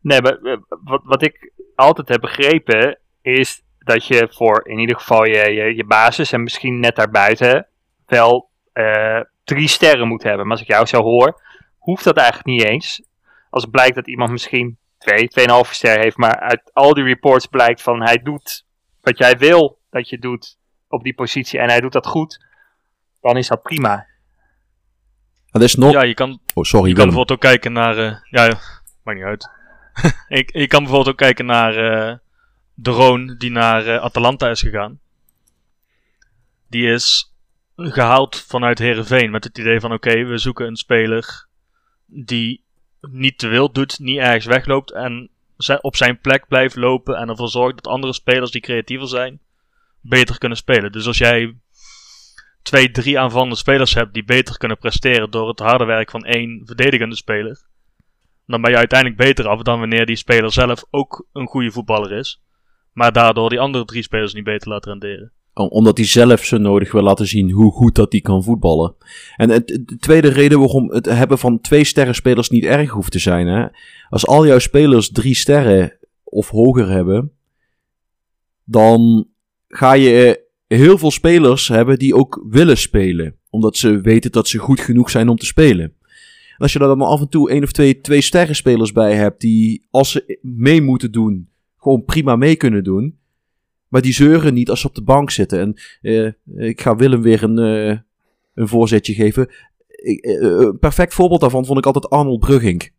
Nee, 0.00 0.22
maar 0.22 0.38
eh, 0.38 0.56
wat, 0.84 1.00
wat 1.04 1.22
ik 1.22 1.52
altijd 1.74 2.08
heb 2.08 2.20
begrepen 2.20 2.98
is 3.22 3.62
dat 3.78 4.06
je 4.06 4.28
voor 4.30 4.68
in 4.68 4.78
ieder 4.78 4.96
geval 4.96 5.24
je, 5.24 5.50
je, 5.50 5.74
je 5.74 5.84
basis 5.84 6.32
en 6.32 6.42
misschien 6.42 6.80
net 6.80 6.96
daarbuiten 6.96 7.66
wel 8.06 8.48
eh, 8.72 9.20
drie 9.44 9.68
sterren 9.68 10.08
moet 10.08 10.22
hebben. 10.22 10.46
Maar 10.46 10.56
als 10.56 10.66
ik 10.66 10.72
jou 10.72 10.86
zo 10.86 11.02
hoor, 11.02 11.42
hoeft 11.78 12.04
dat 12.04 12.16
eigenlijk 12.16 12.46
niet 12.46 12.64
eens. 12.64 13.02
Als 13.50 13.66
blijkt 13.66 13.94
dat 13.94 14.08
iemand 14.08 14.30
misschien 14.30 14.78
twee, 14.98 15.28
tweeënhalve 15.28 15.74
ster 15.74 15.98
heeft, 15.98 16.16
maar 16.16 16.40
uit 16.40 16.70
al 16.72 16.94
die 16.94 17.04
reports 17.04 17.46
blijkt 17.46 17.82
van 17.82 18.02
hij 18.02 18.18
doet 18.18 18.64
wat 19.00 19.18
jij 19.18 19.38
wil 19.38 19.78
dat 19.90 20.08
je 20.08 20.18
doet 20.18 20.58
op 20.88 21.02
die 21.02 21.14
positie 21.14 21.58
en 21.58 21.68
hij 21.68 21.80
doet 21.80 21.92
dat 21.92 22.06
goed, 22.06 22.44
dan 23.20 23.36
is 23.36 23.48
dat 23.48 23.62
prima. 23.62 24.06
Is 25.52 25.74
nog... 25.74 25.92
Ja, 25.92 26.02
je 26.02 26.14
kan, 26.14 26.40
oh, 26.54 26.64
sorry, 26.64 26.88
je 26.88 26.94
kan 26.94 27.04
bijvoorbeeld 27.04 27.38
ook 27.38 27.50
kijken 27.50 27.72
naar... 27.72 27.98
eh, 27.98 28.16
ja, 28.30 28.58
maakt 29.02 29.18
niet 29.18 29.26
uit. 29.26 29.50
ik, 30.40 30.52
je 30.56 30.66
kan 30.66 30.82
bijvoorbeeld 30.82 31.10
ook 31.10 31.16
kijken 31.16 31.46
naar 31.46 31.76
eh 31.76 32.16
de 32.82 32.90
Roon 32.90 33.34
die 33.38 33.50
naar 33.50 33.86
eh, 33.86 34.02
Atalanta 34.02 34.48
is 34.48 34.60
gegaan. 34.60 35.00
Die 36.68 36.92
is 36.92 37.34
gehaald 37.76 38.44
vanuit 38.48 38.78
Herenveen 38.78 39.30
met 39.30 39.44
het 39.44 39.58
idee 39.58 39.80
van 39.80 39.92
oké, 39.92 40.24
we 40.24 40.38
zoeken 40.38 40.66
een 40.66 40.76
speler 40.76 41.46
die 42.06 42.64
niet 43.00 43.38
te 43.38 43.48
wild 43.48 43.74
doet, 43.74 43.98
niet 43.98 44.18
ergens 44.18 44.44
wegloopt 44.44 44.92
en 44.92 45.30
op 45.80 45.96
zijn 45.96 46.18
plek 46.18 46.48
blijft 46.48 46.76
lopen 46.76 47.16
en 47.16 47.28
ervoor 47.28 47.48
zorgt 47.48 47.74
dat 47.74 47.92
andere 47.92 48.12
spelers 48.12 48.50
die 48.50 48.60
creatiever 48.60 49.08
zijn 49.08 49.40
beter 50.00 50.38
kunnen 50.38 50.58
spelen. 50.58 50.92
Dus 50.92 51.06
als 51.06 51.18
jij 51.18 51.54
twee, 52.62 52.90
drie 52.90 53.18
aanvallende 53.18 53.56
spelers 53.56 53.94
hebt 53.94 54.14
die 54.14 54.24
beter 54.24 54.58
kunnen 54.58 54.78
presteren 54.78 55.30
door 55.30 55.48
het 55.48 55.58
harde 55.58 55.84
werk 55.84 56.10
van 56.10 56.24
één 56.24 56.62
verdedigende 56.64 57.16
speler, 57.16 57.66
dan 58.46 58.60
ben 58.60 58.70
je 58.70 58.76
uiteindelijk 58.76 59.20
beter 59.20 59.48
af 59.48 59.62
dan 59.62 59.78
wanneer 59.78 60.06
die 60.06 60.16
speler 60.16 60.52
zelf 60.52 60.84
ook 60.90 61.26
een 61.32 61.46
goede 61.46 61.70
voetballer 61.70 62.12
is, 62.12 62.42
maar 62.92 63.12
daardoor 63.12 63.48
die 63.48 63.60
andere 63.60 63.84
drie 63.84 64.02
spelers 64.02 64.34
niet 64.34 64.44
beter 64.44 64.68
laat 64.68 64.84
renderen. 64.84 65.32
Om- 65.54 65.68
Omdat 65.68 65.96
hij 65.96 66.06
zelf 66.06 66.44
zo 66.44 66.56
nodig 66.58 66.92
wil 66.92 67.02
laten 67.02 67.26
zien 67.26 67.50
hoe 67.50 67.72
goed 67.72 67.94
dat 67.94 68.12
hij 68.12 68.20
kan 68.20 68.42
voetballen. 68.42 68.94
En 69.36 69.48
de 69.48 69.96
tweede 70.00 70.28
reden 70.28 70.58
waarom 70.58 70.90
het 70.90 71.06
hebben 71.06 71.38
van 71.38 71.60
twee 71.60 71.84
sterren 71.84 72.14
spelers 72.14 72.48
niet 72.48 72.64
erg 72.64 72.90
hoeft 72.90 73.12
te 73.12 73.18
zijn. 73.18 73.46
Hè? 73.46 73.66
Als 74.08 74.26
al 74.26 74.46
jouw 74.46 74.58
spelers 74.58 75.10
drie 75.10 75.34
sterren 75.34 75.98
of 76.24 76.48
hoger 76.48 76.88
hebben, 76.88 77.32
dan 78.64 79.28
ga 79.68 79.92
je 79.92 80.48
heel 80.76 80.98
veel 80.98 81.10
spelers 81.10 81.68
hebben 81.68 81.98
die 81.98 82.14
ook 82.14 82.44
willen 82.48 82.78
spelen. 82.78 83.34
Omdat 83.50 83.76
ze 83.76 84.00
weten 84.00 84.32
dat 84.32 84.48
ze 84.48 84.58
goed 84.58 84.80
genoeg 84.80 85.10
zijn 85.10 85.28
om 85.28 85.36
te 85.36 85.46
spelen. 85.46 85.84
En 85.84 86.66
als 86.66 86.72
je 86.72 86.78
er 86.78 86.86
dan 86.86 87.00
af 87.00 87.20
en 87.20 87.28
toe 87.28 87.50
één 87.50 87.62
of 87.62 87.72
twee, 87.72 88.00
twee 88.00 88.20
sterren 88.20 88.56
spelers 88.56 88.92
bij 88.92 89.14
hebt 89.14 89.40
die 89.40 89.86
als 89.90 90.10
ze 90.10 90.38
mee 90.42 90.82
moeten 90.82 91.12
doen, 91.12 91.48
gewoon 91.76 92.04
prima 92.04 92.36
mee 92.36 92.56
kunnen 92.56 92.84
doen. 92.84 93.18
Maar 93.88 94.02
die 94.02 94.12
zeuren 94.12 94.54
niet 94.54 94.70
als 94.70 94.80
ze 94.80 94.86
op 94.86 94.94
de 94.94 95.02
bank 95.02 95.30
zitten. 95.30 95.60
En 95.60 95.74
eh, 96.00 96.68
ik 96.68 96.80
ga 96.80 96.96
Willem 96.96 97.22
weer 97.22 97.42
een, 97.42 97.58
eh, 97.58 97.98
een 98.54 98.68
voorzetje 98.68 99.14
geven. 99.14 99.48
Eh, 99.88 100.40
een 100.40 100.78
perfect 100.78 101.14
voorbeeld 101.14 101.40
daarvan 101.40 101.66
vond 101.66 101.78
ik 101.78 101.86
altijd 101.86 102.10
Arnold 102.10 102.40
Brugging. 102.40 102.90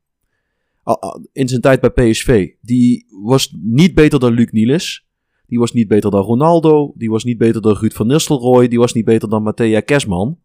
In 1.32 1.48
zijn 1.48 1.62
tijd 1.62 1.82
bij 1.82 1.90
PSV. 1.90 2.50
Die 2.62 3.06
was 3.10 3.56
niet 3.62 3.96
beter 3.96 4.20
dan 4.20 4.34
Luc 4.34 4.52
Niels. 4.52 5.06
Die 5.52 5.60
was 5.60 5.74
niet 5.74 5.88
beter 5.88 6.12
dan 6.12 6.22
Ronaldo. 6.22 6.94
Die 6.96 7.10
was 7.10 7.24
niet 7.24 7.38
beter 7.38 7.62
dan 7.62 7.78
Ruud 7.78 7.94
van 7.94 8.08
Nistelrooy. 8.08 8.68
Die 8.68 8.80
was 8.80 8.94
niet 8.94 9.06
beter 9.06 9.30
dan 9.30 9.44
Matthea 9.44 9.80
Kesman. 9.80 10.38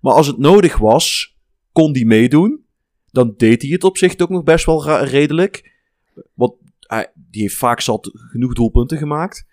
Maar 0.00 0.12
als 0.12 0.26
het 0.26 0.38
nodig 0.38 0.78
was, 0.78 1.36
kon 1.72 1.92
die 1.92 2.06
meedoen. 2.06 2.64
Dan 3.10 3.34
deed 3.36 3.62
hij 3.62 3.70
het 3.70 3.84
op 3.84 3.96
zich 3.96 4.18
ook 4.18 4.28
nog 4.28 4.42
best 4.42 4.66
wel 4.66 5.02
redelijk. 5.04 5.72
Want 6.34 6.54
hij, 6.80 7.12
die 7.30 7.42
heeft 7.42 7.54
vaak 7.54 7.80
zat 7.80 8.10
genoeg 8.12 8.52
doelpunten 8.52 8.98
gemaakt. 8.98 9.46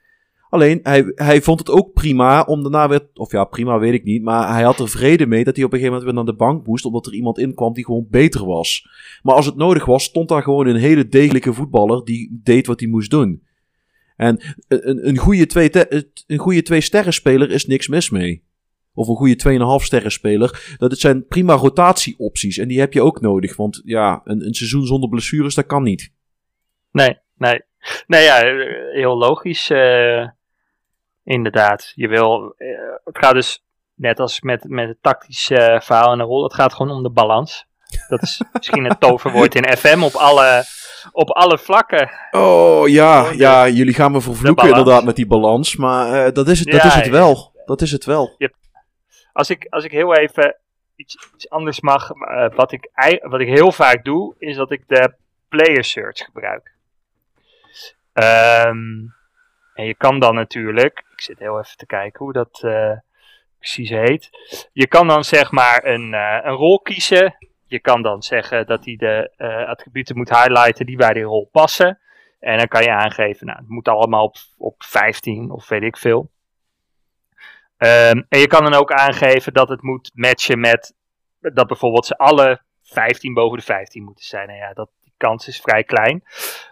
Alleen, 0.49 0.79
hij, 0.83 1.11
hij 1.15 1.41
vond 1.41 1.59
het 1.59 1.69
ook 1.69 1.93
prima 1.93 2.41
om 2.41 2.61
daarna 2.61 2.89
weer... 2.89 3.09
Of 3.13 3.31
ja, 3.31 3.43
prima 3.43 3.79
weet 3.79 3.93
ik 3.93 4.03
niet. 4.03 4.23
Maar 4.23 4.53
hij 4.53 4.63
had 4.63 4.79
er 4.79 4.89
vrede 4.89 5.25
mee 5.25 5.43
dat 5.43 5.55
hij 5.55 5.65
op 5.65 5.73
een 5.73 5.79
gegeven 5.79 5.99
moment 5.99 6.15
weer 6.15 6.25
naar 6.25 6.33
de 6.33 6.43
bank 6.45 6.67
moest. 6.67 6.85
Omdat 6.85 7.05
er 7.05 7.13
iemand 7.13 7.37
in 7.37 7.53
kwam 7.53 7.73
die 7.73 7.85
gewoon 7.85 8.07
beter 8.09 8.45
was. 8.45 8.87
Maar 9.23 9.35
als 9.35 9.45
het 9.45 9.55
nodig 9.55 9.85
was, 9.85 10.03
stond 10.03 10.29
daar 10.29 10.43
gewoon 10.43 10.67
een 10.67 10.75
hele 10.75 11.07
degelijke 11.07 11.53
voetballer... 11.53 12.03
die 12.03 12.39
deed 12.43 12.67
wat 12.67 12.79
hij 12.79 12.89
moest 12.89 13.09
doen. 13.09 13.43
En 14.15 14.55
een, 14.67 15.07
een 15.07 15.17
goede 15.17 15.45
twee, 15.45 15.69
te- 15.69 16.09
een 16.27 16.37
goede 16.37 16.61
twee 16.61 16.81
sterren 16.81 17.13
speler 17.13 17.51
is 17.51 17.65
niks 17.65 17.87
mis 17.87 18.09
mee. 18.09 18.43
Of 18.93 19.07
een 19.07 19.15
goede 19.15 19.79
2,5 19.79 19.85
sterren 19.85 20.11
speler. 20.11 20.75
Dat 20.77 20.91
het 20.91 20.99
zijn 20.99 21.27
prima 21.27 21.53
rotatieopties. 21.53 22.57
En 22.57 22.67
die 22.67 22.79
heb 22.79 22.93
je 22.93 23.01
ook 23.01 23.21
nodig. 23.21 23.55
Want 23.55 23.81
ja, 23.85 24.21
een, 24.23 24.45
een 24.45 24.53
seizoen 24.53 24.85
zonder 24.85 25.09
blessures, 25.09 25.55
dat 25.55 25.65
kan 25.65 25.83
niet. 25.83 26.11
Nee, 26.91 27.17
nee. 27.37 27.61
Nee, 28.07 28.23
ja, 28.23 28.41
heel 28.93 29.17
logisch. 29.17 29.69
eh, 29.69 30.27
inderdaad. 31.23 31.91
Je 31.95 32.07
wil, 32.07 32.53
eh, 32.57 32.67
het 33.03 33.17
gaat 33.17 33.33
dus 33.33 33.63
net 33.95 34.19
als 34.19 34.41
met, 34.41 34.63
met 34.69 34.87
het 34.87 34.97
tactische 35.01 35.55
eh, 35.55 35.81
verhaal 35.81 36.11
en 36.11 36.17
de 36.17 36.23
rol. 36.23 36.43
Het 36.43 36.53
gaat 36.53 36.73
gewoon 36.73 36.95
om 36.97 37.03
de 37.03 37.09
balans. 37.11 37.65
Dat 38.07 38.21
is 38.21 38.41
misschien 38.53 38.83
het 38.83 38.99
toverwoord 38.99 39.55
in 39.55 39.77
FM 39.77 40.03
op 40.03 40.13
alle, 40.13 40.63
op 41.11 41.29
alle 41.29 41.57
vlakken. 41.57 42.11
Oh 42.31 42.87
ja, 42.87 43.31
ja, 43.31 43.67
jullie 43.67 43.93
gaan 43.93 44.11
me 44.11 44.21
vervloeken 44.21 44.67
inderdaad 44.67 45.03
met 45.03 45.15
die 45.15 45.27
balans. 45.27 45.75
Maar 45.75 46.25
eh, 46.25 46.33
dat, 46.33 46.47
is 46.47 46.59
het, 46.59 46.71
dat 46.71 46.81
Ja, 46.81 46.87
is 46.87 46.93
het 46.95 47.07
wel. 47.09 47.53
Dat 47.65 47.81
is 47.81 47.91
het 47.91 48.05
wel. 48.05 48.35
Als 49.33 49.49
ik, 49.49 49.67
als 49.69 49.83
ik 49.83 49.91
heel 49.91 50.15
even 50.15 50.55
iets, 50.95 51.29
iets 51.33 51.49
anders 51.49 51.81
mag. 51.81 52.09
eh, 52.11 52.49
wat, 52.55 52.71
ik, 52.71 52.89
wat 53.21 53.39
ik 53.39 53.47
heel 53.47 53.71
vaak 53.71 54.03
doe, 54.03 54.35
is 54.37 54.55
dat 54.55 54.71
ik 54.71 54.83
de 54.87 55.13
player 55.49 55.83
search 55.83 56.19
gebruik. 56.25 56.73
Ehm, 58.13 58.77
en 59.73 59.85
je 59.85 59.95
kan 59.97 60.19
dan 60.19 60.35
natuurlijk. 60.35 61.03
Ik 61.11 61.21
zit 61.21 61.39
heel 61.39 61.59
even 61.59 61.77
te 61.77 61.85
kijken 61.85 62.23
hoe 62.23 62.33
dat 62.33 62.61
eh, 62.63 62.91
precies 63.59 63.89
heet. 63.89 64.29
Je 64.73 64.87
kan 64.87 65.07
dan 65.07 65.23
zeg 65.23 65.51
maar 65.51 65.85
een, 65.85 66.13
een 66.13 66.53
rol 66.55 66.79
kiezen. 66.79 67.35
Je 67.67 67.79
kan 67.79 68.01
dan 68.01 68.23
zeggen 68.23 68.67
dat 68.67 68.85
hij 68.85 68.95
de 68.95 69.31
eh, 69.37 69.67
attributen 69.67 70.17
moet 70.17 70.29
highlighten 70.29 70.85
die 70.85 70.97
bij 70.97 71.13
die 71.13 71.23
rol 71.23 71.49
passen. 71.51 71.99
En 72.39 72.57
dan 72.57 72.67
kan 72.67 72.83
je 72.83 72.91
aangeven, 72.91 73.45
nou, 73.45 73.59
het 73.59 73.69
moet 73.69 73.87
allemaal 73.87 74.23
op, 74.23 74.35
op 74.57 74.83
15 74.83 75.51
of 75.51 75.67
weet 75.67 75.83
ik 75.83 75.97
veel. 75.97 76.31
Ehm, 77.77 78.21
en 78.29 78.39
je 78.39 78.47
kan 78.47 78.63
dan 78.63 78.73
ook 78.73 78.91
aangeven 78.91 79.53
dat 79.53 79.69
het 79.69 79.81
moet 79.81 80.11
matchen 80.13 80.59
met 80.59 80.95
dat 81.39 81.67
bijvoorbeeld 81.67 82.05
ze 82.05 82.17
alle 82.17 82.61
15 82.83 83.33
boven 83.33 83.57
de 83.57 83.63
15 83.63 84.03
moeten 84.03 84.25
zijn. 84.25 84.47
Nou 84.47 84.59
ja, 84.59 84.73
dat, 84.73 84.89
die 85.01 85.13
kans 85.17 85.47
is 85.47 85.61
vrij 85.61 85.83
klein. 85.83 86.23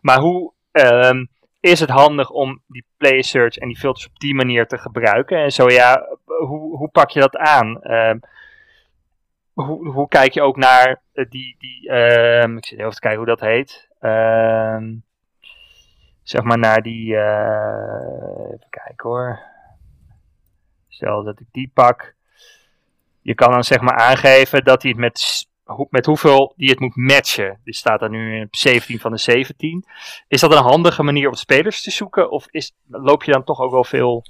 Maar 0.02 0.20
hoe 0.20 0.54
ehm, 0.72 1.26
is 1.60 1.80
het 1.80 1.90
handig 1.90 2.30
om 2.30 2.62
die 2.68 2.86
player 2.98 3.24
search 3.24 3.58
en 3.58 3.68
die 3.68 3.78
filters 3.78 4.08
op 4.08 4.20
die 4.20 4.36
manier 4.36 4.68
te 4.68 4.78
gebruiken? 4.78 5.38
En 5.38 5.52
zo 5.52 5.70
ja, 5.70 6.08
hoe, 6.26 6.78
hoe 6.78 6.90
pak 6.90 7.10
je 7.10 7.20
dat 7.20 7.38
aan? 7.38 7.82
Ehm, 7.82 8.18
hoe, 9.54 9.88
hoe 9.90 10.08
kijk 10.08 10.34
je 10.34 10.42
ook 10.42 10.58
naar 10.58 11.02
eh, 11.14 11.26
die, 11.30 11.56
die 11.60 11.90
ehm, 11.90 12.58
ik 12.58 12.66
zit 12.66 12.80
even 12.80 12.92
te 12.92 13.00
kijken 13.00 13.20
hoe 13.20 13.28
dat 13.28 13.40
heet. 13.40 13.88
Ehm, 14.00 14.96
zeg 16.24 16.44
maar 16.44 16.58
naar 16.58 16.82
die, 16.82 17.16
eh, 17.16 18.46
even 18.48 18.70
kijken 18.70 19.10
hoor. 19.10 19.40
Stel 20.88 21.24
dat 21.24 21.40
ik 21.40 21.48
die 21.52 21.72
pak. 21.74 22.16
Je 23.22 23.36
kan 23.36 23.52
dan 23.52 23.64
zeg 23.64 23.82
maar 23.82 23.96
aangeven 23.96 24.64
dat 24.64 24.82
hij 24.82 24.92
het 24.92 25.00
met, 25.00 25.48
met 25.90 26.06
hoeveel 26.06 26.54
die 26.58 26.70
het 26.70 26.80
moet 26.80 26.96
matchen. 26.96 27.60
Die 27.64 27.74
staat 27.74 28.02
er 28.02 28.10
nu 28.10 28.44
op 28.44 28.56
17 28.56 29.00
van 29.00 29.12
de 29.12 29.18
17. 29.18 29.86
Is 30.28 30.42
dat 30.42 30.52
een 30.52 30.64
handige 30.64 31.04
manier 31.04 31.28
om 31.28 31.34
spelers 31.34 31.82
te 31.82 31.92
zoeken? 31.92 32.32
Of 32.32 32.48
is, 32.52 32.76
loop 32.88 33.24
je 33.24 33.32
dan 33.32 33.44
toch 33.44 33.60
ook 33.60 33.72
wel 33.72 33.84
veel, 33.84 34.26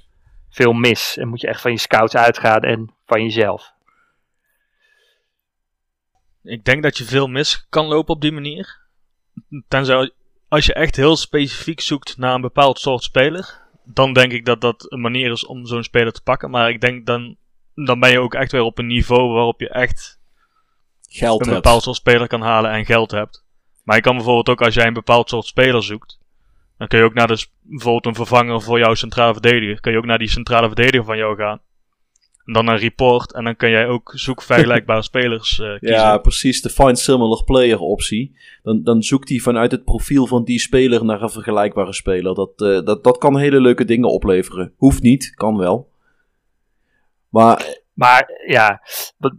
veel 0.49 0.73
mis? 0.73 1.17
En 1.17 1.27
moet 1.27 1.41
je 1.41 1.47
echt 1.47 1.61
van 1.61 1.71
je 1.71 1.77
scouts 1.77 2.15
uitgaan 2.15 2.61
en 2.61 2.93
van 3.05 3.21
jezelf? 3.21 3.72
Ik 6.43 6.65
denk 6.65 6.83
dat 6.83 6.97
je 6.97 7.03
veel 7.03 7.27
mis 7.27 7.65
kan 7.69 7.85
lopen 7.85 8.15
op 8.15 8.21
die 8.21 8.31
manier. 8.31 8.81
Tenzij 9.67 10.11
als 10.47 10.65
je 10.65 10.73
echt 10.73 10.95
heel 10.95 11.15
specifiek 11.15 11.81
zoekt 11.81 12.17
naar 12.17 12.35
een 12.35 12.41
bepaald 12.41 12.79
soort 12.79 13.03
speler, 13.03 13.61
dan 13.83 14.13
denk 14.13 14.31
ik 14.31 14.45
dat 14.45 14.61
dat 14.61 14.91
een 14.91 15.01
manier 15.01 15.31
is 15.31 15.45
om 15.45 15.65
zo'n 15.65 15.83
speler 15.83 16.11
te 16.11 16.21
pakken. 16.21 16.49
Maar 16.49 16.69
ik 16.69 16.81
denk 16.81 17.05
dan, 17.05 17.35
dan 17.75 17.99
ben 17.99 18.11
je 18.11 18.19
ook 18.19 18.33
echt 18.33 18.51
weer 18.51 18.61
op 18.61 18.77
een 18.77 18.87
niveau 18.87 19.33
waarop 19.33 19.59
je 19.59 19.69
echt 19.69 20.19
Geld 21.09 21.39
een 21.39 21.47
hebt. 21.47 21.61
bepaald 21.61 21.83
soort 21.83 21.95
speler 21.95 22.27
kan 22.27 22.41
halen 22.41 22.71
en 22.71 22.85
geld 22.85 23.11
hebt. 23.11 23.45
Maar 23.83 23.95
je 23.95 24.01
kan 24.01 24.15
bijvoorbeeld 24.15 24.49
ook 24.49 24.61
als 24.61 24.73
jij 24.73 24.87
een 24.87 24.93
bepaald 24.93 25.29
soort 25.29 25.45
speler 25.45 25.83
zoekt, 25.83 26.19
dan 26.77 26.87
kun 26.87 26.99
je 26.99 27.05
ook 27.05 27.13
naar 27.13 27.27
de, 27.27 27.45
bijvoorbeeld 27.61 28.05
een 28.05 28.25
vervanger 28.25 28.61
voor 28.61 28.79
jouw 28.79 28.93
centrale 28.93 29.33
verdediger, 29.33 29.79
kun 29.79 29.91
je 29.91 29.97
ook 29.97 30.05
naar 30.05 30.17
die 30.17 30.29
centrale 30.29 30.67
verdediger 30.67 31.05
van 31.05 31.17
jou 31.17 31.35
gaan. 31.35 31.61
En 32.45 32.53
dan 32.53 32.67
een 32.67 32.77
report 32.77 33.33
en 33.33 33.43
dan 33.43 33.55
kun 33.55 33.69
jij 33.69 33.87
ook 33.87 34.11
zoek 34.15 34.41
vergelijkbare 34.51 35.01
spelers 35.01 35.59
eh, 35.59 35.79
kiezen. 35.79 35.97
Ja, 35.97 36.17
precies. 36.17 36.61
De 36.61 36.69
Find 36.69 36.99
Similar 36.99 37.43
Player 37.43 37.79
optie. 37.79 38.35
Dan, 38.63 38.83
dan 38.83 39.03
zoekt 39.03 39.29
hij 39.29 39.37
vanuit 39.37 39.71
het 39.71 39.83
profiel 39.83 40.27
van 40.27 40.43
die 40.43 40.59
speler 40.59 41.05
naar 41.05 41.21
een 41.21 41.29
vergelijkbare 41.29 41.93
speler. 41.93 42.35
Dat, 42.35 42.61
eh, 42.61 42.85
dat, 42.85 43.03
dat 43.03 43.17
kan 43.17 43.37
hele 43.37 43.61
leuke 43.61 43.85
dingen 43.85 44.09
opleveren. 44.09 44.73
Hoeft 44.77 45.01
niet, 45.01 45.33
kan 45.35 45.57
wel. 45.57 45.91
Maar 47.29 47.81
Maar 47.93 48.29
ja, 48.47 48.81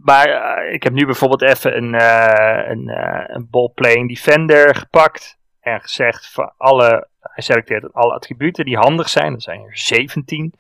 maar 0.01 0.26
eh, 0.28 0.74
ik 0.74 0.82
heb 0.82 0.93
nu 0.93 1.06
bijvoorbeeld 1.06 1.43
even 1.43 1.76
een, 1.76 1.94
eh 1.94 2.70
een, 2.70 2.89
eh 2.89 3.24
een 3.26 3.48
ball-playing 3.51 4.09
defender 4.09 4.74
gepakt. 4.74 5.39
En 5.60 5.81
gezegd 5.81 6.32
van 6.32 6.52
alle, 6.56 7.09
hij 7.20 7.43
selecteert 7.43 7.93
alle 7.93 8.14
attributen 8.14 8.64
die 8.64 8.76
handig 8.76 9.09
zijn. 9.09 9.32
Dat 9.32 9.43
zijn 9.43 9.60
er 9.60 9.78
17. 9.78 10.44
Ik 10.44 10.52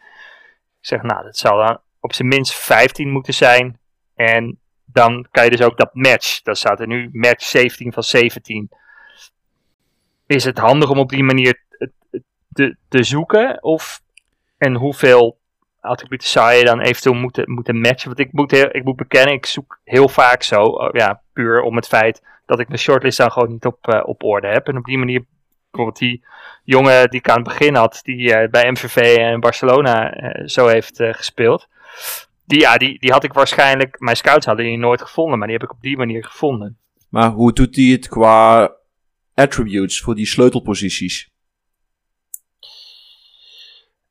zeg, 0.80 1.02
nou, 1.02 1.24
dat 1.24 1.36
zou 1.36 1.66
dan 1.66 1.80
op 2.04 2.12
zijn 2.12 2.28
minst 2.28 2.54
15 2.54 3.10
moeten 3.10 3.34
zijn. 3.34 3.78
En 4.14 4.58
dan 4.84 5.26
kan 5.30 5.44
je 5.44 5.50
dus 5.50 5.62
ook 5.62 5.76
dat 5.78 5.94
match. 5.94 6.42
Dat 6.42 6.58
staat 6.58 6.80
er 6.80 6.86
nu 6.86 7.08
match 7.12 7.44
17 7.44 7.92
van 7.92 8.02
17. 8.02 8.70
Is 10.26 10.44
het 10.44 10.58
handig 10.58 10.90
om 10.90 10.98
op 10.98 11.08
die 11.08 11.24
manier 11.24 11.62
te, 12.52 12.76
te 12.88 13.02
zoeken? 13.02 13.62
Of 13.62 14.00
en 14.58 14.74
hoeveel 14.74 15.38
attributen 15.80 16.28
zou 16.28 16.52
je 16.52 16.64
dan 16.64 16.80
eventueel 16.80 17.14
moeten, 17.14 17.50
moeten 17.50 17.80
matchen? 17.80 18.06
Want 18.06 18.18
ik 18.18 18.32
moet, 18.32 18.52
ik 18.52 18.84
moet 18.84 18.96
bekennen, 18.96 19.34
ik 19.34 19.46
zoek 19.46 19.80
heel 19.84 20.08
vaak 20.08 20.42
zo. 20.42 20.76
eh, 20.76 20.88
ja, 20.92 21.22
puur 21.32 21.62
om 21.62 21.76
het 21.76 21.86
feit 21.86 22.22
dat 22.46 22.60
ik 22.60 22.68
mijn 22.68 22.80
shortlist 22.80 23.18
dan 23.18 23.32
gewoon 23.32 23.50
niet 23.50 23.66
op, 23.66 23.88
eh, 23.88 24.00
op 24.04 24.22
orde 24.22 24.48
heb. 24.48 24.68
En 24.68 24.76
op 24.76 24.84
die 24.84 24.98
manier, 24.98 25.24
bijvoorbeeld 25.70 25.98
die 25.98 26.24
jongen 26.64 27.10
die 27.10 27.20
ik 27.20 27.28
aan 27.28 27.42
het 27.42 27.48
begin 27.48 27.74
had, 27.74 28.00
die 28.02 28.34
eh, 28.34 28.50
bij 28.50 28.70
MVV 28.70 29.16
en 29.16 29.40
Barcelona 29.40 30.12
eh, 30.12 30.46
zo 30.46 30.66
heeft 30.66 30.96
gespeeld. 30.96 31.68
Die, 32.46 32.60
ja, 32.60 32.76
die, 32.76 32.98
die 32.98 33.12
had 33.12 33.24
ik 33.24 33.32
waarschijnlijk, 33.32 34.00
mijn 34.00 34.16
scouts 34.16 34.46
hadden 34.46 34.64
die 34.64 34.78
nooit 34.78 35.02
gevonden, 35.02 35.38
maar 35.38 35.48
die 35.48 35.56
heb 35.56 35.66
ik 35.66 35.74
op 35.74 35.80
die 35.82 35.96
manier 35.96 36.24
gevonden. 36.24 36.78
Maar 37.08 37.30
hoe 37.30 37.52
doet 37.52 37.76
hij 37.76 37.84
het 37.84 38.08
qua 38.08 38.72
attributes 39.34 40.00
voor 40.00 40.14
die 40.14 40.26
sleutelposities? 40.26 41.32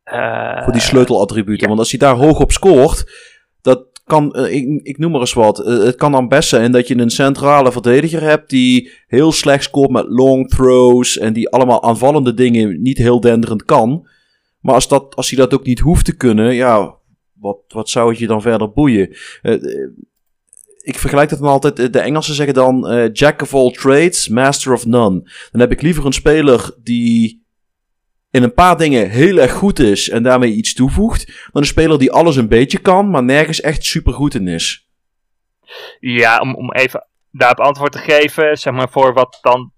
Eh, 0.03 0.63
Voor 0.63 0.71
die 0.73 0.81
sleutelattributen. 0.81 1.61
ja. 1.61 1.67
Want 1.67 1.79
als 1.79 1.89
hij 1.91 1.99
daar 1.99 2.15
hoog 2.15 2.39
op 2.39 2.51
scoort, 2.51 3.11
dat 3.61 3.85
kan, 4.05 4.33
eh, 4.33 4.53
ik, 4.55 4.79
ik 4.83 4.97
noem 4.97 5.11
maar 5.11 5.19
eens 5.19 5.33
wat. 5.33 5.59
eh, 5.59 5.77
het 5.77 5.95
kan 5.95 6.11
dan 6.11 6.27
best 6.27 6.49
zijn 6.49 6.71
dat 6.71 6.87
je 6.87 6.97
een 6.97 7.09
centrale 7.09 7.71
verdediger 7.71 8.21
hebt 8.21 8.49
die 8.49 8.91
heel 9.07 9.31
slecht 9.31 9.63
scoort 9.63 9.89
met 9.89 10.05
long 10.07 10.49
throws 10.49 11.17
en 11.17 11.33
die 11.33 11.49
allemaal 11.49 11.83
aanvallende 11.83 12.33
dingen 12.33 12.81
niet 12.81 12.97
heel 12.97 13.19
denderend 13.19 13.63
kan. 13.65 14.07
Maar 14.59 14.73
als, 14.75 14.87
dat, 14.87 15.15
als 15.15 15.29
hij 15.29 15.39
dat 15.39 15.53
ook 15.53 15.65
niet 15.65 15.79
hoeft 15.79 16.05
te 16.05 16.15
kunnen, 16.17 16.53
ja, 16.53 16.95
wat, 17.43 17.57
wat 17.67 17.89
zou 17.89 18.09
het 18.09 18.19
je 18.19 18.27
dan 18.27 18.41
verder 18.41 18.71
boeien? 18.71 19.15
Eh, 19.41 19.53
eh, 19.53 19.89
ik 20.81 20.97
vergelijk 20.97 21.29
dat 21.29 21.39
dan 21.39 21.47
altijd, 21.47 21.79
eh, 21.79 21.91
de 21.91 21.99
Engelsen 21.99 22.35
zeggen 22.35 22.53
dan 22.53 23.09
jack 23.13 23.41
of 23.41 23.53
all 23.53 23.71
trades, 23.71 24.27
master 24.27 24.73
of 24.73 24.85
none. 24.85 25.31
Dan 25.51 25.61
heb 25.61 25.71
ik 25.71 25.81
liever 25.81 26.05
een 26.05 26.13
speler 26.13 26.71
die 26.83 27.45
in 28.31 28.43
een 28.43 28.53
paar 28.53 28.77
dingen 28.77 29.09
heel 29.09 29.37
erg 29.37 29.51
goed 29.51 29.79
is 29.79 30.09
en 30.09 30.23
daarmee 30.23 30.53
iets 30.53 30.73
toevoegt, 30.73 31.25
dan 31.51 31.61
een 31.61 31.67
speler 31.67 31.99
die 31.99 32.11
alles 32.11 32.35
een 32.35 32.47
beetje 32.47 32.79
kan, 32.79 33.09
maar 33.09 33.23
nergens 33.23 33.61
echt 33.61 33.83
super 33.83 34.13
goed 34.13 34.35
in 34.35 34.47
is. 34.47 34.87
Ja, 35.99 36.39
om, 36.39 36.55
om 36.55 36.71
even 36.71 37.07
daarop 37.31 37.59
antwoord 37.59 37.91
te 37.91 37.97
geven, 37.97 38.57
zeg 38.57 38.73
maar 38.73 38.89
voor 38.89 39.13
wat 39.13 39.37
dan 39.41 39.71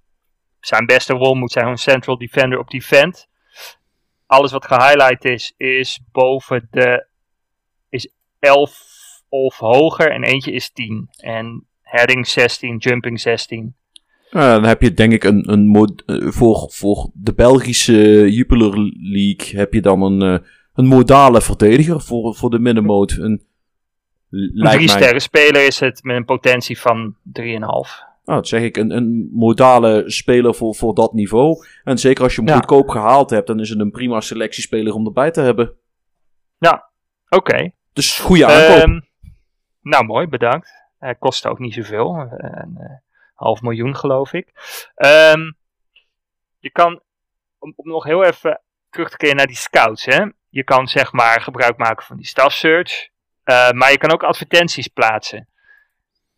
zijn 0.60 0.86
beste 0.86 1.14
rol 1.14 1.36
moet 1.36 1.52
zijn, 1.52 1.68
een 1.68 1.78
central 1.78 2.18
defender 2.18 2.60
op 2.60 2.70
defend. 2.70 3.28
Alles 4.26 4.52
wat 4.52 4.66
gehighlight 4.66 5.26
is, 5.26 5.54
is 5.58 6.00
boven 6.12 6.68
de 6.72 7.08
11 8.46 8.84
of 9.30 9.58
hoger 9.58 10.12
en 10.12 10.24
eentje 10.24 10.52
is 10.52 10.70
10. 10.72 11.10
En 11.18 11.66
heading 11.82 12.28
16, 12.28 12.78
jumping 12.78 13.20
16. 13.22 13.76
Nou, 14.32 14.54
dan 14.62 14.64
heb 14.70 14.82
je 14.82 14.94
denk 14.94 15.14
ik 15.14 15.24
een, 15.24 15.52
een 15.52 15.68
mod- 15.68 16.04
voor, 16.08 16.70
voor 16.72 17.10
de 17.14 17.34
Belgische 17.34 18.32
Jupiler 18.32 18.74
League 19.00 19.60
heb 19.60 19.74
je 19.74 19.82
dan 19.82 20.02
een, 20.02 20.22
eh, 20.22 20.48
een 20.74 20.86
modale 20.86 21.42
verdediger 21.42 22.02
voor, 22.02 22.36
voor 22.36 22.50
de 22.50 22.60
middenmoot. 22.60 23.12
Een, 23.12 23.44
Een 24.30 24.52
drie 24.54 24.90
sterren 24.90 25.22
speler 25.22 25.66
is 25.68 25.80
het 25.80 26.04
met 26.04 26.16
een 26.16 26.26
potentie 26.26 26.80
van 26.80 27.16
3,5. 27.24 27.44
nou, 27.44 27.80
dat 28.26 28.48
zeg 28.48 28.62
ik, 28.62 28.78
een, 28.78 28.92
een 28.92 29.30
modale 29.34 30.04
speler 30.06 30.56
voor, 30.56 30.76
voor 30.76 30.94
dat 30.96 31.14
niveau. 31.14 31.66
En 31.84 31.98
zeker 31.98 32.24
als 32.24 32.36
je 32.36 32.42
hem 32.42 32.50
Ja. 32.50 32.56
goedkoop 32.56 32.90
gehaald 32.90 33.30
hebt, 33.30 33.48
dan 33.48 33.60
is 33.60 33.70
het 33.70 33.80
een 33.80 33.92
prima 33.92 34.22
selectiespeler 34.22 34.94
om 34.94 35.06
erbij 35.06 35.32
te 35.32 35.42
hebben. 35.42 35.74
Oké. 37.30 37.72
Dus 37.96 38.20
goede 38.20 38.46
aankoop. 38.46 38.88
Ehm, 38.88 39.00
nou, 39.82 40.06
mooi, 40.06 40.28
bedankt. 40.28 40.70
Hij 41.00 41.16
kostte 41.16 41.50
ook 41.50 41.60
niet 41.60 41.74
zoveel. 41.74 42.16
eh, 42.16 42.50
Een 42.62 42.78
eh, 42.80 42.90
half 43.34 43.62
miljoen, 43.62 43.96
geloof 43.96 44.34
ik. 44.34 44.48
Ehm, 44.96 45.52
je 46.60 46.70
kan, 46.72 47.02
om, 47.60 47.74
nog 47.76 48.04
heel 48.04 48.24
even 48.24 48.62
terug 48.90 49.10
te 49.10 49.18
keren 49.18 49.36
naar 49.36 49.48
die 49.48 49.56
scouts, 49.56 50.06
hè. 50.06 50.26
Je 50.50 50.64
kan 50.64 50.88
zeg 50.88 51.12
maar 51.12 51.42
gebruik 51.42 51.78
maken 51.78 52.06
van 52.06 52.18
die 52.18 52.26
staff 52.26 52.56
search. 52.56 53.10
eh, 53.44 53.72
maar 53.72 53.92
je 53.92 53.98
kan 53.98 54.12
ook 54.12 54.24
advertenties 54.24 54.88
plaatsen. 54.88 55.50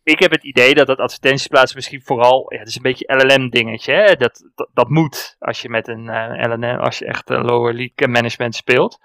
Ik 0.08 0.18
heb 0.18 0.30
het 0.30 0.44
idee 0.44 0.74
dat 0.74 0.86
dat 0.86 0.98
advertenties 0.98 1.46
plaatsen 1.46 1.76
misschien 1.76 2.02
vooral, 2.02 2.52
ja, 2.52 2.58
het 2.58 2.68
is 2.68 2.76
een 2.76 2.82
beetje 2.82 3.14
LLM 3.16 3.50
dingetje, 3.50 3.92
hè. 3.92 4.14
Dat, 4.14 4.50
dat, 4.54 4.68
dat 4.74 4.88
moet 4.88 5.36
als 5.38 5.62
je 5.62 5.68
met 5.68 5.88
een 5.88 6.08
eh, 6.08 6.48
LLM, 6.48 6.64
als 6.64 6.98
je 6.98 7.04
echt 7.04 7.30
een 7.30 7.44
lower 7.44 7.74
league 7.74 8.08
management 8.08 8.54
speelt. 8.54 8.98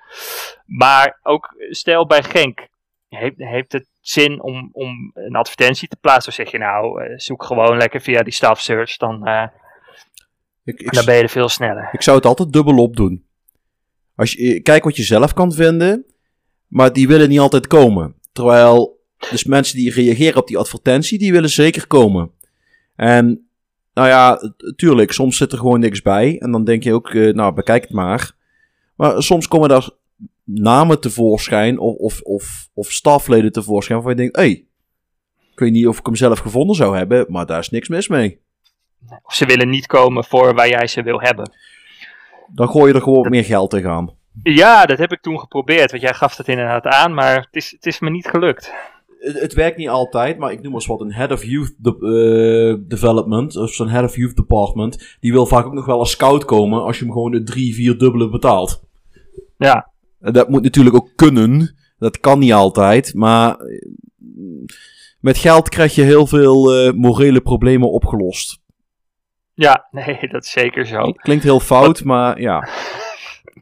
Maar 0.65 1.19
ook, 1.23 1.55
stel 1.69 2.05
bij 2.05 2.23
Genk, 2.23 2.67
heeft, 3.09 3.33
heeft 3.37 3.71
het 3.71 3.87
zin 4.01 4.41
om, 4.41 4.69
om 4.71 5.11
een 5.13 5.35
advertentie 5.35 5.87
te 5.87 5.97
plaatsen? 6.01 6.29
Of 6.29 6.35
zeg 6.35 6.51
je 6.51 6.57
nou, 6.57 7.03
eh, 7.03 7.17
zoek 7.17 7.43
gewoon 7.43 7.77
lekker 7.77 8.01
via 8.01 8.21
die 8.23 8.33
staff 8.33 8.61
search, 8.61 8.97
dan, 8.97 9.25
eh, 9.27 9.47
ik, 10.63 10.79
ik, 10.79 10.93
dan 10.93 11.05
ben 11.05 11.15
je 11.15 11.23
er 11.23 11.29
veel 11.29 11.49
sneller. 11.49 11.89
Ik 11.91 12.01
zou 12.01 12.17
het 12.17 12.25
altijd 12.25 12.53
dubbelop 12.53 12.95
doen. 12.95 13.25
Als 14.15 14.31
je, 14.31 14.61
kijk 14.61 14.83
wat 14.83 14.95
je 14.95 15.03
zelf 15.03 15.33
kan 15.33 15.51
vinden, 15.51 16.05
maar 16.67 16.93
die 16.93 17.07
willen 17.07 17.29
niet 17.29 17.39
altijd 17.39 17.67
komen. 17.67 18.15
Terwijl, 18.31 18.92
dus 19.29 19.43
mensen 19.43 19.77
die 19.77 19.91
reageren 19.91 20.41
op 20.41 20.47
die 20.47 20.57
advertentie, 20.57 21.17
die 21.17 21.31
willen 21.31 21.49
zeker 21.49 21.87
komen. 21.87 22.31
En, 22.95 23.47
nou 23.93 24.07
ja, 24.07 24.53
tuurlijk, 24.75 25.11
soms 25.11 25.37
zit 25.37 25.51
er 25.51 25.57
gewoon 25.57 25.79
niks 25.79 26.01
bij. 26.01 26.37
En 26.39 26.51
dan 26.51 26.63
denk 26.63 26.83
je 26.83 26.93
ook, 26.93 27.09
eh, 27.09 27.33
nou, 27.33 27.53
bekijk 27.53 27.81
het 27.81 27.91
maar. 27.91 28.31
Maar 28.95 29.23
soms 29.23 29.47
komen 29.47 29.69
daar 29.69 29.89
namen 30.43 30.99
tevoorschijn 30.99 31.79
of, 31.79 31.95
of, 31.97 32.21
of, 32.21 32.69
of 32.73 32.91
stafleden 32.91 33.51
tevoorschijn 33.51 33.97
waarvan 33.97 34.15
je 34.15 34.21
denkt, 34.21 34.35
hé, 34.35 34.43
hey, 34.43 34.65
ik 35.51 35.59
weet 35.59 35.71
niet 35.71 35.87
of 35.87 35.99
ik 35.99 36.05
hem 36.05 36.15
zelf 36.15 36.39
gevonden 36.39 36.75
zou 36.75 36.97
hebben, 36.97 37.25
maar 37.29 37.45
daar 37.45 37.59
is 37.59 37.69
niks 37.69 37.87
mis 37.87 38.07
mee. 38.07 38.41
Of 39.23 39.33
ze 39.33 39.45
willen 39.45 39.69
niet 39.69 39.85
komen 39.85 40.23
voor 40.23 40.53
waar 40.53 40.69
jij 40.69 40.87
ze 40.87 41.03
wil 41.03 41.21
hebben. 41.21 41.51
Dan 42.47 42.69
gooi 42.69 42.87
je 42.87 42.97
er 42.97 43.03
gewoon 43.03 43.29
meer 43.29 43.45
geld 43.45 43.69
tegenaan. 43.69 44.15
Ja, 44.43 44.85
dat 44.85 44.97
heb 44.97 45.11
ik 45.11 45.21
toen 45.21 45.39
geprobeerd, 45.39 45.91
want 45.91 46.03
jij 46.03 46.13
gaf 46.13 46.35
dat 46.35 46.47
inderdaad 46.47 46.85
aan, 46.85 47.13
maar 47.13 47.35
het 47.35 47.55
is, 47.55 47.71
het 47.71 47.85
is 47.85 47.99
me 47.99 48.09
niet 48.09 48.27
gelukt. 48.27 48.73
Het, 49.25 49.39
het 49.39 49.53
werkt 49.53 49.77
niet 49.77 49.89
altijd, 49.89 50.37
maar 50.37 50.51
ik 50.51 50.61
noem 50.61 50.73
eens 50.73 50.85
wat 50.85 51.01
een 51.01 51.13
head 51.13 51.31
of 51.31 51.43
youth 51.43 51.73
de- 51.77 52.77
eh, 52.79 52.89
development 52.89 53.55
of 53.57 53.71
zo'n 53.73 53.87
head 53.89 54.03
of 54.03 54.15
youth 54.15 54.35
department. 54.35 55.17
Die 55.19 55.31
wil 55.31 55.45
vaak 55.45 55.65
ook 55.65 55.73
nog 55.73 55.85
wel 55.85 55.99
als 55.99 56.11
scout 56.11 56.45
komen 56.45 56.81
als 56.83 56.97
je 56.99 57.03
hem 57.05 57.13
gewoon 57.13 57.31
de 57.31 57.43
drie, 57.43 57.73
vier 57.75 57.97
dubbele 57.97 58.29
betaalt. 58.29 58.83
Ja, 59.57 59.91
dat 60.19 60.49
moet 60.49 60.63
natuurlijk 60.63 60.95
ook 60.95 61.09
kunnen. 61.15 61.75
Dat 61.97 62.19
kan 62.19 62.39
niet 62.39 62.53
altijd, 62.53 63.13
maar 63.13 63.55
eh, 63.57 63.87
met 65.19 65.37
geld 65.37 65.69
krijg 65.69 65.95
je 65.95 66.01
heel 66.01 66.27
veel 66.27 66.73
eh, 66.73 66.93
morele 66.93 67.41
problemen 67.41 67.91
opgelost. 67.91 68.61
Ja, 69.53 69.87
nee, 69.91 70.27
dat 70.31 70.43
is 70.43 70.51
zeker 70.51 70.85
zo. 70.85 71.11
Klinkt 71.11 71.43
heel 71.43 71.59
fout, 71.59 72.03
maar 72.03 72.41
ja. 72.41 72.59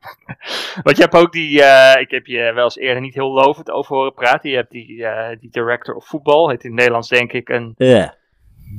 Want 0.84 0.98
je 0.98 1.03
hebt 1.03 1.15
ook 1.15 1.32
die, 1.32 1.64
eh, 1.64 2.02
ik 2.02 2.11
heb 2.11 2.26
je 2.26 2.52
wel 2.53 2.64
eens 2.64 2.78
eerder 2.78 3.02
niet 3.02 3.14
heel 3.14 3.32
lovend 3.32 3.72
over 3.72 3.95
horen 3.95 4.14
praten. 4.14 4.49
Je 4.49 4.56
hebt 4.56 4.72
die, 4.72 5.06
eh, 5.06 5.40
die 5.40 5.49
director 5.49 5.95
of 5.95 6.07
voetbal, 6.07 6.49
heet 6.49 6.64
in 6.64 6.69
het 6.69 6.80
Nederlands 6.80 7.10
denk 7.10 7.34
ik 7.34 7.49
een, 7.49 7.73
Ja. 7.78 8.15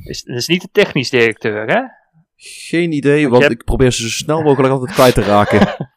is, 0.04 0.22
dat 0.22 0.36
is 0.36 0.46
niet 0.46 0.62
de 0.62 0.68
technisch 0.72 1.10
directeur 1.10 1.66
hè? 1.66 1.82
Geen 2.36 2.92
idee, 2.92 3.28
Want 3.28 3.50
ik 3.50 3.64
probeer 3.64 3.90
ze 3.90 4.02
zo 4.02 4.08
snel 4.08 4.42
mogelijk 4.42 4.72
altijd 4.72 4.92
kwijt 4.92 5.14
te 5.14 5.22
raken. 5.22 5.58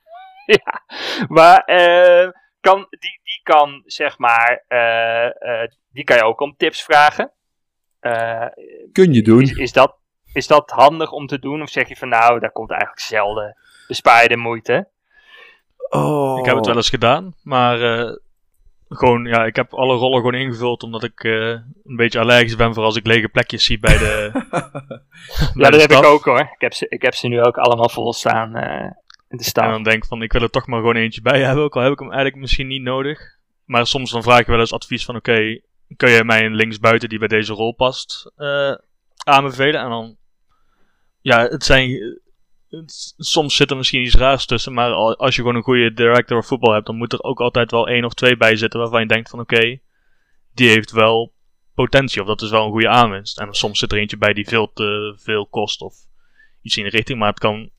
ja, 0.63 0.83
maar 1.27 1.59
eh, 1.59 2.29
kan, 2.59 2.87
die, 2.89 3.19
die 3.23 3.39
kan 3.43 3.83
zeg 3.85 4.17
maar, 4.17 4.63
die 5.91 6.03
kan 6.03 6.17
je 6.17 6.23
ook 6.23 6.39
om 6.39 6.55
tips 6.57 6.83
vragen. 6.83 7.31
Kun 8.91 9.13
je 9.13 9.21
doen. 9.21 9.41
is, 9.41 9.51
is, 9.51 9.71
dat, 9.71 9.97
is 10.33 10.47
dat 10.47 10.69
handig 10.71 11.11
om 11.11 11.27
te 11.27 11.39
doen? 11.39 11.61
Of 11.61 11.69
zeg 11.69 11.87
je 11.87 11.95
van 11.95 12.09
nou, 12.09 12.39
daar 12.39 12.51
komt 12.51 12.69
eigenlijk 12.69 13.01
zelden 13.01 13.57
bespaar 13.87 14.21
je 14.21 14.29
de 14.29 14.37
moeite? 14.37 14.93
Oh. 15.95 16.39
Ik 16.39 16.45
heb 16.45 16.55
het 16.55 16.65
wel 16.65 16.75
eens 16.75 16.89
gedaan, 16.89 17.33
maar 17.43 17.81
eh, 17.81 18.15
gewoon, 18.89 19.25
ja, 19.25 19.45
ik 19.45 19.55
heb 19.55 19.73
alle 19.73 19.95
rollen 19.95 20.17
gewoon 20.17 20.33
ingevuld 20.33 20.83
omdat 20.83 21.03
ik 21.03 21.23
eh, 21.23 21.49
een 21.83 21.95
beetje 21.95 22.19
allergisch 22.19 22.55
ben 22.55 22.73
voor 22.73 22.83
als 22.83 22.95
ik 22.95 23.05
lege 23.05 23.29
plekjes 23.29 23.63
zie 23.65 23.79
bij 23.79 23.97
de. 23.97 24.29
bij 24.49 25.01
Ja, 25.53 25.69
de 25.69 25.77
dat 25.77 25.81
heb 25.81 25.91
ik 25.91 26.03
ook 26.05 26.25
hoor. 26.25 26.39
Ik 26.39 26.61
heb 26.61 26.73
ze, 26.73 26.85
ik 26.89 27.01
heb 27.01 27.13
ze 27.13 27.27
nu 27.27 27.41
ook 27.41 27.57
allemaal 27.57 27.89
vol 27.89 28.13
staan 28.13 28.55
eh, 28.55 28.81
in 29.29 29.37
de 29.37 29.43
En 29.43 29.43
stad. 29.43 29.63
dan 29.69 29.83
denk 29.83 29.97
ik 30.03 30.05
van, 30.05 30.21
ik 30.21 30.31
wil 30.31 30.41
er 30.41 30.49
toch 30.49 30.67
maar 30.67 30.79
gewoon 30.79 30.95
eentje 30.95 31.21
bij 31.21 31.41
hebben, 31.43 31.63
ook 31.63 31.75
al 31.75 31.81
heb 31.81 31.91
ik 31.91 31.99
hem 31.99 32.11
eigenlijk 32.11 32.41
misschien 32.41 32.67
niet 32.67 32.81
nodig. 32.83 33.19
Maar 33.65 33.87
soms 33.87 34.11
dan 34.11 34.23
vraag 34.23 34.39
ik 34.39 34.47
wel 34.47 34.59
eens 34.59 34.73
advies 34.73 35.05
van, 35.05 35.15
oké, 35.15 35.59
kun 35.97 36.09
je 36.09 36.23
mij 36.23 36.45
een 36.45 36.55
linksbuiten 36.55 37.09
die 37.09 37.19
bij 37.19 37.27
deze 37.27 37.53
rol 37.53 37.73
past 37.73 38.31
eh, 38.35 38.73
aanbevelen? 39.23 39.81
En 39.81 39.89
dan, 39.89 40.15
ja, 41.21 41.47
het 41.47 41.63
zijn, 41.63 42.19
soms 43.17 43.55
zit 43.55 43.69
er 43.69 43.77
misschien 43.77 44.01
iets 44.01 44.15
raars 44.15 44.45
tussen, 44.45 44.73
maar 44.73 44.91
al- 44.91 45.17
als 45.17 45.35
je 45.35 45.41
gewoon 45.41 45.55
een 45.55 45.63
goede 45.63 45.93
director 45.93 46.37
of 46.37 46.45
voetbal 46.45 46.73
hebt, 46.73 46.85
dan 46.85 46.95
moet 46.97 47.13
er 47.13 47.23
ook 47.23 47.39
altijd 47.39 47.71
wel 47.71 47.87
één 47.87 48.05
of 48.05 48.13
twee 48.13 48.37
bij 48.37 48.55
zitten 48.55 48.79
waarvan 48.79 49.01
je 49.01 49.07
denkt 49.07 49.29
van, 49.29 49.39
oké, 49.39 49.79
die 50.53 50.69
heeft 50.69 50.91
wel 50.91 51.33
potentie, 51.73 52.21
of 52.21 52.27
dat 52.27 52.41
is 52.41 52.49
wel 52.49 52.65
een 52.65 52.71
goede 52.71 52.89
aanwinst. 52.89 53.39
En 53.39 53.53
soms 53.53 53.79
zit 53.79 53.91
er 53.91 53.97
eentje 53.97 54.17
bij 54.17 54.33
die 54.33 54.47
veel 54.47 54.71
te 54.73 55.13
veel 55.17 55.47
kost, 55.47 55.81
of 55.81 55.95
iets 56.61 56.77
in 56.77 56.83
de 56.83 56.89
richting, 56.89 57.19
maar 57.19 57.29
het 57.29 57.39
kan 57.39 57.69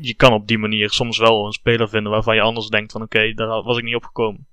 je 0.00 0.14
kan 0.14 0.32
op 0.32 0.46
die 0.46 0.58
manier 0.58 0.90
soms 0.90 1.18
wel 1.18 1.46
een 1.46 1.52
speler 1.52 1.88
vinden 1.88 2.12
waarvan 2.12 2.34
je 2.34 2.40
anders 2.40 2.68
denkt 2.68 2.92
van 2.92 3.02
oké, 3.02 3.32
daar 3.34 3.62
was 3.62 3.78
ik 3.78 3.84
niet 3.84 3.94
op 3.94 4.04
gekomen. 4.04 4.46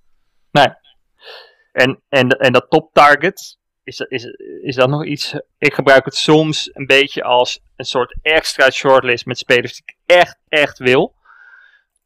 En, 1.71 2.01
en, 2.09 2.29
en 2.29 2.53
dat 2.53 2.69
top 2.69 2.93
target, 2.93 3.58
is, 3.89 3.99
is, 3.99 4.25
is 4.61 4.75
dat 4.75 4.89
nog 4.89 5.05
iets? 5.05 5.35
Ik 5.57 5.73
gebruik 5.73 6.05
het 6.05 6.15
soms 6.15 6.69
een 6.73 6.85
beetje 6.85 7.23
als 7.23 7.59
een 7.75 7.85
soort 7.85 8.17
extra 8.21 8.69
shortlist 8.69 9.25
met 9.25 9.37
spelers 9.37 9.73
die 9.73 9.83
ik 9.85 10.15
echt, 10.15 10.39
echt 10.47 10.77
wil. 10.77 11.15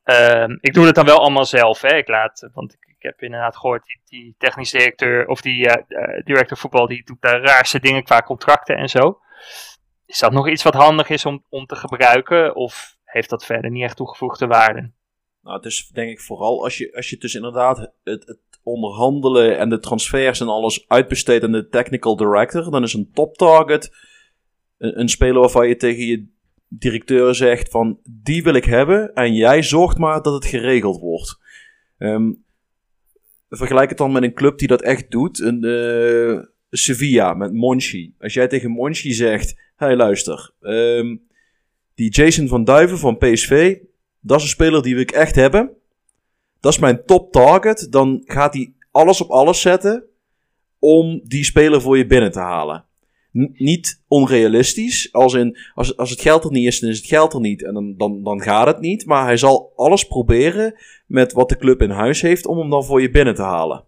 Ehm, 0.03 0.57
ik 0.59 0.73
doe 0.73 0.85
het 0.85 0.95
dan 0.95 1.05
wel 1.05 1.19
allemaal 1.19 1.45
zelf, 1.45 1.81
hè. 1.81 1.95
Ik 1.95 2.07
laat, 2.07 2.49
want 2.53 2.73
ik, 2.73 2.81
heb 3.09 3.21
inderdaad 3.21 3.57
gehoord, 3.57 3.85
die, 3.85 4.01
die 4.05 4.35
technisch 4.37 4.71
directeur, 4.71 5.27
of 5.27 5.41
die 5.41 5.67
eh, 5.67 6.23
directeur 6.23 6.57
voetbal, 6.57 6.87
die 6.87 7.05
doet 7.05 7.21
de 7.21 7.37
raarste 7.37 7.79
dingen 7.79 8.03
qua 8.03 8.21
contracten 8.21 8.75
en 8.75 8.89
zo. 8.89 9.19
Is 10.05 10.19
dat 10.19 10.31
nog 10.31 10.49
iets 10.49 10.63
wat 10.63 10.73
handig 10.73 11.09
is 11.09 11.25
om, 11.25 11.45
om 11.49 11.65
te 11.65 11.75
gebruiken? 11.75 12.55
Of 12.55 12.95
heeft 13.03 13.29
dat 13.29 13.45
verder 13.45 13.71
niet 13.71 13.83
echt 13.83 13.95
toegevoegde 13.95 14.47
waarde? 14.47 14.91
Nou, 15.41 15.55
het 15.55 15.65
is 15.65 15.87
denk 15.87 16.09
ik 16.09 16.21
vooral 16.21 16.63
als 16.63 16.77
je, 16.77 16.95
als 16.95 17.09
je 17.09 17.17
dus 17.17 17.35
inderdaad 17.35 17.77
het, 17.77 18.27
het 18.27 18.52
onderhandelen 18.63 19.57
en 19.57 19.69
de 19.69 19.79
transfers 19.79 20.39
en 20.39 20.47
alles 20.47 20.85
uitbesteedt 20.87 21.43
aan 21.43 21.51
de 21.51 21.67
technical 21.67 22.15
director, 22.15 22.71
dan 22.71 22.83
is 22.83 22.93
een 22.93 23.11
top 23.13 23.37
target 23.37 23.91
een, 24.77 24.99
een 24.99 25.09
speler 25.09 25.39
waarvan 25.39 25.67
je 25.67 25.75
tegen 25.75 26.05
je 26.05 26.25
directeur 26.67 27.35
zegt 27.35 27.69
van 27.69 27.99
die 28.03 28.43
wil 28.43 28.53
ik 28.53 28.65
hebben 28.65 29.13
en 29.13 29.33
jij 29.33 29.63
zorgt 29.63 29.97
maar 29.97 30.21
dat 30.21 30.33
het 30.33 30.45
geregeld 30.45 30.99
wordt. 30.99 31.39
Ehm, 31.97 32.31
vergelijk 33.49 33.89
het 33.89 33.97
dan 33.97 34.11
met 34.11 34.23
een 34.23 34.33
club 34.33 34.57
die 34.57 34.67
dat 34.67 34.81
echt 34.81 35.11
doet, 35.11 35.39
een 35.39 35.63
eh, 35.63 36.43
Sevilla 36.69 37.33
met 37.33 37.53
Monchi. 37.53 38.13
Als 38.19 38.33
jij 38.33 38.47
tegen 38.47 38.71
Monchi 38.71 39.11
zegt, 39.11 39.61
hey 39.75 39.95
luister, 39.95 40.51
ehm, 40.61 41.15
die 41.95 42.11
Jason 42.11 42.47
van 42.47 42.63
Duiven 42.63 42.97
van 42.97 43.17
PSV, 43.17 43.77
dat 44.19 44.37
is 44.37 44.43
een 44.43 44.49
speler 44.49 44.81
die 44.81 44.93
wil 44.93 45.03
ik 45.03 45.11
echt 45.11 45.35
hebben. 45.35 45.71
Dat 46.63 46.73
is 46.73 46.79
mijn 46.79 47.05
top 47.05 47.31
target. 47.31 47.87
Dan 47.89 48.21
gaat 48.25 48.53
hij 48.53 48.73
alles 48.91 49.21
op 49.21 49.29
alles 49.29 49.61
zetten 49.61 50.03
om 50.79 51.21
die 51.23 51.43
speler 51.43 51.81
voor 51.81 51.97
je 51.97 52.05
binnen 52.05 52.31
te 52.31 52.39
halen. 52.39 52.85
N- 53.37 53.53
niet 53.53 54.01
onrealistisch, 54.07 55.13
als 55.13 55.33
in 55.33 55.57
als, 55.73 55.97
als 55.97 56.09
het 56.09 56.21
geld 56.21 56.43
er 56.43 56.51
niet 56.51 56.67
is, 56.67 56.79
dan 56.79 56.89
is 56.89 56.97
het 56.97 57.05
geld 57.05 57.33
er 57.33 57.39
niet 57.39 57.63
en 57.63 57.73
dan, 57.73 57.93
dan, 57.97 58.23
dan 58.23 58.41
gaat 58.41 58.67
het 58.67 58.79
niet. 58.79 59.05
Maar 59.05 59.23
hij 59.25 59.37
zal 59.37 59.71
alles 59.75 60.03
proberen 60.07 60.75
met 61.07 61.33
wat 61.33 61.49
de 61.49 61.57
club 61.57 61.81
in 61.81 61.89
huis 61.89 62.21
heeft 62.21 62.45
om 62.45 62.57
hem 62.57 62.69
dan 62.69 62.83
voor 62.85 63.01
je 63.01 63.09
binnen 63.09 63.35
te 63.35 63.41
halen. 63.41 63.83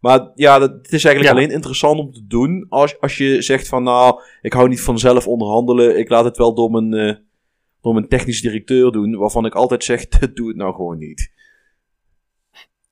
Maar 0.00 0.30
ja, 0.34 0.58
dat, 0.58 0.70
het 0.70 0.92
is 0.92 1.04
eigenlijk 1.04 1.34
Ja. 1.34 1.40
alleen 1.40 1.54
interessant 1.54 1.98
om 1.98 2.12
te 2.12 2.26
doen 2.26 2.66
als, 2.68 3.00
als 3.00 3.16
je 3.16 3.42
zegt 3.42 3.68
van 3.68 3.82
nou, 3.82 4.20
ik 4.42 4.52
hou 4.52 4.68
niet 4.68 4.80
van 4.80 4.98
zelf 4.98 5.26
onderhandelen. 5.28 5.98
Ik 5.98 6.08
laat 6.08 6.24
het 6.24 6.36
wel 6.36 6.54
door 6.54 6.70
mijn, 6.70 6.94
eh, 6.94 7.16
door 7.84 7.94
mijn 7.94 8.08
technisch 8.08 8.40
directeur 8.40 8.92
doen. 8.92 9.16
Waarvan 9.18 9.46
ik 9.46 9.54
altijd 9.54 9.84
zeg, 9.84 10.08
doe 10.34 10.48
het 10.48 10.56
nou 10.56 10.74
gewoon 10.74 10.98
niet. 10.98 11.32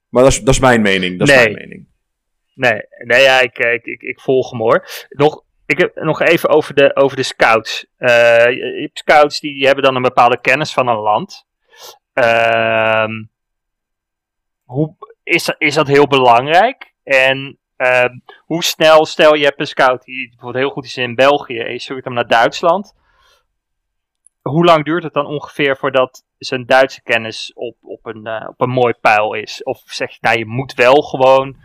Maar 0.08 0.22
dat 0.22 0.32
is, 0.32 0.38
dat 0.40 0.54
is 0.54 0.60
mijn 0.60 0.82
mening. 0.82 1.18
Dat 1.18 1.28
is 1.28 1.34
Nee. 1.34 1.44
mijn 1.52 1.68
mening. 1.68 1.86
Nee, 2.54 2.80
nee 3.04 3.22
ja, 3.22 3.40
ik, 3.40 3.58
ik, 3.58 3.84
ik, 3.84 4.02
ik 4.02 4.20
volg 4.20 4.50
hem 4.50 4.60
hoor. 4.60 4.86
Nog, 5.08 5.44
ik 5.66 5.78
heb 5.78 5.94
nog 5.94 6.20
even 6.22 6.48
over 6.48 6.74
de, 6.74 6.96
over 6.96 7.16
de 7.16 7.22
scouts. 7.22 7.86
Eh, 7.96 8.08
je 8.50 8.80
hebt 8.80 8.98
scouts 8.98 9.40
die, 9.40 9.54
die 9.54 9.66
hebben 9.66 9.84
dan 9.84 9.96
een 9.96 10.02
bepaalde 10.02 10.40
kennis 10.40 10.72
van 10.72 10.88
een 10.88 10.96
land. 10.98 11.46
Ehm, 12.12 13.10
hoe, 14.64 14.94
is, 15.22 15.44
dat- 15.44 15.56
is 15.58 15.74
dat 15.74 15.86
heel 15.86 16.06
belangrijk? 16.06 16.92
En 17.02 17.58
ehm, 17.76 18.18
hoe 18.38 18.64
snel, 18.64 19.04
stel 19.06 19.34
je 19.34 19.44
hebt 19.44 19.60
een 19.60 19.66
scout 19.66 20.04
die 20.04 20.28
bijvoorbeeld 20.28 20.64
heel 20.64 20.72
goed 20.72 20.84
is 20.84 20.96
in 20.96 21.14
België 21.14 21.58
en 21.58 21.72
je 21.72 21.78
stuurt 21.78 22.04
hem 22.04 22.14
naar 22.14 22.28
Duitsland. 22.28 22.94
Hoe 24.42 24.64
lang 24.64 24.84
duurt 24.84 25.02
het 25.02 25.12
dan 25.12 25.26
ongeveer 25.26 25.76
voordat 25.76 26.24
zijn 26.38 26.66
Duitse 26.66 27.02
kennis 27.02 27.52
op, 27.54 27.76
op, 27.80 28.06
een, 28.06 28.26
eh, 28.26 28.48
op 28.48 28.60
een 28.60 28.70
mooi 28.70 28.94
pijl 29.00 29.34
is? 29.34 29.62
Of 29.62 29.82
zeg 29.86 30.10
je, 30.10 30.18
nou 30.20 30.38
je 30.38 30.46
moet 30.46 30.74
wel 30.74 30.94
gewoon 30.94 31.56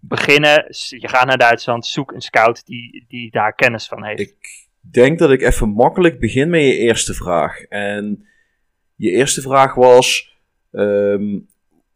beginnen. 0.00 0.66
Je 0.88 1.08
gaat 1.08 1.26
naar 1.26 1.38
Duitsland, 1.38 1.86
zoek 1.86 2.12
een 2.12 2.20
scout 2.20 2.66
die, 2.66 3.04
die 3.08 3.30
daar 3.30 3.54
kennis 3.54 3.86
van 3.86 4.04
heeft. 4.04 4.20
Ik 4.20 4.68
denk 4.80 5.18
dat 5.18 5.30
ik 5.30 5.42
even 5.42 5.68
makkelijk 5.68 6.20
begin 6.20 6.50
met 6.50 6.60
je 6.60 6.76
eerste 6.76 7.14
vraag. 7.14 7.62
En 7.62 8.26
je 8.94 9.10
eerste 9.10 9.40
vraag 9.40 9.74
was: 9.74 10.36
ehm, 10.72 11.38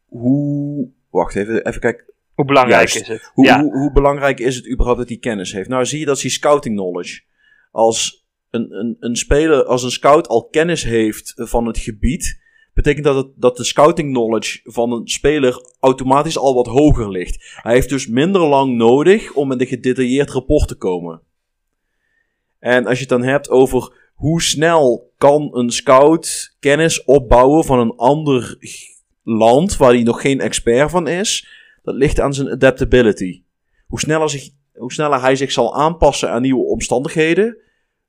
hoe. 0.07 0.91
Wacht 1.11 1.37
even, 1.37 1.67
even 1.67 1.81
kijken. 1.81 2.05
Hoe 2.35 2.45
belangrijk 2.45 2.89
Juist. 2.89 3.01
is 3.01 3.09
het? 3.09 3.31
Hoe, 3.35 3.45
ja. 3.45 3.61
hoe, 3.61 3.73
hoe 3.73 3.93
belangrijk 3.93 4.41
is 4.41 4.57
het 4.57 4.71
überhaupt 4.71 4.99
dat 4.99 5.09
hij 5.09 5.19
kennis 5.19 5.53
heeft? 5.53 5.69
Nou, 5.69 5.85
zie 5.85 5.99
je 5.99 6.05
dat 6.05 6.17
is 6.17 6.23
die 6.23 6.31
scouting 6.31 6.77
knowledge. 6.77 7.23
Als 7.71 8.22
een, 8.53 8.79
een, 8.79 8.97
een 9.01 9.17
speler, 9.17 9.65
als 9.65 9.83
een 9.83 9.91
scout 9.91 10.29
al 10.29 10.49
kennis 10.49 10.85
heeft 10.85 11.33
van 11.37 11.67
het 11.67 11.79
gebied, 11.79 12.41
betekent 12.75 13.05
dat, 13.05 13.17
het, 13.17 13.27
dat 13.37 13.57
de 13.57 13.65
scouting 13.65 14.13
knowledge 14.13 14.61
van 14.65 14.93
een 14.93 15.09
speler 15.09 15.57
automatisch 15.81 16.39
al 16.39 16.55
wat 16.55 16.67
hoger 16.67 17.11
ligt. 17.11 17.59
Hij 17.63 17.73
heeft 17.73 17.89
dus 17.89 18.07
minder 18.07 18.41
lang 18.41 18.77
nodig 18.77 19.33
om 19.33 19.49
met 19.49 19.61
een 19.61 19.67
gedetailleerd 19.67 20.31
rapport 20.31 20.69
te 20.69 20.75
komen. 20.75 21.21
En 22.59 22.87
als 22.87 22.95
je 22.95 23.01
het 23.01 23.09
dan 23.09 23.23
hebt 23.23 23.51
over 23.51 24.11
hoe 24.15 24.43
snel 24.43 25.13
kan 25.19 25.49
een 25.53 25.71
scout 25.71 26.57
kennis 26.61 27.05
opbouwen 27.05 27.65
van 27.65 27.79
een 27.79 27.97
ander 27.97 28.57
land 29.23 29.77
waar 29.77 29.93
hij 29.93 30.03
nog 30.03 30.21
geen 30.21 30.41
expert 30.41 30.91
van 30.91 31.09
is, 31.09 31.49
dat 31.83 31.95
ligt 31.95 32.21
aan 32.21 32.35
zijn 32.35 32.51
adaptability. 32.51 33.43
Hoe 33.87 34.01
sneller, 34.01 34.31
zich, 34.31 34.51
hoe 34.73 34.93
sneller 34.93 35.21
hij 35.21 35.37
zich 35.37 35.53
zal 35.53 35.77
aanpassen 35.77 36.31
aan 36.31 36.43
nieuwe 36.43 36.65
omstandigheden, 36.65 37.57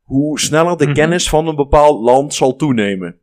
hoe 0.03 0.39
sneller 0.39 0.77
de 0.77 0.85
Mhm. 0.85 0.93
kennis 0.93 1.29
van 1.29 1.47
een 1.47 1.55
bepaald 1.55 2.01
land 2.01 2.33
zal 2.33 2.55
toenemen. 2.55 3.17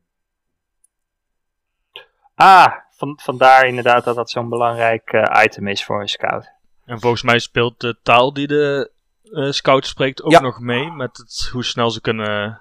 Ah, 2.35 2.73
van, 2.91 3.19
vandaar 3.23 3.67
inderdaad 3.67 4.05
dat 4.05 4.17
dat 4.17 4.31
zo'n 4.31 4.49
belangrijk 4.49 5.13
eh, 5.13 5.43
item 5.45 5.67
is 5.69 5.85
voor 5.85 6.01
een 6.01 6.09
scout. 6.09 6.51
En 6.85 7.01
volgens 7.01 7.23
mij 7.23 7.39
speelt 7.39 7.81
de 7.81 7.97
taal 8.03 8.33
die 8.33 8.47
de 8.47 8.91
eh, 9.33 9.51
scout 9.51 9.87
spreekt 9.87 10.23
ook 10.23 10.31
Ja. 10.33 10.41
nog 10.41 10.61
mee 10.61 10.91
met 10.91 11.17
het, 11.17 11.49
hoe 11.53 11.65
snel 11.65 11.91
ze 11.91 12.01
kunnen 12.01 12.61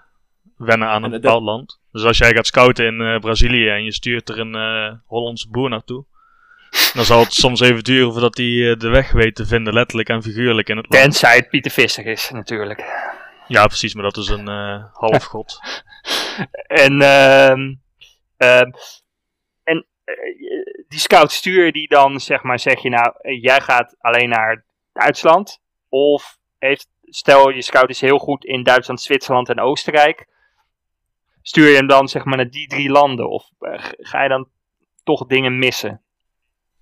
wennen 0.58 0.88
aan 0.88 1.04
een 1.04 1.14
En 1.14 1.22
bepaald 1.22 1.44
land. 1.44 1.80
Dus 1.92 2.04
als 2.04 2.18
jij 2.18 2.34
gaat 2.34 2.48
scouten 2.48 2.86
in 2.86 3.02
eh, 3.02 3.20
Brazilië 3.20 3.70
en 3.70 3.84
je 3.84 3.94
stuurt 3.94 4.30
er 4.30 4.40
een 4.40 4.56
eh, 4.56 4.94
Hollandse 5.06 5.50
boer 5.50 5.70
naartoe, 5.70 6.06
dan 6.94 7.06
zal 7.06 7.20
het 7.20 7.34
soms 7.34 7.60
even 7.60 7.84
duren 7.84 8.12
voordat 8.12 8.38
hij 8.38 8.76
de 8.78 8.90
weg 8.90 9.12
weet 9.12 9.36
te 9.36 9.46
vinden, 9.46 9.74
letterlijk 9.74 10.10
en 10.10 10.24
figuurlijk 10.24 10.70
in 10.70 10.78
het 10.78 10.86
land. 10.90 11.04
Tenzij 11.04 11.36
het 11.36 11.50
Pieter 11.50 11.72
Visser 11.72 12.06
is, 12.06 12.30
natuurlijk. 12.34 13.08
Ja, 13.50 13.68
precies, 13.68 13.94
maar 13.94 14.04
dat 14.04 14.18
is 14.18 14.28
een 14.28 14.48
eh 14.48 14.84
halfgod. 14.94 15.60
En, 16.68 17.02
ehm, 17.02 17.76
ehm, 18.38 18.72
en 19.64 19.86
eh, 20.04 20.16
die 20.88 21.00
scout 21.00 21.32
stuur 21.32 21.66
je 21.66 21.72
die 21.72 21.88
dan, 21.88 22.20
zeg 22.20 22.44
maar, 22.44 22.60
zeg 22.60 22.82
je 22.82 22.90
nou, 22.90 23.40
jij 23.42 23.62
gaat 23.62 23.96
alleen 24.00 24.30
naar 24.30 24.66
Duitsland. 24.94 25.62
Of 25.90 26.38
heeft, 26.58 26.88
stel 27.02 27.50
je 27.50 27.62
scout 27.62 27.90
is 27.90 28.02
heel 28.02 28.18
goed 28.18 28.46
in 28.46 28.64
Duitsland, 28.64 29.02
Zwitserland 29.02 29.50
en 29.50 29.60
Oostenrijk. 29.60 30.28
Stuur 31.42 31.70
je 31.70 31.76
hem 31.76 31.88
dan, 31.88 32.08
zeg 32.08 32.24
maar, 32.24 32.38
naar 32.38 32.50
die 32.50 32.68
drie 32.68 32.90
landen? 32.90 33.30
Of 33.30 33.50
eh, 33.60 33.84
ga 33.98 34.24
je 34.24 34.30
dan 34.30 34.50
toch 35.04 35.26
dingen 35.26 35.60
missen? 35.60 36.02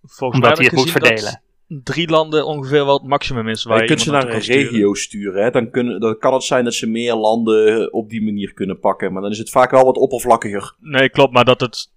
Volgens 0.02 0.42
mij 0.42 0.50
Omdat 0.50 0.58
hij 0.58 0.66
het 0.66 0.76
moet 0.76 0.94
dat 0.94 1.04
verdelen. 1.04 1.42
Drie 1.68 2.10
landen 2.10 2.46
ongeveer 2.46 2.86
wel 2.86 2.98
het 2.98 3.08
maximum 3.08 3.48
is. 3.48 3.64
Waar 3.64 3.82
je 3.82 3.88
kunt 3.88 4.02
ze 4.02 4.12
naar 4.12 4.34
een 4.34 4.42
sturen. 4.42 4.64
regio 4.64 4.94
sturen. 4.94 5.44
Hè? 5.44 5.52
Dan, 5.52 5.70
kunnen, 5.70 6.00
dan 6.00 6.18
kan 6.18 6.34
het 6.34 6.44
zijn 6.44 6.64
dat 6.64 6.74
ze 6.74 6.88
meer 6.88 7.16
landen 7.16 7.94
op 7.94 8.10
die 8.10 8.24
manier 8.24 8.54
kunnen 8.54 8.80
pakken. 8.80 9.14
Maar 9.14 9.22
dan 9.22 9.32
is 9.32 9.38
het 9.38 9.50
vaak 9.50 9.72
wel 9.72 9.86
wat 9.86 9.98
oppervlakkiger. 9.98 10.76
Nee, 10.80 11.10
klopt, 11.10 11.34
maar 11.34 11.46
dat 11.46 11.62
het. 11.62 11.96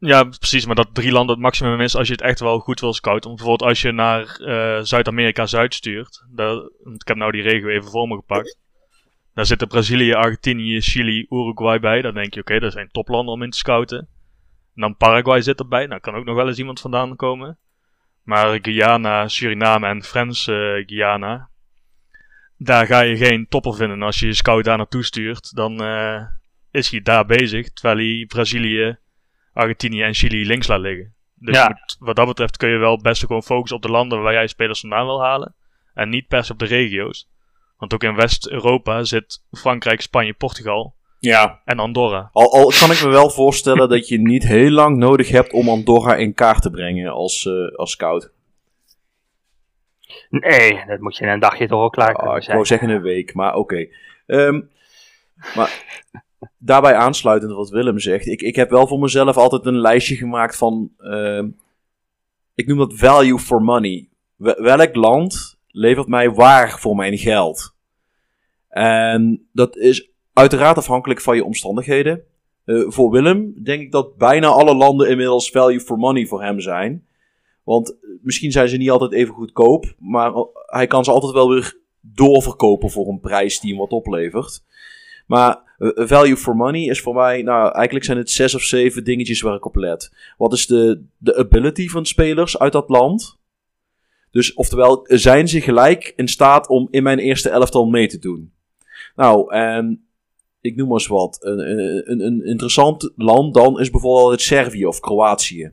Ja, 0.00 0.24
precies, 0.24 0.66
maar 0.66 0.74
dat 0.74 0.94
drie 0.94 1.12
landen 1.12 1.34
het 1.34 1.44
maximum 1.44 1.80
is 1.80 1.96
als 1.96 2.06
je 2.06 2.12
het 2.12 2.22
echt 2.22 2.40
wel 2.40 2.58
goed 2.58 2.80
wil 2.80 2.92
scouten. 2.92 3.34
Bijvoorbeeld 3.34 3.68
als 3.70 3.82
je 3.82 3.92
naar 3.92 4.40
eh, 4.40 4.84
Zuid-Amerika 4.84 5.46
Zuid 5.46 5.74
stuurt. 5.74 6.24
Want 6.34 6.70
ik 7.00 7.08
heb 7.08 7.16
nou 7.16 7.32
die 7.32 7.42
regio 7.42 7.68
even 7.68 7.90
voor 7.90 8.08
me 8.08 8.14
gepakt. 8.14 8.58
Daar 9.34 9.46
zitten 9.46 9.68
Brazilië, 9.68 10.12
Argentinië, 10.12 10.80
Chili, 10.80 11.26
Uruguay 11.30 11.80
bij. 11.80 12.02
Dan 12.02 12.14
denk 12.14 12.34
je, 12.34 12.40
oké, 12.40 12.58
dat 12.58 12.72
zijn 12.72 12.88
toplanden 12.90 13.34
om 13.34 13.42
in 13.42 13.50
te 13.50 13.58
scouten. 13.58 13.98
En 14.74 14.80
dan 14.80 14.96
Paraguay 14.96 15.40
zit 15.40 15.58
erbij. 15.58 15.86
Nou, 15.86 16.00
kan 16.00 16.14
ook 16.14 16.24
nog 16.24 16.36
wel 16.36 16.48
eens 16.48 16.58
iemand 16.58 16.80
vandaan 16.80 17.16
komen. 17.16 17.58
Maar 18.28 18.58
Guyana, 18.62 19.28
Suriname 19.28 19.86
en 19.88 20.02
Frans 20.02 20.46
eh, 20.46 20.56
Guyana. 20.86 21.48
Daar 22.56 22.86
ga 22.86 23.00
je 23.00 23.16
geen 23.16 23.46
topper 23.48 23.74
vinden. 23.74 24.02
Als 24.02 24.18
je 24.18 24.26
je 24.26 24.32
scout 24.34 24.64
daar 24.64 24.76
naartoe 24.76 25.04
stuurt, 25.04 25.54
dan 25.54 25.82
eh, 25.82 26.22
is 26.70 26.90
hij 26.90 27.00
daar 27.00 27.26
bezig. 27.26 27.72
Terwijl 27.72 27.96
hij 27.96 28.24
Brazilië, 28.26 28.98
Argentinië 29.52 30.02
en 30.02 30.14
Chili 30.14 30.46
links 30.46 30.66
laat 30.66 30.80
liggen. 30.80 31.14
Dus 31.34 31.56
Ja. 31.56 31.62
je 31.62 31.68
moet- 31.68 31.96
wat 31.98 32.16
dat 32.16 32.26
betreft 32.26 32.56
kun 32.56 32.68
je 32.68 32.76
wel 32.76 33.00
best 33.00 33.20
gewoon 33.20 33.42
focussen 33.42 33.76
op 33.76 33.82
de 33.82 33.90
landen 33.90 34.22
waar 34.22 34.32
jij 34.32 34.46
spelers 34.46 34.80
vandaan 34.80 35.04
wil 35.06 35.22
halen. 35.22 35.54
En 35.94 36.08
niet 36.08 36.26
per 36.26 36.44
se 36.44 36.52
op 36.52 36.58
de 36.58 36.64
regio's. 36.66 37.28
Want 37.76 37.94
ook 37.94 38.02
in 38.02 38.14
West-Europa 38.14 39.04
zit 39.04 39.44
Frankrijk, 39.50 40.00
Spanje, 40.00 40.32
Portugal 40.32 40.94
Ja. 41.20 41.60
en 41.64 41.78
Andorra. 41.78 42.30
Al, 42.32 42.52
al 42.52 42.72
kan 42.80 42.90
ik 42.90 43.02
me 43.02 43.08
wel 43.08 43.30
voorstellen 43.30 43.88
dat 43.88 44.08
je 44.08 44.18
niet 44.20 44.42
heel 44.46 44.70
lang 44.70 44.96
nodig 44.96 45.28
hebt 45.28 45.52
om 45.52 45.68
Andorra 45.68 46.16
in 46.16 46.34
kaart 46.34 46.62
te 46.62 46.70
brengen 46.70 47.12
als, 47.12 47.46
eh, 47.46 47.76
als 47.76 47.90
scout. 47.90 48.32
Nee, 50.30 50.84
dat 50.86 51.00
moet 51.00 51.16
je 51.16 51.24
in 51.24 51.30
een 51.30 51.40
dagje 51.40 51.68
toch 51.68 51.78
wel 51.78 51.90
klaar 51.90 52.08
Ah, 52.14 52.16
kunnen 52.18 52.36
ik 52.36 52.42
zijn. 52.42 52.54
wou 52.56 52.66
zeggen 52.68 52.88
een 52.88 53.02
week, 53.02 53.34
maar 53.34 53.54
oké. 53.54 53.86
Ehm, 54.26 54.60
maar 55.56 55.84
daarbij 56.58 56.94
aansluitend 56.94 57.52
wat 57.52 57.68
Willem 57.70 57.98
zegt. 57.98 58.26
Ik, 58.26 58.42
ik 58.42 58.56
heb 58.56 58.70
wel 58.70 58.86
voor 58.86 58.98
mezelf 58.98 59.36
altijd 59.36 59.66
een 59.66 59.78
lijstje 59.80 60.16
gemaakt 60.16 60.56
van... 60.56 60.90
ehm, 60.98 61.48
ik 62.54 62.66
noem 62.66 62.78
dat 62.78 62.94
value 62.96 63.38
for 63.38 63.62
money. 63.62 64.08
Wel- 64.36 64.62
welk 64.62 64.94
land 64.94 65.58
levert 65.68 66.06
mij 66.08 66.30
waar 66.30 66.78
voor 66.78 66.96
mijn 66.96 67.18
geld? 67.18 67.74
En 68.68 69.48
dat 69.52 69.76
is 69.76 70.10
uiteraard 70.38 70.76
afhankelijk 70.76 71.20
van 71.20 71.36
je 71.36 71.44
omstandigheden. 71.44 72.22
Eh, 72.64 72.84
voor 72.86 73.10
Willem 73.10 73.62
denk 73.62 73.80
ik 73.80 73.92
dat 73.92 74.16
bijna 74.16 74.46
alle 74.46 74.74
landen 74.74 75.08
inmiddels 75.08 75.50
value 75.50 75.80
for 75.80 75.98
money 75.98 76.26
voor 76.26 76.42
hem 76.42 76.60
zijn. 76.60 77.06
Want 77.64 77.90
eh, 77.90 78.10
misschien 78.22 78.52
zijn 78.52 78.68
ze 78.68 78.76
niet 78.76 78.90
altijd 78.90 79.12
even 79.12 79.34
goedkoop, 79.34 79.94
maar 79.98 80.32
hij 80.66 80.86
kan 80.86 81.04
ze 81.04 81.10
altijd 81.10 81.32
wel 81.32 81.48
weer 81.48 81.78
doorverkopen 82.00 82.90
voor 82.90 83.08
een 83.08 83.20
prijs 83.20 83.60
die 83.60 83.70
hem 83.70 83.78
wat 83.78 83.90
oplevert. 83.90 84.64
Maar 85.26 85.74
eh, 85.78 85.88
value 85.94 86.36
for 86.36 86.56
money 86.56 86.84
is 86.84 87.00
voor 87.00 87.14
mij, 87.14 87.42
nou 87.42 87.72
eigenlijk 87.72 88.04
zijn 88.04 88.18
het 88.18 88.30
zes 88.30 88.54
of 88.54 88.62
zeven 88.62 89.04
dingetjes 89.04 89.40
waar 89.40 89.56
ik 89.56 89.66
op 89.66 89.76
let. 89.76 90.12
Wat 90.36 90.52
is 90.52 90.66
de, 90.66 91.04
de 91.16 91.36
ability 91.36 91.88
van 91.88 92.06
spelers 92.06 92.58
uit 92.58 92.72
dat 92.72 92.88
land? 92.88 93.38
Dus 94.30 94.54
oftewel, 94.54 95.00
zijn 95.04 95.48
ze 95.48 95.60
gelijk 95.60 96.12
in 96.16 96.28
staat 96.28 96.68
om 96.68 96.88
in 96.90 97.02
mijn 97.02 97.18
eerste 97.18 97.48
elftal 97.48 97.86
mee 97.86 98.08
te 98.08 98.18
doen? 98.18 98.52
Nou, 99.14 99.52
en 99.52 100.07
ik 100.70 100.76
noem 100.76 100.88
maar 100.88 100.98
eens 100.98 101.06
wat. 101.06 101.38
Een, 101.40 101.58
een, 102.10 102.20
een- 102.20 102.44
interessant 102.46 103.12
land 103.16 103.54
dan 103.54 103.80
is 103.80 103.90
bijvoorbeeld 103.90 104.30
het 104.30 104.40
Servië 104.40 104.86
of 104.86 105.00
Kroatië. 105.00 105.72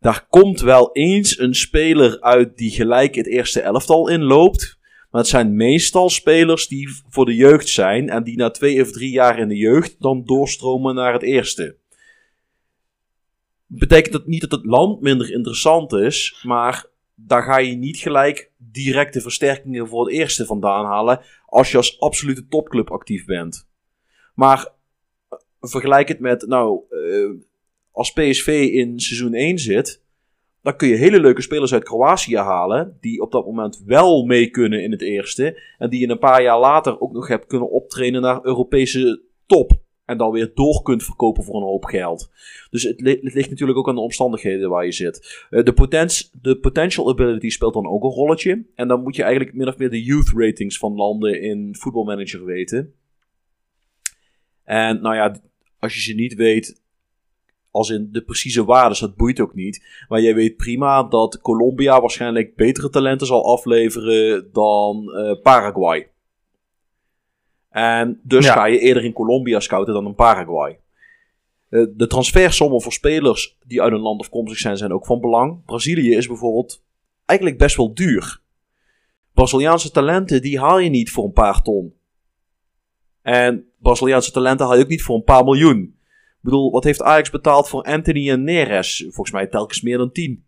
Daar 0.00 0.26
komt 0.28 0.60
wel 0.60 0.92
eens 0.92 1.38
een 1.38 1.54
speler 1.54 2.20
uit 2.20 2.56
die 2.56 2.70
gelijk 2.70 3.14
het 3.14 3.26
eerste 3.26 3.60
elftal 3.60 4.08
inloopt. 4.08 4.78
Maar 5.10 5.20
het 5.20 5.30
zijn 5.30 5.56
meestal 5.56 6.10
spelers 6.10 6.68
die 6.68 6.88
voor 7.08 7.24
de 7.24 7.34
jeugd 7.34 7.68
zijn. 7.68 8.08
En 8.08 8.24
die 8.24 8.36
na 8.36 8.50
twee 8.50 8.82
of 8.82 8.90
drie 8.92 9.10
jaar 9.10 9.38
in 9.38 9.48
de 9.48 9.56
jeugd 9.56 9.96
dan 9.98 10.24
doorstromen 10.24 10.94
naar 10.94 11.12
het 11.12 11.22
eerste. 11.22 11.76
Betekent 13.66 14.12
dat 14.12 14.26
niet 14.26 14.40
dat 14.40 14.50
het 14.50 14.64
land 14.64 15.00
minder 15.00 15.32
interessant 15.32 15.92
is. 15.92 16.40
Maar 16.42 16.86
daar 17.14 17.42
ga 17.42 17.58
je 17.58 17.76
niet 17.76 17.96
gelijk 17.96 18.50
directe 18.56 19.20
versterkingen 19.20 19.88
voor 19.88 20.04
het 20.04 20.14
eerste 20.14 20.46
vandaan 20.46 20.84
halen. 20.84 21.20
Als 21.46 21.70
je 21.70 21.76
als 21.76 22.00
absolute 22.00 22.46
topclub 22.46 22.90
actief 22.90 23.24
bent. 23.24 23.68
Maar 24.40 24.68
eh, 25.28 25.38
vergelijk 25.60 26.08
het 26.08 26.20
met, 26.20 26.46
nou, 26.46 26.80
eh, 26.90 27.30
als 27.90 28.12
PSV 28.12 28.68
in 28.72 29.00
seizoen 29.00 29.34
1 29.34 29.58
zit, 29.58 30.02
dan 30.62 30.76
kun 30.76 30.88
je 30.88 30.94
hele 30.94 31.20
leuke 31.20 31.42
spelers 31.42 31.72
uit 31.72 31.84
Kroatië 31.84 32.36
halen, 32.36 32.96
die 33.00 33.20
op 33.20 33.32
dat 33.32 33.44
moment 33.44 33.82
wel 33.86 34.24
mee 34.24 34.50
kunnen 34.50 34.82
in 34.82 34.90
het 34.90 35.02
eerste, 35.02 35.62
en 35.78 35.90
die 35.90 36.00
je 36.00 36.08
een 36.08 36.18
paar 36.18 36.42
jaar 36.42 36.58
later 36.58 37.00
ook 37.00 37.12
nog 37.12 37.28
hebt 37.28 37.46
kunnen 37.46 37.70
optrainen 37.70 38.22
naar 38.22 38.40
Europese 38.42 39.22
top. 39.46 39.72
En 40.04 40.18
dan 40.18 40.32
weer 40.32 40.50
door 40.54 40.82
kunt 40.82 41.04
verkopen 41.04 41.44
voor 41.44 41.54
een 41.54 41.68
hoop 41.68 41.84
geld. 41.84 42.30
Dus 42.70 42.82
het, 42.82 43.00
het 43.00 43.34
ligt 43.34 43.50
natuurlijk 43.50 43.78
ook 43.78 43.88
aan 43.88 43.94
de 43.94 44.00
omstandigheden 44.00 44.70
waar 44.70 44.84
je 44.84 44.92
zit. 44.92 45.46
Eh, 45.50 45.64
de, 45.64 45.72
potens- 45.72 46.30
de 46.42 46.58
potential 46.58 47.08
ability 47.08 47.48
speelt 47.48 47.74
dan 47.74 47.88
ook 47.88 48.02
een 48.02 48.10
rolletje. 48.10 48.64
En 48.74 48.88
dan 48.88 49.02
moet 49.02 49.16
je 49.16 49.22
eigenlijk 49.22 49.54
min 49.54 49.68
of 49.68 49.78
meer 49.78 49.90
de 49.90 50.02
youth 50.02 50.32
ratings 50.34 50.78
van 50.78 50.94
landen 50.94 51.42
in 51.42 51.76
Football 51.78 52.04
Manager 52.04 52.44
weten. 52.44 52.94
En 54.70 55.00
nou 55.00 55.14
ja, 55.14 55.34
als 55.78 55.94
je 55.94 56.00
ze 56.00 56.12
niet 56.14 56.34
weet, 56.34 56.82
als 57.70 57.90
in 57.90 58.08
de 58.12 58.22
precieze 58.22 58.64
waardes, 58.64 58.98
dat 58.98 59.16
boeit 59.16 59.40
ook 59.40 59.54
niet. 59.54 60.04
Maar 60.08 60.20
jij 60.20 60.34
weet 60.34 60.56
prima 60.56 61.02
dat 61.02 61.40
Colombia 61.40 62.00
waarschijnlijk 62.00 62.56
betere 62.56 62.90
talenten 62.90 63.26
zal 63.26 63.52
afleveren 63.52 64.48
dan 64.52 65.12
eh, 65.12 65.40
Paraguay. 65.42 66.08
En 67.70 68.20
dus 68.22 68.44
Ja. 68.44 68.52
ga 68.52 68.64
je 68.64 68.78
eerder 68.78 69.04
in 69.04 69.12
Colombia 69.12 69.60
scouten 69.60 69.94
dan 69.94 70.06
in 70.06 70.14
Paraguay. 70.14 70.78
Eh, 71.68 71.86
de 71.94 72.06
transfersommen 72.06 72.82
voor 72.82 72.92
spelers 72.92 73.56
die 73.66 73.82
uit 73.82 73.92
een 73.92 73.98
land 73.98 74.20
afkomstig 74.20 74.58
zijn, 74.58 74.76
zijn 74.76 74.92
ook 74.92 75.06
van 75.06 75.20
belang. 75.20 75.64
Brazilië 75.64 76.14
is 76.16 76.26
bijvoorbeeld 76.26 76.82
eigenlijk 77.24 77.58
best 77.58 77.76
wel 77.76 77.94
duur. 77.94 78.40
Braziliaanse 79.34 79.90
talenten, 79.90 80.42
die 80.42 80.58
haal 80.60 80.78
je 80.78 80.90
niet 80.90 81.10
voor 81.10 81.24
een 81.24 81.32
paar 81.32 81.62
ton. 81.62 81.94
En 83.22 83.64
Braziliaanse 83.82 84.30
talenten 84.32 84.66
haal 84.66 84.76
je 84.76 84.82
ook 84.82 84.88
niet 84.88 85.02
voor 85.02 85.16
een 85.16 85.24
paar 85.24 85.44
miljoen. 85.44 85.80
Ik 86.30 86.46
bedoel, 86.46 86.70
wat 86.70 86.84
heeft 86.84 87.02
Ajax 87.02 87.30
betaald 87.30 87.68
voor 87.68 87.82
Anthony 87.82 88.30
en 88.30 88.44
Neres? 88.44 88.98
Volgens 89.04 89.30
mij 89.30 89.46
telkens 89.46 89.80
meer 89.80 89.98
dan 89.98 90.12
10. 90.12 90.44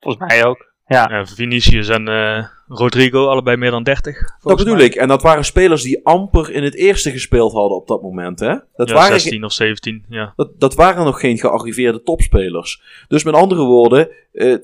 Volgens 0.00 0.28
mij 0.28 0.44
ook. 0.44 0.68
Ja, 0.86 1.08
Ja, 1.10 1.26
Vinicius 1.26 1.88
en 1.88 2.08
eh, 2.08 2.44
Rodrigo, 2.68 3.26
allebei 3.26 3.56
meer 3.56 3.70
dan 3.70 3.82
30. 3.82 4.16
Dat 4.42 4.56
bedoel 4.56 4.74
mij. 4.74 4.84
ik. 4.84 4.94
En 4.94 5.08
dat 5.08 5.22
waren 5.22 5.44
spelers 5.44 5.82
die 5.82 6.06
amper 6.06 6.50
in 6.50 6.62
het 6.62 6.74
eerste 6.74 7.10
gespeeld 7.10 7.52
hadden 7.52 7.76
op 7.76 7.86
dat 7.88 8.02
moment. 8.02 8.40
Hè? 8.40 8.54
Dat, 8.76 8.88
Ja, 8.88 8.94
waren, 8.94 9.12
ge- 9.12 9.18
16 9.20 9.44
of 9.44 9.52
17, 9.52 10.04
ja. 10.08 10.32
dat, 10.36 10.60
dat 10.60 10.74
waren 10.74 11.04
nog 11.04 11.20
geen 11.20 11.38
gearriveerde 11.38 12.02
topspelers. 12.02 12.82
Dus 13.08 13.24
met 13.24 13.34
andere 13.34 13.62
woorden, 13.64 14.08
eh, 14.32 14.54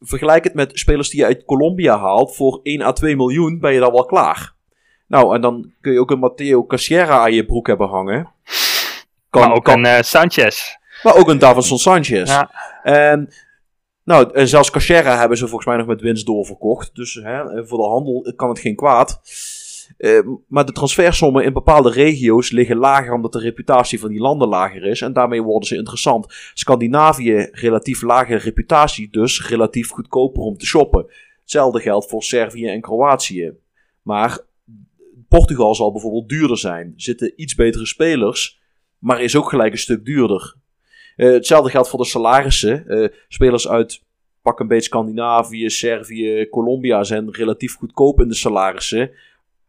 vergelijk 0.00 0.44
het 0.44 0.54
met 0.54 0.70
spelers 0.78 1.08
die 1.08 1.20
je 1.20 1.26
uit 1.26 1.44
Colombia 1.44 1.98
haalt. 1.98 2.36
Voor 2.36 2.60
1 2.62 2.80
à 2.82 2.92
2 2.92 3.16
miljoen 3.16 3.58
ben 3.58 3.72
je 3.72 3.80
dan 3.80 3.92
wel 3.92 4.04
klaar. 4.04 4.54
Nou, 5.10 5.34
en 5.34 5.40
dan 5.40 5.72
kun 5.80 5.92
je 5.92 6.00
ook 6.00 6.10
een 6.10 6.18
Matteo 6.18 6.66
Cassiera 6.66 7.18
aan 7.18 7.32
je 7.32 7.44
broek 7.46 7.66
hebben 7.66 7.88
hangen. 7.88 8.32
Kan, 9.30 9.42
maar 9.42 9.56
ook 9.56 9.64
kan- 9.64 9.78
een 9.78 9.84
eh, 9.84 10.02
Sanchez. 10.02 10.76
maar 11.02 11.16
ook 11.16 11.28
een 11.28 11.38
Davinson 11.38 11.78
Sanchez. 11.78 12.28
Ja. 12.30 12.50
En, 12.82 13.28
nou, 14.04 14.30
en 14.32 14.48
zelfs 14.48 14.70
Cachera 14.70 15.18
hebben 15.18 15.38
ze 15.38 15.44
volgens 15.46 15.66
mij 15.66 15.76
nog 15.76 15.86
met 15.86 16.00
winst 16.00 16.26
doorverkocht. 16.26 16.94
Dus 16.94 17.14
hè, 17.14 17.66
voor 17.66 17.78
de 17.78 17.88
handel 17.88 18.32
kan 18.36 18.48
het 18.48 18.58
geen 18.58 18.76
kwaad. 18.76 19.20
Eh, 19.98 20.18
maar 20.48 20.64
de 20.64 20.72
transfersommen 20.72 21.44
in 21.44 21.52
bepaalde 21.52 21.90
regio's 21.90 22.50
liggen 22.50 22.76
lager 22.76 23.12
omdat 23.12 23.32
de 23.32 23.38
reputatie 23.38 24.00
van 24.00 24.08
die 24.08 24.20
landen 24.20 24.48
lager 24.48 24.84
is. 24.84 25.00
En 25.00 25.12
daarmee 25.12 25.42
worden 25.42 25.68
ze 25.68 25.76
interessant. 25.76 26.26
Scandinavië, 26.54 27.48
relatief 27.52 28.02
lage 28.02 28.36
reputatie, 28.36 29.08
dus 29.10 29.48
relatief 29.48 29.90
goedkoper 29.90 30.42
om 30.42 30.56
te 30.56 30.66
shoppen. 30.66 31.06
Hetzelfde 31.40 31.80
geldt 31.80 32.08
voor 32.08 32.22
Servië 32.22 32.66
en 32.68 32.80
Kroatië. 32.80 33.52
Maar 34.02 34.38
Portugal 35.30 35.74
zal 35.74 35.92
bijvoorbeeld 35.92 36.28
duurder 36.28 36.58
zijn. 36.58 36.92
Zitten 36.96 37.32
iets 37.36 37.54
betere 37.54 37.86
spelers, 37.86 38.60
maar 38.98 39.22
is 39.22 39.36
ook 39.36 39.48
gelijk 39.48 39.72
een 39.72 39.78
stuk 39.78 40.04
duurder. 40.04 40.54
Eh, 41.16 41.30
hetzelfde 41.32 41.70
geldt 41.70 41.88
voor 41.88 41.98
de 41.98 42.04
salarissen. 42.06 42.86
Eh, 42.88 43.08
spelers 43.28 43.68
uit 43.68 44.02
pak 44.42 44.60
een 44.60 44.68
beetje 44.68 44.84
Scandinavië, 44.88 45.70
Servië, 45.70 46.48
Colombia 46.48 47.04
zijn 47.04 47.30
relatief 47.30 47.74
goedkoop 47.76 48.20
in 48.20 48.28
de 48.28 48.34
salarissen. 48.34 49.10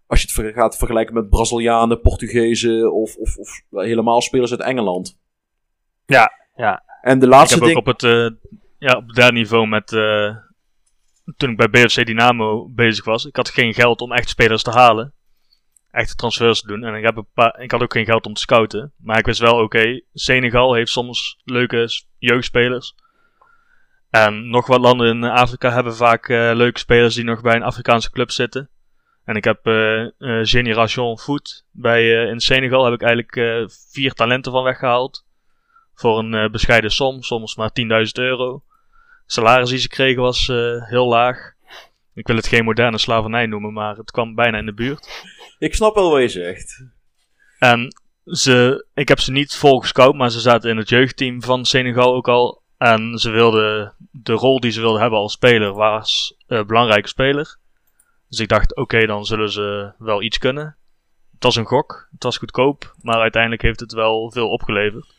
Als 0.08 0.22
je 0.22 0.26
het 0.28 0.36
ver- 0.36 0.54
gaat 0.54 0.78
vergelijken 0.78 1.14
met 1.14 1.30
Brazilianen, 1.30 2.02
Portugezen 2.02 2.94
of, 2.94 3.16
of, 3.16 3.38
of 3.38 3.62
helemaal 3.72 4.22
spelers 4.22 4.52
uit 4.52 4.62
Engeland. 4.62 5.20
Ja, 6.06 6.32
Ja. 6.56 6.84
En 7.02 7.20
de 7.20 7.26
Ik 7.26 7.32
laatste 7.32 7.54
heb 7.54 7.64
ook 7.64 7.70
ding... 7.70 7.80
op 7.80 7.86
het 7.86 8.04
eh, 8.04 8.30
ja, 8.80 8.94
op 8.98 9.14
dat 9.14 9.34
niveau 9.34 9.68
met. 9.68 9.94
eh, 9.94 10.36
toen 11.38 11.50
ik 11.50 11.58
bij 11.58 11.70
BFC 11.70 12.06
Dynamo 12.06 12.68
bezig 12.70 13.06
was, 13.06 13.26
ik 13.26 13.36
had 13.36 13.50
geen 13.50 13.74
geld 13.74 14.02
om 14.02 14.12
echt 14.12 14.30
spelers 14.30 14.64
te 14.64 14.72
halen. 14.72 15.14
Echte 15.92 16.16
transfers 16.16 16.62
te 16.62 16.68
doen. 16.68 16.84
En 16.84 16.96
ik, 16.96 17.04
heb 17.04 17.18
een 17.18 17.28
paar, 17.34 17.60
ik 17.60 17.72
had 17.72 17.82
ook 17.82 17.94
geen 17.94 18.06
geld 18.06 18.26
om 18.26 18.34
te 18.34 18.42
scouten. 18.42 18.94
Maar 18.98 19.18
ik 19.18 19.26
wist 19.26 19.40
wel, 19.40 19.64
oké, 19.64 20.02
Senegal 20.14 20.74
heeft 20.74 20.92
soms 20.92 21.42
leuke 21.44 21.88
jeugdspelers. 22.18 22.96
En 24.10 24.50
nog 24.50 24.68
wat 24.68 24.80
landen 24.80 25.08
in 25.08 25.24
Afrika 25.24 25.72
hebben 25.72 25.96
vaak 25.96 26.30
eh, 26.30 26.52
leuke 26.54 26.80
spelers 26.80 27.16
die 27.16 27.24
nog 27.24 27.42
bij 27.42 27.56
een 27.56 27.64
Afrikaanse 27.64 28.12
club 28.12 28.32
zitten. 28.32 28.70
En 29.26 29.36
ik 29.36 29.44
heb 29.44 29.66
eh 29.66 30.02
eh, 30.02 30.10
Génération 30.42 31.20
Foot 31.20 31.66
bij, 31.72 32.26
in 32.30 32.40
Senegal 32.40 32.86
heb 32.86 32.94
ik 32.94 33.02
eigenlijk 33.02 33.70
vier 33.92 34.14
talenten 34.14 34.52
van 34.52 34.64
weggehaald. 34.64 35.26
Voor 35.94 36.20
een 36.20 36.52
bescheiden 36.52 36.92
som, 36.92 37.22
soms 37.22 37.56
maar 37.56 37.72
10.000 37.80 37.86
euro. 38.12 38.64
Salaris 39.26 39.70
die 39.70 39.80
ze 39.80 39.88
kregen 39.88 40.22
was 40.22 40.48
heel 40.90 41.08
laag. 41.08 41.54
Ik 42.14 42.28
wil 42.28 42.36
het 42.36 42.48
geen 42.48 42.64
moderne 42.64 42.98
slavernij 42.98 43.46
noemen, 43.46 43.74
maar 43.74 43.96
het 43.96 44.12
kwam 44.12 44.36
bijna 44.36 44.58
in 44.58 44.66
de 44.66 44.74
buurt. 44.74 45.24
Ik 45.62 45.76
snap 45.76 45.96
wel 45.96 46.12
wat 46.12 46.22
je 46.22 46.30
zegt. 46.30 46.86
En 47.60 47.96
ze, 48.26 48.86
ik 48.94 49.08
heb 49.08 49.20
ze 49.20 49.32
niet 49.32 49.56
vol 49.56 49.80
gescout, 49.80 50.16
maar 50.16 50.30
ze 50.30 50.40
zaten 50.40 50.70
in 50.70 50.78
het 50.78 50.90
jeugdteam 50.90 51.42
van 51.42 51.66
Senegal 51.66 52.14
ook 52.14 52.28
al. 52.28 52.62
En 52.78 53.18
ze 53.18 53.30
wilden, 53.30 53.96
de 54.12 54.34
rol 54.34 54.60
die 54.60 54.72
ze 54.72 54.82
wilden 54.82 55.02
hebben 55.02 55.20
als 55.20 55.34
speler 55.34 55.74
was 55.74 56.36
een 56.48 56.68
belangrijke 56.68 57.08
speler. 57.08 57.58
Dus 58.30 58.40
ik 58.40 58.48
dacht, 58.48 58.76
oké, 58.76 59.06
dan 59.06 59.26
zullen 59.26 59.52
ze 59.52 59.94
wel 59.98 60.22
iets 60.22 60.38
kunnen. 60.38 60.78
Het 61.34 61.44
was 61.44 61.56
een 61.56 61.66
gok, 61.66 62.08
het 62.12 62.24
was 62.24 62.38
goedkoop, 62.38 62.96
maar 63.02 63.20
uiteindelijk 63.20 63.62
heeft 63.62 63.80
het 63.80 63.94
wel 63.94 64.32
veel 64.32 64.50
opgeleverd. 64.50 65.14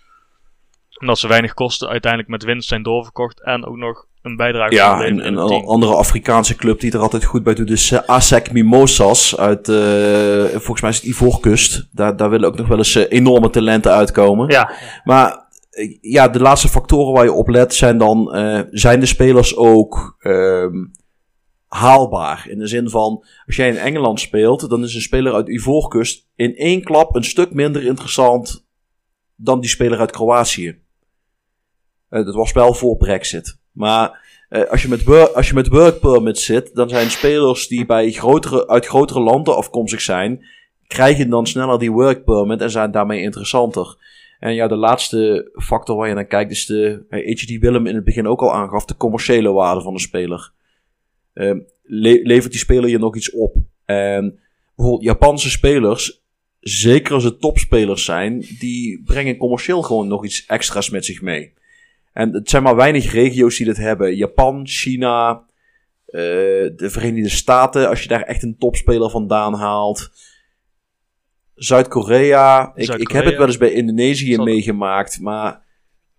Omdat 1.01 1.19
ze 1.19 1.29
weinig 1.29 1.55
kosten, 1.55 1.89
uiteindelijk 1.89 2.31
met 2.31 2.45
winst 2.45 2.69
zijn 2.69 2.83
doorverkocht 2.83 3.43
en 3.43 3.65
ook 3.65 3.77
nog 3.77 4.07
een 4.23 4.37
bijdrage 4.37 4.75
Ja, 4.75 5.05
en, 5.05 5.27
een 5.27 5.39
andere 5.39 5.95
Afrikaanse 5.95 6.57
club 6.57 6.81
die 6.81 6.93
er 6.93 6.99
altijd 6.99 7.25
goed 7.25 7.43
bij 7.43 7.55
doet 7.55 7.71
is 7.71 7.91
eh, 7.91 8.01
ASEC 8.07 8.53
Mimosas 8.53 9.37
uit, 9.37 9.69
eh, 9.69 10.45
volgens 10.45 10.81
mij 10.81 10.91
is 10.91 10.97
het 10.97 11.07
Ivoorkust. 11.07 11.89
Daar, 11.93 12.17
daar 12.17 12.31
willen 12.31 12.49
ook 12.49 12.57
nog 12.57 12.69
wel 12.69 12.79
eens 12.79 12.95
eh, 12.95 13.05
enorme 13.09 13.51
talenten 13.51 13.93
uitkomen. 13.93 14.51
Ja, 14.51 14.73
Maar 15.05 15.51
ja, 16.01 16.29
de 16.29 16.41
laatste 16.41 16.69
factoren 16.69 17.13
waar 17.13 17.25
je 17.25 17.33
op 17.33 17.49
let 17.49 17.75
zijn 17.75 17.99
dan, 17.99 18.29
zijn 18.71 19.01
de 19.01 19.07
spelers 19.07 19.57
ook 19.57 20.17
ehm, 20.19 20.85
haalbaar? 21.67 22.47
In 22.49 22.59
de 22.59 22.67
zin 22.67 22.91
van, 22.91 23.25
als 23.47 23.57
jij 23.57 23.69
in 23.69 23.77
Engeland 23.77 24.21
speelt, 24.21 24.71
dan 24.71 24.83
is 24.83 24.95
een 24.95 25.01
speler 25.01 25.35
uit 25.35 25.49
Ivoorkust 25.49 26.29
in 26.37 26.57
één 26.57 26.83
klap 26.83 27.15
een 27.15 27.25
stuk 27.25 27.53
minder 27.53 27.85
interessant 27.85 28.67
dan 29.37 29.61
die 29.61 29.71
speler 29.71 29.99
uit 29.99 30.11
Kroatië. 30.11 30.79
Dat 32.09 32.35
was 32.35 32.53
wel 32.53 32.75
voor 32.75 32.97
Brexit. 32.97 33.61
Maar 33.73 34.21
eh, 34.49 34.71
als, 34.71 34.83
je 34.83 34.89
met 34.89 35.05
wor- 35.05 35.33
als 35.33 35.49
je 35.49 35.55
met 35.55 35.69
work 35.69 36.01
permit 36.01 36.39
zit, 36.39 36.75
dan 36.75 36.89
zijn 36.89 37.11
spelers 37.11 37.69
die 37.69 37.87
bij 37.87 38.11
grotere, 38.11 38.69
uit 38.69 38.87
grotere 38.87 39.21
landen 39.21 39.57
afkomstig 39.57 40.01
zijn, 40.01 40.45
krijgen 40.87 41.31
dan 41.31 41.47
sneller 41.47 41.79
die 41.79 41.93
work 41.93 42.25
permit 42.25 42.61
en 42.61 42.71
zijn 42.71 42.91
daarmee 42.91 43.23
interessanter. 43.23 43.97
En 44.39 44.55
ja, 44.55 44.69
de 44.69 44.77
laatste 44.77 45.51
factor 45.55 45.97
waar 45.97 46.09
je 46.09 46.15
naar 46.15 46.25
kijkt 46.25 46.51
is 46.51 46.67
de, 46.67 47.05
eh, 47.09 47.41
H.D. 47.41 47.59
Willem 47.61 47.87
in 47.87 47.95
het 47.95 48.05
begin 48.05 48.27
ook 48.27 48.41
al 48.41 48.53
aangaf, 48.55 48.85
de 48.85 48.97
commerciële 48.97 49.53
waarde 49.53 49.81
van 49.81 49.95
de 49.95 50.01
speler. 50.01 50.53
Ehm, 51.35 51.59
le- 51.83 52.21
levert 52.23 52.53
die 52.53 52.61
speler 52.61 52.91
je 52.91 52.99
nog 52.99 53.17
iets 53.17 53.31
op? 53.31 53.57
En 53.85 54.41
bijvoorbeeld 54.77 55.05
Japanse 55.05 55.51
spelers, 55.51 56.23
zeker 56.61 57.15
als 57.15 57.25
het 57.25 57.41
topspelers 57.41 58.05
zijn, 58.05 58.45
die 58.59 59.03
brengen 59.05 59.37
commercieel 59.37 59.83
gewoon 59.83 60.09
nog 60.09 60.25
iets 60.25 60.47
extra's 60.47 60.91
met 60.91 61.05
zich 61.05 61.23
mee. 61.23 61.53
En 62.13 62.33
het 62.35 62.51
zijn 62.51 62.63
maar 62.63 62.77
weinig 62.77 63.13
regio's 63.13 63.57
die 63.57 63.67
dat 63.67 63.77
hebben. 63.77 64.17
Japan, 64.17 64.67
China, 64.67 65.45
eh, 66.07 66.21
de 66.77 66.87
Verenigde 66.91 67.29
Staten, 67.29 67.89
als 67.89 68.03
je 68.03 68.09
daar 68.09 68.23
echt 68.23 68.43
een 68.43 68.59
topspeler 68.59 69.11
vandaan 69.11 69.55
haalt. 69.55 70.11
Zuid-Korea. 71.55 72.73
Ik, 72.75 72.89
ik 72.95 73.11
heb 73.11 73.25
het 73.25 73.37
wel 73.37 73.47
eens 73.47 73.57
bij 73.57 73.73
Indonesië 73.73 74.35
Zal- 74.35 74.45
meegemaakt, 74.45 75.21
maar 75.21 75.63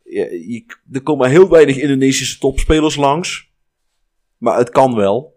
je, 0.04 0.46
je- 0.52 0.78
er 0.92 1.02
komen 1.02 1.30
heel 1.30 1.50
weinig 1.50 1.78
Indonesische 1.78 2.40
topspelers 2.40 2.96
langs. 2.96 3.52
Maar 4.38 4.58
het 4.58 4.70
kan 4.70 4.96
wel. 4.96 5.33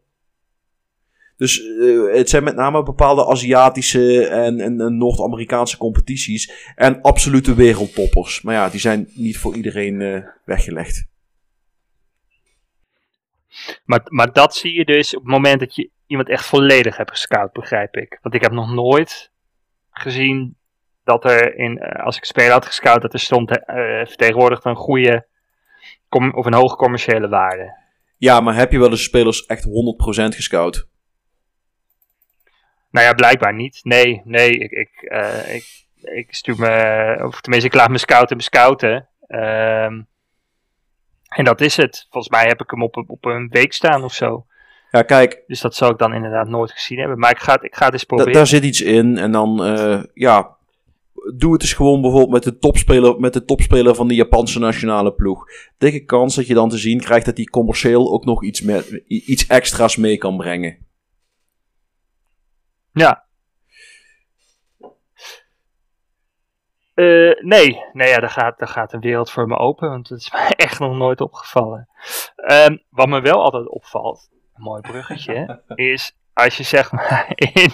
Dus 1.37 1.61
eh, 1.61 2.15
het 2.15 2.31
zijn 2.31 2.45
met 2.45 2.55
name 2.55 2.83
bepaalde 2.83 3.27
Aziatische 3.27 4.27
en, 4.27 4.61
en, 4.61 4.81
en 4.81 4.97
Noord-Amerikaanse 4.97 5.77
competities. 5.77 6.73
En 6.75 7.01
absolute 7.01 7.55
wereldtoppers. 7.55 8.43
Maar 8.43 8.55
ja, 8.55 8.69
die 8.69 8.81
zijn 8.81 9.09
niet 9.15 9.39
voor 9.39 9.55
iedereen 9.55 10.01
eh, 10.01 10.23
weggelegd. 10.45 11.07
maar, 13.85 14.01
maar 14.05 14.33
dat 14.33 14.55
zie 14.55 14.73
je 14.73 14.85
dus 14.85 15.17
op 15.17 15.23
het 15.23 15.33
moment 15.33 15.61
dat 15.61 15.75
je 15.75 15.91
iemand 16.07 16.29
echt 16.29 16.47
volledig 16.47 16.97
hebt 16.97 17.11
gescout, 17.11 17.53
begrijp 17.53 17.97
ik. 17.97 18.19
Want 18.23 18.35
ik 18.35 18.43
heb 18.43 18.53
nog 18.53 18.73
nooit 18.73 19.31
gezien 19.91 20.57
dat 21.05 21.25
er, 21.25 21.57
in, 21.59 21.79
eh, 21.79 22.05
als 22.05 22.17
ik 22.17 22.25
speler 22.25 22.53
had 22.53 22.67
gescout, 22.67 23.03
dat 23.03 23.13
er 23.13 23.21
stond 23.21 23.65
eh 23.65 24.07
vertegenwoordigd 24.07 24.65
een 24.65 24.77
goede 24.77 25.27
of 26.09 26.47
een 26.47 26.55
hoge 26.55 26.77
commerciële 26.77 27.29
waarde. 27.29 27.85
Ja, 28.17 28.41
maar 28.41 28.55
heb 28.55 28.73
je 28.73 28.79
wel 28.79 28.91
eens 28.91 29.03
spelers 29.03 29.47
echt 29.47 29.65
100% 29.65 30.35
gescout? 30.35 30.89
Nou 32.91 33.07
ja, 33.07 33.13
blijkbaar 33.15 33.55
niet. 33.55 33.81
Nee, 33.83 34.21
nee, 34.25 34.51
ik, 34.51 34.71
ik, 34.71 34.91
eh, 35.03 35.55
ik, 35.55 35.65
ik 36.03 36.27
stuur 36.35 36.59
me, 36.59 37.21
of 37.27 37.41
tenminste, 37.41 37.69
ik 37.69 37.75
laat 37.75 37.89
me 37.91 37.99
scouten 37.99 38.37
bescouten. 38.37 39.09
Ehm 39.27 40.01
en 41.27 41.45
dat 41.45 41.61
is 41.61 41.77
het. 41.77 42.07
Volgens 42.11 42.33
mij 42.33 42.47
heb 42.49 42.61
ik 42.61 42.71
hem 42.71 42.83
op, 42.83 42.97
een- 42.97 43.05
op 43.09 43.25
een 43.25 43.49
week 43.51 43.73
staan 43.73 44.05
of 44.05 44.13
zo. 44.13 44.47
Ja, 44.91 45.03
kijk, 45.03 45.43
Dus 45.47 45.61
dat 45.61 45.75
zou 45.75 45.93
ik 45.93 45.99
dan 45.99 46.15
inderdaad 46.15 46.49
nooit 46.49 46.71
gezien 46.73 46.99
hebben. 46.99 47.19
Maar 47.19 47.31
ik 47.31 47.39
ga 47.39 47.53
het, 47.53 47.63
ik 47.63 47.75
ga 47.77 47.85
het 47.85 47.93
eens 47.93 48.03
da- 48.03 48.07
proberen. 48.07 48.33
daar 48.33 48.47
zit 48.47 48.65
iets 48.65 48.81
in. 48.81 49.17
En 49.19 49.33
dan, 49.33 49.65
eh, 49.65 50.03
ja, 50.15 50.57
doe 51.35 51.53
het 51.53 51.63
eens 51.63 51.73
gewoon 51.73 52.01
bijvoorbeeld 52.01 52.33
met 52.33 52.43
de, 52.43 52.59
topspeler, 52.59 53.21
met 53.21 53.33
de 53.33 53.45
topspeler 53.45 53.95
van 53.95 54.09
de 54.09 54.15
Japanse 54.15 54.59
nationale 54.59 55.13
ploeg. 55.13 55.45
Dikke 55.79 56.05
kans 56.05 56.35
dat 56.35 56.47
je 56.47 56.55
dan 56.55 56.69
te 56.69 56.79
zien 56.79 57.01
krijgt 57.01 57.27
dat 57.27 57.37
die 57.37 57.51
commercieel 57.51 58.13
ook 58.13 58.25
nog 58.25 58.45
iets, 58.45 58.61
met, 58.61 59.03
iets 59.07 59.47
extra's 59.47 59.97
mee 59.97 60.17
kan 60.19 60.37
brengen. 60.37 60.86
Ja. 62.97 63.25
Eh, 66.95 67.41
nee, 67.41 67.85
nee 67.93 68.09
ja, 68.09 68.19
daar, 68.19 68.31
gaat, 68.31 68.59
daar 68.59 68.69
gaat 68.69 68.93
een 68.93 69.01
wereld 69.01 69.31
voor 69.31 69.47
me 69.47 69.57
open, 69.57 69.89
want 69.89 70.09
het 70.09 70.21
is 70.21 70.33
mij 70.33 70.51
echt 70.51 70.79
nog 70.79 70.97
nooit 70.97 71.21
opgevallen. 71.21 71.89
Ehm, 72.37 72.77
wat 72.91 73.09
me 73.09 73.21
wel 73.21 73.43
altijd 73.43 73.69
opvalt, 73.69 74.29
een 74.55 74.63
mooi 74.63 74.81
bruggetje, 74.81 75.63
is 75.75 76.17
als 76.33 76.57
je 76.57 76.63
zeg 76.63 76.93
maar 76.93 77.33
in, 77.55 77.73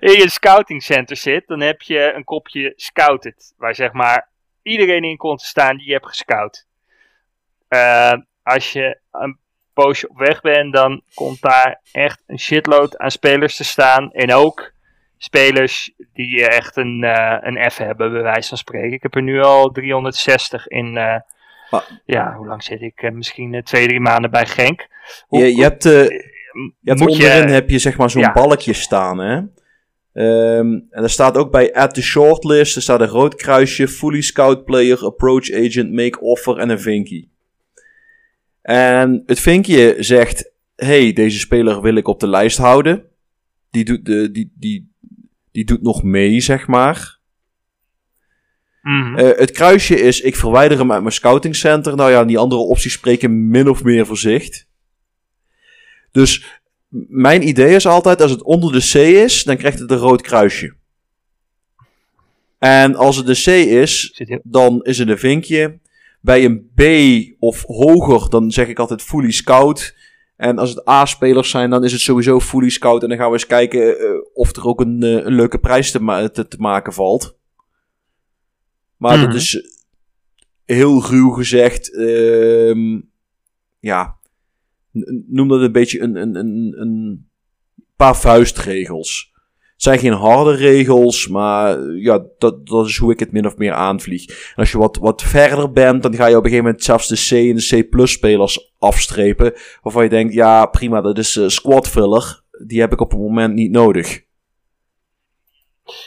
in 0.00 0.18
je 0.18 0.30
scoutingcenter 0.30 1.16
zit, 1.16 1.46
dan 1.46 1.60
heb 1.60 1.82
je 1.82 2.12
een 2.14 2.24
kopje 2.24 2.72
scouted, 2.76 3.54
waar 3.56 3.74
zeg 3.74 3.92
maar 3.92 4.30
iedereen 4.62 5.04
in 5.04 5.16
komt 5.16 5.38
te 5.38 5.46
staan 5.46 5.76
die 5.76 5.86
je 5.86 5.92
hebt 5.92 6.06
gescout. 6.06 6.66
Eh, 7.68 8.14
als 8.42 8.72
je 8.72 9.00
een 9.10 9.38
poosje 9.82 10.08
op 10.08 10.18
weg 10.18 10.40
bent, 10.40 10.72
dan 10.74 11.02
komt 11.14 11.40
daar 11.40 11.80
echt 11.92 12.22
een 12.26 12.38
shitload 12.38 12.98
aan 12.98 13.10
spelers 13.10 13.56
te 13.56 13.64
staan. 13.64 14.12
En 14.12 14.32
ook 14.32 14.72
spelers 15.18 15.90
die 16.12 16.46
echt 16.48 16.76
een, 16.76 17.04
eh, 17.04 17.36
een 17.40 17.70
F 17.70 17.76
hebben, 17.76 18.12
bij 18.12 18.22
wijze 18.22 18.48
van 18.48 18.58
spreken. 18.58 18.92
Ik 18.92 19.02
heb 19.02 19.14
er 19.14 19.22
nu 19.22 19.40
al 19.42 19.70
360 19.70 20.66
in. 20.68 20.96
eh, 20.96 21.16
Maar- 21.70 22.00
ja, 22.04 22.34
hoe 22.34 22.46
lang 22.46 22.62
zit 22.64 22.80
ik? 22.82 23.02
Eh, 23.02 23.10
misschien 23.10 23.60
twee, 23.64 23.86
drie 23.86 24.00
maanden 24.00 24.30
bij 24.30 24.46
Genk. 24.46 24.86
Hoe- 25.26 25.38
Je, 25.40 25.54
je 25.56 25.62
hebt, 25.62 25.82
je 25.82 25.90
hebt 26.84 26.98
je- 26.98 27.06
onderin 27.06 27.48
heb 27.48 27.70
je 27.70 27.78
zeg 27.78 27.96
maar 27.96 28.10
zo'n 28.10 28.20
Ja. 28.22 28.32
balkje 28.32 28.72
staan, 28.72 29.18
hè. 29.18 29.40
Ehm, 30.12 30.66
en 30.90 31.02
er 31.02 31.10
staat 31.10 31.36
ook 31.36 31.50
bij 31.50 31.74
add 31.74 31.94
the 31.94 32.02
shortlist, 32.02 32.76
er 32.76 32.82
staat 32.82 33.00
een 33.00 33.06
rood 33.08 33.34
kruisje, 33.34 33.88
fully 33.88 34.20
scout 34.20 34.64
player, 34.64 35.04
approach 35.04 35.52
agent, 35.52 35.92
make 35.92 36.20
offer 36.20 36.58
en 36.58 36.68
een 36.68 36.80
vinkie. 36.80 37.30
En 38.68 39.22
het 39.26 39.40
vinkje 39.40 39.96
zegt, 39.98 40.52
hey, 40.76 41.12
deze 41.12 41.38
speler 41.38 41.82
wil 41.82 41.94
ik 41.94 42.08
op 42.08 42.20
de 42.20 42.28
lijst 42.28 42.58
houden. 42.58 43.04
Die 43.70 43.84
doet, 43.84 44.04
de, 44.04 44.30
die, 44.30 44.52
die, 44.54 44.92
die 45.52 45.64
doet 45.64 45.82
nog 45.82 46.02
mee, 46.02 46.40
zeg 46.40 46.66
maar. 46.66 47.18
Mhm. 48.82 49.16
Eh, 49.16 49.38
het 49.38 49.50
kruisje 49.50 50.00
is, 50.00 50.20
ik 50.20 50.36
verwijder 50.36 50.78
hem 50.78 50.92
uit 50.92 51.00
mijn 51.00 51.14
scoutingcenter. 51.14 51.96
Nou 51.96 52.10
ja, 52.10 52.24
die 52.24 52.38
andere 52.38 52.60
opties 52.60 52.92
spreken 52.92 53.48
min 53.48 53.68
of 53.68 53.82
meer 53.84 54.06
voor 54.06 54.18
zich. 54.18 54.64
Dus 56.12 56.60
mijn 57.08 57.48
idee 57.48 57.74
is 57.74 57.86
altijd, 57.86 58.22
als 58.22 58.30
het 58.30 58.42
onder 58.42 58.72
de 58.72 58.90
C 58.92 58.94
is, 58.94 59.44
dan 59.44 59.56
krijgt 59.56 59.78
het 59.78 59.90
een 59.90 59.96
rood 59.96 60.22
kruisje. 60.22 60.74
En 62.58 62.94
als 62.94 63.16
het 63.16 63.26
de 63.26 63.42
C 63.42 63.46
is, 63.68 64.22
dan 64.42 64.82
is 64.82 64.98
het 64.98 65.08
een 65.08 65.18
vinkje. 65.18 65.78
Bij 66.28 66.44
een 66.44 66.70
B 66.74 66.82
of 67.38 67.64
hoger, 67.66 68.30
dan 68.30 68.50
zeg 68.50 68.68
ik 68.68 68.78
altijd 68.78 69.02
fully 69.02 69.30
scout. 69.30 69.96
En 70.36 70.58
als 70.58 70.70
het 70.70 70.88
A-spelers 70.88 71.50
zijn, 71.50 71.70
dan 71.70 71.84
is 71.84 71.92
het 71.92 72.00
sowieso 72.00 72.40
fully 72.40 72.68
scout. 72.68 73.02
En 73.02 73.08
dan 73.08 73.18
gaan 73.18 73.26
we 73.26 73.32
eens 73.32 73.46
kijken 73.46 73.98
eh, 73.98 74.04
of 74.32 74.56
er 74.56 74.66
ook 74.66 74.80
een, 74.80 75.02
eh, 75.02 75.10
een 75.10 75.34
leuke 75.34 75.58
prijs 75.58 75.90
te, 75.90 76.00
ma- 76.02 76.28
te, 76.28 76.48
te 76.48 76.56
maken 76.58 76.92
valt. 76.92 77.38
Maar 78.96 79.16
Mhm. 79.18 79.26
dat 79.26 79.34
is. 79.34 79.76
heel 80.64 81.06
ruw 81.06 81.30
gezegd, 81.30 81.94
ehm, 81.96 83.00
ja, 83.80 84.16
noem 85.28 85.48
dat 85.48 85.60
een 85.60 85.72
beetje 85.72 86.00
een, 86.00 86.16
een, 86.16 86.34
een, 86.34 86.74
een 86.80 87.28
paar 87.96 88.16
vuistregels. 88.16 89.32
Het 89.78 89.86
zijn 89.86 89.98
geen 89.98 90.12
harde 90.12 90.54
regels, 90.54 91.28
maar 91.28 91.78
eh, 91.78 92.02
ja, 92.02 92.24
dat, 92.38 92.66
dat 92.66 92.86
is 92.86 92.96
hoe 92.96 93.12
ik 93.12 93.18
het 93.20 93.32
min 93.32 93.46
of 93.46 93.56
meer 93.56 93.72
aanvlieg. 93.72 94.28
En 94.28 94.54
als 94.56 94.70
je 94.70 94.78
wat, 94.78 94.96
wat 94.96 95.22
verder 95.22 95.72
bent, 95.72 96.02
dan 96.02 96.14
ga 96.14 96.26
je 96.26 96.36
op 96.36 96.44
een 96.44 96.50
gegeven 96.50 96.64
moment 96.64 96.84
zelfs 96.84 97.08
de 97.08 97.14
C 97.28 97.48
en 97.48 97.56
de 97.56 97.86
C 98.02 98.08
spelers 98.08 98.72
afstrepen. 98.78 99.52
Waarvan 99.82 100.02
je 100.02 100.08
denkt, 100.08 100.34
ja 100.34 100.66
prima, 100.66 101.00
dat 101.00 101.18
is 101.18 101.36
eh, 101.36 101.48
squad 101.48 101.88
filler. 101.88 102.42
Die 102.66 102.80
heb 102.80 102.92
ik 102.92 103.00
op 103.00 103.10
het 103.10 103.20
moment 103.20 103.54
niet 103.54 103.70
nodig. 103.70 104.20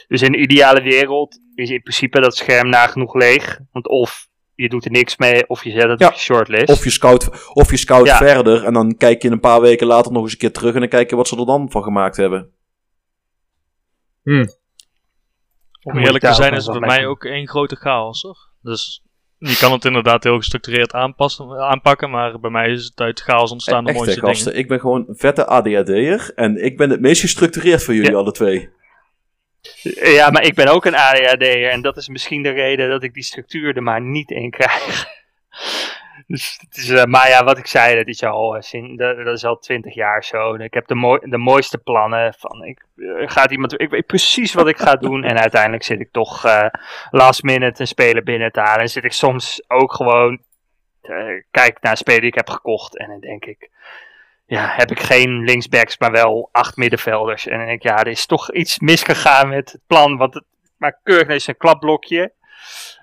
Dus 0.07 0.21
in 0.21 0.31
de 0.31 0.37
ideale 0.37 0.81
wereld 0.81 1.39
is 1.55 1.69
in 1.69 1.81
principe 1.81 2.19
dat 2.21 2.35
scherm 2.35 2.69
nagenoeg 2.69 3.13
leeg. 3.13 3.59
Want 3.71 3.87
of 3.87 4.27
je 4.55 4.69
doet 4.69 4.85
er 4.85 4.91
niks 4.91 5.17
mee, 5.17 5.47
of 5.49 5.63
je 5.63 5.71
zet 5.71 5.89
het 5.89 5.99
Ja. 5.99 6.07
op 6.07 6.13
je 6.13 6.19
shortlist. 6.19 6.69
Of 6.69 6.83
je 6.83 6.89
scout, 6.89 7.49
of 7.53 7.71
je 7.71 7.77
scout 7.77 8.05
Ja. 8.07 8.17
verder 8.17 8.63
en 8.63 8.73
dan 8.73 8.97
kijk 8.97 9.21
je 9.21 9.29
een 9.29 9.39
paar 9.39 9.61
weken 9.61 9.87
later 9.87 10.11
nog 10.11 10.23
eens 10.23 10.31
een 10.31 10.37
keer 10.37 10.51
terug 10.51 10.73
en 10.73 10.79
dan 10.79 10.89
kijk 10.89 11.09
je 11.09 11.15
wat 11.15 11.27
ze 11.27 11.37
er 11.37 11.45
dan 11.45 11.71
van 11.71 11.83
gemaakt 11.83 12.17
hebben. 12.17 12.51
Om 14.23 15.93
Moet 15.93 16.05
eerlijk 16.05 16.23
te 16.23 16.33
zijn 16.33 16.53
is 16.53 16.65
het 16.65 16.79
bij 16.79 16.87
mij 16.87 17.05
ook 17.05 17.25
één 17.25 17.47
grote 17.47 17.75
chaos, 17.75 18.21
hoor. 18.21 18.37
Dus 18.61 19.03
je 19.37 19.57
kan 19.57 19.71
het 19.71 19.85
inderdaad 19.85 20.23
heel 20.23 20.37
gestructureerd 20.37 20.93
aanpassen, 20.93 21.59
aanpakken, 21.59 22.09
maar 22.09 22.39
bij 22.39 22.49
mij 22.51 22.69
is 22.71 22.85
het 22.85 22.99
uit 22.99 23.19
chaos 23.21 23.51
ontstaan 23.51 23.83
de 23.85 23.93
mooiste 23.93 24.19
gasten. 24.19 24.45
dingen. 24.45 24.59
Ik 24.59 24.67
ben 24.67 24.79
gewoon 24.79 25.05
een 25.07 25.15
vette 25.17 25.45
ADHD'er 25.45 26.31
en 26.35 26.63
ik 26.63 26.77
ben 26.77 26.89
het 26.89 27.01
meest 27.01 27.21
gestructureerd 27.21 27.83
van 27.83 27.95
jullie 27.95 28.11
Ja. 28.11 28.17
alle 28.17 28.31
twee. 28.31 28.69
Ja, 29.93 30.29
maar 30.29 30.43
ik 30.43 30.55
ben 30.55 30.67
ook 30.67 30.85
een 30.85 30.95
ADHD'er 30.95 31.69
en 31.69 31.81
dat 31.81 31.97
is 31.97 32.07
misschien 32.07 32.43
de 32.43 32.49
reden 32.49 32.89
dat 32.89 33.03
ik 33.03 33.13
die 33.13 33.23
structuur 33.23 33.75
er 33.75 33.83
maar 33.83 34.01
niet 34.01 34.29
in 34.29 34.49
krijg. 34.49 35.05
Dus 36.31 36.57
het 36.61 36.77
is, 36.77 36.89
eh, 36.89 37.03
maar 37.03 37.29
ja, 37.29 37.43
wat 37.43 37.57
ik 37.57 37.67
zei, 37.67 37.95
dat 37.95 38.07
is 38.07 38.23
al, 38.23 38.55
eh, 38.55 38.97
dat, 38.97 39.27
is 39.27 39.45
al 39.45 39.57
twintig 39.57 39.93
jaar 39.93 40.23
zo. 40.23 40.53
Ik 40.53 40.73
heb 40.73 40.87
de, 40.87 40.95
mooi, 40.95 41.19
de 41.23 41.37
mooiste 41.37 41.77
plannen 41.77 42.33
van, 42.37 42.63
ik, 42.63 42.85
eh, 42.95 43.29
gaat 43.29 43.51
iemand, 43.51 43.81
ik 43.81 43.89
weet 43.89 44.05
precies 44.05 44.53
wat 44.53 44.67
ik 44.67 44.77
ga 44.77 44.95
doen 45.05 45.23
en 45.23 45.39
uiteindelijk 45.39 45.83
zit 45.83 45.99
ik 45.99 46.11
toch 46.11 46.45
last 47.09 47.43
minute 47.43 47.81
een 47.81 47.87
speler 47.87 48.23
binnen 48.23 48.51
te 48.51 48.59
halen. 48.59 48.81
En 48.81 48.89
zit 48.89 49.03
ik 49.03 49.11
soms 49.11 49.63
ook 49.67 49.93
gewoon, 49.93 50.41
kijk 51.51 51.81
naar 51.81 51.91
een 51.91 51.97
speler 51.97 52.19
die 52.19 52.29
ik 52.29 52.35
heb 52.35 52.49
gekocht 52.49 52.97
en 52.97 53.07
dan 53.07 53.19
denk 53.19 53.45
ik, 53.45 53.69
ja, 54.45 54.73
heb 54.75 54.91
ik 54.91 54.99
geen 54.99 55.43
linksbacks, 55.43 55.97
maar 55.97 56.11
wel 56.11 56.49
acht 56.51 56.75
middenvelders. 56.75 57.47
En 57.47 57.57
dan 57.57 57.67
denk 57.67 57.81
ik, 57.81 57.87
ja, 57.87 57.99
er 57.99 58.07
is 58.07 58.25
toch 58.25 58.51
iets 58.51 58.79
misgegaan 58.79 59.49
met 59.49 59.71
het 59.71 59.81
plan. 59.87 60.17
Want 60.17 60.33
het 60.33 60.43
maar 60.77 60.99
keurig 61.03 61.27
is 61.27 61.47
een 61.47 61.57
klapblokje. 61.57 62.33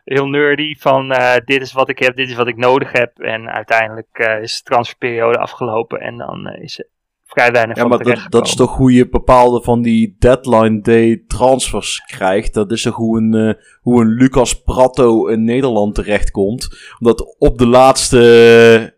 Heel 0.09 0.26
nerdy 0.26 0.74
van 0.78 1.12
eh, 1.12 1.36
dit 1.44 1.62
is 1.62 1.72
wat 1.72 1.89
ik 1.89 1.98
heb, 1.98 2.16
dit 2.16 2.28
is 2.28 2.35
wat 2.35 2.47
ik 2.47 2.56
nodig 2.56 2.93
heb. 2.93 3.18
En 3.18 3.48
uiteindelijk 3.48 4.09
eh, 4.12 4.43
is 4.43 4.56
de 4.56 4.62
transferperiode 4.62 5.39
afgelopen 5.39 6.01
en 6.01 6.16
dan 6.16 6.47
eh, 6.47 6.62
is 6.62 6.78
er 6.78 6.89
vrij 7.24 7.51
weinig 7.51 7.76
Ja, 7.76 7.82
van 7.82 7.90
maar 7.90 8.02
dat, 8.02 8.26
dat 8.28 8.47
is 8.47 8.55
toch 8.55 8.76
hoe 8.76 8.93
je 8.93 9.09
bepaalde 9.09 9.62
van 9.62 9.82
die 9.82 10.16
deadline 10.18 10.80
day 10.80 11.24
transfers 11.26 12.01
krijgt. 12.01 12.55
Dat 12.55 12.72
is 12.72 12.82
toch 12.82 12.94
hoe 12.94 13.18
een, 13.18 13.56
hoe 13.80 14.01
een 14.01 14.09
Lucas 14.09 14.62
Pratto 14.62 15.26
in 15.26 15.44
Nederland 15.44 15.94
terechtkomt. 15.94 16.68
Omdat 16.98 17.36
op 17.39 17.59
de 17.59 17.66
laatste. 17.66 18.97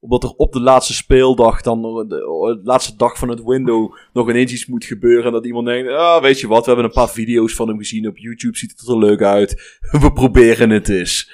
Omdat 0.00 0.22
er 0.22 0.30
op 0.36 0.52
de 0.52 0.60
laatste 0.60 0.94
speeldag, 0.94 1.62
dan 1.62 1.80
nog 1.80 2.06
de, 2.06 2.06
de 2.16 2.60
laatste 2.62 2.96
dag 2.96 3.18
van 3.18 3.28
het 3.28 3.42
window, 3.44 3.94
nog 4.12 4.28
ineens 4.30 4.52
iets 4.52 4.66
moet 4.66 4.84
gebeuren. 4.84 5.24
En 5.24 5.32
dat 5.32 5.46
iemand 5.46 5.66
denkt: 5.66 5.90
ah, 5.90 6.22
weet 6.22 6.40
je 6.40 6.46
wat, 6.48 6.60
we 6.60 6.66
hebben 6.66 6.84
een 6.84 6.90
paar 7.02 7.10
video's 7.10 7.54
van 7.54 7.68
hem 7.68 7.78
gezien 7.78 8.08
op 8.08 8.18
YouTube, 8.18 8.56
ziet 8.56 8.74
het 8.76 8.88
er 8.88 8.98
leuk 8.98 9.22
uit. 9.22 9.78
We 10.00 10.12
proberen 10.12 10.70
het 10.70 10.88
eens. 10.88 11.30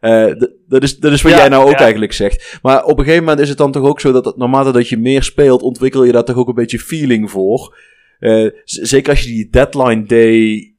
Eh, 0.00 0.26
d- 0.26 0.50
dat, 0.68 0.82
is, 0.82 0.98
dat 0.98 1.12
is 1.12 1.22
wat 1.22 1.32
Ja, 1.32 1.38
jij 1.38 1.48
nou 1.48 1.64
ook 1.64 1.70
ja. 1.72 1.78
eigenlijk 1.78 2.12
zegt. 2.12 2.58
Maar 2.62 2.84
op 2.84 2.98
een 2.98 3.04
gegeven 3.04 3.24
moment 3.24 3.40
is 3.42 3.48
het 3.48 3.58
dan 3.58 3.72
toch 3.72 3.84
ook 3.84 4.00
zo 4.00 4.12
dat 4.12 4.24
het, 4.24 4.36
naarmate 4.36 4.72
dat 4.72 4.88
je 4.88 4.96
meer 4.96 5.22
speelt, 5.22 5.62
ontwikkel 5.62 6.04
je 6.04 6.12
daar 6.12 6.24
toch 6.24 6.36
ook 6.36 6.48
een 6.48 6.54
beetje 6.54 6.78
feeling 6.78 7.30
voor. 7.30 7.76
Eh, 8.18 8.46
z- 8.64 8.78
zeker 8.80 9.10
als 9.10 9.20
je 9.22 9.28
die 9.28 9.48
deadline 9.50 10.04
day, 10.06 10.72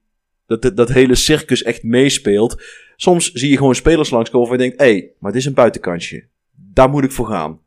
dat, 0.47 0.61
dat, 0.61 0.77
dat 0.77 0.89
hele 0.89 1.15
circus 1.15 1.63
echt 1.63 1.83
meespeelt. 1.83 2.63
Soms 2.95 3.31
zie 3.31 3.49
je 3.49 3.57
gewoon 3.57 3.75
spelers 3.75 4.09
langskomen 4.09 4.47
waarvan 4.49 4.65
je 4.65 4.69
denkt, 4.71 4.83
hé, 4.89 4.97
hey, 4.99 5.11
maar 5.19 5.31
dit 5.31 5.41
is 5.41 5.47
een 5.47 5.53
buitenkantje. 5.53 6.31
Daar 6.73 6.89
moet 6.89 7.03
ik 7.03 7.11
voor 7.11 7.27
gaan. 7.27 7.61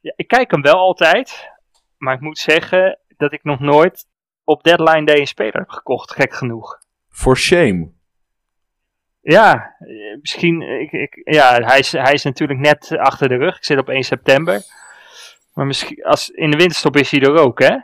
Ja, 0.00 0.12
ik 0.16 0.28
kijk 0.28 0.50
hem 0.50 0.62
wel 0.62 0.76
altijd. 0.76 1.50
Maar 1.96 2.14
ik 2.14 2.20
moet 2.20 2.38
zeggen 2.38 2.98
dat 3.16 3.32
ik 3.32 3.44
nog 3.44 3.60
nooit 3.60 4.06
op 4.44 4.62
deadline 4.62 5.04
day 5.06 5.18
een 5.18 5.26
speler 5.26 5.54
heb 5.58 5.68
gekocht. 5.68 6.12
Gek 6.12 6.34
genoeg. 6.34 6.78
For 7.08 7.36
shame. 7.36 7.90
Ja, 9.20 9.74
eh, 9.78 10.18
misschien. 10.20 10.62
Ik, 10.62 10.92
ik, 10.92 11.20
ja, 11.24 11.60
hij 11.60 11.78
is, 11.78 11.92
hij 11.92 12.12
is 12.12 12.24
natuurlijk 12.24 12.58
net 12.60 12.96
achter 12.98 13.28
de 13.28 13.36
rug. 13.36 13.56
Ik 13.56 13.64
zit 13.64 13.78
op 13.78 13.88
1 13.88 14.02
september. 14.02 14.62
Maar 15.54 15.66
misschien. 15.66 16.04
Als, 16.04 16.28
in 16.28 16.50
de 16.50 16.56
winterstop 16.56 16.96
is 16.96 17.10
hij 17.10 17.20
er 17.20 17.36
ook, 17.38 17.58
hè? 17.58 17.76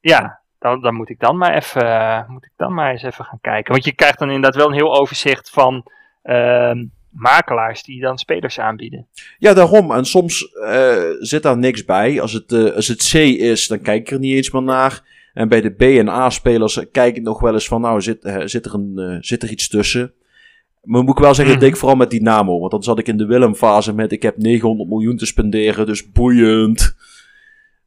Ja, 0.00 0.40
dan, 0.58 0.80
dan 0.80 0.94
moet 0.94 1.08
ik 1.08 1.18
dan 1.18 1.36
maar 1.36 1.54
even. 1.54 1.82
eh, 1.82 2.28
moet 2.28 2.44
ik 2.44 2.52
dan 2.56 2.74
maar 2.74 2.90
eens 2.90 3.02
even 3.02 3.24
gaan 3.24 3.40
kijken. 3.40 3.72
Want 3.72 3.84
je 3.84 3.94
krijgt 3.94 4.18
dan 4.18 4.28
inderdaad 4.30 4.54
wel 4.60 4.66
een 4.66 4.74
heel 4.74 4.94
overzicht 4.98 5.50
van. 5.50 5.90
ehm, 6.22 6.84
makelaars 7.10 7.82
die 7.82 8.00
dan 8.00 8.18
spelers 8.18 8.58
aanbieden. 8.58 9.06
Ja, 9.38 9.54
daarom. 9.54 9.92
En 9.92 10.04
soms 10.04 10.52
eh, 10.52 11.10
zit 11.18 11.42
daar 11.42 11.58
niks 11.58 11.84
bij. 11.84 12.20
Als 12.20 12.32
het, 12.32 12.52
eh, 12.52 12.74
als 12.74 12.88
het 12.88 13.10
C 13.12 13.14
is, 13.14 13.68
dan 13.68 13.80
kijk 13.80 14.00
ik 14.00 14.10
er 14.10 14.18
niet 14.18 14.36
eens 14.36 14.50
meer 14.50 14.62
naar. 14.62 15.02
En 15.32 15.48
bij 15.48 15.60
de 15.60 15.70
B 15.70 15.82
en 15.82 16.08
A-spelers 16.08 16.80
kijk 16.92 17.16
ik 17.16 17.22
nog 17.22 17.40
wel 17.40 17.52
eens 17.52 17.68
van, 17.68 17.80
nou, 17.80 18.00
zit, 18.00 18.24
eh, 18.24 18.42
zit, 18.44 18.66
er, 18.66 18.74
een, 18.74 18.98
eh, 18.98 19.16
zit 19.20 19.42
er 19.42 19.50
iets 19.50 19.68
tussen? 19.68 20.12
Maar 20.82 21.02
moet 21.02 21.16
ik 21.16 21.22
wel 21.22 21.34
zeggen, 21.34 21.54
dat 21.54 21.62
deed 21.62 21.72
ik 21.72 21.78
vooral 21.78 21.96
met 21.96 22.10
Dynamo. 22.10 22.58
Want 22.58 22.70
dan 22.70 22.82
zat 22.82 22.98
ik 22.98 23.08
in 23.08 23.16
de 23.16 23.26
Willem-fase 23.26 23.94
met, 23.94 24.12
ik 24.12 24.22
heb 24.22 24.36
900 24.36 24.88
miljoen 24.88 25.16
te 25.16 25.26
spenderen, 25.26 25.86
dus 25.86 26.10
boeiend. 26.10 26.94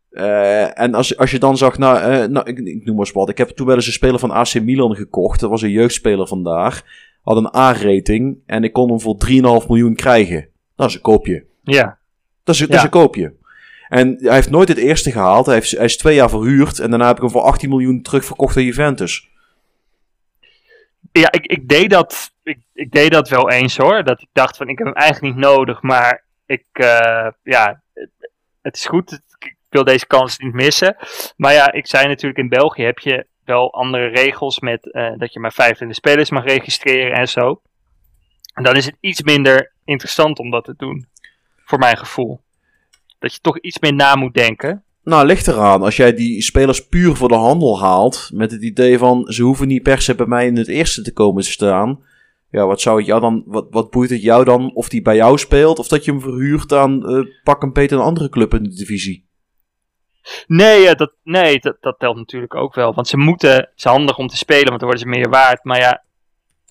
Eh, 0.09 0.79
en 0.79 0.93
als, 0.93 1.17
als 1.17 1.31
je 1.31 1.39
dan 1.39 1.57
zag, 1.57 1.77
nou, 1.77 1.97
eh, 1.97 2.27
nou 2.29 2.49
ik, 2.49 2.57
ik 2.59 2.85
noem 2.85 2.95
maar 2.95 3.05
eens 3.05 3.11
wat. 3.11 3.29
Ik 3.29 3.37
heb 3.37 3.49
toen 3.49 3.67
wel 3.67 3.75
eens 3.75 3.85
een 3.85 3.93
speler 3.93 4.19
van 4.19 4.31
AC 4.31 4.61
Milan 4.61 4.95
gekocht. 4.95 5.39
Dat 5.39 5.49
was 5.49 5.61
een 5.61 5.69
jeugdspeler 5.69 6.27
vandaag. 6.27 6.83
Had 7.23 7.37
een 7.37 7.55
A-rating 7.55 8.37
en 8.45 8.63
ik 8.63 8.73
kon 8.73 8.89
hem 8.89 8.99
voor 9.01 9.15
3,5 9.61 9.67
miljoen 9.67 9.95
krijgen. 9.95 10.47
Dat 10.75 10.89
is 10.89 10.95
een 10.95 11.01
koopje. 11.01 11.45
Ja, 11.63 11.97
Dat 12.43 12.55
is, 12.55 12.61
dat 12.61 12.69
is 12.69 12.75
Ja. 12.75 12.83
een 12.83 12.89
koopje. 12.89 13.33
En 13.89 14.17
hij 14.19 14.33
heeft 14.33 14.49
nooit 14.49 14.67
het 14.67 14.77
eerste 14.77 15.11
gehaald. 15.11 15.45
Hij, 15.45 15.55
heeft, 15.55 15.71
hij 15.71 15.85
is 15.85 15.97
twee 15.97 16.15
jaar 16.15 16.29
verhuurd. 16.29 16.79
En 16.79 16.89
daarna 16.89 17.07
heb 17.07 17.15
ik 17.15 17.21
hem 17.21 17.31
voor 17.31 17.41
18 17.41 17.69
miljoen 17.69 18.01
terugverkocht 18.01 18.57
aan 18.57 18.63
Juventus. 18.63 19.29
ja 21.11 21.31
ik, 21.31 21.45
ik, 21.45 21.69
deed 21.69 21.89
dat, 21.89 22.31
ik, 22.43 22.57
ik 22.73 22.91
deed 22.91 23.11
dat 23.11 23.29
wel 23.29 23.49
eens 23.49 23.77
hoor. 23.77 24.03
Dat 24.03 24.21
ik 24.21 24.27
dacht 24.33 24.57
van 24.57 24.67
ik 24.69 24.77
heb 24.77 24.87
hem 24.87 24.95
eigenlijk 24.95 25.35
niet 25.35 25.43
nodig. 25.45 25.81
Maar 25.81 26.23
ik, 26.45 26.65
eh, 26.71 27.27
ja, 27.43 27.81
het, 27.93 28.09
het 28.61 28.75
is 28.75 28.85
goed. 28.85 29.11
Ik 29.39 29.55
wil 29.69 29.83
deze 29.83 30.07
kans 30.07 30.37
niet 30.37 30.53
missen. 30.53 30.95
Maar 31.37 31.53
ja, 31.53 31.71
ik 31.71 31.87
zei 31.87 32.07
natuurlijk 32.07 32.39
in 32.39 32.49
België 32.49 32.83
heb 32.83 32.99
je 32.99 33.25
wel 33.45 33.73
andere 33.73 34.07
regels 34.07 34.59
met 34.59 34.91
eh, 34.91 35.11
dat 35.17 35.33
je 35.33 35.39
maar 35.39 35.53
25 35.53 35.97
spelers 35.97 36.29
mag 36.29 36.43
registreren 36.43 37.13
en 37.13 37.27
zo. 37.27 37.61
En 38.53 38.63
dan 38.63 38.75
is 38.75 38.85
het 38.85 38.97
iets 38.99 39.21
minder 39.21 39.73
interessant 39.85 40.39
om 40.39 40.51
dat 40.51 40.63
te 40.63 40.73
doen. 40.77 41.05
Voor 41.65 41.79
mijn 41.79 41.97
gevoel. 41.97 42.39
Dat 43.19 43.33
je 43.33 43.39
toch 43.39 43.59
iets 43.59 43.79
meer 43.79 43.93
na 43.93 44.15
moet 44.15 44.33
denken. 44.33 44.83
Nou, 45.03 45.25
ligt 45.25 45.47
eraan. 45.47 45.81
Als 45.81 45.95
jij 45.95 46.13
die 46.13 46.41
spelers 46.41 46.87
puur 46.87 47.15
voor 47.15 47.27
de 47.27 47.35
handel 47.35 47.79
haalt. 47.79 48.29
Met 48.33 48.51
het 48.51 48.63
idee 48.63 48.97
van 48.97 49.25
ze 49.27 49.43
hoeven 49.43 49.67
niet 49.67 49.83
per 49.83 50.01
se 50.01 50.15
bij 50.15 50.25
mij 50.25 50.45
in 50.45 50.57
het 50.57 50.67
eerste 50.67 51.01
te 51.01 51.13
komen 51.13 51.43
te 51.43 51.51
staan. 51.51 52.03
Ja, 52.49 52.65
wat 52.65 52.81
zou 52.81 52.97
het 52.97 53.05
jou 53.05 53.21
dan. 53.21 53.43
Wat, 53.45 53.67
wat 53.69 53.89
boeit 53.89 54.09
het 54.09 54.21
jou 54.21 54.43
dan 54.43 54.75
of 54.75 54.89
die 54.89 55.01
bij 55.01 55.15
jou 55.15 55.37
speelt? 55.37 55.79
Of 55.79 55.87
dat 55.87 56.05
je 56.05 56.11
hem 56.11 56.21
verhuurt 56.21 56.73
aan 56.73 57.07
eh, 57.07 57.25
pak 57.43 57.63
een 57.63 57.71
Peter 57.71 57.97
een 57.97 58.03
andere 58.03 58.29
club 58.29 58.53
in 58.53 58.63
de 58.63 58.75
divisie? 58.75 59.25
Nee, 60.47 60.95
dat, 60.95 61.13
nee 61.23 61.59
dat, 61.59 61.77
dat 61.79 61.99
telt 61.99 62.15
natuurlijk 62.15 62.55
ook 62.55 62.75
wel. 62.75 62.93
Want 62.93 63.07
ze 63.07 63.17
moeten, 63.17 63.51
het 63.55 63.71
is 63.75 63.83
handig 63.83 64.17
om 64.17 64.27
te 64.27 64.37
spelen, 64.37 64.67
want 64.67 64.79
dan 64.79 64.89
worden 64.89 64.99
ze 65.11 65.17
meer 65.17 65.29
waard. 65.29 65.63
Maar 65.63 65.79
ja, 65.79 66.03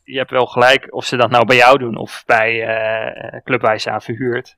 je 0.04 0.18
hebt 0.18 0.30
wel 0.30 0.46
gelijk 0.46 0.86
of 0.94 1.04
ze 1.04 1.16
dat 1.16 1.30
nou 1.30 1.44
bij 1.46 1.56
jou 1.56 1.78
doen 1.78 1.96
of 1.96 2.22
bij 2.26 2.62
eh 2.66 3.42
Clubwijze 3.44 3.90
aan 3.90 4.02
verhuurd. 4.02 4.56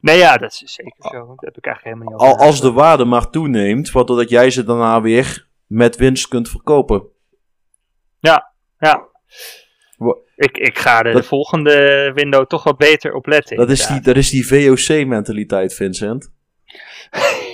Nee, 0.00 0.18
ja, 0.18 0.36
dat 0.36 0.52
is 0.52 0.74
zeker 0.74 0.94
zo. 0.98 1.10
Daar 1.10 1.36
heb 1.36 1.56
ik 1.56 1.66
eigenlijk 1.66 1.96
helemaal 1.96 2.26
niet 2.28 2.38
Al, 2.38 2.46
als 2.46 2.60
de 2.60 2.72
waarde 2.72 3.04
maar 3.04 3.30
toeneemt, 3.30 3.90
waardoor 3.90 4.16
dat 4.16 4.30
jij 4.30 4.50
ze 4.50 4.64
daarna 4.64 5.00
weer 5.00 5.46
met 5.66 5.96
winst 5.96 6.28
kunt 6.28 6.48
verkopen. 6.48 7.02
Ja, 8.18 8.52
ja. 8.78 9.06
Ik, 10.36 10.56
ik 10.58 10.78
ga 10.78 10.98
er 10.98 11.04
de 11.04 11.12
Dat- 11.12 11.26
volgende 11.26 12.10
window 12.14 12.46
toch 12.46 12.64
wat 12.64 12.76
beter 12.76 13.12
op 13.14 13.26
letten. 13.26 13.56
Dat 13.56 13.70
is, 13.70 13.86
die, 13.86 14.00
dat 14.00 14.16
is 14.16 14.30
die 14.30 14.46
VOC-mentaliteit, 14.46 15.74
Vincent. 15.74 16.32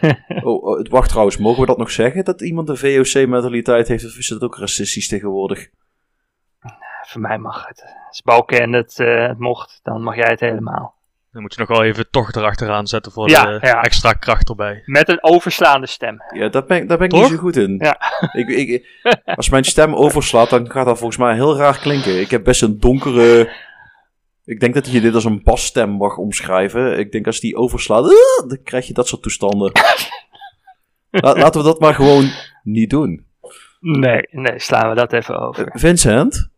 Oh, 0.42 0.62
oh, 0.64 0.78
het 0.78 0.88
wacht 0.88 1.08
trouwens, 1.08 1.36
mogen 1.36 1.60
we 1.60 1.66
dat 1.66 1.78
nog 1.78 1.90
zeggen? 1.90 2.24
Dat 2.24 2.40
iemand 2.42 2.68
een 2.68 2.76
VOC-mentaliteit 2.76 3.88
heeft? 3.88 4.04
Of 4.04 4.16
is 4.16 4.28
dat 4.28 4.42
ook 4.42 4.58
racistisch 4.58 5.08
tegenwoordig? 5.08 5.68
Voor 7.06 7.20
mij 7.20 7.38
mag 7.38 7.66
het. 7.68 7.84
Als 8.08 8.22
Balken 8.22 8.72
het, 8.72 8.98
eh, 9.00 9.26
het 9.28 9.38
mocht, 9.38 9.80
dan 9.82 10.02
mag 10.02 10.16
jij 10.16 10.28
het 10.30 10.40
helemaal. 10.40 10.96
Dan 11.32 11.42
moet 11.42 11.54
je 11.54 11.60
nog 11.60 11.68
wel 11.68 11.84
even 11.84 12.10
toch 12.10 12.32
erachteraan 12.32 12.86
zetten 12.86 13.12
voor 13.12 13.28
Ja, 13.30 13.44
de 13.44 13.58
ja. 13.66 13.80
extra 13.82 14.12
kracht 14.12 14.48
erbij. 14.48 14.82
Met 14.84 15.08
een 15.08 15.22
overslaande 15.24 15.86
stem. 15.86 16.22
Ja, 16.34 16.48
daar 16.48 16.64
ben, 16.64 16.76
ik- 16.82 16.88
daar 16.88 16.96
ben 16.98 17.06
ik 17.06 17.12
Toch? 17.12 17.22
niet 17.22 17.30
zo 17.30 17.36
goed 17.38 17.56
in. 17.56 17.78
Ja. 17.82 17.96
Ik, 18.40 18.48
ik, 18.48 18.86
als 19.24 19.48
mijn 19.48 19.64
stem 19.64 19.94
overslaat, 19.94 20.50
dan 20.50 20.70
gaat 20.70 20.86
dat 20.86 20.98
volgens 20.98 21.18
mij 21.18 21.34
heel 21.34 21.56
raar 21.56 21.78
klinken. 21.78 22.20
Ik 22.20 22.30
heb 22.30 22.44
best 22.44 22.62
een 22.62 22.78
donkere... 22.80 23.52
Ik 24.48 24.60
denk 24.60 24.74
dat 24.74 24.90
je 24.90 25.00
dit 25.00 25.14
als 25.14 25.24
een 25.24 25.42
basstem 25.42 25.90
mag 25.90 26.16
omschrijven. 26.16 26.98
Ik 26.98 27.12
denk 27.12 27.26
als 27.26 27.40
die 27.40 27.56
overslaat, 27.56 28.04
"Ah", 28.04 28.48
dan 28.48 28.58
krijg 28.62 28.86
je 28.86 28.92
dat 28.92 29.08
soort 29.08 29.22
toestanden. 29.22 29.72
La- 31.10 31.36
laten 31.36 31.60
we 31.60 31.66
dat 31.66 31.80
maar 31.80 31.94
gewoon 31.94 32.30
niet 32.62 32.90
doen. 32.90 33.26
Nee, 33.80 34.20
nee, 34.30 34.58
slaan 34.58 34.88
we 34.88 34.94
dat 34.94 35.12
even 35.12 35.34
Eh, 35.34 35.42
over. 35.42 35.70
Vincent, 35.74 36.50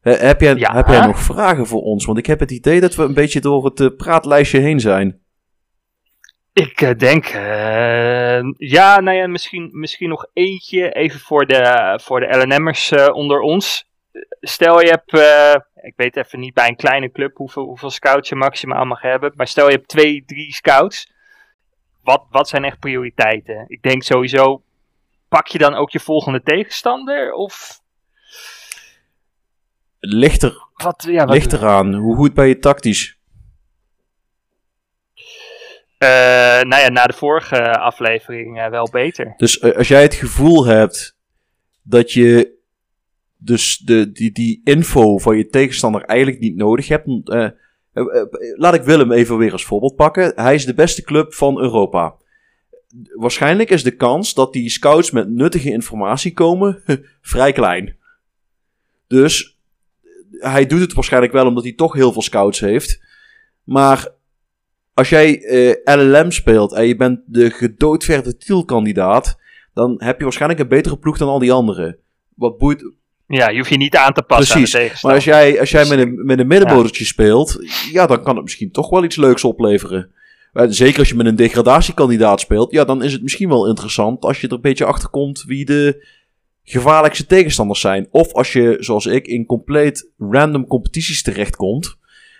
eh, 0.00 0.18
heb 0.18 0.40
jij, 0.40 0.54
Ja? 0.54 0.74
heb 0.74 0.86
jij 0.88 1.06
nog 1.06 1.18
vragen 1.18 1.66
voor 1.66 1.80
ons? 1.82 2.04
Want 2.04 2.18
ik 2.18 2.26
heb 2.26 2.40
het 2.40 2.50
idee 2.50 2.80
dat 2.80 2.94
we 2.94 3.02
een 3.02 3.14
beetje 3.14 3.40
door 3.40 3.64
het 3.64 3.80
eh, 3.80 3.86
praatlijstje 3.96 4.58
heen 4.60 4.80
zijn. 4.80 5.20
Ik 6.52 6.80
eh, 6.80 6.90
denk, 6.98 7.24
eh, 7.26 8.40
ja, 8.56 9.00
nou 9.00 9.16
ja, 9.16 9.26
misschien, 9.26 9.68
misschien 9.72 10.08
nog 10.08 10.26
eentje 10.32 10.90
even 10.92 11.20
voor 11.20 11.46
de, 11.46 11.98
voor 12.02 12.20
de 12.20 12.36
LNM'ers 12.38 12.90
eh, 12.90 13.08
onder 13.14 13.40
ons. 13.40 13.90
Stel 14.40 14.80
je 14.80 14.88
hebt, 14.88 15.12
eh, 15.12 15.54
ik 15.84 15.92
weet 15.96 16.16
even 16.16 16.40
niet 16.40 16.54
bij 16.54 16.68
een 16.68 16.76
kleine 16.76 17.12
club 17.12 17.36
hoeveel, 17.36 17.64
hoeveel 17.64 17.90
scouts 17.90 18.28
je 18.28 18.36
maximaal 18.36 18.84
mag 18.84 19.00
hebben, 19.00 19.32
maar 19.36 19.46
stel 19.46 19.66
je 19.66 19.74
hebt 19.74 19.88
twee, 19.88 20.24
drie 20.26 20.52
scouts. 20.54 21.12
Wat, 22.02 22.26
wat 22.30 22.48
zijn 22.48 22.64
echt 22.64 22.78
prioriteiten? 22.78 23.64
Ik 23.68 23.82
denk 23.82 24.02
sowieso, 24.02 24.62
pak 25.28 25.46
je 25.46 25.58
dan 25.58 25.74
ook 25.74 25.90
je 25.90 26.00
volgende 26.00 26.42
tegenstander? 26.42 27.32
Of 27.32 27.80
Ligt, 29.98 30.42
er, 30.42 30.66
wat? 30.74 31.04
Ja, 31.08 31.24
wat 31.24 31.34
ligt 31.34 31.52
eraan. 31.52 31.94
Hoe 31.94 32.16
goed 32.16 32.34
ben 32.34 32.48
je 32.48 32.58
tactisch? 32.58 33.18
Eh, 35.98 36.08
nou 36.60 36.82
ja, 36.82 36.88
na 36.88 37.04
de 37.04 37.12
vorige 37.12 37.78
aflevering 37.78 38.60
eh, 38.60 38.70
wel 38.70 38.88
beter. 38.90 39.34
Dus 39.36 39.62
als 39.62 39.88
jij 39.88 40.02
het 40.02 40.14
gevoel 40.14 40.66
hebt 40.66 41.16
dat 41.82 42.12
je 42.12 42.55
dus 43.46 43.78
de, 43.78 44.12
die, 44.12 44.32
die 44.32 44.60
info 44.64 45.18
van 45.18 45.36
je 45.36 45.48
tegenstander 45.48 46.02
eigenlijk 46.02 46.40
niet 46.40 46.56
nodig 46.56 46.88
hebt. 46.88 47.06
eh, 47.28 47.44
eh, 47.92 48.26
laat 48.56 48.74
ik 48.74 48.82
Willem 48.82 49.12
even 49.12 49.38
weer 49.38 49.52
als 49.52 49.64
voorbeeld 49.64 49.96
pakken. 49.96 50.32
Hij 50.34 50.54
is 50.54 50.64
de 50.64 50.74
beste 50.74 51.02
club 51.02 51.34
van 51.34 51.60
Europa. 51.60 52.14
Waarschijnlijk 53.14 53.70
is 53.70 53.82
de 53.82 53.96
kans 53.96 54.34
dat 54.34 54.52
die 54.52 54.70
scouts 54.70 55.10
met 55.10 55.28
nuttige 55.30 55.70
informatie 55.70 56.32
komen 56.32 56.82
vrij 57.20 57.52
klein. 57.52 57.96
Dus 59.06 59.58
hij 60.30 60.66
doet 60.66 60.80
het 60.80 60.92
waarschijnlijk 60.92 61.32
wel 61.32 61.46
omdat 61.46 61.64
hij 61.64 61.72
toch 61.72 61.92
heel 61.92 62.12
veel 62.12 62.22
scouts 62.22 62.60
heeft. 62.60 63.00
Maar 63.64 64.14
als 64.94 65.08
jij 65.08 65.42
eh, 65.42 65.96
LLM 65.96 66.30
speelt 66.30 66.72
en 66.72 66.86
je 66.86 66.96
bent 66.96 67.20
de 67.26 67.50
gedoodverde 67.50 68.36
titelkandidaat, 68.36 69.38
dan 69.74 69.94
heb 69.98 70.16
je 70.18 70.24
waarschijnlijk 70.24 70.60
een 70.60 70.68
betere 70.68 70.98
ploeg 70.98 71.18
dan 71.18 71.28
al 71.28 71.38
die 71.38 71.52
anderen. 71.52 71.98
Wat 72.34 72.58
boeit. 72.58 72.94
Ja, 73.28 73.48
je 73.48 73.56
hoeft 73.56 73.70
je 73.70 73.76
niet 73.76 73.96
aan 73.96 74.12
te 74.12 74.22
passen 74.22 74.60
Precies. 74.60 74.92
aan 74.92 74.98
Maar 75.02 75.14
als 75.14 75.24
jij, 75.24 75.60
als 75.60 75.70
jij 75.70 75.86
met 75.86 75.98
een, 75.98 76.24
met 76.26 76.38
een 76.38 76.48
speelt, 77.06 77.58
ja, 77.92 78.06
dan 78.06 78.22
kan 78.22 78.34
het 78.34 78.44
misschien 78.44 78.70
toch 78.70 78.90
wel 78.90 79.04
iets 79.04 79.16
leuks 79.16 79.44
opleveren. 79.44 80.10
Eh, 80.52 80.64
Zeker 80.68 80.98
als 80.98 81.08
je 81.08 81.14
met 81.14 81.26
een 81.26 81.36
degradatiekandidaat 81.36 82.40
speelt, 82.40 82.72
ja, 82.72 82.84
dan 82.84 83.02
is 83.02 83.12
het 83.12 83.22
misschien 83.22 83.48
wel 83.48 83.68
interessant 83.68 84.24
als 84.24 84.40
je 84.40 84.46
er 84.46 84.52
een 84.52 84.60
beetje 84.60 84.84
achter 84.84 85.08
komt 85.08 85.44
wie 85.46 85.64
de 85.64 86.06
gevaarlijkste 86.64 87.26
tegenstanders 87.26 87.80
zijn. 87.80 88.08
Of 88.10 88.32
als 88.32 88.52
je, 88.52 88.76
zoals 88.80 89.06
ik, 89.06 89.26
in 89.26 89.46
compleet 89.46 90.10
random 90.18 90.66
competities 90.66 91.22
terechtkomt, 91.22 91.96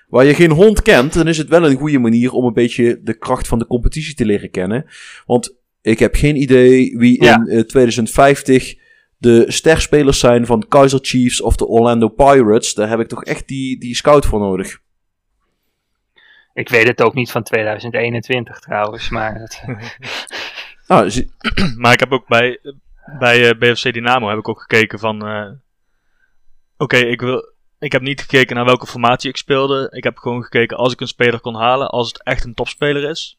waar 0.09 0.25
je 0.25 0.35
geen 0.35 0.51
hond 0.51 0.83
kent, 0.83 1.13
dan 1.13 1.29
is 1.29 1.39
het 1.39 1.49
wel 1.49 1.71
een 1.71 1.77
goede 1.77 1.99
manier 1.99 2.33
om 2.33 2.45
een 2.45 2.53
beetje 2.53 3.01
de 3.03 3.19
kracht 3.19 3.49
van 3.49 3.59
de 3.59 3.67
competitie 3.67 4.15
te 4.15 4.25
leren 4.25 4.51
kennen. 4.51 4.85
Want 5.27 5.55
ik 5.83 5.99
heb 5.99 6.15
geen 6.15 6.37
idee 6.37 6.97
wie 6.99 7.25
Ja. 7.25 7.35
in 7.35 7.47
eh, 7.47 7.61
2050 7.61 8.75
de 9.17 9.45
sterspelers 9.53 10.19
zijn 10.19 10.47
van 10.47 10.69
Kaiser 10.69 10.99
Chiefs 11.03 11.41
of 11.41 11.57
de 11.57 11.67
Orlando 11.67 12.09
Pirates. 12.09 12.75
Daar 12.75 12.89
heb 12.89 13.01
ik 13.01 13.09
toch 13.09 13.25
echt 13.25 13.49
die, 13.49 13.79
die 13.79 13.95
scout 13.95 14.27
voor 14.27 14.41
nodig. 14.41 14.79
Ik 16.53 16.69
weet 16.69 16.87
het 16.87 17.03
ook 17.03 17.15
niet 17.15 17.31
van 17.31 17.43
2021 17.43 18.59
trouwens, 18.59 19.09
maar 19.09 19.35
het, 19.35 19.63
Ah, 20.87 21.11
Maar 21.81 21.93
ik 21.93 22.01
heb 22.01 22.13
ook 22.13 22.27
bij, 22.29 22.59
bij 23.19 23.49
eh, 23.51 23.59
BFC 23.59 23.93
Dynamo 23.93 24.29
heb 24.29 24.39
ik 24.39 24.49
ook 24.49 24.61
gekeken 24.61 24.99
van... 24.99 25.27
eh, 25.27 25.51
Oké, 26.77 26.97
ik 26.97 27.21
wil... 27.21 27.55
Ik 27.79 27.93
heb 27.93 28.03
niet 28.03 28.21
gekeken 28.21 28.57
naar 28.57 28.65
welke 28.65 28.87
formatie 28.87 29.31
ik 29.31 29.37
speelde. 29.37 29.89
Ik 29.91 30.05
heb 30.05 30.17
gewoon 30.17 30.43
gekeken 30.43 30.77
als 30.77 30.93
ik 30.93 31.01
een 31.01 31.07
speler 31.07 31.41
kon 31.41 31.55
halen. 31.55 31.89
Als 31.89 32.09
het 32.09 32.23
echt 32.23 32.45
een 32.45 32.55
topspeler 32.55 33.11
is, 33.11 33.39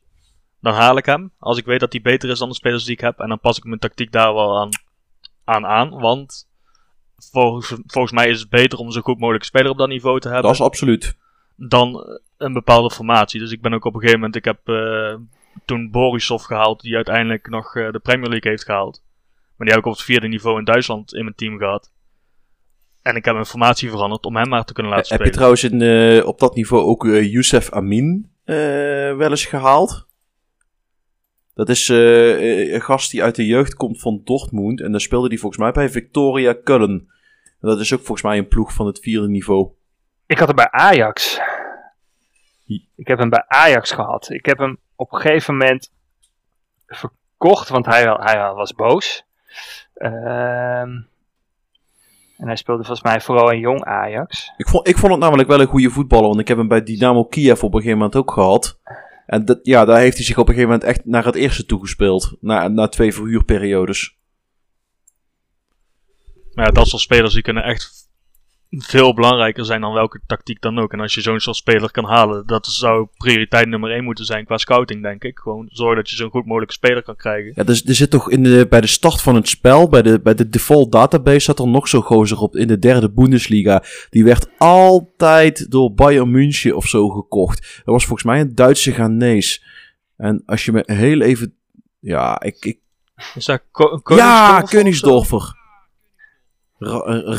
dan 0.62 0.74
haal 0.74 0.98
ik 0.98 1.06
hem. 1.06 1.32
Als 1.40 1.58
ik 1.58 1.66
weet 1.66 1.80
dat 1.80 1.92
hij 1.92 2.02
beter 2.02 2.30
is 2.30 2.40
dan 2.40 2.50
de 2.50 2.56
spelers 2.56 2.84
die 2.84 2.94
ik 2.94 3.00
heb. 3.00 3.20
En 3.20 3.30
dan 3.30 3.40
pas 3.40 3.58
ik 3.58 3.64
mijn 3.64 3.80
tactiek 3.80 4.12
daar 4.12 4.34
wel 4.34 4.60
aan 4.60 4.70
aan. 5.48 5.66
aan 5.66 5.90
want 5.90 6.48
volgens, 7.32 7.76
volgens 7.86 8.14
mij 8.14 8.30
is 8.30 8.40
het 8.40 8.50
beter 8.50 8.80
om 8.80 8.92
zo 8.92 9.02
goed 9.02 9.20
mogelijk 9.20 9.44
speler 9.44 9.72
op 9.72 9.78
dat 9.78 9.88
niveau 9.88 10.20
te 10.20 10.28
hebben 10.28 10.46
dat 10.46 10.60
is 10.60 10.66
absoluut. 10.66 11.18
dan 11.56 12.20
een 12.38 12.54
bepaalde 12.54 12.92
formatie. 12.92 13.40
Dus 13.40 13.52
ik 13.52 13.62
ben 13.62 13.74
ook 13.74 13.86
op 13.86 13.94
een 13.94 14.00
gegeven 14.00 14.20
moment, 14.20 14.36
ik 14.36 14.46
heb 14.46 14.60
eh, 14.64 15.16
toen 15.66 15.92
Borisov 15.92 16.46
gehaald, 16.46 16.82
die 16.82 16.96
uiteindelijk 16.96 17.50
nog 17.50 17.76
eh, 17.76 17.92
de 17.92 18.00
Premier 18.00 18.30
League 18.30 18.52
heeft 18.52 18.66
gehaald. 18.66 19.04
Maar 19.58 19.68
die 19.68 19.76
heb 19.76 19.86
ik 19.86 19.92
op 19.92 19.98
het 19.98 20.04
vierde 20.04 20.28
niveau 20.28 20.58
in 20.58 20.66
Duitsland 20.66 21.14
in 21.14 21.24
mijn 21.24 21.36
team 21.36 21.58
gehad. 21.58 21.92
En 23.08 23.16
ik 23.16 23.26
heb 23.26 23.34
mijn 23.34 23.46
formatie 23.46 23.90
veranderd 23.90 24.26
om 24.26 24.36
hem 24.36 24.50
maar 24.50 24.66
te 24.66 24.74
kunnen 24.74 24.92
laten 24.92 25.16
heb 25.16 25.24
je 25.24 25.32
spelen. 25.32 25.60
trouwens 25.60 25.64
in, 25.64 25.82
eh, 25.82 26.28
op 26.28 26.40
dat 26.40 26.56
niveau 26.56 26.84
ook 26.84 27.06
eh, 27.06 27.32
Youssef 27.32 27.72
Amin 27.72 28.32
eh, 28.44 28.56
wel 29.16 29.30
eens 29.30 29.46
gehaald? 29.46 30.07
Dat 31.58 31.70
is 31.70 31.90
eh, 31.90 32.74
een 32.74 32.82
gast 32.82 33.12
die 33.12 33.24
uit 33.24 33.36
de 33.36 33.46
jeugd 33.46 33.74
komt 33.74 34.00
van 34.00 34.22
Dortmund. 34.24 34.82
En 34.82 34.92
daar 34.92 35.02
speelde 35.02 35.28
hij 35.28 35.38
volgens 35.38 35.62
mij 35.62 35.72
bij 35.72 35.90
Victoria 35.90 36.56
Köln. 36.56 37.08
En 37.60 37.68
dat 37.68 37.80
is 37.80 37.94
ook 37.94 38.00
volgens 38.00 38.22
mij 38.22 38.38
een 38.38 38.48
ploeg 38.48 38.74
van 38.74 38.86
het 38.86 39.00
vierde 39.00 39.28
niveau. 39.28 39.70
ik 40.26 40.38
had 40.38 40.48
hem 40.48 40.56
bij 40.56 40.72
Ajax. 40.72 41.40
Ik 42.96 43.08
heb 43.08 43.18
hem 43.18 43.30
bij 43.30 43.44
Ajax 43.48 43.92
gehad. 43.92 44.30
Ik 44.30 44.46
heb 44.46 44.58
hem 44.58 44.78
op 44.96 45.14
een 45.14 45.20
gegeven 45.20 45.58
moment 45.58 45.92
verkocht, 46.88 47.70
want 47.70 47.86
hij, 47.86 48.04
hij 48.04 48.54
was 48.54 48.74
boos. 48.74 49.26
Ehm, 49.94 50.92
en 52.38 52.48
hij 52.48 52.56
speelde 52.56 52.84
volgens 52.84 53.06
mij 53.06 53.22
vooral 53.22 53.52
in 53.52 53.60
jong 53.60 53.84
Ajax. 53.84 54.54
Ik 54.58 54.68
vond, 54.68 54.88
ik 54.88 54.98
vond 54.98 55.12
het 55.12 55.22
namelijk 55.22 55.50
wel 55.50 55.62
een 55.62 55.68
goede 55.68 55.90
voetballer. 55.90 56.28
Want 56.28 56.40
ik 56.40 56.48
heb 56.48 56.58
hem 56.58 56.68
bij 56.68 56.84
Dynamo 56.84 57.26
Kiev 57.26 57.64
op 57.64 57.74
een 57.74 57.80
gegeven 57.80 57.98
moment 57.98 58.16
ook 58.16 58.32
gehad. 58.32 58.80
En 59.28 59.46
dat, 59.46 59.60
ja, 59.64 59.86
daar 59.86 60.00
heeft 60.00 60.16
hij 60.16 60.26
zich 60.26 60.38
op 60.38 60.48
een 60.48 60.54
gegeven 60.54 60.72
moment 60.74 60.90
echt 60.90 61.06
naar 61.06 61.26
het 61.26 61.36
eerste 61.36 61.66
toegespeeld. 61.66 62.38
Na, 62.42 62.68
na 62.68 62.88
twee 62.88 63.14
verhuurperiodes. 63.14 64.18
Maar 66.54 66.66
ja, 66.66 66.72
dat 66.72 66.88
soort 66.88 67.02
spelers 67.02 67.34
die 67.34 67.42
kunnen 67.44 67.64
echt 67.64 67.97
veel 68.70 69.14
belangrijker 69.14 69.66
zijn 69.66 69.82
dan 69.82 69.94
welke 69.94 70.20
tactiek 70.26 70.62
dan 70.62 70.80
ook. 70.80 70.94
En 70.94 71.00
als 71.00 71.14
je 71.14 71.22
zo'n 71.22 71.40
soort 71.40 71.56
speler 71.56 71.92
kan 71.92 72.06
halen, 72.06 72.48
dat 72.48 72.68
zou 72.68 73.08
prioriteit 73.18 73.68
nummer 73.68 73.92
één 73.92 74.04
moeten 74.04 74.26
zijn 74.26 74.46
qua 74.46 74.58
scouting, 74.58 75.02
denk 75.02 75.24
ik. 75.24 75.40
Gewoon 75.40 75.68
zorgen 75.72 75.96
dat 75.96 76.10
je 76.10 76.16
zo'n 76.16 76.30
goed 76.30 76.46
mogelijke 76.46 76.74
speler 76.74 77.04
kan 77.04 77.16
krijgen. 77.16 77.52
Ja, 77.56 77.64
dus 77.64 77.86
er 77.86 77.96
zit 77.96 78.10
toch 78.10 78.30
in 78.30 78.44
de, 78.44 78.66
bij 78.70 78.82
de 78.82 78.88
start 78.88 79.22
van 79.22 79.36
het 79.36 79.48
spel, 79.48 79.90
bij 79.90 80.02
de, 80.02 80.20
bij 80.22 80.36
de 80.36 80.50
default 80.50 80.92
database, 80.92 81.40
zat 81.40 81.60
er 81.60 81.68
nog 81.68 81.88
zo'n 81.88 82.02
gozer 82.02 82.38
op 82.38 82.56
in 82.56 82.68
de 82.68 82.80
derde 82.80 83.12
Bundesliga. 83.12 83.84
Die 84.10 84.24
werd 84.24 84.50
altijd 84.58 85.72
door 85.72 85.94
Bayern 85.94 86.32
München 86.32 86.76
of 86.76 86.86
zo 86.88 87.10
gekocht. 87.10 87.62
Dat 87.62 87.94
was 87.94 88.06
volgens 88.06 88.28
mij 88.28 88.40
een 88.40 88.56
Duitse 88.56 88.92
Ghanese. 88.92 89.60
En 90.18 90.44
als 90.46 90.66
je 90.66 90.72
me 90.72 90.84
heel 90.86 91.22
even. 91.22 91.56
Ja, 92.00 92.42
ik. 92.42 92.66
ik 92.66 92.80
Is 93.36 93.46
dat 93.46 93.62
Ko- 93.72 94.02
ja, 94.04 94.62
Koningsdorf 94.62 94.64
of 94.64 94.70
zo? 94.70 94.78
Königsdorfer. 94.78 95.40
Ra- 95.40 95.46
eh, 95.48 95.56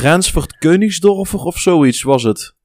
Rensford 0.01 0.57
Königsdorfer 0.57 1.39
of 1.39 1.57
zoiets 1.57 2.03
was 2.03 2.23
het. 2.23 2.55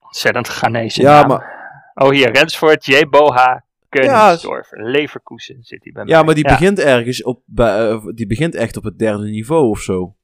Ontzettend 0.00 0.48
Ghanese 0.48 1.02
Ja, 1.02 1.20
naam. 1.20 1.28
maar, 1.28 1.52
Oh, 1.94 2.08
hier, 2.10 2.30
Rensford, 2.32 2.84
J. 2.86 3.06
Boha, 3.08 3.64
Königsdorf, 3.88 4.68
Leverkusen 4.70 5.56
zit 5.62 5.84
hij 5.84 5.92
bij 5.92 6.04
mij. 6.04 6.14
ja, 6.14 6.22
maar 6.22 6.34
die 6.34 6.44
begint 6.44 6.78
ergens 6.78 7.22
op. 7.22 7.42
bij, 7.46 7.88
eh, 7.90 8.04
die 8.14 8.26
begint 8.26 8.54
echt 8.54 8.76
op 8.76 8.84
het 8.84 8.98
derde 8.98 9.24
niveau 9.24 9.68
of 9.68 9.80
zo. 9.80 10.16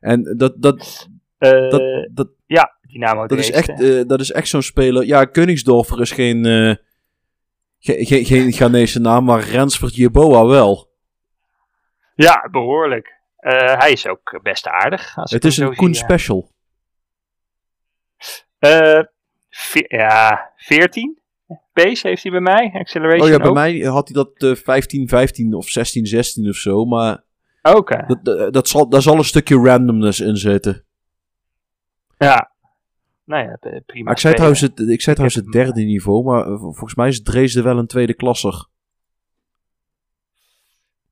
En 0.00 0.34
dat, 0.36 0.54
dat, 0.62 1.08
Eh, 1.38 1.50
dat, 1.70 2.08
dat, 2.12 2.28
ja, 2.46 2.76
Dynamo 2.82 3.26
Dat 3.26 3.38
is 3.38 3.50
echt, 3.50 3.68
eh, 3.80 4.02
dat 4.06 4.20
is 4.20 4.30
echt 4.32 4.48
zo'n 4.48 4.62
speler. 4.62 5.04
Ja, 5.04 5.24
Königsdorfer 5.24 6.00
is 6.00 6.10
geen, 6.12 6.44
eh 6.46 6.74
ge- 7.78 8.04
ge- 8.04 8.24
geen 8.24 8.52
Ghanese 8.52 9.00
naam, 9.00 9.24
maar 9.24 9.40
Rensford 9.40 9.94
Jeboa 9.94 10.46
wel. 10.46 10.90
Ja, 12.14 12.48
behoorlijk. 12.50 13.12
Eh, 13.44 13.78
hij 13.78 13.92
is 13.92 14.06
ook 14.06 14.40
best 14.42 14.66
aardig. 14.66 15.16
Als 15.16 15.30
Het 15.30 15.44
is 15.44 15.56
een 15.56 15.74
Koen 15.74 15.94
special. 15.94 16.50
Eh, 18.58 19.02
ja, 19.88 20.52
14 20.56 21.18
pace 21.72 22.08
heeft 22.08 22.22
hij 22.22 22.32
bij 22.32 22.40
mij. 22.40 22.70
Acceleration 22.74 23.26
Oh 23.26 23.28
ja, 23.28 23.36
bij 23.36 23.46
ook. 23.48 23.54
mij 23.54 23.78
had 23.78 24.08
hij 24.08 24.24
dat 24.24 24.56
eh 24.58 24.64
15, 24.64 25.08
15 25.08 25.54
of 25.54 25.68
16, 25.68 26.06
16 26.06 26.48
of 26.48 26.56
zo. 26.56 26.84
Maar 26.84 27.24
Oké, 27.62 28.04
dat, 28.06 28.24
dat, 28.24 28.52
dat 28.52 28.68
zal, 28.68 28.88
daar 28.88 29.02
zal 29.02 29.16
een 29.16 29.24
stukje 29.24 29.56
randomness 29.56 30.20
in 30.20 30.36
zitten. 30.36 30.84
ja. 32.18 32.52
nou 33.24 33.42
ja, 33.42 33.80
prima 33.86 34.04
Maar 34.04 34.12
ik 34.12 34.18
zei, 34.18 34.34
trouwens 34.34 34.60
het, 34.60 34.80
ik 34.80 35.02
zei 35.02 35.16
trouwens 35.16 35.34
het 35.34 35.52
derde 35.52 35.82
niveau, 35.82 36.24
maar 36.24 36.58
volgens 36.58 36.94
mij 36.94 37.08
is 37.08 37.22
Dresden 37.22 37.64
wel 37.64 37.78
een 37.78 37.86
tweede 37.86 38.14
klasser. 38.14 38.66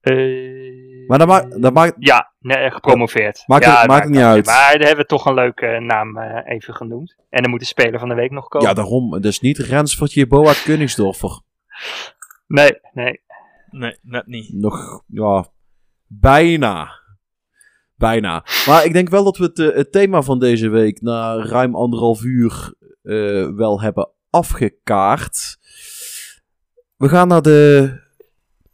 Eh, 0.01 0.62
Maar 1.07 1.19
dat 1.19 1.29
maakt, 1.29 1.63
dat 1.63 1.73
maakt, 1.73 1.95
Ja, 1.99 2.33
nee, 2.39 2.71
gepromoveerd. 2.71 3.43
Maakt 3.47 3.65
ja, 3.65 3.79
het- 3.79 3.89
maakt 3.89 4.05
het 4.05 4.13
niet 4.13 4.23
uit. 4.23 4.47
Maar 4.47 4.73
daar 4.73 4.87
hebben 4.87 4.97
we 4.97 5.07
toch 5.07 5.27
een 5.27 5.35
leuke 5.35 5.67
naam 5.81 6.19
eh, 6.19 6.53
even 6.55 6.75
genoemd. 6.75 7.17
En 7.31 7.43
er 7.43 7.49
moet 7.51 7.61
de 7.61 7.67
speler 7.67 8.01
van 8.01 8.09
de 8.09 8.15
week 8.15 8.31
nog 8.31 8.49
komen. 8.49 8.69
ja 8.69 8.75
daarom, 8.75 9.21
dus 9.21 9.41
niet 9.41 9.59
Rensford 9.59 10.29
Boa 10.29 10.53
Koningsdorfer. 10.65 11.41
Nee, 12.47 12.79
nee. 12.93 13.21
Nee, 13.71 13.99
net 14.03 14.27
niet. 14.27 14.53
Nog, 14.53 15.03
ja, 15.07 15.47
bijna. 16.07 17.01
Bijna. 17.97 18.45
Maar 18.67 18.85
ik 18.85 18.93
denk 18.93 19.09
wel 19.09 19.25
dat 19.25 19.37
we 19.37 19.45
het, 19.45 19.59
eh, 19.59 19.77
het 19.77 19.93
thema 19.93 20.23
van 20.23 20.39
deze 20.39 20.69
week 20.69 21.01
na 21.01 21.35
ruim 21.47 21.75
anderhalf 21.77 22.23
uur 22.23 22.75
eh, 23.03 23.49
wel 23.55 23.81
hebben 23.81 24.11
afgekaart. 24.31 25.59
We 26.97 27.09
gaan 27.09 27.29
naar 27.29 27.43
de, 27.43 27.93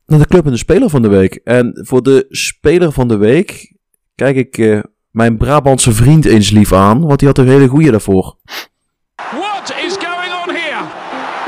naar 0.09 0.19
de 0.19 0.27
club 0.27 0.45
en 0.45 0.51
de 0.51 0.59
speler 0.59 0.91
van 0.91 1.03
de 1.03 1.09
week. 1.09 1.35
En 1.35 1.79
voor 1.83 2.03
de 2.03 2.27
speler 2.29 2.93
van 2.93 3.09
de 3.09 3.17
week 3.17 3.73
kijk 4.15 4.37
ik 4.37 4.59
eh, 4.59 4.81
mijn 5.11 5.37
Brabantse 5.37 5.93
vriend 5.93 6.25
eens 6.25 6.51
lief 6.51 6.73
aan, 6.73 7.07
want 7.07 7.19
die 7.19 7.29
had 7.29 7.39
een 7.39 7.49
hele 7.49 7.69
goeie 7.69 7.91
daarvoor. 7.91 8.37
What 9.15 9.75
is 9.87 9.97
going 9.97 10.33
on 10.43 10.55
here? 10.55 10.85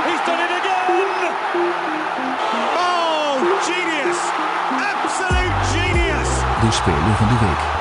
He's 0.06 0.24
done 0.26 0.42
it 0.46 0.52
again! 0.60 1.32
Oh, 2.76 3.40
genius! 3.68 4.20
Absolute 5.04 5.54
genius! 5.72 6.28
De 6.60 6.72
speler 6.72 7.14
van 7.16 7.28
de 7.28 7.38
week. 7.46 7.78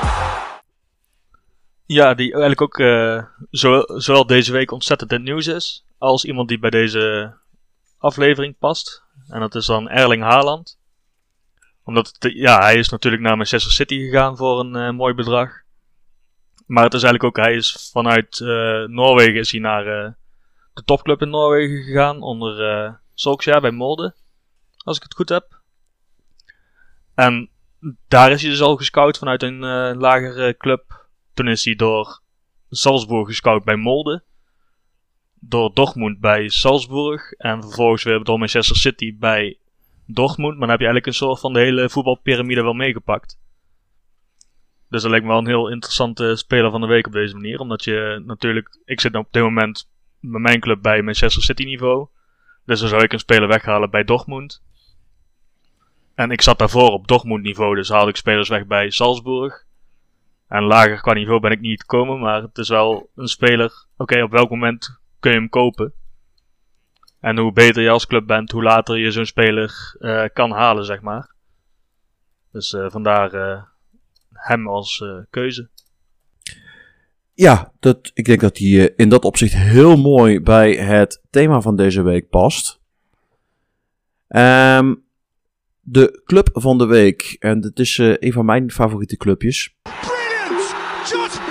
Ja, 1.86 2.14
die 2.14 2.30
eigenlijk 2.30 2.60
ook 2.60 2.78
eh, 2.78 3.24
zowel, 3.50 4.00
zowel 4.00 4.26
deze 4.26 4.52
week 4.52 4.70
ontzettend 4.70 5.10
in 5.10 5.16
het 5.16 5.26
nieuws 5.26 5.46
is, 5.46 5.84
als 5.98 6.24
iemand 6.24 6.48
die 6.48 6.58
bij 6.58 6.70
deze 6.70 7.34
aflevering 7.98 8.58
past. 8.58 9.08
En 9.30 9.40
dat 9.40 9.54
is 9.54 9.66
dan 9.66 9.88
Erling 9.88 10.22
Haaland. 10.22 10.78
Omdat, 11.84 12.16
het, 12.18 12.32
ja, 12.32 12.58
hij 12.60 12.76
is 12.76 12.88
natuurlijk 12.88 13.22
naar 13.22 13.36
Manchester 13.36 13.72
City 13.72 13.98
gegaan 13.98 14.36
voor 14.36 14.60
een 14.60 14.76
eh, 14.76 14.90
mooi 14.90 15.14
bedrag. 15.14 15.50
Maar 16.66 16.84
het 16.84 16.94
is 16.94 17.02
eigenlijk 17.02 17.38
ook, 17.38 17.44
hij 17.44 17.54
is 17.54 17.90
vanuit 17.92 18.40
eh, 18.40 18.84
Noorwegen 18.84 19.40
is 19.40 19.50
hij 19.50 19.60
naar 19.60 19.86
eh, 19.86 20.12
de 20.74 20.84
topclub 20.84 21.22
in 21.22 21.30
Noorwegen 21.30 21.82
gegaan, 21.82 22.22
onder 22.22 23.00
Solskjaer 23.14 23.60
bij 23.60 23.70
Molde. 23.70 24.14
Als 24.76 24.96
ik 24.96 25.02
het 25.02 25.14
goed 25.14 25.28
heb. 25.28 25.60
En 27.14 27.50
daar 28.08 28.30
is 28.30 28.42
hij 28.42 28.50
dus 28.50 28.60
al 28.60 28.76
gescout 28.76 29.18
vanuit 29.18 29.42
een 29.42 29.58
lagere 29.96 30.56
club. 30.56 31.08
Toen 31.34 31.48
is 31.48 31.64
hij 31.64 31.74
door 31.74 32.20
Salzburg 32.70 33.26
gescout 33.26 33.64
bij 33.64 33.76
Molde. 33.76 34.22
Door 35.40 35.70
Dortmund 35.74 36.20
bij 36.20 36.48
Salzburg. 36.48 37.32
En 37.32 37.62
vervolgens 37.62 38.02
weer 38.02 38.24
door 38.24 38.38
Manchester 38.38 38.76
City 38.76 39.16
bij 39.18 39.58
Dortmund. 40.06 40.58
Maar 40.58 40.60
dan 40.60 40.70
heb 40.70 40.78
je 40.80 40.84
eigenlijk 40.84 41.06
een 41.06 41.26
soort 41.26 41.40
van 41.40 41.52
de 41.52 41.60
hele 41.60 41.90
voetbalpyramide 41.90 42.62
wel 42.62 42.72
meegepakt. 42.72 43.38
Dus 44.88 45.02
dat 45.02 45.10
lijkt 45.10 45.26
me 45.26 45.30
wel 45.30 45.40
een 45.40 45.46
heel 45.46 45.70
interessante 45.70 46.36
speler 46.36 46.70
van 46.70 46.80
de 46.80 46.86
week 46.86 47.06
op 47.06 47.12
deze 47.12 47.34
manier. 47.34 47.58
Omdat 47.60 47.84
je 47.84 48.22
natuurlijk... 48.26 48.78
Ik 48.84 49.00
zit 49.00 49.14
op 49.14 49.28
dit 49.30 49.42
moment 49.42 49.88
bij 50.20 50.40
mijn 50.40 50.60
club 50.60 50.82
bij 50.82 51.02
Manchester 51.02 51.42
City 51.42 51.64
niveau. 51.64 52.06
Dus 52.64 52.80
dan 52.80 52.88
zou 52.88 53.02
ik 53.02 53.12
een 53.12 53.18
speler 53.18 53.48
weghalen 53.48 53.90
bij 53.90 54.04
Dortmund. 54.04 54.62
En 56.14 56.30
ik 56.30 56.40
zat 56.40 56.58
daarvoor 56.58 56.90
op 56.90 57.08
Dortmund 57.08 57.42
niveau. 57.42 57.74
Dus 57.74 57.88
haalde 57.88 58.10
ik 58.10 58.16
spelers 58.16 58.48
weg 58.48 58.66
bij 58.66 58.90
Salzburg. 58.90 59.64
En 60.48 60.62
lager 60.62 61.00
qua 61.00 61.12
niveau 61.12 61.40
ben 61.40 61.50
ik 61.50 61.60
niet 61.60 61.80
gekomen, 61.80 62.20
maar 62.20 62.42
het 62.42 62.58
is 62.58 62.68
wel 62.68 63.10
een 63.14 63.28
speler. 63.28 63.86
Oké, 63.96 64.22
op 64.22 64.30
welk 64.30 64.50
moment 64.50 64.99
kun 65.20 65.30
je 65.30 65.36
hem 65.36 65.48
kopen? 65.48 65.92
En 67.20 67.38
hoe 67.38 67.52
beter 67.52 67.82
je 67.82 67.90
als 67.90 68.06
club 68.06 68.26
bent, 68.26 68.50
hoe 68.50 68.62
later 68.62 68.98
je 68.98 69.10
zo'n 69.10 69.26
speler 69.26 69.96
eh, 69.98 70.24
kan 70.32 70.50
halen, 70.50 70.84
zeg 70.84 71.00
maar. 71.00 71.34
Dus 72.52 72.72
eh, 72.72 72.90
vandaar 72.90 73.32
eh, 73.32 73.62
hem 74.32 74.68
als 74.68 75.00
eh, 75.00 75.18
keuze. 75.30 75.68
Ja, 77.34 77.72
dat, 77.78 78.10
ik 78.14 78.24
denk 78.24 78.40
dat 78.40 78.58
hij 78.58 78.88
eh, 78.88 78.94
in 78.96 79.08
dat 79.08 79.24
opzicht 79.24 79.54
heel 79.54 79.96
mooi 79.96 80.40
bij 80.40 80.74
het 80.74 81.22
thema 81.30 81.60
van 81.60 81.76
deze 81.76 82.02
week 82.02 82.28
past. 82.28 82.80
Ehm, 84.28 84.94
de 85.80 86.22
club 86.24 86.48
van 86.52 86.78
de 86.78 86.86
week. 86.86 87.36
En 87.38 87.62
het 87.62 87.78
is 87.78 87.98
eh, 87.98 88.14
een 88.18 88.32
van 88.32 88.44
mijn 88.44 88.70
favoriete 88.70 89.16
clubjes. 89.16 89.76
Brilliant! 89.82 90.74
Just 91.08 91.49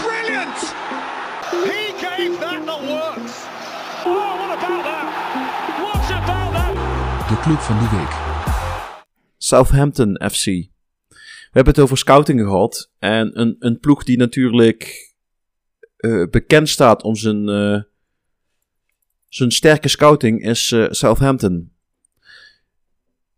Club 7.42 7.58
van 7.58 7.78
de 7.80 7.90
week. 7.98 8.12
Southampton 9.38 10.22
FC. 10.32 10.46
We 10.46 10.68
hebben 11.52 11.74
het 11.74 11.84
over 11.84 11.98
scouting 11.98 12.40
gehad. 12.40 12.92
En 13.00 13.40
een, 13.40 13.56
een 13.60 13.80
ploeg 13.80 14.04
die 14.04 14.18
natuurlijk 14.18 15.14
eh, 15.98 16.24
bekend 16.30 16.70
staat 16.70 17.04
om 17.04 17.16
zijn, 17.16 17.50
eh, 17.50 17.82
zijn 19.28 19.52
sterke 19.52 19.88
scouting 19.88 20.44
is 20.44 20.72
eh, 20.72 20.86
Southampton. 20.90 21.72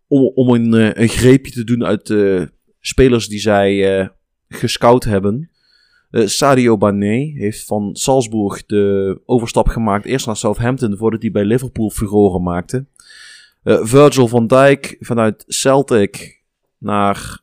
Om, 0.07 0.31
om 0.35 0.49
een, 0.49 1.01
een 1.01 1.09
greepje 1.09 1.51
te 1.51 1.63
doen 1.63 1.85
uit 1.85 2.07
de 2.07 2.51
spelers 2.79 3.27
die 3.27 3.39
zij 3.39 4.09
gescout 4.47 5.03
hebben. 5.03 5.49
Sadio 6.11 6.77
Mané 6.77 7.31
heeft 7.35 7.65
van 7.65 7.95
Salzburg 7.95 8.65
de 8.65 9.19
overstap 9.25 9.67
gemaakt 9.67 10.05
eerst 10.05 10.25
naar 10.25 10.37
Southampton 10.37 10.97
voordat 10.97 11.21
hij 11.21 11.31
bij 11.31 11.45
Liverpool 11.45 11.89
furoren 11.89 12.43
maakte. 12.43 12.85
Eh, 13.63 13.79
Virgil 13.81 14.27
van 14.27 14.47
Dijk 14.47 14.95
vanuit 14.99 15.43
Celtic 15.47 16.41
naar 16.77 17.41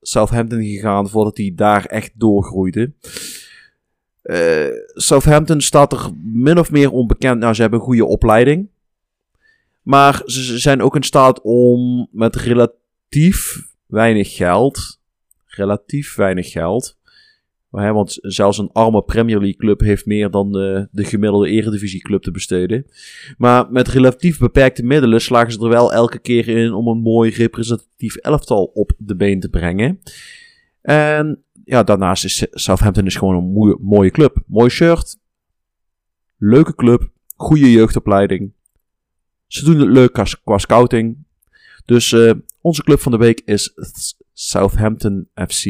Southampton 0.00 0.62
gegaan 0.62 1.08
voordat 1.08 1.36
hij 1.36 1.52
daar 1.54 1.84
echt 1.84 2.10
doorgroeide. 2.14 2.92
Eh, 4.22 4.68
Southampton 4.94 5.60
staat 5.60 5.92
er 5.92 6.10
min 6.22 6.58
of 6.58 6.70
meer 6.70 6.90
onbekend. 6.90 7.40
Nou, 7.40 7.54
ze 7.54 7.60
hebben 7.60 7.78
een 7.78 7.84
goede 7.84 8.04
opleiding. 8.04 8.68
Maar 9.82 10.22
ze 10.24 10.44
ze 10.44 10.58
zijn 10.58 10.82
ook 10.82 10.96
in 10.96 11.02
staat 11.02 11.40
om 11.42 12.08
met 12.10 12.36
relatief 12.36 13.68
weinig 13.86 14.36
geld. 14.36 15.00
Relatief 15.46 16.14
weinig 16.14 16.50
geld. 16.50 16.98
Want 17.70 18.18
zelfs 18.20 18.58
een 18.58 18.72
arme 18.72 19.02
Premier 19.02 19.38
League 19.38 19.56
club 19.56 19.80
heeft 19.80 20.06
meer 20.06 20.30
dan 20.30 20.52
de, 20.52 20.88
de 20.90 21.04
gemiddelde 21.04 21.48
Eredivisie 21.48 22.00
club 22.00 22.22
te 22.22 22.30
besteden. 22.30 22.86
Maar 23.38 23.70
met 23.70 23.88
relatief 23.88 24.38
beperkte 24.38 24.82
middelen 24.82 25.20
slagen 25.20 25.52
ze 25.52 25.60
er 25.62 25.68
wel 25.68 25.92
elke 25.92 26.18
keer 26.18 26.48
in 26.48 26.72
om 26.72 26.88
een 26.88 27.00
mooi 27.00 27.30
representatief 27.30 28.16
elftal 28.16 28.64
op 28.64 28.92
de 28.98 29.16
been 29.16 29.40
te 29.40 29.48
brengen. 29.48 30.00
En 30.82 31.44
ja, 31.64 31.82
daarnaast 31.82 32.24
is 32.24 32.46
Southampton 32.50 33.06
is 33.06 33.16
gewoon 33.16 33.36
een 33.36 33.76
mooie, 33.80 34.10
club. 34.10 34.42
Mooi 34.46 34.70
shirt. 34.70 35.18
Leuke 36.36 36.74
club. 36.74 37.10
Goede 37.36 37.70
jeugdopleiding. 37.70 38.52
Ze 39.46 39.64
doen 39.64 39.78
het 39.78 39.88
leuk 39.88 40.12
qua, 40.12 40.24
qua 40.44 40.58
scouting. 40.58 41.16
Dus 41.84 42.12
eh, 42.12 42.32
onze 42.60 42.82
club 42.82 43.00
van 43.00 43.12
de 43.12 43.18
week 43.18 43.42
is 43.44 43.74
Southampton 44.32 45.28
FC. 45.34 45.64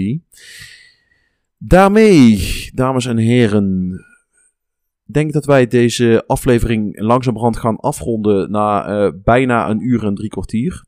Daarmee, 1.62 2.70
dames 2.74 3.06
en 3.06 3.16
heren, 3.16 3.98
denk 5.04 5.32
dat 5.32 5.44
wij 5.44 5.66
deze 5.66 6.24
aflevering 6.26 7.00
langzamerhand 7.00 7.56
gaan 7.56 7.76
afronden 7.76 8.50
na 8.50 8.86
eh, 8.86 9.12
bijna 9.22 9.70
een 9.70 9.80
uur 9.80 10.04
en 10.04 10.14
drie 10.14 10.28
kwartier. 10.28 10.84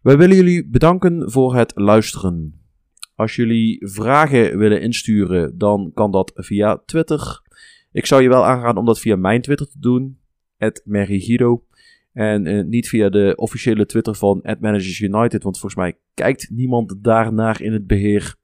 Wij 0.00 0.16
willen 0.16 0.36
jullie 0.36 0.68
bedanken 0.68 1.30
voor 1.30 1.56
het 1.56 1.72
luisteren. 1.74 2.60
Als 3.14 3.36
jullie 3.36 3.88
vragen 3.88 4.58
willen 4.58 4.80
insturen, 4.80 5.58
dan 5.58 5.90
kan 5.94 6.10
dat 6.10 6.32
via 6.34 6.82
Twitter. 6.84 7.42
Ik 7.92 8.06
zou 8.06 8.22
je 8.22 8.28
wel 8.28 8.44
aanraden 8.44 8.78
om 8.78 8.86
dat 8.86 9.00
via 9.00 9.16
mijn 9.16 9.42
Twitter 9.42 9.68
te 9.68 9.78
doen, 9.78 10.18
@merigido. 10.84 11.64
En 12.12 12.46
eh, 12.46 12.64
niet 12.64 12.88
via 12.88 13.08
de 13.08 13.32
officiële 13.36 13.86
Twitter 13.86 14.14
van 14.14 14.40
Managers 14.60 15.00
United, 15.00 15.42
want 15.42 15.58
volgens 15.58 15.74
mij 15.74 15.98
kijkt 16.14 16.50
niemand 16.50 17.04
daarnaar 17.04 17.62
in 17.62 17.72
het 17.72 17.86
beheer. 17.86 18.36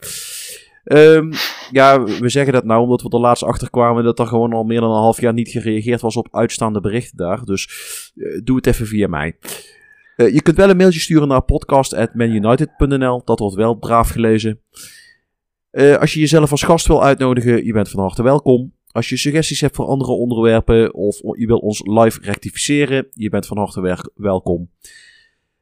Ehm, 0.89 1.33
ja, 1.71 2.03
we 2.03 2.29
zeggen 2.29 2.53
dat 2.53 2.65
nou 2.65 2.83
omdat 2.83 3.03
we 3.03 3.09
er 3.09 3.21
laatst 3.21 3.43
achter 3.43 3.71
kwamen 3.71 4.05
dat 4.05 4.19
er 4.19 4.27
gewoon 4.27 4.53
al 4.53 4.65
meer 4.65 4.81
dan 4.81 4.91
een 4.91 4.97
half 4.97 5.21
jaar 5.21 5.33
niet 5.33 5.49
gereageerd 5.49 6.01
was 6.01 6.17
op 6.17 6.29
uitstaande 6.31 6.81
berichten 6.81 7.17
daar. 7.17 7.45
Dus 7.45 7.69
eh, 8.17 8.41
doe 8.45 8.57
het 8.57 8.67
even 8.67 8.87
via 8.87 9.09
mij. 9.09 9.37
Eh, 10.17 10.35
je 10.35 10.43
kunt 10.43 10.57
wel 10.57 10.71
een 10.71 10.77
mailtje 10.77 11.01
sturen 11.01 11.29
naar 11.29 11.43
podcast.manunited.nl. 11.43 13.23
Dat 13.25 13.39
wordt 13.39 13.55
wel 13.55 13.75
braaf 13.75 14.09
gelezen. 14.09 14.61
Eh, 15.71 15.97
als 15.97 16.13
je 16.15 16.21
jezelf 16.21 16.51
als 16.51 16.63
gast 16.63 16.87
wil 16.87 17.05
uitnodigen, 17.05 17.65
je 17.65 17.73
bent 17.73 17.89
van 17.89 18.01
harte 18.01 18.23
welkom. 18.23 18.73
Als 18.91 19.09
je 19.09 19.17
suggesties 19.17 19.61
hebt 19.61 19.77
voor 19.77 19.87
andere 19.87 20.13
onderwerpen 20.13 20.95
of 20.95 21.21
je 21.39 21.47
wil 21.47 21.59
ons 21.59 21.81
live 21.85 22.21
rectificeren, 22.23 23.07
je 23.11 23.29
bent 23.29 23.47
van 23.47 23.59
harte 23.59 24.11
welkom. 24.15 24.71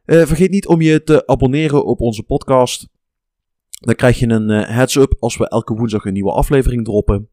Eh, 0.05 0.23
vergeet 0.23 0.51
niet 0.51 0.67
om 0.67 0.81
je 0.81 1.03
te 1.03 1.27
abonneren 1.27 1.85
op 1.85 2.01
onze 2.01 2.23
podcast. 2.23 2.89
Dan 3.81 3.95
krijg 3.95 4.19
je 4.19 4.29
een 4.29 4.51
eh, 4.51 4.69
heads-up 4.69 5.17
als 5.19 5.37
we 5.37 5.49
elke 5.49 5.75
woensdag 5.75 6.05
een 6.05 6.13
nieuwe 6.13 6.33
aflevering 6.33 6.85
droppen. 6.85 7.29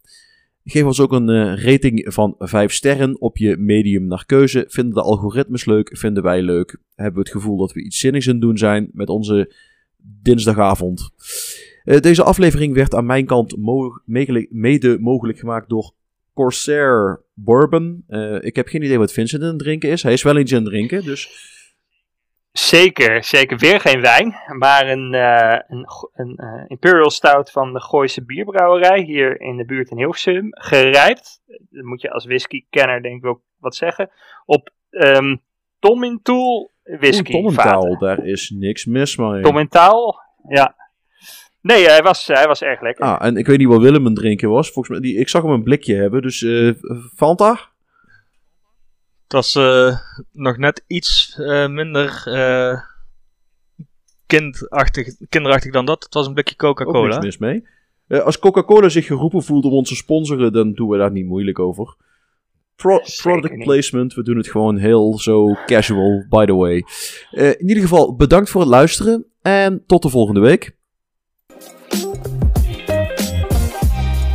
Geef 0.66 0.84
ons 0.84 1.00
ook 1.00 1.12
een 1.12 1.30
eh, 1.30 1.64
rating 1.64 2.14
van 2.14 2.36
5 2.38 2.74
sterren 2.74 3.22
op 3.22 3.38
je 3.38 3.58
medium 3.58 4.08
naar 4.08 4.26
keuze. 4.26 4.66
Vinden 4.68 4.94
de 4.94 5.02
algoritmes 5.02 5.66
leuk? 5.66 5.98
Vinden 5.98 6.24
wij 6.24 6.42
leuk? 6.42 6.78
Hebben 6.96 7.14
we 7.14 7.20
het 7.20 7.30
gevoel 7.30 7.58
dat 7.58 7.72
we 7.72 7.84
iets 7.84 8.00
zinnigs 8.00 8.26
het 8.26 8.42
doen 8.42 8.58
zijn 8.58 8.90
met 8.94 9.10
onze 9.10 9.54
dinsdagavond? 10.22 11.10
Eh, 11.84 12.00
deze 12.00 12.24
aflevering 12.24 12.74
werd 12.74 12.96
aan 12.96 13.06
mijn 13.06 13.26
kant 13.26 13.58
mede 14.50 14.98
mogelijk 15.00 15.40
gemaakt 15.40 15.70
door 15.70 15.94
Corsair 16.34 17.22
Bourbon. 17.34 18.04
Ik 18.40 18.56
heb 18.56 18.68
geen 18.68 18.84
idee 18.84 18.98
wat 18.98 19.12
Vincent 19.12 19.42
aan 19.44 19.48
het 19.48 19.60
drinken 19.60 19.90
is. 19.90 20.04
Hij 20.04 20.14
is 20.14 20.24
wel 20.24 20.38
eens 20.38 20.54
aan 20.54 20.62
het 20.62 20.70
drinken, 20.70 21.04
dus 21.04 21.30
Zeker, 22.54 23.24
zeker. 23.24 23.58
Weer 23.58 23.80
geen 23.80 24.02
wijn, 24.02 24.36
maar 24.58 24.88
een, 24.88 25.14
eh, 25.14 25.60
een, 25.68 25.88
een 26.14 26.36
eh, 26.36 26.64
Imperial 26.68 27.10
Stout 27.10 27.52
van 27.52 27.74
de 27.74 27.82
Gooise 27.82 28.26
Bierbrouwerij 28.26 29.02
hier 29.02 29.42
in 29.42 29.58
de 29.58 29.66
buurt 29.66 29.90
in 29.90 29.98
Hilversum. 29.98 30.48
Gerijpt, 30.50 31.42
dat 31.46 31.84
moet 31.84 32.02
je 32.02 32.12
als 32.12 32.26
whisky-kenner 32.26 33.02
denk 33.02 33.24
ik 33.24 33.26
ook 33.26 33.42
wat 33.58 33.76
zeggen, 33.76 34.10
op 34.46 34.70
um, 34.90 35.42
Tomintool 35.80 36.72
whisky 36.84 37.34
Oeh, 37.34 37.44
Tommentaal, 37.44 37.98
daar 37.98 38.26
is 38.26 38.50
niks 38.50 38.86
mis 38.86 39.18
mee. 39.18 39.42
Tommentaal, 39.42 40.20
ja. 40.48 40.76
Nee, 41.62 41.86
hij 41.86 42.02
was, 42.02 42.28
hij 42.28 42.48
was 42.48 42.62
erg 42.62 42.82
lekker. 42.82 43.06
Ah, 43.06 43.26
en 43.26 43.38
ik 43.38 43.48
weet 43.48 43.58
niet 43.58 43.68
wat 43.68 43.82
Willem 43.82 44.06
het 44.06 44.16
drinken 44.16 44.50
was. 44.50 44.72
Volgens 44.72 45.00
mij, 45.00 45.10
die, 45.10 45.20
ik 45.20 45.30
zag 45.30 45.42
hem 45.42 45.52
een 45.52 45.64
blikje 45.64 45.96
hebben, 45.96 46.22
dus 46.22 46.44
eh 46.44 46.72
Fanta? 47.16 47.60
Het 49.34 49.42
was 49.42 49.56
eh, 49.56 49.98
nog 50.32 50.58
net 50.58 50.84
iets 50.88 51.36
eh, 51.40 51.68
minder 51.68 52.24
eh, 52.26 52.80
kindachtig, 54.26 55.08
kinderachtig 55.30 55.72
dan 55.72 55.86
dat. 55.86 56.04
Het 56.04 56.14
was 56.14 56.28
een 56.28 56.34
blikje 56.34 56.54
Ook 56.54 56.78
Coca-Cola. 56.78 57.08
niks 57.20 57.24
mis 57.26 57.38
mee. 57.38 57.68
Eh, 58.08 58.20
als 58.20 58.40
Coca-Cola 58.40 58.90
zich 58.90 59.06
geroepen 59.06 59.44
voelt 59.44 59.66
om 59.66 59.72
ons 59.72 59.90
te 59.90 59.96
sponsoren, 59.96 60.54
dan 60.54 60.74
doen 60.74 60.90
we 60.90 60.98
daar 60.98 61.12
niet 61.12 61.26
moeilijk 61.26 61.60
over. 61.60 61.96
Pro- 62.76 63.02
product 63.22 63.64
placement, 63.64 64.14
we 64.14 64.24
doen 64.24 64.38
het 64.38 64.48
gewoon 64.50 64.78
heel 64.78 65.20
zo 65.20 65.54
casual, 65.66 66.26
by 66.30 66.46
the 66.46 66.56
way. 66.56 66.84
Eh, 67.32 67.48
in 67.50 67.68
ieder 67.68 67.84
geval, 67.84 68.16
bedankt 68.16 68.50
voor 68.50 68.62
het 68.62 68.70
luisteren 68.70 69.26
en 69.42 69.84
tot 69.86 70.02
de 70.02 70.10
volgende 70.10 70.40
week. 70.40 70.76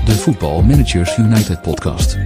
De 0.05 0.15
Voetbal 0.15 0.63
Managers 0.63 1.17
United 1.17 1.63
podcast. 1.63 2.19